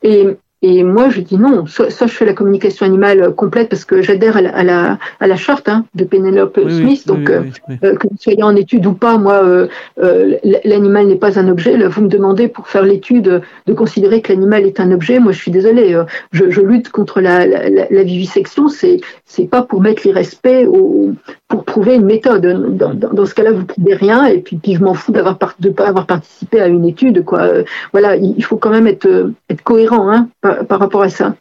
Et 0.01 0.27
et 0.65 0.81
moi, 0.81 1.09
je 1.09 1.19
dis 1.19 1.37
non. 1.37 1.65
Soit, 1.65 1.89
je 1.89 2.13
fais 2.13 2.23
la 2.23 2.31
communication 2.31 2.85
animale 2.85 3.35
complète 3.35 3.67
parce 3.67 3.83
que 3.83 4.01
j'adhère 4.01 4.37
à 4.37 4.63
la, 4.63 4.97
à 5.19 5.27
la, 5.27 5.35
charte 5.35 5.67
hein, 5.67 5.83
de 5.93 6.05
Penelope 6.05 6.57
Smith. 6.69 7.05
donc, 7.05 7.29
euh, 7.29 7.41
euh, 7.83 7.95
que 7.97 8.07
vous 8.07 8.15
soyez 8.17 8.43
en 8.43 8.55
étude 8.55 8.85
ou 8.85 8.93
pas, 8.93 9.17
moi, 9.17 9.43
euh, 9.43 10.37
l'animal 10.63 11.07
n'est 11.07 11.17
pas 11.17 11.37
un 11.37 11.49
objet. 11.49 11.75
Là, 11.75 11.89
vous 11.89 12.01
me 12.01 12.07
demandez 12.07 12.47
pour 12.47 12.69
faire 12.69 12.83
l'étude 12.83 13.41
de 13.67 13.73
considérer 13.73 14.21
que 14.21 14.31
l'animal 14.31 14.65
est 14.65 14.79
un 14.79 14.89
objet. 14.93 15.19
Moi, 15.19 15.33
je 15.33 15.39
suis 15.39 15.51
désolée. 15.51 16.01
Je, 16.31 16.49
je, 16.49 16.61
lutte 16.61 16.87
contre 16.91 17.19
la, 17.19 17.45
la, 17.45 18.03
vivisection. 18.03 18.69
C'est 18.69 19.01
c'est 19.25 19.49
pas 19.49 19.63
pour 19.63 19.81
mettre 19.81 20.03
l'irrespect 20.05 20.65
au, 20.65 21.11
pour 21.49 21.65
prouver 21.65 21.95
une 21.95 22.05
méthode. 22.05 22.77
Dans, 22.77 22.93
dans, 22.93 23.25
ce 23.25 23.33
cas-là, 23.33 23.51
vous 23.51 23.65
prouvez 23.65 23.95
rien. 23.95 24.27
Et 24.27 24.37
puis, 24.37 24.55
puis 24.55 24.75
je 24.75 24.81
m'en 24.81 24.93
fous 24.93 25.11
d'avoir 25.11 25.37
de 25.59 25.69
pas 25.69 25.87
avoir 25.87 26.05
participé 26.05 26.61
à 26.61 26.67
une 26.67 26.85
étude. 26.85 27.25
Quoi. 27.25 27.49
voilà, 27.91 28.15
il 28.15 28.43
faut 28.45 28.55
quand 28.55 28.69
même 28.69 28.87
être 28.87 29.31
être 29.49 29.61
cohérent. 29.61 30.09
Hein, 30.09 30.29
par, 30.67 30.79
rapport 30.79 31.01
à 31.01 31.09
ça. 31.09 31.35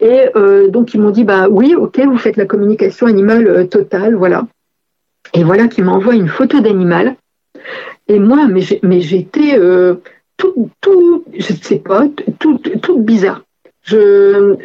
Et 0.00 0.28
euh, 0.36 0.68
donc 0.68 0.94
ils 0.94 1.00
m'ont 1.00 1.10
dit 1.10 1.24
bah 1.24 1.48
oui, 1.48 1.74
ok, 1.74 2.00
vous 2.00 2.18
faites 2.18 2.36
la 2.36 2.46
communication 2.46 3.06
animale 3.06 3.46
euh, 3.46 3.64
totale, 3.64 4.14
voilà. 4.14 4.46
Et 5.34 5.44
voilà 5.44 5.68
qu'ils 5.68 5.84
m'envoient 5.84 6.14
une 6.14 6.28
photo 6.28 6.60
d'animal. 6.60 7.16
Et 8.08 8.18
moi, 8.18 8.48
mais 8.48 9.00
j'étais 9.00 9.56
euh, 9.56 9.94
tout, 10.36 10.70
tout, 10.80 11.24
je 11.38 11.52
ne 11.52 11.58
sais 11.58 11.78
pas, 11.78 12.06
tout, 12.38 12.58
tout 12.58 12.98
bizarre. 12.98 13.42
Je, 13.84 14.56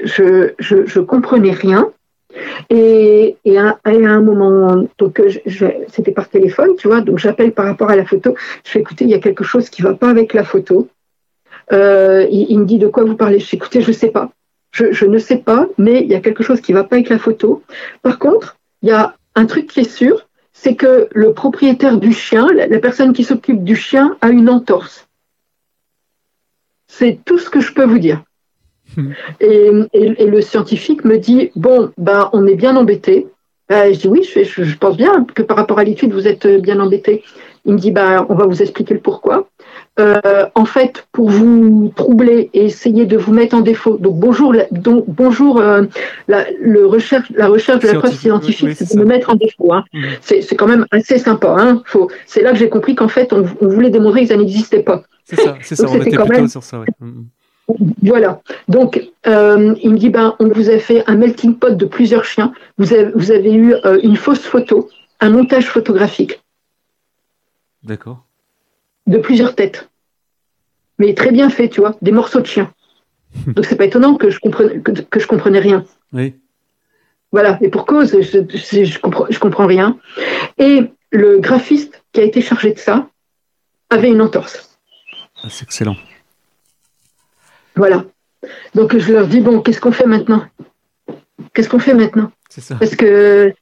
je, 0.60 1.00
comprenais 1.00 1.52
rien. 1.52 1.92
Et, 2.70 3.38
et, 3.46 3.58
à, 3.58 3.78
un 3.86 4.22
moment, 4.22 4.84
c'était 5.90 6.12
par 6.12 6.30
téléphone, 6.30 6.76
tu 6.78 6.88
vois, 6.88 7.02
donc 7.02 7.18
j'appelle 7.18 7.52
par 7.52 7.66
rapport 7.66 7.90
à 7.90 7.96
la 7.96 8.06
photo. 8.06 8.36
Je 8.64 8.72
fais 8.72 8.80
écouter, 8.80 9.06
il 9.06 9.12
y 9.12 9.16
a 9.16 9.20
quelque 9.20 9.44
chose 9.44 9.70
qui 9.70 9.82
va 9.82 9.94
pas 9.94 10.10
avec 10.10 10.34
la 10.34 10.44
photo. 10.44 10.88
Euh, 11.74 12.26
il, 12.32 12.60
me 12.60 12.66
dit 12.66 12.78
de 12.78 12.88
quoi 12.88 13.04
vous 13.04 13.16
parlez? 13.16 13.40
Je 13.40 13.50
dis, 13.50 13.56
écoutez, 13.56 13.82
je 13.82 13.90
ne 13.90 13.96
sais 13.96 14.10
pas. 14.10 14.32
Je, 14.72 15.06
ne 15.06 15.18
sais 15.18 15.38
pas, 15.38 15.68
mais 15.78 16.02
il 16.02 16.08
y 16.08 16.16
a 16.16 16.20
quelque 16.20 16.44
chose 16.44 16.62
qui 16.62 16.72
ne 16.72 16.78
va 16.78 16.84
pas 16.84 16.98
avec 16.98 17.10
la 17.10 17.18
photo. 17.18 17.64
Par 18.04 18.20
contre, 18.20 18.58
il 18.84 18.90
y 18.90 18.92
a 18.92 19.16
un 19.34 19.46
truc 19.48 19.68
qui 19.68 19.80
est 19.80 19.90
sûr, 19.90 20.28
c'est 20.54 20.76
que 20.76 21.08
le 21.12 21.34
propriétaire 21.34 21.98
du 21.98 22.14
chien, 22.14 22.48
la, 22.54 22.80
personne 22.80 23.14
qui 23.14 23.24
s'occupe 23.24 23.64
du 23.64 23.76
chien, 23.76 24.18
a 24.22 24.30
une 24.30 24.50
entorse. 24.50 25.08
C'est 26.88 27.20
tout 27.26 27.40
ce 27.40 27.50
que 27.50 27.60
je 27.60 27.74
peux 27.74 27.86
vous 27.86 27.98
dire. 27.98 28.24
Hmm. 28.96 29.14
Et, 29.40 29.72
le 30.26 30.42
scientifique 30.42 31.04
me 31.06 31.18
dit 31.18 31.52
bon, 31.56 31.92
ben, 31.98 32.30
on 32.34 32.46
est 32.46 32.56
bien 32.56 32.76
embêté. 32.76 33.28
Ben, 33.70 33.94
je 33.94 34.00
dis 34.00 34.08
oui, 34.08 34.24
je, 34.24 34.44
je, 34.44 34.78
pense 34.78 34.96
bien 34.96 35.26
que 35.26 35.42
par 35.42 35.58
rapport 35.58 35.80
à 35.80 35.84
l'étude, 35.84 36.14
vous 36.14 36.28
êtes 36.28 36.46
bien 36.62 36.80
embêté. 36.80 37.24
Il 37.66 37.74
me 37.74 37.80
dit 37.80 37.92
ben, 37.92 38.28
on 38.30 38.36
va 38.36 38.46
vous 38.46 38.62
expliquer 38.62 38.94
le 38.94 39.00
pourquoi. 39.00 39.50
Euh, 40.00 40.46
en 40.54 40.66
fait, 40.66 41.08
pour 41.12 41.30
vous 41.30 41.92
troubler 41.96 42.52
et 42.54 42.66
essayer 42.66 43.08
de 43.08 43.18
vous 43.18 43.34
mettre 43.34 43.56
en 43.56 43.62
défaut. 43.62 43.98
Donc 43.98 44.20
bonjour, 44.20 44.54
donc, 44.72 45.06
bonjour 45.08 45.60
euh, 45.60 45.86
la, 46.28 46.46
le 46.60 46.86
recherche, 46.86 47.32
la 47.36 47.48
recherche 47.48 47.80
de 47.80 47.88
la 47.88 47.96
preuve 47.96 48.14
scientifique, 48.14 48.76
c'est 48.76 48.94
de 48.94 49.00
me 49.00 49.06
mettre 49.06 49.32
en 49.32 49.36
défaut. 49.36 49.74
Hein. 49.74 49.84
Mmh. 49.94 50.06
C'est 50.22 50.56
quand 50.56 50.68
même 50.68 50.86
assez 50.92 51.18
sympa. 51.18 51.56
Hein. 51.58 51.82
C'est 52.28 52.44
là 52.44 52.52
que 52.52 52.60
j'ai 52.60 52.70
compris 52.70 52.94
qu'en 52.94 53.08
fait, 53.08 53.34
on, 53.34 53.42
voulait 53.62 53.90
démontrer 53.90 54.22
que 54.22 54.28
ça 54.28 54.38
n'existait 54.38 54.84
pas. 54.84 55.04
C'est 55.26 55.40
ça, 55.42 55.58
c'est 55.62 55.76
ça, 55.76 55.88
on 55.90 56.00
était 56.00 56.16
plutôt 56.16 56.48
sur 56.48 56.64
ça. 56.64 56.84
Mmh. 57.00 57.24
Voilà. 58.04 58.42
Donc, 58.68 59.04
euh, 59.26 59.74
il 59.82 59.92
me 59.92 59.98
dit, 59.98 60.10
ben, 60.10 60.36
on 60.40 60.48
vous 60.48 60.70
a 60.70 60.78
fait 60.78 61.04
un 61.08 61.16
melting 61.16 61.56
pot 61.56 61.76
de 61.76 61.86
plusieurs 61.86 62.24
chiens. 62.24 62.54
Vous 62.78 62.94
avez, 62.94 63.12
vous 63.16 63.32
avez 63.32 63.54
eu 63.54 63.74
une 64.04 64.16
fausse 64.16 64.46
photo, 64.46 64.90
un 65.20 65.32
montage 65.32 65.68
photographique. 65.68 66.40
D'accord 67.84 68.27
de 69.08 69.18
plusieurs 69.18 69.56
têtes. 69.56 69.90
Mais 71.00 71.14
très 71.14 71.32
bien 71.32 71.50
fait, 71.50 71.70
tu 71.70 71.82
vois, 71.82 71.96
des 72.02 72.12
morceaux 72.12 72.42
de 72.42 72.46
chien. 72.46 72.74
Donc 73.48 73.66
c'est 73.66 73.76
pas 73.76 73.86
étonnant 73.86 74.16
que 74.16 74.30
je 74.30 74.40
comprenais, 74.40 74.80
que, 74.80 75.20
je 75.20 75.28
comprenais 75.28 75.60
rien. 75.60 75.86
Oui. 76.14 76.36
Voilà, 77.32 77.58
et 77.62 77.70
pour 77.70 77.86
cause, 77.86 78.12
je, 78.22 78.84
je, 78.84 79.00
comprends, 79.00 79.26
je 79.30 79.40
comprends 79.40 79.68
rien. 79.68 79.98
Et 80.58 80.92
le 81.12 81.40
graphiste 81.40 82.04
qui 82.14 82.22
a 82.22 82.24
été 82.24 82.42
chargé 82.42 82.72
de 82.74 82.80
ça 82.80 83.10
avait 83.90 84.10
une 84.10 84.22
entorse. 84.22 84.80
Ah, 85.44 85.48
c'est 85.50 85.64
excellent. 85.64 85.98
Voilà. 87.76 88.06
Donc 88.76 88.98
je 88.98 89.12
leur 89.12 89.28
dis, 89.28 89.42
bon, 89.42 89.62
qu'est-ce 89.62 89.82
qu'on 89.82 89.92
fait 89.92 90.08
maintenant? 90.08 90.46
Qu'est-ce 91.54 91.70
qu'on 91.70 91.80
fait 91.80 91.94
maintenant? 91.94 92.32
C'est 92.50 92.62
ça. 92.62 92.76
Parce 92.76 92.96
que 92.96 93.54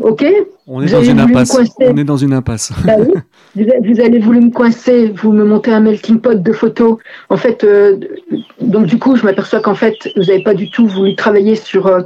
Ok 0.00 0.24
on 0.66 0.82
est, 0.82 0.90
dans 0.90 1.02
une 1.02 1.20
impasse. 1.20 1.56
on 1.78 1.96
est 1.96 2.04
dans 2.04 2.16
une 2.16 2.32
impasse. 2.32 2.72
Bah 2.84 2.94
oui. 2.98 3.14
vous, 3.84 4.00
allez 4.00 4.18
voulu 4.18 4.40
me 4.40 4.50
coincer, 4.50 5.08
vous 5.08 5.32
me 5.32 5.44
montez 5.44 5.70
un 5.70 5.80
melting 5.80 6.20
pot 6.20 6.42
de 6.42 6.52
photos. 6.52 6.98
En 7.28 7.36
fait, 7.36 7.62
euh, 7.62 7.98
donc 8.60 8.86
du 8.86 8.98
coup, 8.98 9.16
je 9.16 9.24
m'aperçois 9.24 9.60
qu'en 9.60 9.74
fait, 9.74 9.94
vous 10.16 10.24
n'avez 10.24 10.42
pas 10.42 10.54
du 10.54 10.70
tout 10.70 10.86
voulu 10.88 11.14
travailler 11.14 11.54
sur 11.54 11.86
euh, 11.86 12.02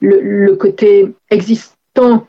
le, 0.00 0.54
côté 0.54 1.12
existant 1.30 2.26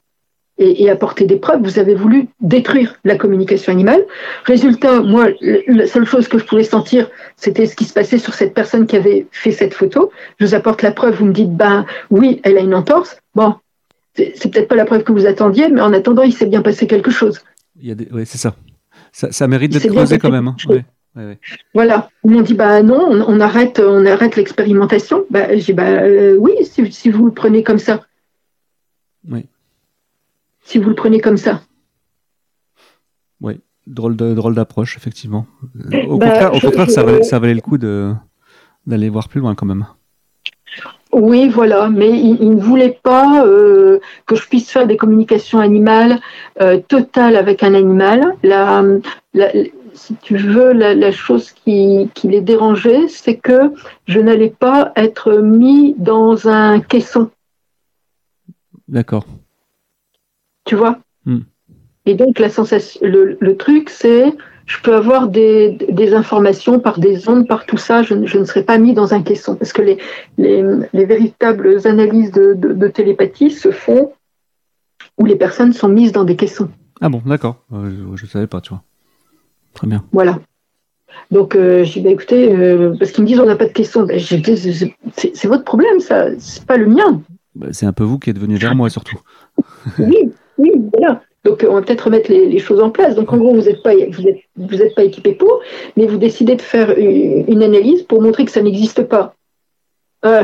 et, 0.57 0.89
apporter 0.89 1.25
des 1.25 1.35
preuves. 1.35 1.61
Vous 1.61 1.77
avez 1.77 1.93
voulu 1.93 2.29
détruire 2.39 2.95
la 3.03 3.15
communication 3.15 3.71
animale. 3.73 4.03
Résultat, 4.45 5.01
moi, 5.01 5.27
la 5.67 5.87
seule 5.87 6.05
chose 6.05 6.27
que 6.27 6.39
je 6.39 6.45
pouvais 6.45 6.63
sentir, 6.63 7.09
c'était 7.35 7.65
ce 7.65 7.75
qui 7.75 7.83
se 7.83 7.93
passait 7.93 8.17
sur 8.17 8.33
cette 8.33 8.53
personne 8.53 8.87
qui 8.87 8.95
avait 8.95 9.27
fait 9.31 9.51
cette 9.51 9.73
photo. 9.73 10.09
Je 10.39 10.45
vous 10.45 10.55
apporte 10.55 10.81
la 10.81 10.91
preuve, 10.91 11.15
vous 11.15 11.25
me 11.25 11.33
dites, 11.33 11.53
ben 11.53 11.85
oui, 12.09 12.39
elle 12.43 12.57
a 12.57 12.61
une 12.61 12.73
entorse. 12.73 13.17
Bon, 13.35 13.55
c'est 14.15 14.51
peut-être 14.51 14.67
pas 14.67 14.75
la 14.75 14.85
preuve 14.85 15.03
que 15.03 15.11
vous 15.11 15.25
attendiez, 15.25 15.69
mais 15.69 15.81
en 15.81 15.93
attendant, 15.93 16.23
il 16.23 16.33
s'est 16.33 16.45
bien 16.45 16.61
passé 16.61 16.87
quelque 16.87 17.11
chose. 17.11 17.41
Oui, 17.81 18.25
c'est 18.25 18.37
ça. 18.37 18.55
ça. 19.11 19.47
mérite 19.47 19.73
d'être 19.73 19.87
creusé 19.87 20.17
quand 20.17 20.31
même. 20.31 20.47
Hein. 20.47 20.55
Voilà. 21.73 22.09
Ils 22.23 22.31
m'ont 22.31 22.41
dit 22.41 22.53
bah 22.53 22.81
non, 22.81 23.09
on, 23.27 23.39
arrête, 23.39 23.79
on 23.79 24.05
arrête 24.05 24.35
l'expérimentation. 24.35 25.25
Bah, 25.29 25.57
j'ai 25.57 25.73
bah 25.73 26.03
euh, 26.03 26.35
oui, 26.37 26.53
si, 26.63 27.09
vous 27.09 27.25
le 27.25 27.33
prenez 27.33 27.63
comme 27.63 27.79
ça. 27.79 28.05
Oui. 29.29 29.45
Si 30.63 30.77
vous 30.77 30.89
le 30.89 30.95
prenez 30.95 31.19
comme 31.19 31.37
ça. 31.37 31.61
Oui, 33.41 33.59
drôle 33.85 34.15
de 34.15 34.33
drôle 34.33 34.55
d'approche 34.55 34.97
effectivement. 34.97 35.45
Au 36.07 36.17
bah, 36.17 36.51
contraire, 36.59 36.89
ça, 36.89 37.03
valait, 37.03 37.23
ça 37.23 37.39
valait 37.39 37.53
le 37.53 37.61
coup 37.61 37.77
d'aller 37.77 39.09
voir 39.09 39.27
plus 39.27 39.41
loin 39.41 39.55
quand 39.55 39.65
même. 39.65 39.85
Oui, 41.17 41.47
voilà, 41.47 41.87
mais 41.89 42.09
il, 42.09 42.49
ne 42.49 42.59
voulait 42.59 42.99
pas 43.01 43.45
euh, 43.45 43.99
que 44.25 44.35
je 44.35 44.45
puisse 44.49 44.69
faire 44.69 44.85
des 44.85 44.97
communications 44.97 45.59
animales 45.59 46.19
euh, 46.59 46.77
totales 46.89 47.37
avec 47.37 47.63
un 47.63 47.73
animal. 47.73 48.35
La, 48.43 48.83
si 49.93 50.15
tu 50.17 50.35
veux, 50.35 50.73
la, 50.73 51.11
chose 51.13 51.53
qui, 51.53 52.09
les 52.25 52.41
dérangeait, 52.41 53.07
c'est 53.07 53.37
que 53.37 53.71
je 54.07 54.19
n'allais 54.19 54.49
pas 54.49 54.91
être 54.97 55.37
mis 55.37 55.95
dans 55.97 56.49
un 56.49 56.81
caisson. 56.81 57.31
D'accord. 58.89 59.25
Tu 60.65 60.75
vois? 60.75 60.99
Hmm. 61.23 61.43
Et 62.05 62.15
donc, 62.15 62.39
la 62.39 62.49
sensation, 62.49 62.99
le 63.03 63.55
truc, 63.55 63.89
c'est 63.89 64.33
je 64.65 64.81
peux 64.81 64.95
avoir 64.95 65.27
des, 65.27 66.13
informations 66.13 66.79
par 66.79 66.99
des 66.99 67.29
ondes, 67.29 67.47
par 67.47 67.65
tout 67.65 67.77
ça, 67.77 68.01
je, 68.01 68.15
ne 68.15 68.45
serai 68.45 68.63
pas 68.63 68.77
mis 68.77 68.93
dans 68.93 69.13
un 69.13 69.21
caisson. 69.21 69.55
Parce 69.55 69.73
que 69.73 69.81
les, 69.81 69.97
les, 70.37 71.05
véritables 71.05 71.85
analyses 71.85 72.31
de, 72.31 72.87
télépathie 72.87 73.51
se 73.51 73.71
font 73.71 74.13
où 75.17 75.25
les 75.25 75.35
personnes 75.35 75.73
sont 75.73 75.87
mises 75.87 76.11
dans 76.11 76.23
des 76.23 76.35
caissons. 76.35 76.69
Ah 76.99 77.09
bon, 77.09 77.21
d'accord. 77.25 77.63
Euh, 77.73 78.15
je 78.15 78.25
ne 78.25 78.29
savais 78.29 78.47
pas, 78.47 78.59
tu 78.61 78.69
vois. 78.69 78.81
Très 79.73 79.87
bien. 79.87 80.03
Voilà. 80.11 80.39
Donc, 81.31 81.55
euh, 81.55 81.83
j'ai 81.83 81.99
dit, 81.99 82.05
bah, 82.05 82.11
écoutez, 82.11 82.51
euh, 82.51 82.95
parce 82.97 83.11
qu'ils 83.11 83.23
me 83.23 83.27
disent 83.27 83.39
on 83.39 83.45
n'a 83.45 83.55
pas 83.55 83.67
de 83.67 83.71
caisson. 83.71 84.05
Bah, 84.05 84.15
c'est 84.17 85.47
votre 85.47 85.63
problème, 85.63 85.99
ça, 85.99 86.27
c'est 86.39 86.65
pas 86.65 86.77
le 86.77 86.87
mien. 86.87 87.21
Bah, 87.53 87.67
c'est 87.71 87.85
un 87.85 87.93
peu 87.93 88.03
vous 88.03 88.17
qui 88.17 88.31
êtes 88.31 88.39
venu 88.39 88.55
vers 88.55 88.75
moi, 88.75 88.89
surtout. 88.89 89.19
oui, 89.99 90.31
oui, 90.57 90.71
voilà. 90.93 91.21
Donc, 91.45 91.63
on 91.67 91.75
va 91.75 91.81
peut-être 91.83 92.05
remettre 92.05 92.31
les, 92.31 92.59
choses 92.59 92.81
en 92.81 92.89
place. 92.89 93.13
Donc, 93.13 93.31
en 93.31 93.37
gros, 93.37 93.53
vous 93.53 93.61
n'êtes 93.61 93.83
pas, 93.83 93.93
équipé 95.03 95.33
pour, 95.33 95.61
mais 95.95 96.07
vous 96.07 96.17
décidez 96.17 96.55
de 96.55 96.61
faire 96.61 96.97
une, 96.97 97.61
analyse 97.61 98.01
pour 98.01 98.19
montrer 98.19 98.45
que 98.45 98.51
ça 98.51 98.63
n'existe 98.63 99.03
pas. 99.03 99.35
Euh, 100.25 100.43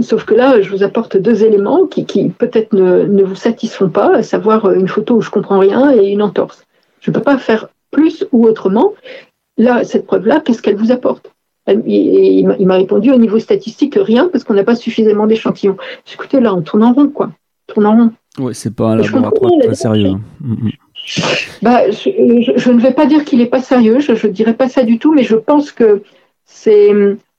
sauf 0.00 0.24
que 0.24 0.34
là, 0.34 0.60
je 0.60 0.70
vous 0.70 0.82
apporte 0.82 1.16
deux 1.16 1.44
éléments 1.44 1.86
qui, 1.86 2.28
peut-être 2.30 2.72
ne, 2.72 3.22
vous 3.22 3.36
satisfont 3.36 3.88
pas, 3.88 4.16
à 4.16 4.22
savoir 4.24 4.72
une 4.72 4.88
photo 4.88 5.14
où 5.14 5.20
je 5.20 5.30
comprends 5.30 5.60
rien 5.60 5.92
et 5.92 6.08
une 6.08 6.22
entorse. 6.22 6.66
Je 7.00 7.12
ne 7.12 7.14
peux 7.14 7.22
pas 7.22 7.38
faire 7.38 7.68
plus 7.92 8.26
ou 8.32 8.44
autrement. 8.44 8.92
Là, 9.56 9.84
cette 9.84 10.06
preuve-là, 10.06 10.40
qu'est-ce 10.40 10.62
qu'elle 10.62 10.76
vous 10.76 10.90
apporte? 10.90 11.30
Il, 11.68 12.56
il 12.58 12.66
m'a 12.66 12.76
répondu 12.76 13.12
au 13.12 13.18
niveau 13.18 13.38
statistique 13.38 13.96
rien 14.00 14.28
parce 14.28 14.42
qu'on 14.42 14.54
n'a 14.54 14.64
pas 14.64 14.74
suffisamment 14.74 15.28
d'échantillons. 15.28 15.76
Écoutez, 16.12 16.40
là, 16.40 16.52
on 16.54 16.62
tourne 16.62 16.82
en 16.82 16.92
rond, 16.92 17.08
quoi. 17.08 17.30
On 17.68 17.72
tourne 17.72 17.86
en 17.86 17.96
rond. 17.96 18.12
Oui, 18.38 18.54
c'est 18.54 18.74
pas 18.74 18.90
un 18.90 18.96
laboratoire 18.96 19.52
très 19.62 19.74
sérieux. 19.74 20.10
Hein. 20.10 20.20
Mm, 20.40 20.66
mm. 20.66 20.70
Bah, 21.62 21.90
je, 21.90 22.70
ne 22.70 22.80
vais 22.80 22.92
pas 22.92 23.06
dire 23.06 23.24
qu'il 23.24 23.38
n'est 23.38 23.46
pas 23.46 23.62
sérieux, 23.62 24.00
je 24.00 24.12
ne 24.12 24.32
dirais 24.32 24.54
pas 24.54 24.68
ça 24.68 24.82
du 24.82 24.98
tout, 24.98 25.14
mais 25.14 25.22
je 25.22 25.36
pense 25.36 25.70
que 25.70 26.02
c'est. 26.44 26.90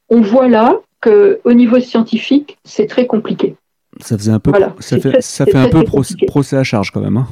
On 0.09 0.21
voit 0.21 0.47
là 0.47 0.79
qu'au 1.01 1.53
niveau 1.53 1.79
scientifique, 1.79 2.57
c'est 2.63 2.87
très 2.87 3.05
compliqué. 3.07 3.55
Ça 3.99 4.17
faisait 4.17 4.31
un 4.31 4.39
peu, 4.39 4.51
ça 4.79 4.99
fait, 4.99 5.21
ça 5.21 5.45
fait 5.45 5.57
un 5.57 5.69
peu 5.69 5.83
procès 5.83 6.55
à 6.55 6.63
charge 6.63 6.91
quand 6.91 7.01
même. 7.01 7.17
Hein. 7.17 7.27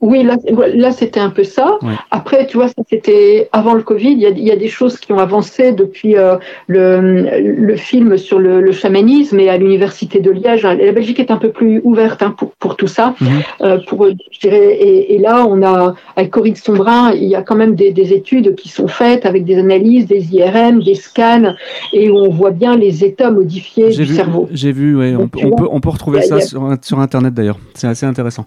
Oui, 0.00 0.22
là, 0.22 0.36
là 0.74 0.92
c'était 0.92 1.20
un 1.20 1.30
peu 1.30 1.44
ça. 1.44 1.78
Après, 2.10 2.46
tu 2.46 2.56
vois, 2.56 2.68
ça 2.68 2.82
c'était 2.88 3.48
avant 3.52 3.74
le 3.74 3.82
Covid. 3.82 4.12
Il 4.12 4.18
y, 4.18 4.26
a, 4.26 4.30
il 4.30 4.42
y, 4.42 4.50
a, 4.50 4.56
des 4.56 4.68
choses 4.68 4.98
qui 4.98 5.12
ont 5.12 5.18
avancé 5.18 5.72
depuis 5.72 6.16
euh, 6.16 6.36
le, 6.66 7.38
le, 7.38 7.76
film 7.76 8.16
sur 8.16 8.38
le, 8.38 8.60
le, 8.60 8.72
chamanisme 8.72 9.38
et 9.40 9.48
à 9.48 9.56
l'université 9.56 10.20
de 10.20 10.30
Liège. 10.30 10.62
La 10.62 10.92
Belgique 10.92 11.20
est 11.20 11.30
un 11.30 11.36
peu 11.36 11.50
plus 11.50 11.80
ouverte 11.84 12.22
hein, 12.22 12.34
pour, 12.36 12.52
pour 12.52 12.76
tout 12.76 12.86
ça. 12.86 13.14
Mhm. 13.20 13.28
euh, 13.62 13.78
pour, 13.86 14.06
je 14.08 14.40
dirais, 14.40 14.74
et, 14.74 15.14
et, 15.14 15.18
là, 15.18 15.46
on 15.46 15.62
a 15.62 15.94
avec 16.16 16.30
Corinne 16.30 16.56
Sombrin, 16.56 17.12
il 17.12 17.28
y 17.28 17.34
a 17.34 17.42
quand 17.42 17.56
même 17.56 17.74
des, 17.74 17.92
des, 17.92 18.12
études 18.12 18.54
qui 18.54 18.68
sont 18.68 18.88
faites 18.88 19.26
avec 19.26 19.44
des 19.44 19.58
analyses, 19.58 20.06
des 20.06 20.34
IRM, 20.34 20.82
des 20.82 20.94
scans, 20.94 21.54
et 21.92 22.10
où 22.10 22.16
on 22.16 22.30
voit 22.30 22.50
bien 22.50 22.76
les 22.76 23.04
états 23.04 23.30
modifiés 23.30 23.88
du 23.90 24.06
cerveau. 24.06 24.48
J'ai 24.52 24.72
vu, 24.72 24.96
ouais, 24.96 25.14
on, 25.14 25.22
on, 25.22 25.28
peut, 25.28 25.68
on 25.70 25.80
peut 25.80 25.90
retrouver 25.90 26.22
ça 26.22 26.40
sur, 26.40 26.62
sur 26.82 26.98
Internet 26.98 27.34
d'ailleurs. 27.34 27.58
C'est 27.74 27.86
assez 27.86 28.06
intéressant. 28.06 28.46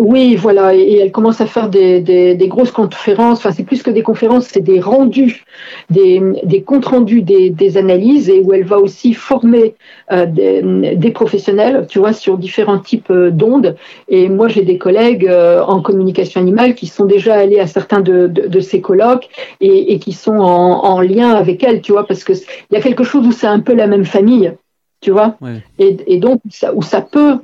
Oui, 0.00 0.34
voilà, 0.34 0.74
et, 0.74 0.96
elle 0.96 1.12
commence 1.12 1.42
à 1.42 1.46
faire 1.46 1.68
des, 1.68 2.00
des, 2.00 2.48
grosses 2.48 2.70
conférences, 2.70 3.36
enfin 3.40 3.52
c'est 3.52 3.64
plus 3.64 3.82
que 3.82 3.90
des 3.90 4.02
conférences, 4.02 4.46
c'est 4.46 4.62
des 4.62 4.80
rendus, 4.80 5.44
des, 5.90 6.22
des 6.42 6.62
comptes 6.62 6.86
rendus 6.86 7.20
des, 7.20 7.50
des, 7.50 7.76
analyses, 7.76 8.30
et 8.30 8.40
où 8.40 8.54
elle 8.54 8.64
va 8.64 8.78
aussi 8.78 9.12
former 9.12 9.74
euh, 10.10 10.24
des, 10.24 11.10
professionnels, 11.10 11.86
tu 11.86 11.98
vois, 11.98 12.14
sur 12.14 12.38
différents 12.38 12.78
types 12.78 13.10
euh, 13.10 13.30
d'ondes. 13.30 13.76
Et 14.08 14.30
moi, 14.30 14.48
j'ai 14.48 14.62
des 14.62 14.78
collègues 14.78 15.26
euh, 15.28 15.62
en 15.62 15.82
communication 15.82 16.40
animale 16.40 16.74
qui 16.74 16.86
sont 16.86 17.04
déjà 17.04 17.34
allés 17.34 17.60
à 17.60 17.66
certains 17.66 18.00
de, 18.00 18.26
de, 18.26 18.60
ces 18.60 18.80
colloques 18.80 19.28
et, 19.60 19.92
et 19.92 19.98
qui 19.98 20.12
sont 20.12 20.38
en, 20.38 20.82
en, 20.82 21.02
lien 21.02 21.32
avec 21.34 21.62
elle, 21.62 21.82
tu 21.82 21.92
vois, 21.92 22.06
parce 22.06 22.24
qu'il 22.24 22.36
y 22.70 22.76
a 22.76 22.80
quelque 22.80 23.04
chose 23.04 23.26
où 23.26 23.32
c'est 23.32 23.46
un 23.46 23.60
peu 23.60 23.74
la 23.74 23.86
même 23.86 24.06
famille 24.06 24.54
tu 25.02 25.12
vois, 25.12 25.38
et, 25.78 25.96
et, 26.06 26.18
donc 26.18 26.42
ça, 26.50 26.74
où 26.74 26.82
ça 26.82 27.00
peut 27.00 27.38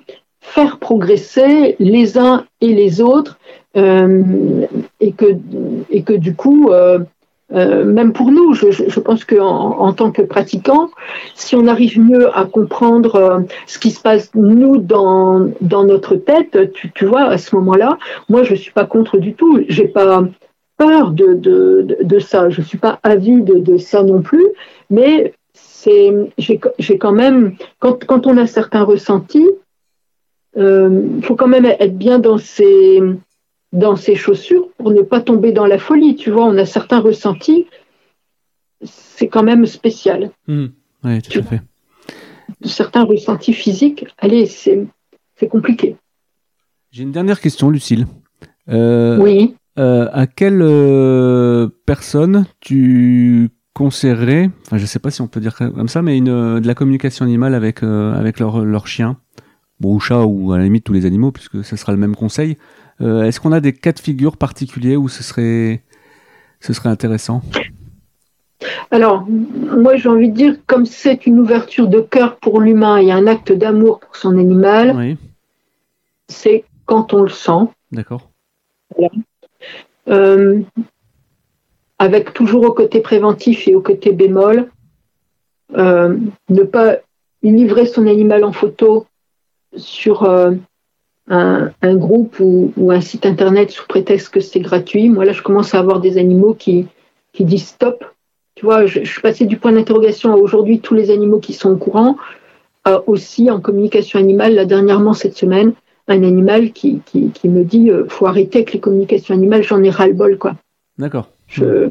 faire 0.46 0.78
progresser 0.78 1.76
les 1.78 2.18
uns 2.18 2.44
et 2.60 2.72
les 2.72 3.00
autres 3.00 3.38
euh, 3.76 4.22
et, 5.00 5.12
que, 5.12 5.26
et 5.90 6.02
que 6.02 6.14
du 6.14 6.34
coup, 6.34 6.70
euh, 6.70 7.00
euh, 7.52 7.84
même 7.84 8.12
pour 8.12 8.30
nous, 8.30 8.54
je, 8.54 8.70
je 8.70 9.00
pense 9.00 9.24
qu'en 9.24 9.78
en, 9.78 9.92
tant 9.92 10.12
que 10.12 10.22
pratiquants, 10.22 10.88
si 11.34 11.56
on 11.56 11.66
arrive 11.66 12.00
mieux 12.00 12.34
à 12.36 12.44
comprendre 12.44 13.44
ce 13.66 13.78
qui 13.78 13.90
se 13.90 14.00
passe 14.00 14.30
nous 14.34 14.78
dans, 14.78 15.48
dans 15.60 15.84
notre 15.84 16.14
tête, 16.14 16.72
tu, 16.72 16.90
tu 16.92 17.04
vois, 17.04 17.24
à 17.24 17.38
ce 17.38 17.54
moment-là, 17.56 17.98
moi 18.28 18.44
je 18.44 18.54
suis 18.54 18.72
pas 18.72 18.86
contre 18.86 19.18
du 19.18 19.34
tout. 19.34 19.60
J'ai 19.68 19.88
pas 19.88 20.24
peur 20.78 21.10
de, 21.10 21.34
de, 21.34 21.98
de, 22.02 22.18
ça. 22.18 22.50
Je 22.50 22.62
suis 22.62 22.78
pas 22.78 22.98
avide 23.02 23.62
de 23.62 23.76
ça 23.78 24.02
non 24.04 24.22
plus, 24.22 24.46
mais 24.90 25.34
j'ai 26.38 26.98
quand 26.98 27.12
même 27.12 27.56
quand, 27.80 28.04
quand 28.06 28.26
on 28.26 28.36
a 28.38 28.46
certains 28.46 28.82
ressentis, 28.82 29.48
il 30.56 30.62
euh, 30.62 31.20
faut 31.22 31.36
quand 31.36 31.48
même 31.48 31.66
être 31.66 31.96
bien 31.96 32.18
dans 32.18 32.38
ses, 32.38 33.00
dans 33.72 33.96
ses 33.96 34.14
chaussures 34.14 34.68
pour 34.78 34.90
ne 34.90 35.02
pas 35.02 35.20
tomber 35.20 35.52
dans 35.52 35.66
la 35.66 35.78
folie. 35.78 36.16
Tu 36.16 36.30
vois, 36.30 36.46
on 36.46 36.56
a 36.56 36.64
certains 36.64 37.00
ressentis, 37.00 37.66
c'est 38.82 39.28
quand 39.28 39.42
même 39.42 39.66
spécial. 39.66 40.30
Mmh. 40.48 40.66
Oui, 41.04 41.22
tout 41.22 41.38
à 41.38 41.42
fait. 41.42 41.60
Certains 42.64 43.04
ressentis 43.04 43.52
physiques, 43.52 44.06
allez, 44.18 44.46
c'est 44.46 44.88
compliqué. 45.48 45.96
J'ai 46.90 47.02
une 47.02 47.12
dernière 47.12 47.40
question, 47.40 47.68
Lucille. 47.68 48.06
Euh, 48.70 49.18
oui. 49.18 49.54
Euh, 49.78 50.08
à 50.12 50.26
quelle 50.26 50.62
euh, 50.62 51.68
personne 51.84 52.46
tu 52.60 53.50
conseillerais, 53.74 54.48
enfin 54.64 54.78
je 54.78 54.82
ne 54.82 54.86
sais 54.86 54.98
pas 54.98 55.10
si 55.10 55.20
on 55.20 55.28
peut 55.28 55.40
dire 55.40 55.54
comme 55.54 55.88
ça, 55.88 56.00
mais 56.00 56.16
une, 56.16 56.60
de 56.60 56.66
la 56.66 56.74
communication 56.74 57.26
animale 57.26 57.54
avec, 57.54 57.82
avec 57.82 58.40
leur, 58.40 58.64
leur 58.64 58.86
chien, 58.86 59.18
bon, 59.80 59.94
ou 59.94 60.00
chat, 60.00 60.24
ou 60.24 60.52
à 60.52 60.58
la 60.58 60.64
limite 60.64 60.84
tous 60.84 60.92
les 60.92 61.06
animaux, 61.06 61.32
puisque 61.32 61.64
ce 61.64 61.76
sera 61.76 61.92
le 61.92 61.98
même 61.98 62.16
conseil. 62.16 62.56
Est-ce 63.00 63.40
qu'on 63.40 63.52
a 63.52 63.60
des 63.60 63.74
cas 63.74 63.92
de 63.92 64.00
figure 64.00 64.38
particuliers 64.38 64.96
où 64.96 65.08
ce 65.08 65.22
serait, 65.22 65.82
ce 66.60 66.72
serait 66.72 66.88
intéressant? 66.88 67.42
Alors, 68.90 69.26
moi 69.28 69.96
j'ai 69.96 70.08
envie 70.08 70.30
de 70.30 70.34
dire, 70.34 70.56
comme 70.66 70.86
c'est 70.86 71.26
une 71.26 71.38
ouverture 71.38 71.88
de 71.88 72.00
cœur 72.00 72.36
pour 72.36 72.60
l'humain 72.60 72.96
et 72.96 73.12
un 73.12 73.26
acte 73.26 73.52
d'amour 73.52 74.00
pour 74.00 74.16
son 74.16 74.38
animal, 74.38 75.16
c'est 76.28 76.64
quand 76.86 77.12
on 77.12 77.22
le 77.22 77.28
sent. 77.28 77.68
D'accord. 77.92 78.30
Euh, 80.08 80.60
avec 81.98 82.32
toujours 82.32 82.64
au 82.64 82.72
côté 82.72 83.00
préventif 83.00 83.68
et 83.68 83.74
au 83.74 83.82
côté 83.82 84.12
bémol, 84.12 84.70
euh, 85.76 86.16
ne 86.48 86.62
pas 86.62 86.96
livrer 87.42 87.84
son 87.84 88.06
animal 88.06 88.44
en 88.44 88.52
photo 88.52 89.06
sur 89.76 90.24
euh, 90.24 90.52
un, 91.28 91.96
groupe 91.96 92.36
ou, 92.40 92.72
un 92.90 93.00
site 93.00 93.26
internet 93.26 93.70
sous 93.70 93.86
prétexte 93.86 94.30
que 94.30 94.40
c'est 94.40 94.60
gratuit. 94.60 95.08
Moi 95.08 95.24
là, 95.24 95.32
je 95.32 95.42
commence 95.42 95.74
à 95.74 95.78
avoir 95.78 96.00
des 96.00 96.18
animaux 96.18 96.54
qui, 96.54 96.86
qui 97.32 97.44
disent 97.44 97.68
stop. 97.68 98.04
Tu 98.54 98.64
vois, 98.64 98.86
je, 98.86 99.04
suis 99.04 99.20
passée 99.20 99.44
du 99.46 99.58
point 99.58 99.72
d'interrogation 99.72 100.32
à 100.32 100.36
aujourd'hui 100.36 100.80
tous 100.80 100.94
les 100.94 101.10
animaux 101.10 101.38
qui 101.38 101.52
sont 101.52 101.70
au 101.70 101.76
courant. 101.76 102.16
aussi 103.06 103.50
en 103.50 103.60
communication 103.60 104.18
animale, 104.18 104.54
là 104.54 104.64
dernièrement 104.64 105.12
cette 105.12 105.36
semaine, 105.36 105.74
un 106.08 106.22
animal 106.22 106.72
qui, 106.72 107.00
qui, 107.04 107.30
qui 107.30 107.48
me 107.48 107.64
dit 107.64 107.90
euh, 107.90 108.06
faut 108.08 108.26
arrêter 108.26 108.58
avec 108.58 108.72
les 108.72 108.80
communications 108.80 109.34
animales, 109.34 109.62
j'en 109.62 109.82
ai 109.82 109.90
ras-le-bol. 109.90 110.38
quoi. 110.38 110.54
D'accord. 110.98 111.28
Je, 111.48 111.90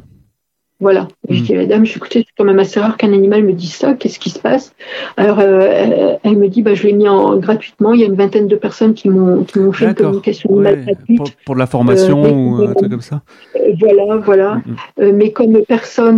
voilà. 0.81 1.07
Je 1.29 1.41
dis 1.41 1.53
à 1.53 1.57
la 1.57 1.65
dame, 1.65 1.85
je 1.85 1.97
c'est 2.11 2.25
quand 2.37 2.43
même 2.43 2.59
assez 2.59 2.81
rare 2.81 2.97
qu'un 2.97 3.13
animal 3.13 3.43
me 3.43 3.53
dise 3.53 3.73
ça, 3.73 3.93
qu'est-ce 3.93 4.19
qui 4.19 4.29
se 4.29 4.39
passe? 4.39 4.73
Alors, 5.15 5.39
euh, 5.39 6.17
elle, 6.21 6.37
me 6.37 6.49
dit, 6.49 6.61
bah, 6.61 6.73
je 6.73 6.83
l'ai 6.83 6.91
mis 6.91 7.07
en, 7.07 7.37
gratuitement, 7.37 7.93
il 7.93 8.01
y 8.01 8.03
a 8.03 8.07
une 8.07 8.15
vingtaine 8.15 8.47
de 8.47 8.55
personnes 8.57 8.93
qui 8.93 9.09
m'ont 9.09 9.45
fait 9.45 9.85
une 9.85 9.93
communication 9.93 10.49
animale 10.49 10.83
gratuite. 10.83 11.35
Pour, 11.45 11.55
de 11.55 11.59
la 11.59 11.65
formation 11.65 12.25
euh, 12.25 12.29
ou 12.29 12.63
un 12.67 12.73
truc 12.73 12.91
comme 12.91 13.01
ça 13.01 13.21
euh, 13.55 13.73
Voilà, 13.79 14.17
voilà. 14.17 14.55
Mm, 14.55 15.05
mm. 15.05 15.11
mais 15.13 15.31
comme 15.31 15.61
personne, 15.65 16.17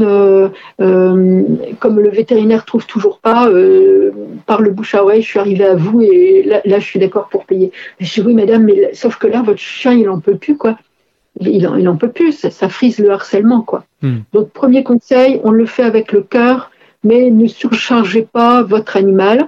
comme 0.77 1.99
le 1.99 2.09
vétérinaire 2.09 2.65
trouve 2.65 2.87
toujours 2.87 3.19
pas, 3.19 3.47
par 4.47 4.61
le 4.61 4.71
bouche 4.71 4.95
à 4.95 5.03
oreille, 5.03 5.21
je 5.21 5.27
suis 5.27 5.39
arrivée 5.39 5.65
à 5.65 5.75
vous 5.75 6.01
et 6.01 6.41
là, 6.43 6.61
là 6.65 6.79
je 6.79 6.85
suis 6.85 6.99
d'accord 6.99 7.27
pour 7.29 7.45
payer. 7.45 7.71
Je 7.99 8.11
dis, 8.11 8.27
oui, 8.27 8.33
madame, 8.33 8.63
mais 8.63 8.89
sauf 8.93 9.17
que 9.17 9.27
là, 9.27 9.43
votre 9.43 9.59
chien, 9.59 9.93
il 9.93 10.09
en 10.09 10.19
peut 10.19 10.35
plus, 10.35 10.57
quoi 10.57 10.77
il 11.41 11.87
en, 11.87 11.97
peut 11.97 12.11
plus, 12.11 12.47
ça, 12.49 12.69
frise 12.69 12.99
le 12.99 13.11
harcèlement, 13.11 13.61
quoi. 13.61 13.85
Hmm. 14.01 14.19
Donc, 14.33 14.49
premier 14.51 14.83
conseil, 14.83 15.39
on 15.43 15.51
le 15.51 15.65
fait 15.65 15.83
avec 15.83 16.11
le 16.11 16.21
cœur, 16.21 16.71
mais 17.03 17.29
ne 17.29 17.47
surchargez 17.47 18.23
pas 18.23 18.63
votre 18.63 18.97
animal, 18.97 19.47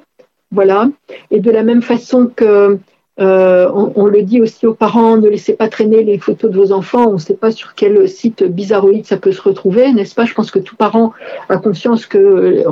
voilà. 0.51 0.89
Et 1.31 1.39
de 1.39 1.51
la 1.51 1.63
même 1.63 1.81
façon 1.81 2.31
que 2.33 2.79
euh, 3.19 3.69
on, 3.73 4.05
le 4.05 4.21
dit 4.21 4.41
aussi 4.41 4.65
aux 4.65 4.73
parents, 4.73 5.17
ne 5.17 5.27
laissez 5.27 5.53
pas 5.53 5.67
traîner 5.67 6.03
les 6.03 6.17
photos 6.17 6.51
de 6.51 6.55
vos 6.55 6.71
enfants. 6.71 7.07
On 7.09 7.13
ne 7.13 7.17
sait 7.17 7.33
pas 7.33 7.51
sur 7.51 7.75
quel 7.75 8.07
site 8.07 8.43
bizarroïde 8.43 9.05
ça 9.05 9.17
peut 9.17 9.31
se 9.31 9.41
retrouver, 9.41 9.91
n'est-ce 9.91 10.15
pas? 10.15 10.25
Je 10.25 10.33
pense 10.33 10.51
que 10.51 10.59
tout 10.59 10.75
parent 10.75 11.13
a 11.49 11.57
conscience 11.57 12.05
que 12.05 12.63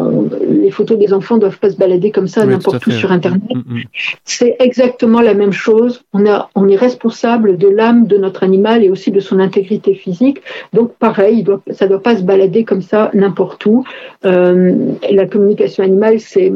les 0.50 0.72
photos 0.72 0.98
des 0.98 1.14
enfants 1.14 1.36
ne 1.36 1.42
doivent 1.42 1.60
pas 1.60 1.70
se 1.70 1.78
balader 1.78 2.12
comme 2.12 2.28
ça 2.28 2.46
n'importe 2.46 2.86
où 2.88 2.92
sur 2.92 3.12
Internet. 3.12 3.42
Mm, 3.54 3.60
mm. 3.60 3.84
C'est 4.24 4.56
exactement 4.60 5.22
la 5.22 5.34
même 5.34 5.52
chose. 5.52 6.04
On, 6.14 6.26
a, 6.26 6.50
on 6.56 6.68
est 6.70 6.76
responsable 6.76 7.58
de 7.58 7.68
l'âme 7.68 8.08
de 8.08 8.18
notre 8.18 8.44
animal 8.44 8.84
et 8.84 8.90
aussi 8.90 9.12
de 9.12 9.20
son 9.20 9.40
intégrité 9.40 9.96
physique. 9.96 10.42
Donc 10.74 10.94
pareil, 10.94 11.46
ça 11.72 11.86
ne 11.86 11.92
doit 11.92 12.02
pas 12.02 12.16
se 12.16 12.24
balader 12.24 12.64
comme 12.64 12.82
ça 12.82 13.12
n'importe 13.14 13.66
où. 13.66 13.84
Euh, 14.26 14.76
la 15.10 15.26
communication 15.26 15.84
animale, 15.84 16.20
c'est 16.20 16.54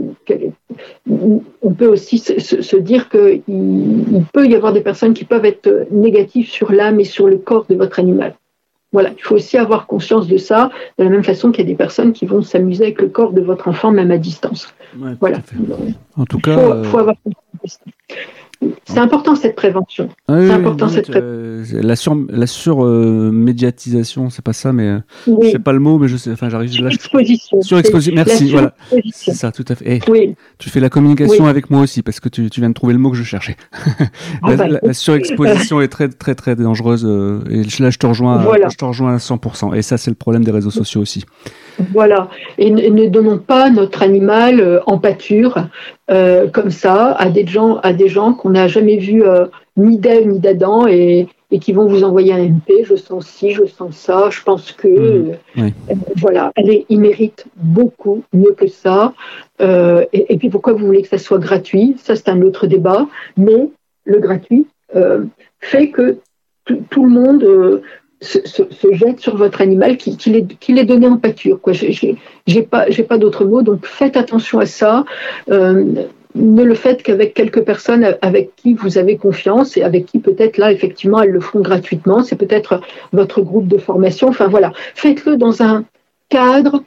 on 1.61 1.73
peut 1.73 1.87
aussi 1.87 2.17
se, 2.19 2.75
dire 2.77 3.09
qu'il 3.09 3.41
il 3.47 3.80
peut 4.33 4.47
y 4.47 4.55
avoir 4.55 4.73
des 4.73 4.81
personnes 4.81 5.13
qui 5.13 5.25
peuvent 5.25 5.45
être 5.45 5.87
négatives 5.91 6.49
sur 6.49 6.71
l'âme 6.71 6.99
et 6.99 7.05
sur 7.05 7.27
le 7.27 7.37
corps 7.37 7.65
de 7.69 7.75
votre 7.75 7.99
animal. 7.99 8.35
Voilà, 8.93 9.11
il 9.17 9.23
faut 9.23 9.35
aussi 9.35 9.57
avoir 9.57 9.87
conscience 9.87 10.27
de 10.27 10.35
ça, 10.37 10.69
de 10.97 11.05
la 11.05 11.09
même 11.09 11.23
façon 11.23 11.51
qu'il 11.51 11.63
y 11.63 11.67
a 11.67 11.71
des 11.71 11.77
personnes 11.77 12.11
qui 12.11 12.25
vont 12.25 12.41
s'amuser 12.41 12.83
avec 12.83 13.01
le 13.01 13.07
corps 13.07 13.31
de 13.31 13.39
votre 13.39 13.69
enfant, 13.69 13.91
même 13.91 14.11
à 14.11 14.17
distance. 14.17 14.73
voilà. 15.21 15.37
En 16.17 16.25
tout 16.25 16.39
cas, 16.39 16.79
il 16.79 16.85
faut, 16.85 16.97
avoir 16.97 17.15
conscience 17.23 17.45
de 17.63 17.69
ça. 17.69 17.79
C'est 18.85 18.99
important 18.99 19.35
cette 19.35 19.55
prévention. 19.55 20.09
Ah 20.27 20.35
c'est 20.39 20.51
important 20.51 20.87
cette 20.87 21.09
euh, 21.09 21.63
la 21.73 21.95
sur 21.95 22.15
la 22.29 22.45
surmédiatisation, 22.45 24.29
c'est 24.29 24.43
pas 24.43 24.53
ça, 24.53 24.71
mais 24.71 24.87
euh, 24.87 24.99
oui. 25.25 25.49
c'est 25.51 25.59
pas 25.59 25.71
le 25.73 25.79
mot, 25.79 25.97
mais 25.97 26.07
je 26.07 26.17
sais. 26.17 26.31
Enfin, 26.31 26.49
j'arrive. 26.49 26.71
Sur 26.71 26.87
exposition. 26.87 27.61
Sur 27.61 27.79
exposition. 27.79 28.13
Merci. 28.15 28.51
Voilà. 28.51 28.75
C'est 29.11 29.33
ça, 29.33 29.51
tout 29.51 29.65
à 29.67 29.75
fait. 29.75 30.01
Eh, 30.05 30.11
oui. 30.11 30.35
Tu 30.59 30.69
fais 30.69 30.79
la 30.79 30.89
communication 30.89 31.47
avec 31.47 31.71
moi 31.71 31.81
aussi 31.81 32.03
parce 32.03 32.19
que 32.19 32.29
tu, 32.29 32.51
tu, 32.51 32.59
viens 32.59 32.69
de 32.69 32.75
trouver 32.75 32.93
le 32.93 32.99
mot 32.99 33.09
que 33.09 33.17
je 33.17 33.23
cherchais. 33.23 33.55
Ah 34.43 34.55
la, 34.55 34.79
bah, 34.79 34.93
surexposition 34.93 35.81
est 35.81 35.87
très 35.87 36.09
très 36.09 36.35
très 36.35 36.55
dangereuse 36.55 37.05
euh, 37.05 37.41
et 37.49 37.63
là 37.81 37.89
je 37.89 37.97
te 37.97 38.05
rejoins. 38.05 38.45
Je 38.69 38.77
te 38.77 38.85
rejoins 38.85 39.15
à 39.15 39.17
100%. 39.17 39.75
Et 39.75 39.81
ça, 39.81 39.97
c'est 39.97 40.11
le 40.11 40.15
problème 40.15 40.43
des 40.43 40.51
réseaux 40.51 40.71
sociaux 40.71 41.01
aussi. 41.01 41.25
Voilà. 41.91 42.29
Et 42.57 42.69
ne, 42.69 43.07
donnons 43.07 43.37
pas 43.37 43.69
notre 43.69 44.03
animal 44.03 44.59
euh, 44.59 44.79
en 44.85 44.97
pâture 44.97 45.55
euh, 46.11 46.47
comme 46.47 46.71
ça 46.71 47.13
à 47.13 47.29
des 47.29 47.45
gens, 47.45 47.77
à 47.77 47.93
des 47.93 48.09
gens 48.09 48.33
qu'on 48.33 48.51
n'a 48.51 48.67
jamais 48.67 48.97
vus 48.97 49.23
euh, 49.23 49.45
ni 49.77 49.97
d'Ève 49.97 50.27
ni 50.27 50.39
d'Adam 50.39 50.87
et, 50.87 51.27
qui 51.59 51.73
vont 51.73 51.85
vous 51.87 52.03
envoyer 52.03 52.33
un 52.33 52.43
MP. 52.43 52.83
Je 52.83 52.95
sens 52.95 53.27
ci, 53.27 53.51
je 53.51 53.65
sens 53.65 53.95
ça. 53.95 54.29
Je 54.29 54.41
pense 54.41 54.71
que 54.71 55.35
mmh. 55.55 55.71
voilà. 56.15 56.51
Allez, 56.55 56.85
il 56.87 57.01
mérite 57.01 57.45
beaucoup 57.57 58.23
mieux 58.31 58.53
que 58.53 58.67
ça. 58.67 59.13
Et, 59.59 60.33
et, 60.33 60.37
puis 60.37 60.49
pourquoi 60.49 60.71
vous 60.71 60.85
voulez 60.85 61.01
que 61.01 61.09
ça 61.09 61.17
soit 61.17 61.39
gratuit? 61.39 61.95
Ça 61.97 62.15
c'est 62.15 62.29
un 62.29 62.41
autre 62.41 62.67
débat. 62.67 63.05
Mais 63.35 63.69
le 64.05 64.19
gratuit 64.19 64.65
fait 65.59 65.89
que 65.89 66.19
tout 66.89 67.05
le 67.05 67.11
monde 67.11 67.81
se, 68.21 68.93
jette 68.93 69.19
sur 69.19 69.35
votre 69.35 69.61
animal, 69.61 69.97
qu'il 69.97 70.17
qui 70.17 70.79
est, 70.79 70.85
donné 70.85 71.07
en 71.07 71.17
pâture. 71.17 71.59
Je 71.67 72.15
n'ai 72.47 72.61
pas, 72.63 72.85
pas 73.07 73.17
d'autres 73.17 73.45
mots, 73.45 73.63
donc 73.63 73.85
faites 73.85 74.17
attention 74.17 74.59
à 74.59 74.65
ça. 74.65 75.05
Euh, 75.49 76.05
ne 76.33 76.63
le 76.63 76.75
faites 76.75 77.03
qu'avec 77.03 77.33
quelques 77.33 77.63
personnes 77.63 78.15
avec 78.21 78.55
qui 78.55 78.73
vous 78.73 78.97
avez 78.97 79.17
confiance 79.17 79.75
et 79.75 79.83
avec 79.83 80.05
qui 80.05 80.19
peut-être 80.19 80.57
là, 80.57 80.71
effectivement, 80.71 81.21
elles 81.21 81.31
le 81.31 81.41
font 81.41 81.59
gratuitement. 81.59 82.23
C'est 82.23 82.37
peut-être 82.37 82.81
votre 83.11 83.41
groupe 83.41 83.67
de 83.67 83.77
formation. 83.77 84.29
Enfin 84.29 84.47
voilà, 84.47 84.71
faites-le 84.95 85.35
dans 85.35 85.61
un 85.61 85.83
cadre 86.29 86.83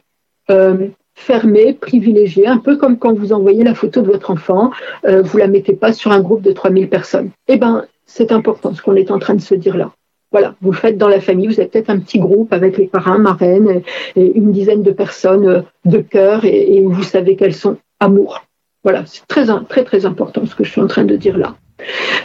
euh, 0.51 0.89
fermé, 1.15 1.75
privilégié, 1.75 2.47
un 2.47 2.59
peu 2.59 2.77
comme 2.77 2.99
quand 2.99 3.13
vous 3.13 3.33
envoyez 3.33 3.65
la 3.65 3.75
photo 3.75 4.01
de 4.01 4.11
votre 4.11 4.31
enfant, 4.31 4.71
euh, 5.07 5.23
vous 5.23 5.39
la 5.39 5.47
mettez 5.47 5.75
pas 5.75 5.93
sur 5.93 6.11
un 6.11 6.21
groupe 6.21 6.43
de 6.43 6.53
3000 6.53 6.89
personnes. 6.89 7.31
Eh 7.49 7.57
bien, 7.57 7.85
c'est 8.07 8.33
important 8.33 8.75
ce 8.75 8.83
qu'on 8.83 8.97
est 8.97 9.11
en 9.11 9.19
train 9.19 9.35
de 9.35 9.41
se 9.41 9.55
dire 9.55 9.77
là. 9.77 9.93
Voilà, 10.35 10.57
vous 10.63 10.73
le 10.73 10.77
faites 10.77 10.99
dans 10.99 11.07
la 11.07 11.21
famille, 11.21 11.47
vous 11.47 11.61
avez 11.61 11.69
peut-être 11.69 11.91
un 11.91 12.01
petit 12.01 12.19
groupe 12.19 12.53
avec 12.53 12.77
les 12.77 12.89
parrains, 12.89 13.19
marraines, 13.19 13.83
et 14.17 14.33
une 14.37 14.51
dizaine 14.51 14.83
de 14.83 14.91
personnes 14.91 15.47
euh, 15.47 15.61
de 15.85 15.99
cœur, 15.99 16.45
et, 16.45 16.83
vous 16.85 17.05
savez 17.05 17.37
qu'elles 17.37 17.55
sont 17.55 17.77
amour. 18.01 18.45
Voilà, 18.83 19.05
c'est 19.07 19.25
très, 19.29 19.47
très, 19.69 19.85
très 19.85 20.07
important 20.07 20.45
ce 20.45 20.57
que 20.57 20.65
je 20.65 20.73
suis 20.73 20.81
en 20.81 20.89
train 20.89 21.05
de 21.05 21.15
dire 21.15 21.39
là. 21.39 21.55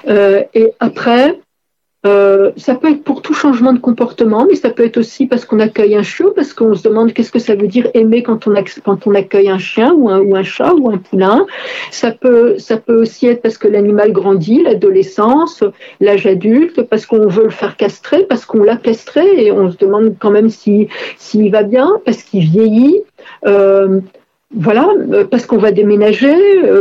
Euh, 0.07 0.41
et 0.55 0.71
après, 0.79 1.39
euh, 2.05 2.51
ça 2.55 2.75
peut 2.75 2.89
être 2.89 3.03
pour 3.03 3.21
tout 3.21 3.33
changement 3.33 3.73
de 3.73 3.79
comportement, 3.79 4.45
mais 4.47 4.55
ça 4.55 4.69
peut 4.69 4.85
être 4.85 4.95
aussi 4.95 5.25
parce 5.27 5.43
qu'on 5.43 5.59
accueille 5.59 5.97
un 5.97 6.01
chiot, 6.01 6.31
parce 6.33 6.53
qu'on 6.53 6.73
se 6.73 6.87
demande 6.87 7.11
qu'est-ce 7.11 7.31
que 7.31 7.39
ça 7.39 7.55
veut 7.55 7.67
dire 7.67 7.89
aimer 7.93 8.23
quand 8.23 8.47
on, 8.47 9.15
accueille 9.15 9.49
un 9.49 9.57
chien 9.57 9.93
ou 9.93 10.09
un, 10.09 10.43
chat 10.43 10.73
ou 10.75 10.89
un 10.89 10.97
poulain. 10.97 11.45
Ça 11.91 12.11
peut, 12.11 12.55
aussi 12.87 13.27
être 13.27 13.41
parce 13.41 13.57
que 13.57 13.67
l'animal 13.67 14.13
grandit, 14.13 14.63
l'adolescence, 14.63 15.61
l'âge 15.99 16.25
adulte, 16.25 16.83
parce 16.83 17.05
qu'on 17.05 17.27
veut 17.27 17.43
le 17.43 17.49
faire 17.49 17.75
castrer, 17.75 18.23
parce 18.23 18.45
qu'on 18.45 18.63
l'a 18.63 18.77
castré 18.77 19.45
et 19.45 19.51
on 19.51 19.69
se 19.69 19.75
demande 19.75 20.15
quand 20.19 20.31
même 20.31 20.49
s'il 20.49 20.87
si, 21.17 21.49
va 21.49 21.63
bien, 21.63 21.99
parce 22.05 22.23
qu'il 22.23 22.45
vieillit. 22.45 23.01
Euh, 23.45 23.99
voilà, 24.55 24.89
euh, 25.11 25.25
parce 25.25 25.45
qu'on 25.45 25.57
va 25.57 25.71
déménager, 25.71 26.33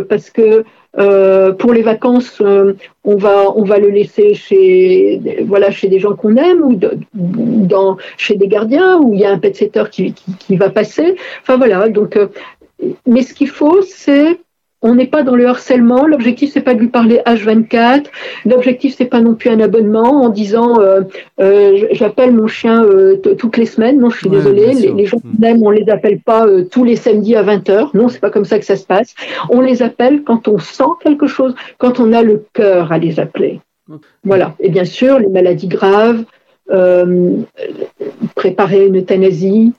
parce 0.08 0.30
que 0.30 0.64
euh, 0.98 1.52
pour 1.52 1.72
les 1.72 1.82
vacances, 1.82 2.40
euh, 2.40 2.74
on 3.04 3.16
va 3.16 3.52
on 3.54 3.62
va 3.62 3.78
le 3.78 3.88
laisser 3.88 4.34
chez 4.34 5.20
voilà 5.46 5.70
chez 5.70 5.88
des 5.88 6.00
gens 6.00 6.14
qu'on 6.14 6.36
aime 6.36 6.62
ou 6.62 6.76
dans 7.14 7.96
chez 8.16 8.34
des 8.36 8.48
gardiens 8.48 8.98
où 8.98 9.14
il 9.14 9.20
y 9.20 9.24
a 9.24 9.30
un 9.30 9.38
pet 9.38 9.54
setter 9.54 9.84
qui, 9.90 10.12
qui, 10.12 10.56
va 10.56 10.70
passer. 10.70 11.16
Enfin 11.42 11.56
voilà. 11.56 11.88
Donc, 11.88 12.16
euh, 12.16 12.28
mais 13.06 13.22
ce 13.22 13.34
qu'il 13.34 13.48
faut, 13.48 13.82
c'est 13.82 14.40
on 14.82 14.94
n'est 14.94 15.06
pas 15.06 15.22
dans 15.22 15.34
le 15.34 15.46
harcèlement. 15.46 16.06
L'objectif 16.06 16.52
c'est 16.52 16.60
pas 16.60 16.74
de 16.74 16.80
lui 16.80 16.88
parler 16.88 17.20
H24. 17.26 18.04
L'objectif 18.46 18.94
c'est 18.96 19.06
pas 19.06 19.20
non 19.20 19.34
plus 19.34 19.50
un 19.50 19.60
abonnement 19.60 20.22
en 20.22 20.28
disant 20.28 20.78
euh, 20.80 21.02
euh, 21.40 21.88
j'appelle 21.92 22.32
mon 22.32 22.46
chien 22.46 22.84
euh, 22.84 23.16
toutes 23.16 23.56
les 23.56 23.66
semaines. 23.66 23.98
Non, 23.98 24.10
je 24.10 24.18
suis 24.18 24.30
désolée. 24.30 24.74
Les, 24.74 25.06
gens 25.06 25.18
qu'on 25.18 25.42
aime, 25.44 25.62
on 25.62 25.70
les 25.70 25.88
appelle 25.90 26.20
pas 26.20 26.46
tous 26.70 26.84
les 26.84 26.96
samedis 26.96 27.34
à 27.34 27.42
20h. 27.42 27.90
Non, 27.94 28.08
c'est 28.08 28.20
pas 28.20 28.30
comme 28.30 28.44
ça 28.44 28.58
que 28.58 28.64
ça 28.64 28.76
se 28.76 28.84
passe. 28.84 29.14
On 29.50 29.60
les 29.60 29.82
appelle 29.82 30.22
quand 30.22 30.48
on 30.48 30.58
sent 30.58 30.84
quelque 31.02 31.26
chose, 31.26 31.54
quand 31.78 31.98
on 31.98 32.12
a 32.12 32.22
le 32.22 32.44
cœur 32.52 32.92
à 32.92 32.98
les 32.98 33.18
appeler. 33.18 33.60
Voilà. 34.22 34.54
Et 34.60 34.68
bien 34.68 34.84
sûr, 34.84 35.18
les 35.18 35.28
maladies 35.28 35.68
graves, 35.68 36.24
préparer 38.34 38.86
une 38.86 38.98
euthanasie. 38.98 39.72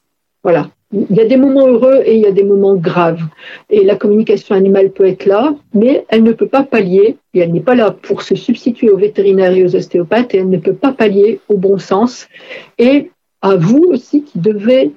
Voilà. 0.43 0.67
Il 0.91 1.16
y 1.16 1.22
a 1.22 1.26
des 1.26 1.38
moments 1.38 1.68
heureux 1.68 2.02
et 2.03 2.16
il 2.16 2.22
y 2.22 2.26
a 2.26 2.32
des 2.32 2.44
moments 2.44 2.76
graves. 2.76 3.22
Et 3.70 3.84
la 3.84 3.95
communication 3.95 4.56
animale 4.56 4.90
peut 4.91 5.06
être 5.06 5.26
là, 5.26 5.53
mais 5.74 6.06
elle 6.10 6.24
ne 6.24 6.32
peut 6.32 6.48
pas 6.48 6.64
pallier, 6.64 7.18
et 7.34 7.40
elle 7.40 7.52
n'est 7.52 7.60
pas 7.60 7.76
là 7.76 7.91
pour 7.91 8.24
se 8.24 8.34
substituer 8.34 8.90
aux 8.90 8.98
vétérinaires 8.98 9.52
et 9.52 9.64
aux 9.64 9.76
ostéopathes, 9.76 10.34
et 10.34 10.40
elle 10.40 10.49
ne 10.49 10.57
peut 10.57 10.74
pas 10.74 10.91
pallier 10.91 11.40
au 11.48 11.57
bon 11.57 11.78
sens. 11.78 12.28
Et 12.80 13.11
à 13.41 13.56
vous 13.56 13.84
aussi 13.88 14.24
qui 14.24 14.40
devez 14.40 14.91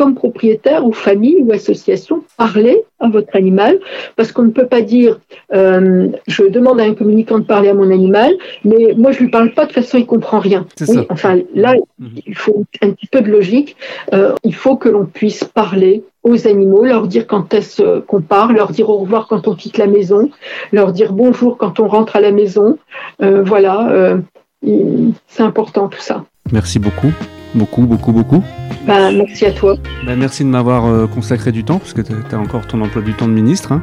comme 0.00 0.14
propriétaire 0.14 0.86
ou 0.86 0.92
famille 0.92 1.42
ou 1.42 1.52
association, 1.52 2.24
parler 2.38 2.84
à 3.00 3.10
votre 3.10 3.36
animal, 3.36 3.78
parce 4.16 4.32
qu'on 4.32 4.44
ne 4.44 4.50
peut 4.50 4.66
pas 4.66 4.80
dire 4.80 5.20
euh, 5.52 6.08
je 6.26 6.44
demande 6.44 6.80
à 6.80 6.84
un 6.84 6.94
communicant 6.94 7.38
de 7.38 7.44
parler 7.44 7.68
à 7.68 7.74
mon 7.74 7.90
animal, 7.90 8.32
mais 8.64 8.94
moi 8.96 9.12
je 9.12 9.18
lui 9.18 9.28
parle 9.28 9.52
pas 9.52 9.66
de 9.66 9.72
façon 9.72 9.98
il 9.98 10.06
comprend 10.06 10.38
rien. 10.38 10.64
Oui, 10.88 11.06
enfin 11.10 11.40
là 11.54 11.74
mhm. 11.98 12.08
il 12.26 12.34
faut 12.34 12.64
un 12.80 12.92
petit 12.92 13.08
peu 13.08 13.20
de 13.20 13.30
logique. 13.30 13.76
Euh, 14.14 14.32
il 14.42 14.54
faut 14.54 14.76
que 14.76 14.88
l'on 14.88 15.04
puisse 15.04 15.44
parler 15.44 16.02
aux 16.22 16.48
animaux, 16.48 16.82
leur 16.82 17.06
dire 17.06 17.26
quand 17.26 17.52
est-ce 17.52 18.00
qu'on 18.00 18.22
part, 18.22 18.54
leur 18.54 18.70
dire 18.70 18.88
au 18.88 18.96
revoir 18.96 19.28
quand 19.28 19.48
on 19.48 19.54
quitte 19.54 19.76
la 19.76 19.86
maison, 19.86 20.30
leur 20.72 20.92
dire 20.92 21.12
bonjour 21.12 21.58
quand 21.58 21.78
on 21.78 21.88
rentre 21.88 22.16
à 22.16 22.22
la 22.22 22.32
maison. 22.32 22.78
Euh, 23.22 23.42
voilà, 23.42 24.16
c'est 24.62 25.42
important 25.42 25.88
tout 25.88 26.00
ça. 26.00 26.24
Merci 26.52 26.78
beaucoup. 26.78 27.12
Beaucoup, 27.54 27.82
beaucoup, 27.82 28.12
beaucoup. 28.12 28.44
Bah, 28.86 29.10
merci 29.12 29.44
à 29.44 29.52
toi. 29.52 29.76
Bah, 30.06 30.14
merci 30.16 30.44
de 30.44 30.48
m'avoir 30.48 30.86
euh, 30.86 31.06
consacré 31.06 31.52
du 31.52 31.64
temps, 31.64 31.78
parce 31.78 31.92
que 31.92 32.00
tu 32.02 32.12
as 32.32 32.38
encore 32.38 32.66
ton 32.66 32.80
emploi 32.80 33.02
du 33.02 33.14
temps 33.14 33.28
de 33.28 33.32
ministre. 33.32 33.72
Hein. 33.72 33.82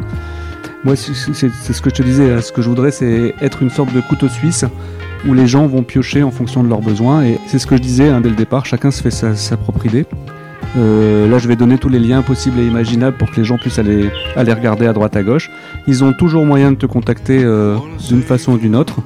Moi, 0.84 0.96
c'est 0.96 1.14
ce 1.14 1.82
que 1.82 1.90
je 1.90 1.96
te 1.96 2.04
disais, 2.04 2.32
hein. 2.32 2.42
ce 2.42 2.52
que 2.52 2.62
je 2.62 2.70
voudrais, 2.70 2.92
c'est 2.92 3.34
être 3.42 3.62
une 3.62 3.70
sorte 3.70 3.94
de 3.94 4.00
couteau 4.00 4.30
suisse 4.30 4.64
où 5.28 5.34
les 5.34 5.48
gens 5.48 5.68
vont 5.68 5.84
piocher 5.84 6.24
en 6.24 6.32
fonction 6.32 6.64
de 6.64 6.70
leurs 6.70 6.82
besoins. 6.82 7.24
Et 7.24 7.40
c'est 7.48 7.60
ce 7.60 7.68
que 7.68 7.76
je 7.76 7.82
disais 7.82 8.08
hein, 8.08 8.22
dès 8.22 8.30
le 8.30 8.36
départ, 8.36 8.66
chacun 8.66 8.92
se 8.92 9.02
fait 9.02 9.12
sa, 9.12 9.58
propre 9.58 9.86
idée. 9.86 10.06
Euh, 10.78 11.28
là, 11.30 11.40
je 11.40 11.48
vais 11.48 11.56
donner 11.56 11.78
tous 11.78 11.90
les 11.90 12.00
liens 12.00 12.22
possibles 12.22 12.60
et 12.60 12.66
imaginables 12.66 13.18
pour 13.18 13.32
que 13.32 13.38
les 13.38 13.44
gens 13.44 13.58
puissent 13.58 13.80
aller, 13.80 14.12
aller 14.36 14.54
regarder 14.54 14.86
à 14.86 14.94
droite 14.94 15.16
à 15.16 15.24
gauche. 15.24 15.50
Ils 15.88 16.04
ont 16.04 16.14
toujours 16.14 16.46
moyen 16.46 16.72
de 16.72 16.78
te 16.78 16.86
contacter 16.86 17.44
euh, 17.44 17.78
d'une 18.08 18.22
façon 18.22 18.54
ou 18.54 18.58
d'une 18.58 18.76
autre. 18.76 18.98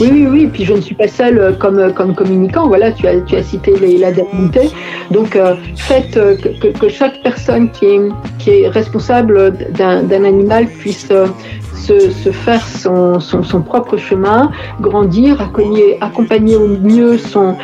Oui, 0.00 0.08
oui, 0.12 0.26
oui. 0.26 0.46
Puis 0.52 0.64
je 0.64 0.72
ne 0.72 0.80
suis 0.80 0.94
pas 0.94 1.08
seule 1.08 1.38
euh, 1.38 1.52
comme, 1.52 1.78
euh, 1.78 1.90
comme 1.90 2.14
communicant. 2.14 2.66
Voilà, 2.66 2.90
tu 2.92 3.06
as, 3.06 3.20
tu 3.20 3.36
as 3.36 3.42
cité 3.42 3.72
la 3.98 4.12
Delmonte. 4.12 4.58
Donc, 5.10 5.36
euh, 5.36 5.54
faites 5.76 6.14
que, 6.14 6.78
que, 6.78 6.88
chaque 6.88 7.22
personne 7.22 7.70
qui 7.70 7.86
est, 7.86 8.00
qui 8.38 8.50
est 8.50 8.68
responsable 8.68 9.52
d'un 9.70 10.24
animal 10.24 10.66
puisse 10.66 11.08
se, 11.08 12.10
se, 12.10 12.30
faire 12.30 12.66
son, 12.66 13.20
son, 13.20 13.42
son, 13.42 13.62
propre 13.62 13.96
chemin, 13.96 14.50
grandir, 14.80 15.40
accompagner, 15.40 15.98
accompagner 16.00 16.56
au 16.56 16.68
mieux 16.68 17.18
son, 17.18 17.56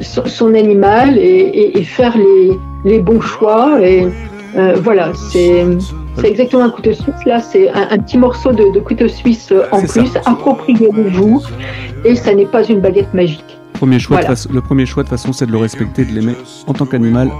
son, 0.00 0.54
animal 0.54 1.18
et, 1.18 1.78
et, 1.78 1.84
faire 1.84 2.16
les, 2.16 2.58
les 2.84 3.00
bons 3.00 3.20
choix. 3.20 3.80
Et 3.82 4.06
voilà, 4.76 5.12
c'est 5.14 5.66
c'est 6.16 6.28
exactement 6.28 6.64
un 6.64 6.70
couteau 6.70 6.92
suisse. 6.92 7.24
Là, 7.26 7.40
c'est 7.40 7.68
un, 7.70 7.98
petit 7.98 8.18
morceau 8.18 8.52
de, 8.52 8.78
couteau 8.80 9.08
suisse 9.08 9.50
euh, 9.52 9.64
en 9.72 9.82
plus, 9.82 10.10
approprié-vous, 10.24 11.42
et 12.04 12.14
ça 12.14 12.34
n'est 12.34 12.46
pas 12.46 12.64
une 12.64 12.80
baguette 12.80 13.12
magique. 13.14 13.58
Premier 13.74 13.98
choix 13.98 14.20
le 14.52 14.60
premier 14.60 14.86
choix 14.86 15.02
de 15.02 15.08
façon, 15.08 15.32
c'est 15.32 15.46
de 15.46 15.52
le 15.52 15.58
respecter, 15.58 16.04
de 16.04 16.12
l'aimer 16.12 16.36
en 16.66 16.72
tant 16.72 16.86
qu'animal 16.86 17.30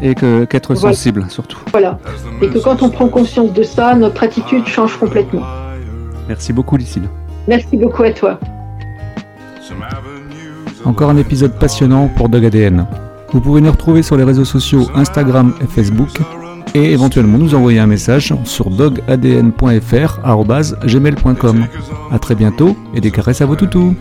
et 0.00 0.14
qu'être 0.14 0.74
sensible 0.76 1.26
surtout. 1.28 1.58
Voilà. 1.72 1.98
Et 2.40 2.48
que 2.48 2.58
quand 2.58 2.82
on 2.82 2.88
prend 2.88 3.08
conscience 3.08 3.52
de 3.52 3.62
ça, 3.64 3.94
notre 3.94 4.22
attitude 4.22 4.66
change 4.66 4.96
complètement. 4.96 5.42
Merci 6.28 6.52
beaucoup, 6.52 6.76
Lucille. 6.76 7.08
Merci 7.48 7.76
beaucoup 7.76 8.04
à 8.04 8.12
toi. 8.12 8.38
Encore 10.84 11.10
un 11.10 11.16
épisode 11.16 11.58
passionnant 11.58 12.08
pour 12.16 12.28
Dog 12.28 12.44
ADN. 12.44 12.86
Vous 13.32 13.40
pouvez 13.40 13.60
nous 13.60 13.72
retrouver 13.72 14.02
sur 14.02 14.16
les 14.16 14.24
réseaux 14.24 14.44
sociaux 14.44 14.86
Instagram 14.94 15.52
et 15.60 15.66
Facebook 15.66 16.10
et 16.76 16.92
éventuellement 16.92 17.38
nous 17.38 17.54
envoyer 17.54 17.78
un 17.78 17.86
message 17.86 18.34
sur 18.44 18.68
dogadn.fr.gmail.com. 18.70 21.66
A 22.10 22.18
très 22.18 22.34
bientôt 22.34 22.76
et 22.94 23.00
des 23.00 23.10
caresses 23.10 23.40
à 23.40 23.46
vos 23.46 23.56
toutous 23.56 23.94